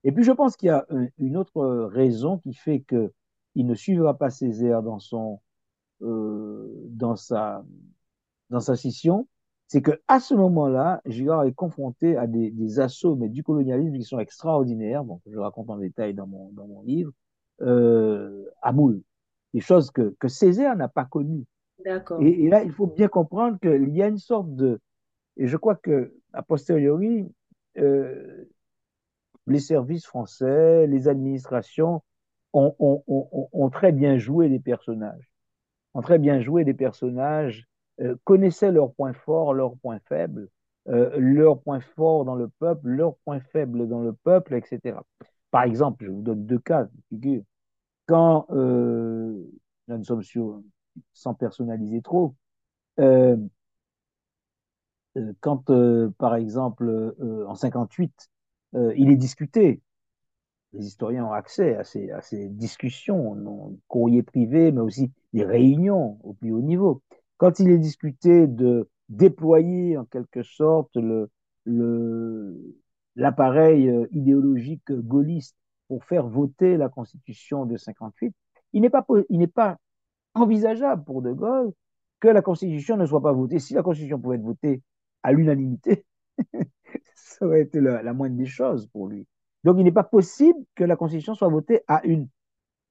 Et 0.05 0.13
puis 0.13 0.25
je 0.25 0.33
pense 0.33 0.57
qu'il 0.57 0.69
y 0.69 0.71
a 0.71 0.87
une 1.19 1.37
autre 1.37 1.63
raison 1.93 2.39
qui 2.39 2.55
fait 2.55 2.81
que 2.81 3.13
il 3.55 3.67
ne 3.67 3.75
suivra 3.75 4.17
pas 4.17 4.31
Césaire 4.31 4.83
dans 4.83 4.99
son 4.99 5.41
dans 6.01 7.17
sa 7.17 7.63
dans 8.49 8.61
sa 8.61 8.77
scission, 8.77 9.29
c'est 9.69 9.83
que 9.83 10.01
à 10.09 10.19
ce 10.19 10.35
moment-là, 10.35 11.01
Girard 11.07 11.45
est 11.45 11.53
confronté 11.53 12.17
à 12.17 12.27
des, 12.27 12.51
des 12.51 12.81
assauts 12.81 13.17
mais 13.17 13.29
du 13.29 13.43
colonialisme 13.43 13.97
qui 13.97 14.05
sont 14.05 14.19
extraordinaires. 14.19 15.05
Bon, 15.05 15.21
je 15.27 15.39
raconte 15.39 15.71
en 15.71 15.77
détail 15.77 16.15
dans 16.15 16.27
mon 16.27 16.51
dans 16.53 16.67
mon 16.67 16.83
livre 16.83 17.13
euh, 17.61 18.45
à 18.63 18.73
Moule, 18.73 19.03
des 19.55 19.61
choses 19.61 19.91
que, 19.91 20.15
que 20.21 20.29
Césaire 20.29 20.77
n'a 20.77 20.89
pas 20.89 21.05
connues. 21.05 21.45
Et, 22.21 22.45
et, 22.45 22.49
là, 22.49 22.63
il 22.63 22.73
faut 22.73 22.87
bien 22.87 23.09
comprendre 23.09 23.59
qu'il 23.61 23.95
y 23.97 24.03
a 24.03 24.09
une 24.09 24.19
sorte 24.19 24.55
de... 24.55 24.81
Et 25.37 25.47
je 25.47 25.57
crois 25.57 25.77
que, 25.77 26.13
a 26.33 26.43
posteriori, 26.43 27.27
euh, 27.79 28.45
les 29.47 29.61
services 29.61 30.07
français, 30.07 30.87
les 30.87 31.09
administrations 31.09 32.03
ont, 32.53 32.75
ont, 32.79 33.03
ont, 33.07 33.49
ont, 33.53 33.71
très 33.71 33.93
bien 33.93 34.19
joué 34.19 34.49
les 34.49 34.59
personnages. 34.59 35.31
Ont 35.95 36.03
très 36.03 36.19
bien 36.19 36.41
joué 36.41 36.65
des 36.65 36.75
personnages, 36.75 37.67
euh, 38.01 38.17
connaissaient 38.25 38.73
leurs 38.73 38.93
points 38.95 39.13
forts, 39.13 39.55
leurs 39.55 39.77
points 39.79 39.99
faibles, 40.09 40.49
euh, 40.89 41.11
leurs 41.19 41.61
points 41.61 41.81
forts 41.81 42.25
dans 42.25 42.35
le 42.35 42.49
peuple, 42.49 42.89
leurs 42.89 43.17
points 43.19 43.41
faibles 43.41 43.89
dans 43.89 44.01
le 44.01 44.13
peuple, 44.13 44.55
etc. 44.55 44.99
Par 45.51 45.65
exemple, 45.65 46.05
je 46.07 46.11
vous 46.11 46.23
donne 46.23 46.47
deux 46.47 46.59
cas 46.59 46.85
de 46.85 46.91
figure. 47.11 47.43
Quand, 48.07 48.47
euh, 48.51 49.45
nous 49.89 50.05
sommes 50.05 50.23
sur, 50.23 50.63
sans 51.13 51.35
personnaliser 51.35 52.01
trop, 52.03 52.35
euh, 53.01 53.37
euh 55.17 55.33
quand, 55.41 55.71
par 56.19 56.37
exemple, 56.37 57.15
en 57.47 57.55
58, 57.55 58.31
il 58.75 59.11
est 59.11 59.17
discuté, 59.17 59.83
les 60.73 60.87
historiens 60.87 61.25
ont 61.27 61.33
accès 61.33 61.77
à 61.77 61.85
ces, 61.85 62.11
à 62.11 62.23
ces 62.23 62.49
discussions, 62.49 63.77
courriers 63.89 64.23
privés, 64.23 64.73
mais 64.73 64.81
aussi 64.81 65.11
des 65.33 65.45
réunions 65.45 66.19
au 66.23 66.35
plus 66.35 66.53
haut 66.53 66.61
niveau. 66.63 67.03
Quand 67.39 67.61
il 67.61 67.71
est 67.71 67.79
discuté 67.79 68.47
de 68.47 68.91
déployer 69.09 69.97
en 69.97 70.05
quelque 70.05 70.43
sorte 70.43 70.99
l'appareil 73.17 73.89
euh, 73.89 74.07
idéologique 74.11 74.93
gaulliste 74.93 75.57
pour 75.87 76.05
faire 76.05 76.27
voter 76.27 76.77
la 76.77 76.89
Constitution 76.89 77.65
de 77.65 77.77
58, 77.77 78.35
il 78.73 78.83
n'est 78.83 79.47
pas, 79.47 79.79
envisageable 80.35 81.05
pour 81.05 81.23
De 81.23 81.33
Gaulle 81.33 81.73
que 82.21 82.29
la 82.29 82.43
Constitution 82.43 82.97
ne 82.97 83.07
soit 83.07 83.23
pas 83.23 83.33
votée. 83.33 83.61
Si 83.61 83.75
la 83.75 83.83
Constitution 83.83 84.21
pouvait 84.21 84.37
être 84.37 84.43
votée 84.43 84.83
à 85.23 85.33
l'unanimité, 85.33 86.05
ça 87.15 87.47
aurait 87.47 87.63
été 87.63 87.81
la, 87.81 88.13
moindre 88.13 88.37
des 88.37 88.47
choses 88.47 88.87
pour 88.89 89.09
lui. 89.09 89.27
Donc 89.65 89.77
il 89.79 89.85
n'est 89.85 89.93
pas 89.93 90.05
possible 90.05 90.59
que 90.75 90.85
la 90.85 90.97
Constitution 90.97 91.35
soit 91.35 91.49
votée 91.49 91.83
à 91.87 92.05
une, 92.05 92.29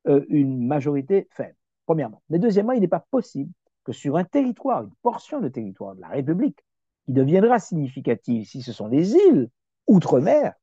euh, 0.08 0.26
une 0.30 0.66
majorité 0.66 1.28
faible, 1.32 1.56
premièrement. 1.86 2.22
Mais 2.30 2.40
deuxièmement, 2.40 2.74
il 2.74 2.82
n'est 2.82 2.88
pas 2.88 3.06
possible 3.12 3.52
que 3.88 3.94
sur 3.94 4.18
un 4.18 4.26
territoire, 4.26 4.84
une 4.84 4.94
portion 5.02 5.40
de 5.40 5.48
territoire 5.48 5.96
de 5.96 6.02
la 6.02 6.10
République, 6.10 6.60
qui 7.06 7.14
deviendra 7.14 7.58
significative 7.58 8.46
si 8.46 8.62
ce 8.62 8.74
sont 8.74 8.90
des 8.90 9.14
îles 9.14 9.50
outre-mer 9.88 10.56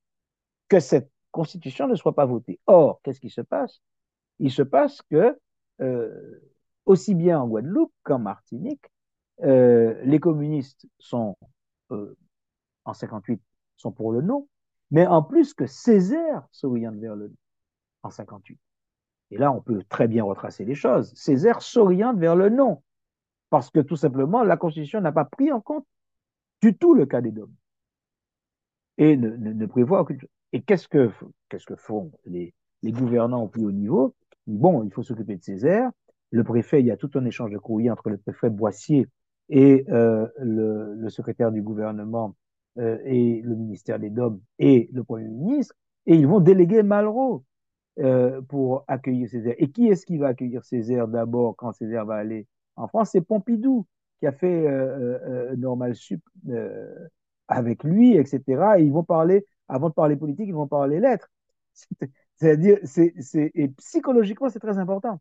que 0.69 0.79
cette 0.79 1.11
constitution 1.31 1.89
ne 1.89 1.95
soit 1.95 2.15
pas 2.15 2.27
votée. 2.27 2.61
Or, 2.67 3.01
qu'est-ce 3.03 3.21
qui 3.21 3.31
se 3.31 3.41
passe? 3.41 3.81
Il 4.41 4.53
se 4.53 4.61
passe 4.61 5.01
que, 5.01 5.41
euh, 5.81 6.43
aussi 6.85 7.15
bien 7.15 7.41
en 7.41 7.49
Guadeloupe 7.49 7.95
qu'en 8.03 8.19
Martinique, 8.19 8.85
euh, 9.43 9.99
les 10.05 10.21
communistes 10.21 10.87
sont, 10.99 11.39
euh, 11.93 12.15
en 12.85 12.93
58, 12.93 13.41
sont 13.77 13.91
pour 13.91 14.13
le 14.13 14.21
non, 14.21 14.47
mais 14.91 15.07
en 15.07 15.23
plus 15.23 15.55
que 15.55 15.65
Césaire 15.67 16.47
s'oriente 16.53 16.97
vers 16.97 17.17
le 17.17 17.29
non, 17.29 17.37
en 18.03 18.11
58. 18.11 18.61
Et 19.31 19.39
là, 19.39 19.51
on 19.51 19.63
peut 19.63 19.83
très 19.89 20.09
bien 20.09 20.25
retracer 20.25 20.67
les 20.67 20.75
choses. 20.75 21.11
Césaire 21.15 21.63
s'oriente 21.63 22.19
vers 22.19 22.37
le 22.37 22.51
non, 22.51 22.83
parce 23.55 23.71
que 23.71 23.79
tout 23.79 23.95
simplement, 23.95 24.43
la 24.43 24.57
Constitution 24.57 25.01
n'a 25.01 25.13
pas 25.13 25.25
pris 25.25 25.53
en 25.53 25.61
compte 25.61 25.87
du 26.61 26.77
tout 26.77 26.93
le 26.93 27.07
cas 27.07 27.21
des 27.21 27.31
dômes 27.31 27.55
et 28.99 29.17
ne, 29.17 29.67
prévoit 29.67 30.01
aucune 30.01 30.19
chose. 30.19 30.31
Et 30.53 30.61
qu'est-ce 30.61 30.89
que, 30.89 31.09
que 31.49 31.77
font 31.77 32.11
les, 32.25 32.53
les 32.83 32.91
gouvernants 32.91 33.45
au 33.45 33.47
plus 33.47 33.65
haut 33.65 33.71
niveau? 33.71 34.17
Bon, 34.49 34.83
il 34.83 34.93
faut 34.93 35.05
s'occuper 35.05 35.37
de 35.37 35.43
Césaire. 35.45 35.93
Le 36.33 36.43
préfet, 36.43 36.81
il 36.81 36.87
y 36.87 36.91
a 36.91 36.97
tout 36.97 37.13
un 37.15 37.25
échange 37.27 37.53
de 37.53 37.59
courrier 37.59 37.93
entre 37.93 38.11
le 38.11 38.19
préfet 38.19 38.51
Boissier 38.51 39.07
et 39.49 39.85
euh, 39.89 40.27
le, 40.39 41.09
secrétaire 41.09 41.53
du 41.53 41.63
gouvernement 41.63 42.35
euh, 42.79 42.99
et 43.05 43.41
le 43.41 43.55
ministère 43.55 44.01
des 44.01 44.11
Dômes 44.11 44.41
et 44.59 44.91
le 44.93 45.05
Premier 45.05 45.29
ministre, 45.29 45.77
et 46.07 46.17
ils 46.17 46.27
vont 46.27 46.41
déléguer 46.41 46.83
Malraux 46.83 47.45
euh, 48.01 48.43
pour 48.43 48.83
accueillir 48.89 49.29
Césaire. 49.29 49.55
Et 49.59 49.71
qui 49.71 49.87
est-ce 49.87 50.07
qui 50.07 50.19
va 50.19 50.27
accueillir 50.27 50.65
Césaire 50.65 51.07
d'abord 51.07 51.55
quand 51.55 51.71
Césaire 51.71 52.05
va 52.05 52.17
aller 52.17 52.49
en 52.77 52.89
France 52.89 53.11
C'est 53.13 53.21
Pompidou 53.21 53.87
qui 54.21 54.27
a 54.27 54.33
fait 54.33 54.67
euh, 54.67 55.19
euh, 55.53 55.57
Normal 55.57 55.95
Sup 55.95 56.23
avec 57.49 57.85
lui, 57.85 58.17
etc. 58.17 58.79
Et 58.79 58.85
ils 58.85 58.93
vont 58.93 59.05
parler, 59.05 59.47
avant 59.69 59.89
de 59.89 59.95
parler 59.95 60.17
politique, 60.17 60.49
ils 60.49 60.55
vont 60.55 60.67
parler 60.67 61.01
lettres. 61.01 61.31
C'est-à-dire, 62.37 62.79
c'est, 62.85 63.13
et 63.55 63.69
psychologiquement, 63.69 64.49
c'est 64.49 64.59
très 64.59 64.79
important. 64.79 65.21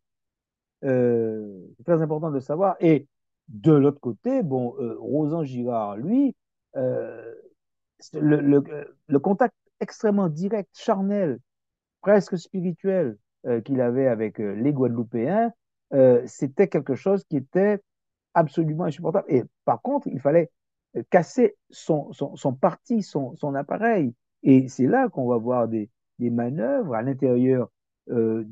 Euh, 0.84 1.68
c'est 1.78 1.84
très 1.84 2.02
important 2.02 2.32
de 2.32 2.40
savoir. 2.40 2.76
Et 2.80 3.08
de 3.48 3.72
l'autre 3.74 4.00
côté, 4.00 4.42
bon, 4.44 4.76
euh, 4.80 4.96
Rosan 5.00 5.44
Girard, 5.44 5.98
lui, 5.98 6.36
euh, 6.76 7.34
le, 8.14 8.42
le, 8.42 8.64
le, 9.08 9.20
contact 9.20 9.56
extrêmement 9.80 10.28
direct, 10.28 10.70
charnel, 10.74 11.40
presque 12.02 12.38
spirituel 12.38 13.18
euh, 13.46 13.62
qu'il 13.62 13.80
avait 13.82 14.08
avec 14.08 14.40
euh, 14.40 14.54
les 14.56 14.74
Guadeloupéens, 14.74 15.52
euh, 15.94 16.22
c'était 16.26 16.68
quelque 16.68 16.96
chose 16.96 17.24
qui 17.26 17.38
était 17.38 17.80
absolument 18.34 18.86
insupportable. 18.86 19.26
Et 19.30 19.44
par 19.66 19.82
contre, 19.82 20.08
il 20.08 20.20
fallait 20.20 20.50
casser 21.10 21.56
son, 21.70 22.12
son, 22.14 22.54
parti, 22.54 23.02
son, 23.02 23.36
son, 23.36 23.56
appareil. 23.56 24.14
Et 24.44 24.68
c'est 24.68 24.88
là 24.88 25.10
qu'on 25.10 25.28
va 25.28 25.38
voir 25.38 25.68
des, 25.68 25.90
des 26.20 26.30
manœuvres 26.30 26.94
à 26.94 27.02
l'intérieur 27.02 27.70
euh, 28.10 28.46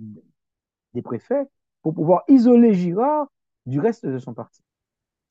des 0.93 1.01
préfets 1.01 1.45
pour 1.81 1.93
pouvoir 1.93 2.23
isoler 2.27 2.73
Girard 2.73 3.27
du 3.65 3.79
reste 3.79 4.05
de 4.05 4.17
son 4.17 4.33
parti. 4.33 4.61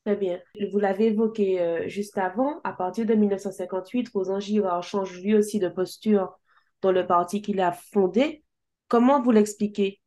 Très 0.04 0.16
bien. 0.16 0.40
Vous 0.72 0.78
l'avez 0.78 1.08
évoqué 1.08 1.60
euh, 1.60 1.86
juste 1.86 2.16
avant, 2.16 2.60
à 2.64 2.72
partir 2.72 3.04
de 3.04 3.14
1958, 3.14 4.08
Rosan 4.08 4.40
Girard 4.40 4.82
change 4.82 5.20
lui 5.20 5.34
aussi 5.34 5.58
de 5.58 5.68
posture 5.68 6.38
dans 6.80 6.92
le 6.92 7.06
parti 7.06 7.42
qu'il 7.42 7.60
a 7.60 7.72
fondé. 7.72 8.42
Comment 8.88 9.20
vous 9.20 9.30
l'expliquez? 9.30 10.00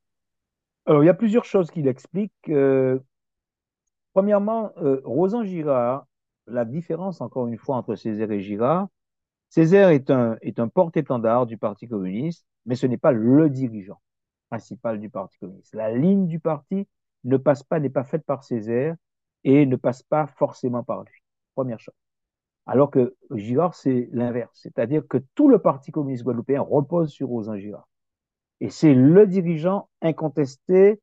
Alors, 0.86 1.04
il 1.04 1.08
y 1.08 1.10
a 1.10 1.14
plusieurs 1.14 1.46
choses 1.46 1.72
qui 1.72 1.82
l'expliquent. 1.82 2.50
Euh, 2.50 3.00
premièrement, 4.14 4.72
euh, 4.78 5.02
Rosan 5.04 5.44
Girard 5.44 6.08
la 6.48 6.66
différence, 6.66 7.22
encore 7.22 7.48
une 7.48 7.58
fois, 7.58 7.78
entre 7.78 7.96
Césaire 7.96 8.32
et 8.32 8.42
Girard, 8.42 8.90
Césaire 9.50 9.90
est 9.90 10.12
un, 10.12 10.38
est 10.42 10.60
un 10.60 10.68
porte-étendard 10.68 11.46
du 11.46 11.58
Parti 11.58 11.88
communiste, 11.88 12.46
mais 12.66 12.76
ce 12.76 12.88
n'est 12.88 12.98
pas 12.98 13.14
le 13.14 13.50
dirigeant 13.50 14.02
principal 14.50 15.00
du 15.00 15.10
Parti 15.10 15.38
communiste. 15.40 15.76
La 15.76 15.92
ligne 15.92 16.28
du 16.28 16.40
parti 16.40 16.88
ne 17.24 17.38
passe 17.38 17.64
pas, 17.64 17.80
n'est 17.80 17.90
pas 17.90 18.04
faite 18.04 18.26
par 18.26 18.44
Césaire 18.44 18.96
et 19.44 19.66
ne 19.66 19.76
passe 19.78 20.04
pas 20.04 20.28
forcément 20.28 20.84
par 20.84 21.04
lui. 21.04 21.24
Première 21.56 21.80
chose. 21.80 21.96
Alors 22.66 22.92
que 22.92 23.16
Girard, 23.32 23.76
c'est 23.76 24.10
l'inverse. 24.14 24.52
C'est-à-dire 24.56 25.08
que 25.08 25.20
tout 25.36 25.50
le 25.50 25.60
Parti 25.60 25.92
communiste 25.92 26.24
guadeloupéen 26.24 26.62
repose 26.62 27.12
sur 27.12 27.30
Rosan 27.30 27.58
Girard. 27.58 27.88
Et 28.64 28.70
c'est 28.70 28.94
le 28.94 29.28
dirigeant 29.28 29.90
incontesté. 30.02 31.02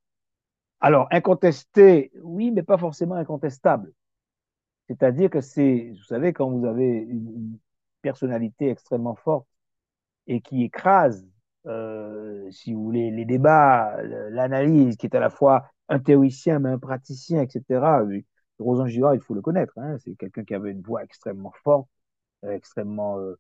Alors, 0.81 1.09
incontesté, 1.11 2.11
oui, 2.23 2.51
mais 2.51 2.62
pas 2.62 2.78
forcément 2.78 3.16
incontestable. 3.16 3.93
C'est-à-dire 4.89 5.28
que 5.28 5.43
c'est, 5.43 5.93
vous 5.95 6.05
savez, 6.05 6.32
quand 6.32 6.51
vous 6.51 6.65
avez 6.65 6.87
une 6.87 7.59
personnalité 8.01 8.70
extrêmement 8.70 9.15
forte 9.15 9.47
et 10.27 10.41
qui 10.41 10.65
écrase, 10.65 11.28
euh, 11.66 12.51
si 12.51 12.73
vous 12.73 12.82
voulez, 12.82 13.11
les 13.11 13.27
débats, 13.27 14.03
l'analyse, 14.05 14.97
qui 14.97 15.05
est 15.05 15.15
à 15.15 15.20
la 15.20 15.28
fois 15.28 15.70
un 15.91 15.99
théoricien 15.99 16.61
mais 16.61 16.70
un 16.70 16.78
praticien, 16.78 17.43
etc. 17.43 18.01
Rosan 18.59 18.87
Girard, 18.87 19.15
il 19.16 19.20
faut 19.20 19.35
le 19.35 19.43
connaître. 19.43 19.74
Hein, 19.77 19.99
c'est 19.99 20.15
quelqu'un 20.15 20.45
qui 20.45 20.55
avait 20.55 20.70
une 20.70 20.81
voix 20.81 21.05
extrêmement 21.05 21.53
forte, 21.62 21.91
euh, 22.47 22.53
extrêmement, 22.53 23.19
euh, 23.19 23.39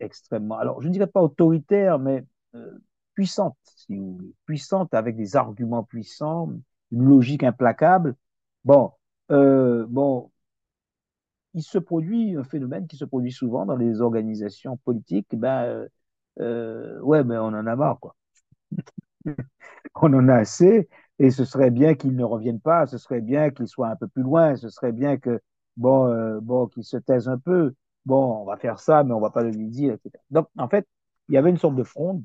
extrêmement. 0.00 0.58
Alors, 0.58 0.82
je 0.82 0.88
ne 0.88 0.92
dirais 0.92 1.06
pas 1.06 1.22
autoritaire, 1.22 1.98
mais 1.98 2.24
puissante, 3.14 3.56
si 3.64 3.96
vous 3.96 4.16
voulez, 4.16 4.34
puissante 4.46 4.94
avec 4.94 5.16
des 5.16 5.36
arguments 5.36 5.84
puissants, 5.84 6.50
une 6.92 7.04
logique 7.04 7.44
implacable. 7.44 8.16
Bon, 8.64 8.92
euh, 9.30 9.86
bon, 9.88 10.30
il 11.54 11.62
se 11.62 11.78
produit 11.78 12.36
un 12.36 12.44
phénomène 12.44 12.86
qui 12.86 12.96
se 12.96 13.04
produit 13.04 13.32
souvent 13.32 13.66
dans 13.66 13.76
les 13.76 14.00
organisations 14.00 14.76
politiques. 14.78 15.34
Ben, 15.34 15.86
euh, 16.40 17.00
ouais, 17.00 17.24
mais 17.24 17.36
on 17.38 17.46
en 17.46 17.66
a 17.66 17.76
marre, 17.76 18.00
quoi. 18.00 18.16
on 19.94 20.12
en 20.14 20.28
a 20.28 20.34
assez, 20.36 20.88
et 21.18 21.30
ce 21.30 21.44
serait 21.44 21.70
bien 21.70 21.94
qu'il 21.94 22.16
ne 22.16 22.24
revienne 22.24 22.60
pas, 22.60 22.86
ce 22.86 22.98
serait 22.98 23.20
bien 23.20 23.50
qu'il 23.50 23.68
soit 23.68 23.88
un 23.88 23.96
peu 23.96 24.08
plus 24.08 24.22
loin, 24.22 24.56
ce 24.56 24.68
serait 24.68 24.92
bien 24.92 25.16
que, 25.18 25.40
bon, 25.76 26.08
euh, 26.08 26.40
bon, 26.40 26.66
qu'il 26.66 26.84
se 26.84 26.96
taise 26.96 27.28
un 27.28 27.38
peu. 27.38 27.74
Bon, 28.06 28.42
on 28.42 28.44
va 28.44 28.56
faire 28.56 28.80
ça, 28.80 29.02
mais 29.04 29.12
on 29.14 29.20
va 29.20 29.30
pas 29.30 29.42
le 29.42 29.50
lui 29.50 29.68
dire, 29.68 29.94
etc. 29.94 30.22
Donc, 30.30 30.48
en 30.58 30.68
fait, 30.68 30.86
il 31.28 31.34
y 31.34 31.38
avait 31.38 31.50
une 31.50 31.58
sorte 31.58 31.76
de 31.76 31.84
fronde 31.84 32.24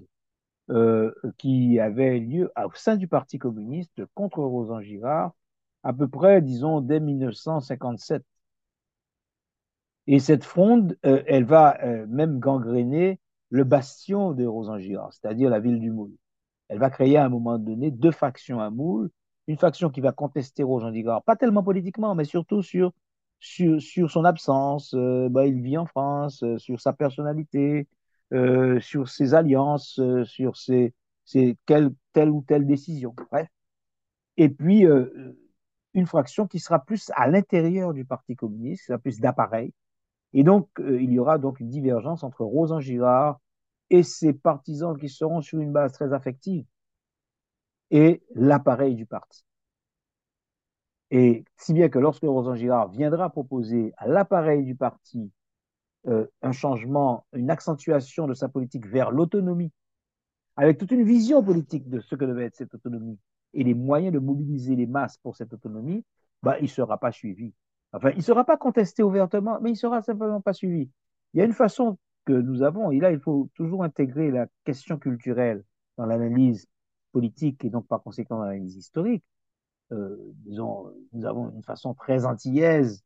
euh, 0.69 1.11
qui 1.37 1.79
avait 1.79 2.19
lieu 2.19 2.51
au 2.57 2.71
sein 2.75 2.95
du 2.95 3.07
Parti 3.07 3.39
communiste 3.39 4.01
contre 4.15 4.39
Rosan 4.39 4.81
Girard, 4.81 5.33
à 5.83 5.93
peu 5.93 6.07
près, 6.07 6.41
disons, 6.41 6.81
dès 6.81 6.99
1957. 6.99 8.23
Et 10.07 10.19
cette 10.19 10.43
fronde, 10.43 10.97
euh, 11.05 11.23
elle 11.27 11.45
va 11.45 11.77
euh, 11.83 12.05
même 12.07 12.39
gangréner 12.39 13.19
le 13.49 13.63
bastion 13.63 14.33
de 14.33 14.45
Rosan 14.45 14.79
Girard, 14.79 15.13
c'est-à-dire 15.13 15.49
la 15.49 15.59
ville 15.59 15.79
du 15.79 15.91
Moule. 15.91 16.13
Elle 16.67 16.79
va 16.79 16.89
créer 16.89 17.17
à 17.17 17.25
un 17.25 17.29
moment 17.29 17.57
donné 17.59 17.91
deux 17.91 18.11
factions 18.11 18.59
à 18.59 18.69
Moule, 18.69 19.09
une 19.47 19.57
faction 19.57 19.89
qui 19.89 20.01
va 20.01 20.11
contester 20.11 20.63
Rosan 20.63 20.93
Girard, 20.93 21.23
pas 21.23 21.35
tellement 21.35 21.63
politiquement, 21.63 22.15
mais 22.15 22.25
surtout 22.25 22.61
sur, 22.63 22.91
sur, 23.39 23.81
sur 23.81 24.11
son 24.11 24.25
absence. 24.25 24.93
Euh, 24.95 25.29
bah, 25.29 25.45
il 25.47 25.61
vit 25.61 25.77
en 25.77 25.85
France, 25.85 26.43
sur 26.57 26.79
sa 26.81 26.93
personnalité, 26.93 27.87
euh, 28.33 28.79
sur 28.79 29.09
ses 29.09 29.33
alliances, 29.33 29.99
euh, 29.99 30.25
sur 30.25 30.57
ses, 30.57 30.93
ses 31.25 31.57
telle 31.65 32.29
ou 32.29 32.43
telle 32.47 32.65
décision. 32.65 33.13
Bref. 33.31 33.47
Et 34.37 34.49
puis, 34.49 34.85
euh, 34.85 35.37
une 35.93 36.07
fraction 36.07 36.47
qui 36.47 36.59
sera 36.59 36.79
plus 36.79 37.11
à 37.15 37.27
l'intérieur 37.27 37.93
du 37.93 38.05
Parti 38.05 38.35
communiste, 38.35 38.81
qui 38.81 38.87
sera 38.87 38.97
plus 38.97 39.19
d'appareil. 39.19 39.73
Et 40.33 40.43
donc, 40.43 40.69
euh, 40.79 41.01
il 41.01 41.11
y 41.11 41.19
aura 41.19 41.37
donc 41.37 41.59
une 41.59 41.69
divergence 41.69 42.23
entre 42.23 42.43
Rosan 42.45 42.79
Girard 42.79 43.39
et 43.89 44.03
ses 44.03 44.33
partisans 44.33 44.97
qui 44.97 45.09
seront 45.09 45.41
sur 45.41 45.59
une 45.59 45.71
base 45.71 45.93
très 45.93 46.13
affective 46.13 46.65
et 47.91 48.21
l'appareil 48.35 48.95
du 48.95 49.05
parti. 49.05 49.43
Et 51.11 51.43
si 51.57 51.73
bien 51.73 51.89
que 51.89 51.97
lorsque 51.97 52.21
Rosan 52.23 52.55
Girard 52.55 52.89
viendra 52.89 53.29
proposer 53.31 53.93
à 53.97 54.07
l'appareil 54.07 54.63
du 54.63 54.75
parti 54.75 55.31
euh, 56.07 56.25
un 56.41 56.51
changement, 56.51 57.25
une 57.33 57.49
accentuation 57.49 58.27
de 58.27 58.33
sa 58.33 58.49
politique 58.49 58.87
vers 58.87 59.11
l'autonomie, 59.11 59.71
avec 60.55 60.77
toute 60.77 60.91
une 60.91 61.03
vision 61.03 61.43
politique 61.43 61.89
de 61.89 61.99
ce 61.99 62.15
que 62.15 62.25
devait 62.25 62.45
être 62.45 62.55
cette 62.55 62.73
autonomie 62.73 63.17
et 63.53 63.63
les 63.63 63.73
moyens 63.73 64.13
de 64.13 64.19
mobiliser 64.19 64.75
les 64.75 64.85
masses 64.85 65.17
pour 65.17 65.35
cette 65.35 65.53
autonomie, 65.53 66.03
bah, 66.43 66.57
il 66.59 66.63
ne 66.63 66.67
sera 66.67 66.97
pas 66.97 67.11
suivi. 67.11 67.53
Enfin, 67.93 68.11
il 68.11 68.17
ne 68.17 68.23
sera 68.23 68.43
pas 68.43 68.57
contesté 68.57 69.03
ouvertement, 69.03 69.59
mais 69.61 69.69
il 69.69 69.73
ne 69.73 69.77
sera 69.77 70.01
simplement 70.01 70.41
pas 70.41 70.53
suivi. 70.53 70.89
Il 71.33 71.39
y 71.39 71.41
a 71.41 71.45
une 71.45 71.53
façon 71.53 71.97
que 72.25 72.33
nous 72.33 72.61
avons, 72.61 72.91
et 72.91 72.99
là, 72.99 73.11
il 73.11 73.19
faut 73.19 73.49
toujours 73.55 73.83
intégrer 73.83 74.31
la 74.31 74.47
question 74.63 74.97
culturelle 74.97 75.63
dans 75.97 76.05
l'analyse 76.05 76.67
politique 77.11 77.65
et 77.65 77.69
donc 77.69 77.87
par 77.87 78.03
conséquent 78.03 78.37
dans 78.37 78.45
l'analyse 78.45 78.75
historique. 78.75 79.23
Euh, 79.91 80.15
disons, 80.45 80.93
nous 81.13 81.25
avons 81.25 81.49
une 81.51 81.63
façon 81.63 81.93
très 81.95 82.25
antillaise. 82.25 83.03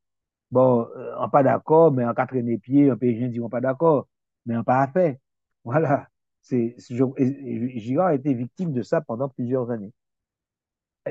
Bon, 0.54 0.88
euh, 0.96 1.16
on 1.20 1.30
pas 1.30 1.44
d'accord, 1.44 1.92
mais 1.92 2.06
en 2.06 2.14
quatre 2.14 2.36
pieds, 2.62 2.90
un 2.92 2.98
pays 2.98 3.28
dit 3.30 3.40
on 3.42 3.50
pas 3.50 3.62
d'accord, 3.62 4.08
mais 4.46 4.56
on 4.58 4.64
pas 4.64 4.88
fait. 4.88 5.20
Voilà. 5.66 6.10
C'est, 6.42 6.76
Girard 6.80 8.08
a 8.08 8.16
été 8.16 8.34
victime 8.34 8.74
de 8.74 8.82
ça 8.84 9.02
pendant 9.02 9.30
plusieurs 9.30 9.72
années. 9.72 9.94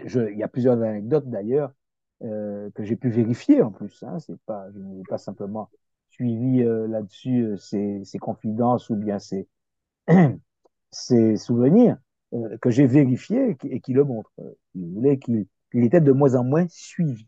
Je, 0.04 0.20
il 0.30 0.38
y 0.38 0.42
a 0.42 0.48
plusieurs 0.48 0.80
anecdotes 0.82 1.28
d'ailleurs 1.28 1.72
euh, 2.22 2.70
que 2.74 2.84
j'ai 2.84 2.96
pu 2.96 3.10
vérifier 3.10 3.62
en 3.62 3.70
plus. 3.70 4.02
Hein, 4.04 4.18
c'est 4.20 4.40
pas, 4.46 4.70
je 4.72 4.78
n'ai 4.78 5.02
pas 5.08 5.18
simplement 5.18 5.70
suivi 6.10 6.62
euh, 6.62 6.86
là-dessus 6.88 7.44
euh, 7.44 7.56
ses, 7.56 8.04
ses, 8.04 8.18
confidences 8.18 8.90
ou 8.90 8.96
bien 8.96 9.18
ses, 9.18 9.48
ses 10.90 11.36
souvenirs 11.36 11.96
euh, 12.34 12.56
que 12.58 12.70
j'ai 12.70 12.86
vérifiés 12.86 13.56
et 13.64 13.80
qui, 13.80 13.92
le 13.92 14.04
montrent. 14.04 14.32
Il 14.74 14.88
voulait 14.94 15.18
qu'il 15.18 15.46
il 15.74 15.84
était 15.84 16.00
de 16.02 16.12
moins 16.12 16.34
en 16.34 16.44
moins 16.44 16.66
suivi, 16.68 17.26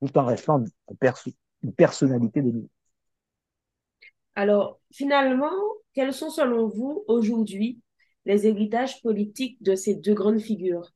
tout 0.00 0.16
en 0.18 0.24
restant 0.26 0.58
une, 0.60 0.96
perso 0.98 1.30
une 1.62 1.72
personnalité 1.74 2.42
de 2.42 2.50
lui. 2.50 2.70
Alors, 4.34 4.80
finalement, 4.92 5.52
quels 5.94 6.12
sont 6.12 6.30
selon 6.30 6.66
vous 6.68 7.04
aujourd'hui 7.06 7.80
les 8.24 8.46
héritages 8.48 9.00
politiques 9.02 9.62
de 9.62 9.76
ces 9.76 9.94
deux 9.94 10.14
grandes 10.14 10.40
figures? 10.40 10.92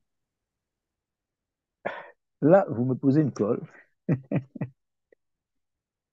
Là, 2.41 2.65
vous 2.69 2.85
me 2.85 2.95
posez 2.95 3.21
une 3.21 3.31
colle. 3.31 3.61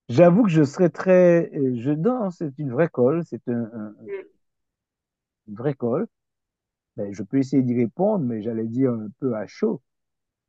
J'avoue 0.09 0.45
que 0.45 0.51
je 0.51 0.63
serais 0.65 0.91
très. 0.91 1.51
Je, 1.75 1.91
non, 1.91 2.31
c'est 2.31 2.57
une 2.59 2.71
vraie 2.73 2.89
colle, 2.89 3.23
c'est 3.27 3.49
un, 3.49 3.71
un, 3.75 3.95
une 5.49 5.55
vraie 5.57 5.75
colle. 5.75 6.07
Ben, 6.97 7.13
je 7.15 7.23
peux 7.25 7.39
essayer 7.39 7.63
d'y 7.63 7.75
répondre, 7.77 8.25
mais 8.25 8.43
j'allais 8.43 8.67
dire 8.67 8.93
un 8.93 9.09
peu 9.21 9.35
à 9.37 9.47
chaud. 9.47 9.83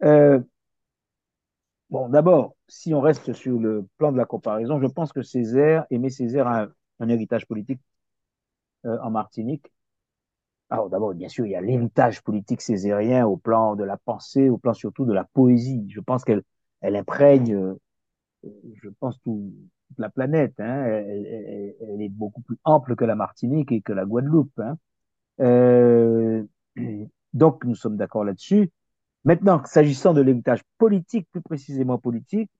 Euh, 0.03 0.39
bon, 1.93 2.09
d'abord, 2.09 2.55
si 2.67 2.93
on 2.93 3.01
reste 3.01 3.33
sur 3.33 3.59
le 3.59 3.87
plan 3.97 4.11
de 4.11 4.17
la 4.17 4.25
comparaison, 4.25 4.81
je 4.81 4.87
pense 4.87 5.13
que 5.13 5.21
Césaire, 5.21 5.85
Aimé 5.91 6.09
Césaire 6.09 6.47
a 6.47 6.67
un, 6.99 7.09
héritage 7.09 7.45
politique 7.47 7.81
euh, 8.85 8.97
en 9.01 9.11
Martinique. 9.11 9.71
Alors 10.69 10.89
d'abord, 10.89 11.13
bien 11.13 11.29
sûr, 11.29 11.45
il 11.45 11.51
y 11.51 11.55
a 11.55 11.61
l'héritage 11.61 12.23
politique 12.23 12.61
césarien 12.61 13.27
au 13.27 13.37
plan 13.37 13.75
de 13.75 13.83
la 13.83 13.97
pensée, 13.97 14.49
au 14.49 14.57
plan 14.57 14.73
surtout 14.73 15.05
de 15.05 15.13
la 15.13 15.23
poésie. 15.23 15.85
Je 15.89 15.99
pense 16.01 16.23
qu'elle 16.25 16.41
elle 16.81 16.95
imprègne, 16.95 17.53
euh, 17.53 17.79
je 18.81 18.89
pense, 18.99 19.21
tout, 19.21 19.53
toute 19.87 19.99
la 19.99 20.09
planète. 20.09 20.59
Hein. 20.59 20.85
Elle, 20.85 22.01
est 22.01 22.09
beaucoup 22.09 22.41
plus 22.41 22.57
ample 22.63 22.95
que 22.95 23.05
la 23.05 23.15
Martinique 23.15 23.71
et 23.71 23.81
que 23.81 23.93
la 23.93 24.05
Guadeloupe. 24.05 24.59
Hein. 24.59 24.77
Euh, 25.41 26.43
donc, 27.33 27.63
nous 27.65 27.75
sommes 27.75 27.97
d'accord 27.97 28.23
là-dessus. 28.25 28.71
Maintenant, 29.25 29.63
s'agissant 29.65 30.13
de 30.13 30.21
l'héritage 30.21 30.63
politique, 30.77 31.27
plus 31.31 31.41
précisément 31.41 31.97
politique, 31.97 32.51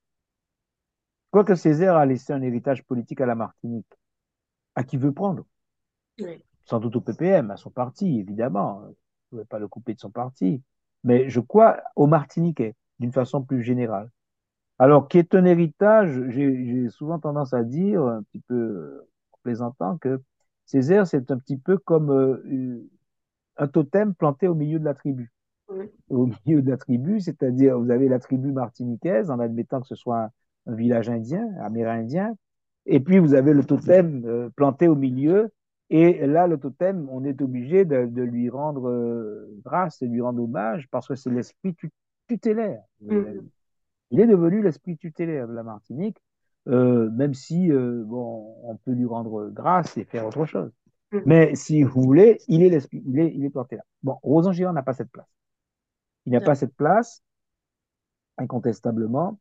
je 1.25 1.29
crois 1.31 1.43
que 1.43 1.55
Césaire 1.55 1.95
a 1.95 2.05
laissé 2.05 2.31
un 2.31 2.41
héritage 2.41 2.83
politique 2.83 3.19
à 3.19 3.25
la 3.25 3.35
Martinique. 3.35 3.91
À 4.75 4.83
qui 4.83 4.97
veut 4.97 5.11
prendre? 5.11 5.45
Oui. 6.19 6.43
Sans 6.65 6.79
doute 6.79 6.95
au 6.95 7.01
PPM, 7.01 7.51
à 7.51 7.57
son 7.57 7.69
parti, 7.69 8.19
évidemment. 8.19 8.81
Je 8.83 8.87
ne 8.87 8.93
pouvais 9.29 9.45
pas 9.45 9.59
le 9.59 9.67
couper 9.67 9.93
de 9.93 9.99
son 9.99 10.11
parti. 10.11 10.61
Mais 11.03 11.29
je 11.29 11.39
crois 11.39 11.81
aux 11.95 12.07
Martiniquais, 12.07 12.75
d'une 12.99 13.11
façon 13.11 13.41
plus 13.41 13.61
générale. 13.61 14.09
Alors, 14.79 15.07
qui 15.07 15.17
est 15.17 15.35
un 15.35 15.45
héritage, 15.45 16.21
j'ai 16.29 16.89
souvent 16.89 17.19
tendance 17.19 17.53
à 17.53 17.63
dire, 17.63 18.03
un 18.03 18.23
petit 18.23 18.41
peu 18.41 19.05
en 19.31 19.37
plaisantant, 19.43 19.97
que 19.97 20.21
Césaire, 20.65 21.07
c'est 21.07 21.29
un 21.31 21.37
petit 21.37 21.57
peu 21.57 21.77
comme 21.77 22.11
euh, 22.11 22.89
un 23.57 23.67
totem 23.67 24.13
planté 24.15 24.47
au 24.47 24.55
milieu 24.55 24.79
de 24.79 24.85
la 24.85 24.93
tribu. 24.93 25.31
Oui. 25.73 25.89
Au 26.09 26.27
milieu 26.45 26.61
de 26.61 26.69
la 26.69 26.77
tribu, 26.77 27.19
c'est-à-dire 27.19 27.79
vous 27.79 27.91
avez 27.91 28.07
la 28.07 28.19
tribu 28.19 28.51
martiniquaise, 28.51 29.31
en 29.31 29.39
admettant 29.39 29.81
que 29.81 29.87
ce 29.87 29.95
soit 29.95 30.23
un, 30.23 30.29
un 30.67 30.75
village 30.75 31.09
indien, 31.09 31.47
amérindien, 31.61 32.35
et 32.85 32.99
puis 32.99 33.19
vous 33.19 33.33
avez 33.33 33.53
le 33.53 33.63
totem 33.63 34.23
euh, 34.25 34.49
planté 34.55 34.87
au 34.87 34.95
milieu, 34.95 35.51
et 35.89 36.25
là, 36.25 36.47
le 36.47 36.57
totem, 36.57 37.07
on 37.11 37.23
est 37.23 37.41
obligé 37.41 37.85
de, 37.85 38.05
de 38.05 38.21
lui 38.23 38.49
rendre 38.49 38.89
euh, 38.89 39.47
grâce, 39.63 39.99
de 40.01 40.07
lui 40.07 40.21
rendre 40.21 40.41
hommage, 40.43 40.87
parce 40.89 41.07
que 41.07 41.15
c'est 41.15 41.29
l'esprit 41.29 41.75
tutélaire. 42.27 42.81
Mm. 43.01 43.21
Il 44.11 44.19
est 44.19 44.27
devenu 44.27 44.61
l'esprit 44.61 44.97
tutélaire 44.97 45.47
de 45.47 45.53
la 45.53 45.63
Martinique. 45.63 46.17
même 46.65 47.33
si 47.33 47.69
bon, 47.71 48.55
on 48.63 48.77
peut 48.77 48.91
lui 48.91 49.05
rendre 49.05 49.49
grâce 49.49 49.97
et 49.97 50.05
faire 50.05 50.25
autre 50.25 50.45
chose. 50.45 50.71
Mhm. 51.13 51.21
Mais 51.25 51.55
si 51.55 51.83
vous 51.83 52.01
voulez, 52.01 52.39
il 52.47 52.63
est, 52.63 52.69
l'esprit- 52.69 53.03
il 53.05 53.19
est, 53.19 53.31
il 53.33 53.45
est 53.45 53.49
planté 53.49 53.75
là. 53.75 53.83
Bon, 54.01 54.17
Rosan 54.23 54.51
Girard 54.51 54.73
n'a 54.73 54.83
pas 54.83 54.93
cette 54.93 55.11
place. 55.11 55.27
Il 56.25 56.31
n'a 56.33 56.41
pas 56.41 56.55
cette 56.55 56.75
place, 56.75 57.21
incontestablement, 58.37 59.39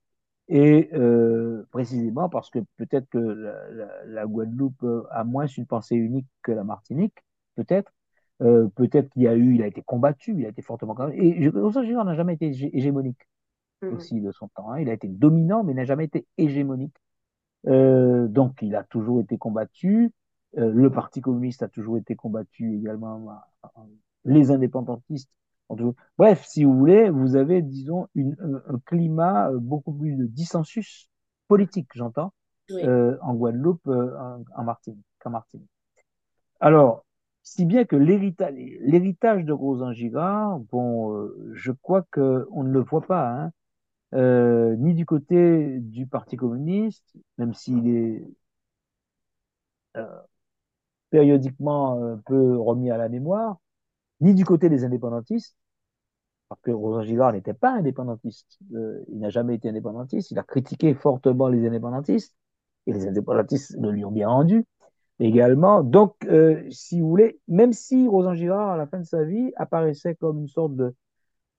et 0.49 0.91
euh, 0.95 1.67
précisément 1.71 2.29
parce 2.29 2.51
que 2.51 2.59
peut-être 2.77 3.09
que 3.09 3.19
la, 3.19 3.71
la- 3.71 4.05
la 4.05 4.27
Guadeloupe 4.27 4.83
euh, 4.83 5.05
a 5.11 5.25
moins 5.25 5.47
une 5.47 5.67
pensée 5.67 5.97
unique 5.97 6.27
que 6.43 6.53
la 6.53 6.65
Martinique, 6.65 7.17
peut-être. 7.55 7.93
Euh, 8.43 8.69
peut-être 8.75 9.09
qu'il 9.11 9.23
y 9.23 9.29
a 9.29 9.35
eu, 9.37 9.55
il 9.55 9.63
a 9.63 9.67
été 9.69 9.83
combattu, 9.83 10.35
il 10.37 10.45
a 10.45 10.49
été 10.49 10.63
fortement 10.63 10.95
combattu. 10.95 11.19
Et 11.23 11.43
je- 11.43 11.83
Girard 11.85 12.05
n'a 12.05 12.15
jamais 12.15 12.35
été 12.35 12.49
hégé- 12.51 12.71
hégémonique 12.77 13.29
Mhm. 13.83 13.95
aussi 13.95 14.21
de 14.21 14.33
son 14.33 14.49
temps. 14.49 14.71
hein. 14.73 14.81
Il 14.81 14.91
a 14.91 14.95
été 14.95 15.09
dominant, 15.09 15.65
mais 15.65 15.75
n'a 15.75 15.85
jamais 15.85 16.05
été 16.05 16.27
hégémonique. 16.39 16.97
Euh, 17.69 18.29
donc, 18.29 18.63
il 18.63 18.75
a 18.77 18.85
toujours 18.85 19.21
été 19.21 19.39
combattu. 19.39 20.13
Euh, 20.59 20.73
le 20.73 20.91
Parti 20.91 21.21
communiste 21.21 21.63
a 21.63 21.69
toujours 21.69 21.99
été 21.99 22.17
combattu 22.17 22.75
également. 22.77 23.31
Les 24.25 24.51
indépendantistes 24.51 25.31
ont 25.31 25.33
toujours... 25.33 25.42
Bref, 26.19 26.45
si 26.47 26.65
vous 26.65 26.77
voulez, 26.77 27.11
vous 27.11 27.37
avez, 27.37 27.63
disons, 27.63 28.09
une, 28.15 28.37
un, 28.69 28.79
climat 28.87 29.51
euh, 29.51 29.59
beaucoup 29.59 29.93
plus 29.93 30.17
de 30.17 30.27
dissensus 30.27 31.09
politique, 31.49 31.89
j'entends, 31.95 32.33
Oui. 32.71 32.83
euh, 32.85 33.17
en 33.23 33.35
Guadeloupe, 33.35 33.87
euh, 33.87 34.17
en, 34.19 34.45
en 34.57 34.65
Martinique, 34.65 35.05
qu'en 35.19 35.31
Martinique. 35.31 35.69
Alors, 36.61 37.05
si 37.43 37.65
bien 37.65 37.85
que 37.85 37.97
l'héritage, 37.97 39.45
de 39.45 39.53
Rosan 39.53 39.93
Girard, 39.93 40.61
bon, 40.71 41.17
euh, 41.17 41.51
je 41.55 41.73
crois 41.73 42.03
que 42.11 42.47
on 42.53 42.63
ne 42.63 42.71
le 42.73 42.81
voit 42.81 43.03
pas, 43.03 43.29
hein, 43.31 43.53
euh, 44.15 44.77
ni 44.77 44.95
du 44.95 45.07
côté 45.07 45.81
du 45.81 46.07
Parti 46.07 46.37
communiste, 46.37 47.17
même 47.39 47.55
s'il 47.55 47.89
est 47.89 48.25
euh, 49.97 50.21
périodiquement 51.11 52.03
un 52.03 52.19
peu 52.19 52.59
remis 52.59 52.91
à 52.91 52.97
la 52.97 53.09
mémoire, 53.09 53.59
ni 54.21 54.35
du 54.35 54.45
côté 54.45 54.69
des 54.71 54.85
indépendantistes, 54.85 55.57
parce 56.53 56.63
que 56.63 56.71
Rosan 56.73 57.03
Girard 57.05 57.33
n'était 57.33 57.55
pas 57.55 57.73
indépendantiste. 57.73 58.59
Euh, 58.75 59.03
il 59.09 59.19
n'a 59.21 59.31
jamais 59.31 59.55
été 59.57 59.69
indépendantiste. 59.69 60.31
Il 60.31 60.39
a 60.39 60.43
critiqué 60.43 60.95
fortement 60.95 61.49
les 61.49 61.67
indépendantistes, 61.67 62.37
et 62.87 62.93
les 62.93 63.07
indépendantistes 63.07 63.77
le 63.81 63.91
lui 63.91 64.05
ont 64.05 64.11
bien 64.13 64.29
rendu 64.29 64.65
également. 65.21 65.83
Donc, 65.85 66.17
euh, 66.27 66.63
si 66.71 67.01
vous 67.01 67.09
voulez, 67.09 67.41
même 67.49 67.73
si 67.73 68.09
Rosan 68.09 68.35
Girard, 68.35 68.71
à 68.73 68.77
la 68.79 68.87
fin 68.89 69.01
de 69.01 69.05
sa 69.07 69.25
vie, 69.25 69.53
apparaissait 69.57 70.17
comme 70.17 70.41
une 70.41 70.49
sorte 70.49 70.77
de, 70.77 70.95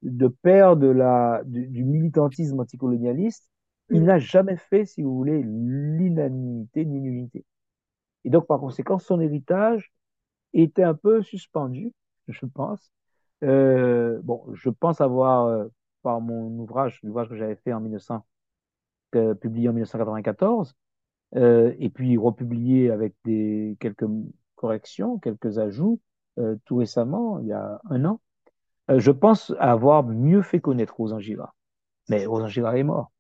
de 0.04 0.28
père 0.28 0.78
de 0.78 0.88
la, 0.88 1.44
du, 1.46 1.68
du 1.68 1.84
militantisme 1.86 2.60
anticolonialiste, 2.60 3.50
il 3.92 4.04
Mhm. 4.04 4.06
n'a 4.06 4.20
jamais 4.20 4.58
fait, 4.58 4.86
si 4.86 5.04
vous 5.04 5.16
voulez, 5.16 5.42
l'unanimité 5.44 6.86
ni 6.86 7.00
l'unité. 7.02 7.46
Et 8.26 8.30
donc, 8.30 8.48
par 8.48 8.60
conséquent, 8.60 9.00
son 9.00 9.22
héritage 9.22 9.92
était 10.54 10.84
un 10.84 10.96
peu 10.96 11.24
suspendu, 11.24 11.94
je 12.30 12.46
pense. 12.48 12.92
Euh, 13.44 14.20
bon, 14.24 14.44
je 14.54 14.70
pense 14.70 15.02
avoir, 15.02 15.46
euh, 15.48 15.66
par 16.02 16.22
mon 16.22 16.48
ouvrage, 16.60 17.00
l'ouvrage 17.04 17.30
que 17.30 17.36
j'avais 17.36 17.56
fait 17.56 17.74
en 17.74 17.80
1900, 17.82 18.26
euh, 19.16 19.34
publié 19.36 19.70
en 19.70 19.74
1994, 19.74 20.76
euh, 21.36 21.74
et 21.80 21.90
puis 21.90 22.18
republié 22.18 22.92
avec 22.92 23.14
des, 23.26 23.78
quelques 23.80 24.06
corrections, 24.56 25.20
quelques 25.20 25.58
ajouts, 25.60 26.00
tout 26.66 26.78
récemment, 26.78 27.40
il 27.40 27.48
y 27.48 27.54
a 27.54 27.80
un 27.92 28.06
an, 28.06 28.20
je 28.90 29.12
pense 29.12 29.54
avoir 29.60 30.04
mieux 30.04 30.42
fait 30.42 30.60
connaître 30.60 30.96
Rosan 30.98 31.20
Girard. 31.20 31.56
Mais 32.10 32.26
Rosan 32.26 32.48
Girard 32.48 32.76
est 32.76 32.84
mort. 32.84 33.12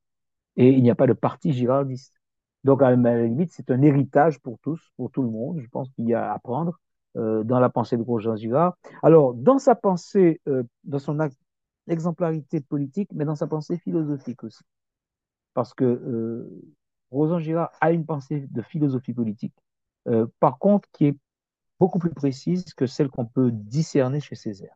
Et 0.56 0.70
il 0.70 0.84
n'y 0.84 0.92
a 0.92 0.96
pas 0.96 1.08
de 1.08 1.14
parti 1.14 1.54
girardiste. 1.54 2.20
Donc, 2.64 2.82
à 2.82 2.96
la 2.96 3.24
limite, 3.26 3.52
c'est 3.52 3.72
un 3.72 3.82
héritage 3.82 4.40
pour 4.40 4.58
tous, 4.60 4.92
pour 4.98 5.12
tout 5.12 5.22
le 5.22 5.30
monde. 5.30 5.60
Je 5.60 5.68
pense 5.68 5.90
qu'il 5.92 6.06
y 6.08 6.14
a 6.14 6.32
à 6.32 6.36
apprendre 6.36 6.80
dans 7.16 7.60
la 7.60 7.70
pensée 7.70 7.98
de 7.98 8.02
Rosan 8.04 8.36
Girard. 8.36 8.76
Alors, 9.04 9.34
dans 9.34 9.60
sa 9.60 9.76
pensée, 9.76 10.42
euh, 10.48 10.64
dans 10.84 11.00
son 11.00 11.18
exemplarité 11.88 12.62
politique, 12.62 13.10
mais 13.14 13.26
dans 13.26 13.36
sa 13.36 13.48
pensée 13.48 13.78
philosophique 13.78 14.44
aussi. 14.44 14.64
Parce 15.54 15.74
que 15.74 15.84
euh, 15.86 16.50
Rosan 17.12 17.40
Girard 17.40 17.72
a 17.82 17.92
une 17.92 18.06
pensée 18.06 18.48
de 18.52 18.62
philosophie 18.62 19.14
politique, 19.14 19.54
euh, 20.08 20.28
par 20.40 20.58
contre, 20.60 20.90
qui 20.92 21.08
est 21.08 21.18
beaucoup 21.80 22.00
plus 22.00 22.12
précise 22.12 22.74
que 22.76 22.88
celle 22.88 23.10
qu'on 23.10 23.26
peut 23.26 23.52
discerner 23.52 24.20
chez 24.22 24.36
Césaire. 24.36 24.76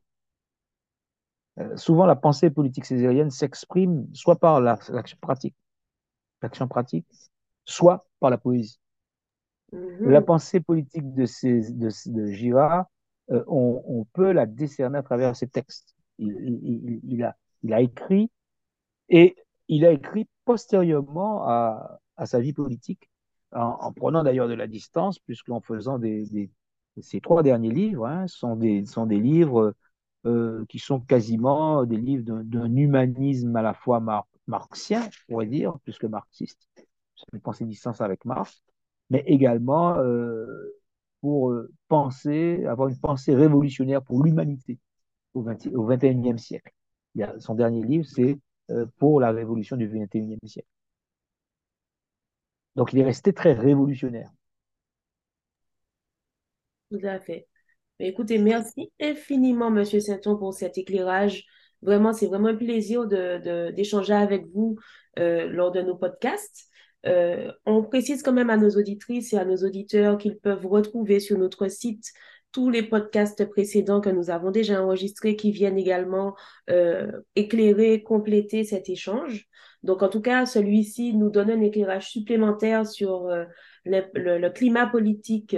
Euh, 1.60 1.76
souvent, 1.78 2.06
la 2.06 2.16
pensée 2.16 2.50
politique 2.50 2.86
césarienne 2.86 3.32
s'exprime 3.32 4.08
soit 4.14 4.38
par 4.40 4.62
la- 4.62 4.80
l'action 4.90 5.18
pratique, 5.22 5.56
l'action 6.42 6.68
pratique, 6.68 7.08
soit 7.66 8.08
par 8.20 8.30
la 8.32 8.38
poésie. 8.40 8.80
Mhm. 9.72 10.10
La 10.10 10.22
pensée 10.22 10.60
politique 10.60 11.14
de, 11.14 11.26
ces, 11.26 11.62
Girard, 12.34 12.86
euh, 13.32 13.44
on, 13.48 14.06
peut 14.14 14.32
la 14.32 14.46
décerner 14.46 14.98
à 14.98 15.04
travers 15.04 15.36
ses 15.36 15.48
textes. 15.48 15.96
Il, 16.20 17.24
a, 17.24 17.82
écrit 17.82 18.32
et 19.10 19.36
il 19.68 19.86
a 19.86 19.92
écrit 19.92 20.28
postérieurement 20.46 21.48
à, 21.48 22.00
sa 22.26 22.40
vie 22.40 22.54
politique, 22.54 23.10
en, 23.52 23.78
en 23.82 23.94
prenant 23.94 24.24
d'ailleurs 24.24 24.48
de 24.48 24.54
la 24.54 24.68
distance, 24.68 25.20
puisqu'en 25.20 25.62
faisant 25.62 26.00
des, 26.00 26.50
ces 27.02 27.22
trois 27.22 27.44
derniers 27.44 27.72
livres 27.72 28.08
hein, 28.08 28.28
sont, 28.28 28.56
des, 28.56 28.84
livres 29.12 29.76
euh, 30.26 30.66
qui 30.70 30.80
sont 30.80 31.00
quasiment 31.00 31.86
des 31.86 31.98
livres 31.98 32.24
d'un- 32.24 32.76
humanisme 32.76 33.56
à 33.56 33.62
la 33.62 33.74
fois 33.74 34.00
mar- 34.00 34.28
marxien, 34.48 35.04
on 35.04 35.34
pourrait 35.34 35.46
dire, 35.46 35.78
plus 35.84 35.98
que 35.98 36.08
marxiste, 36.08 36.68
c'est 37.16 37.34
une 37.34 37.42
pensée 37.42 37.66
distance 37.66 38.02
avec 38.02 38.26
Marx, 38.26 38.64
mais 39.10 39.24
également 39.26 39.98
euh, 39.98 40.46
pour 41.22 41.52
euh, 41.52 41.72
penser, 41.88 42.66
avoir 42.66 42.90
une 42.90 43.00
pensée 43.00 43.36
révolutionnaire 43.36 44.02
pour 44.04 44.24
l'humanité 44.24 44.80
au, 45.34 45.42
20 45.42 45.68
au 45.68 45.88
21e 45.90 46.38
siècle. 46.38 46.72
Son 47.40 47.56
dernier 47.56 47.84
livre, 47.84 48.06
c'est 48.06 48.38
euh, 48.70 48.86
pour 49.00 49.20
la 49.20 49.32
révolution 49.32 49.76
du 49.76 49.88
21e 49.88 50.46
siècle. 50.46 50.68
Donc 52.76 52.94
il 52.94 53.00
est 53.00 53.06
resté 53.06 53.34
très 53.34 53.54
révolutionnaire. 53.54 54.30
Tout 56.92 57.00
à 57.04 57.20
fait. 57.20 57.48
Écoutez, 58.00 58.38
merci 58.38 58.92
infiniment, 59.02 59.72
Monsieur 59.72 60.00
Sainton, 60.00 60.38
pour 60.38 60.54
cet 60.54 60.78
éclairage. 60.78 61.46
Vraiment, 61.82 62.14
c'est 62.14 62.28
vraiment 62.28 62.50
un 62.50 62.56
plaisir 62.56 63.08
d'échanger 63.08 64.14
avec 64.14 64.46
vous 64.54 64.78
lors 65.18 65.72
de 65.72 65.82
nos 65.82 65.96
podcasts. 65.96 66.70
Euh, 67.06 67.52
on 67.66 67.84
précise 67.84 68.24
quand 68.24 68.34
même 68.34 68.50
à 68.50 68.58
nos 68.58 68.72
auditrices 68.72 69.34
et 69.34 69.38
à 69.38 69.46
nos 69.46 69.58
auditeurs 69.58 70.18
qu'ils 70.18 70.38
peuvent 70.38 70.66
retrouver 70.66 71.20
sur 71.20 71.38
notre 71.38 71.68
site 71.68 72.12
tous 72.52 72.70
les 72.70 72.82
podcasts 72.82 73.48
précédents 73.50 74.02
que 74.02 74.10
nous 74.10 74.30
avons 74.30 74.52
déjà 74.52 74.82
enregistrés 74.82 75.36
qui 75.36 75.52
viennent 75.52 75.78
également 75.78 76.36
euh, 76.70 77.12
éclairer, 77.36 78.02
compléter 78.04 78.64
cet 78.64 78.90
échange. 78.90 79.46
Donc, 79.84 80.02
en 80.02 80.10
tout 80.10 80.22
cas, 80.22 80.46
celui-ci 80.46 81.14
nous 81.14 81.30
donne 81.30 81.52
un 81.52 81.62
éclairage 81.62 82.10
supplémentaire 82.10 82.88
sur 82.88 83.28
euh, 83.28 83.46
le, 83.86 84.50
climat 84.50 84.88
politique 84.88 85.56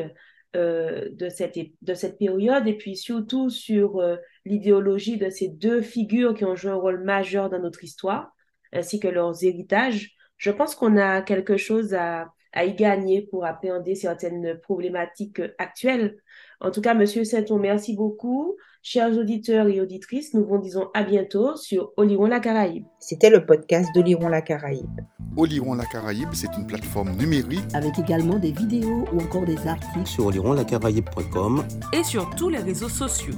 de 0.55 1.29
cette, 1.29 2.17
période 2.17 2.67
et 2.67 2.75
puis 2.75 2.97
surtout 2.97 3.49
sur 3.49 4.01
l'idéologie 4.45 5.17
de 5.17 5.29
ces 5.29 5.47
deux 5.47 5.81
figures 5.81 6.33
qui 6.33 6.43
ont 6.43 6.55
joué 6.55 6.71
un 6.71 6.75
rôle 6.75 7.03
majeur 7.03 7.49
dans 7.49 7.59
notre 7.59 7.83
histoire, 7.83 8.35
ainsi 8.73 8.99
que 8.99 9.07
leurs 9.07 9.43
héritages. 9.43 10.17
Je 10.39 10.51
pense 10.51 10.73
qu'on 10.73 10.97
a 10.97 11.21
quelque 11.21 11.57
chose 11.57 11.93
à, 11.93 12.31
à 12.53 12.63
y 12.65 12.73
gagner 12.73 13.21
pour 13.29 13.45
appréhender 13.45 13.93
certaines 13.93 14.57
problématiques 14.63 15.41
actuelles. 15.57 16.17
En 16.61 16.71
tout 16.71 16.81
cas, 16.81 16.93
Monsieur 16.93 17.23
Sainton, 17.25 17.59
merci 17.59 17.93
beaucoup. 17.95 18.55
Chers 18.81 19.17
auditeurs 19.17 19.67
et 19.67 19.81
auditrices, 19.81 20.33
nous 20.33 20.45
vous 20.45 20.57
disons 20.57 20.87
à 20.93 21.03
bientôt 21.03 21.57
sur 21.57 21.91
Oliron 21.97 22.25
la 22.27 22.39
Caraïbe. 22.39 22.85
C'était 22.99 23.29
le 23.29 23.45
podcast 23.45 23.89
d'Oliron 23.93 24.29
la 24.29 24.41
Caraïbe. 24.41 25.01
Oliron 25.35 25.73
la 25.73 25.85
Caraïbe, 25.85 26.29
c'est 26.31 26.55
une 26.57 26.65
plateforme 26.65 27.11
numérique 27.17 27.65
avec 27.73 27.99
également 27.99 28.39
des 28.39 28.53
vidéos 28.53 29.05
ou 29.13 29.19
encore 29.21 29.43
des 29.45 29.67
articles. 29.67 30.05
sur 30.07 30.27
olironlacaraïbe.com 30.27 31.63
Et 31.91 32.03
sur 32.03 32.29
tous 32.35 32.47
les 32.47 32.59
réseaux 32.59 32.89
sociaux. 32.89 33.35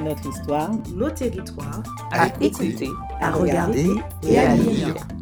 Notre 0.00 0.28
histoire 0.28 0.72
Nos 0.96 1.10
territoires. 1.10 1.82
À 2.10 2.26
écouter, 2.40 2.66
écouter. 2.66 2.88
à 3.20 3.30
regarder 3.30 3.86
et 4.28 4.38
à 4.38 4.56
lire. 4.56 4.86
lire. 4.88 5.21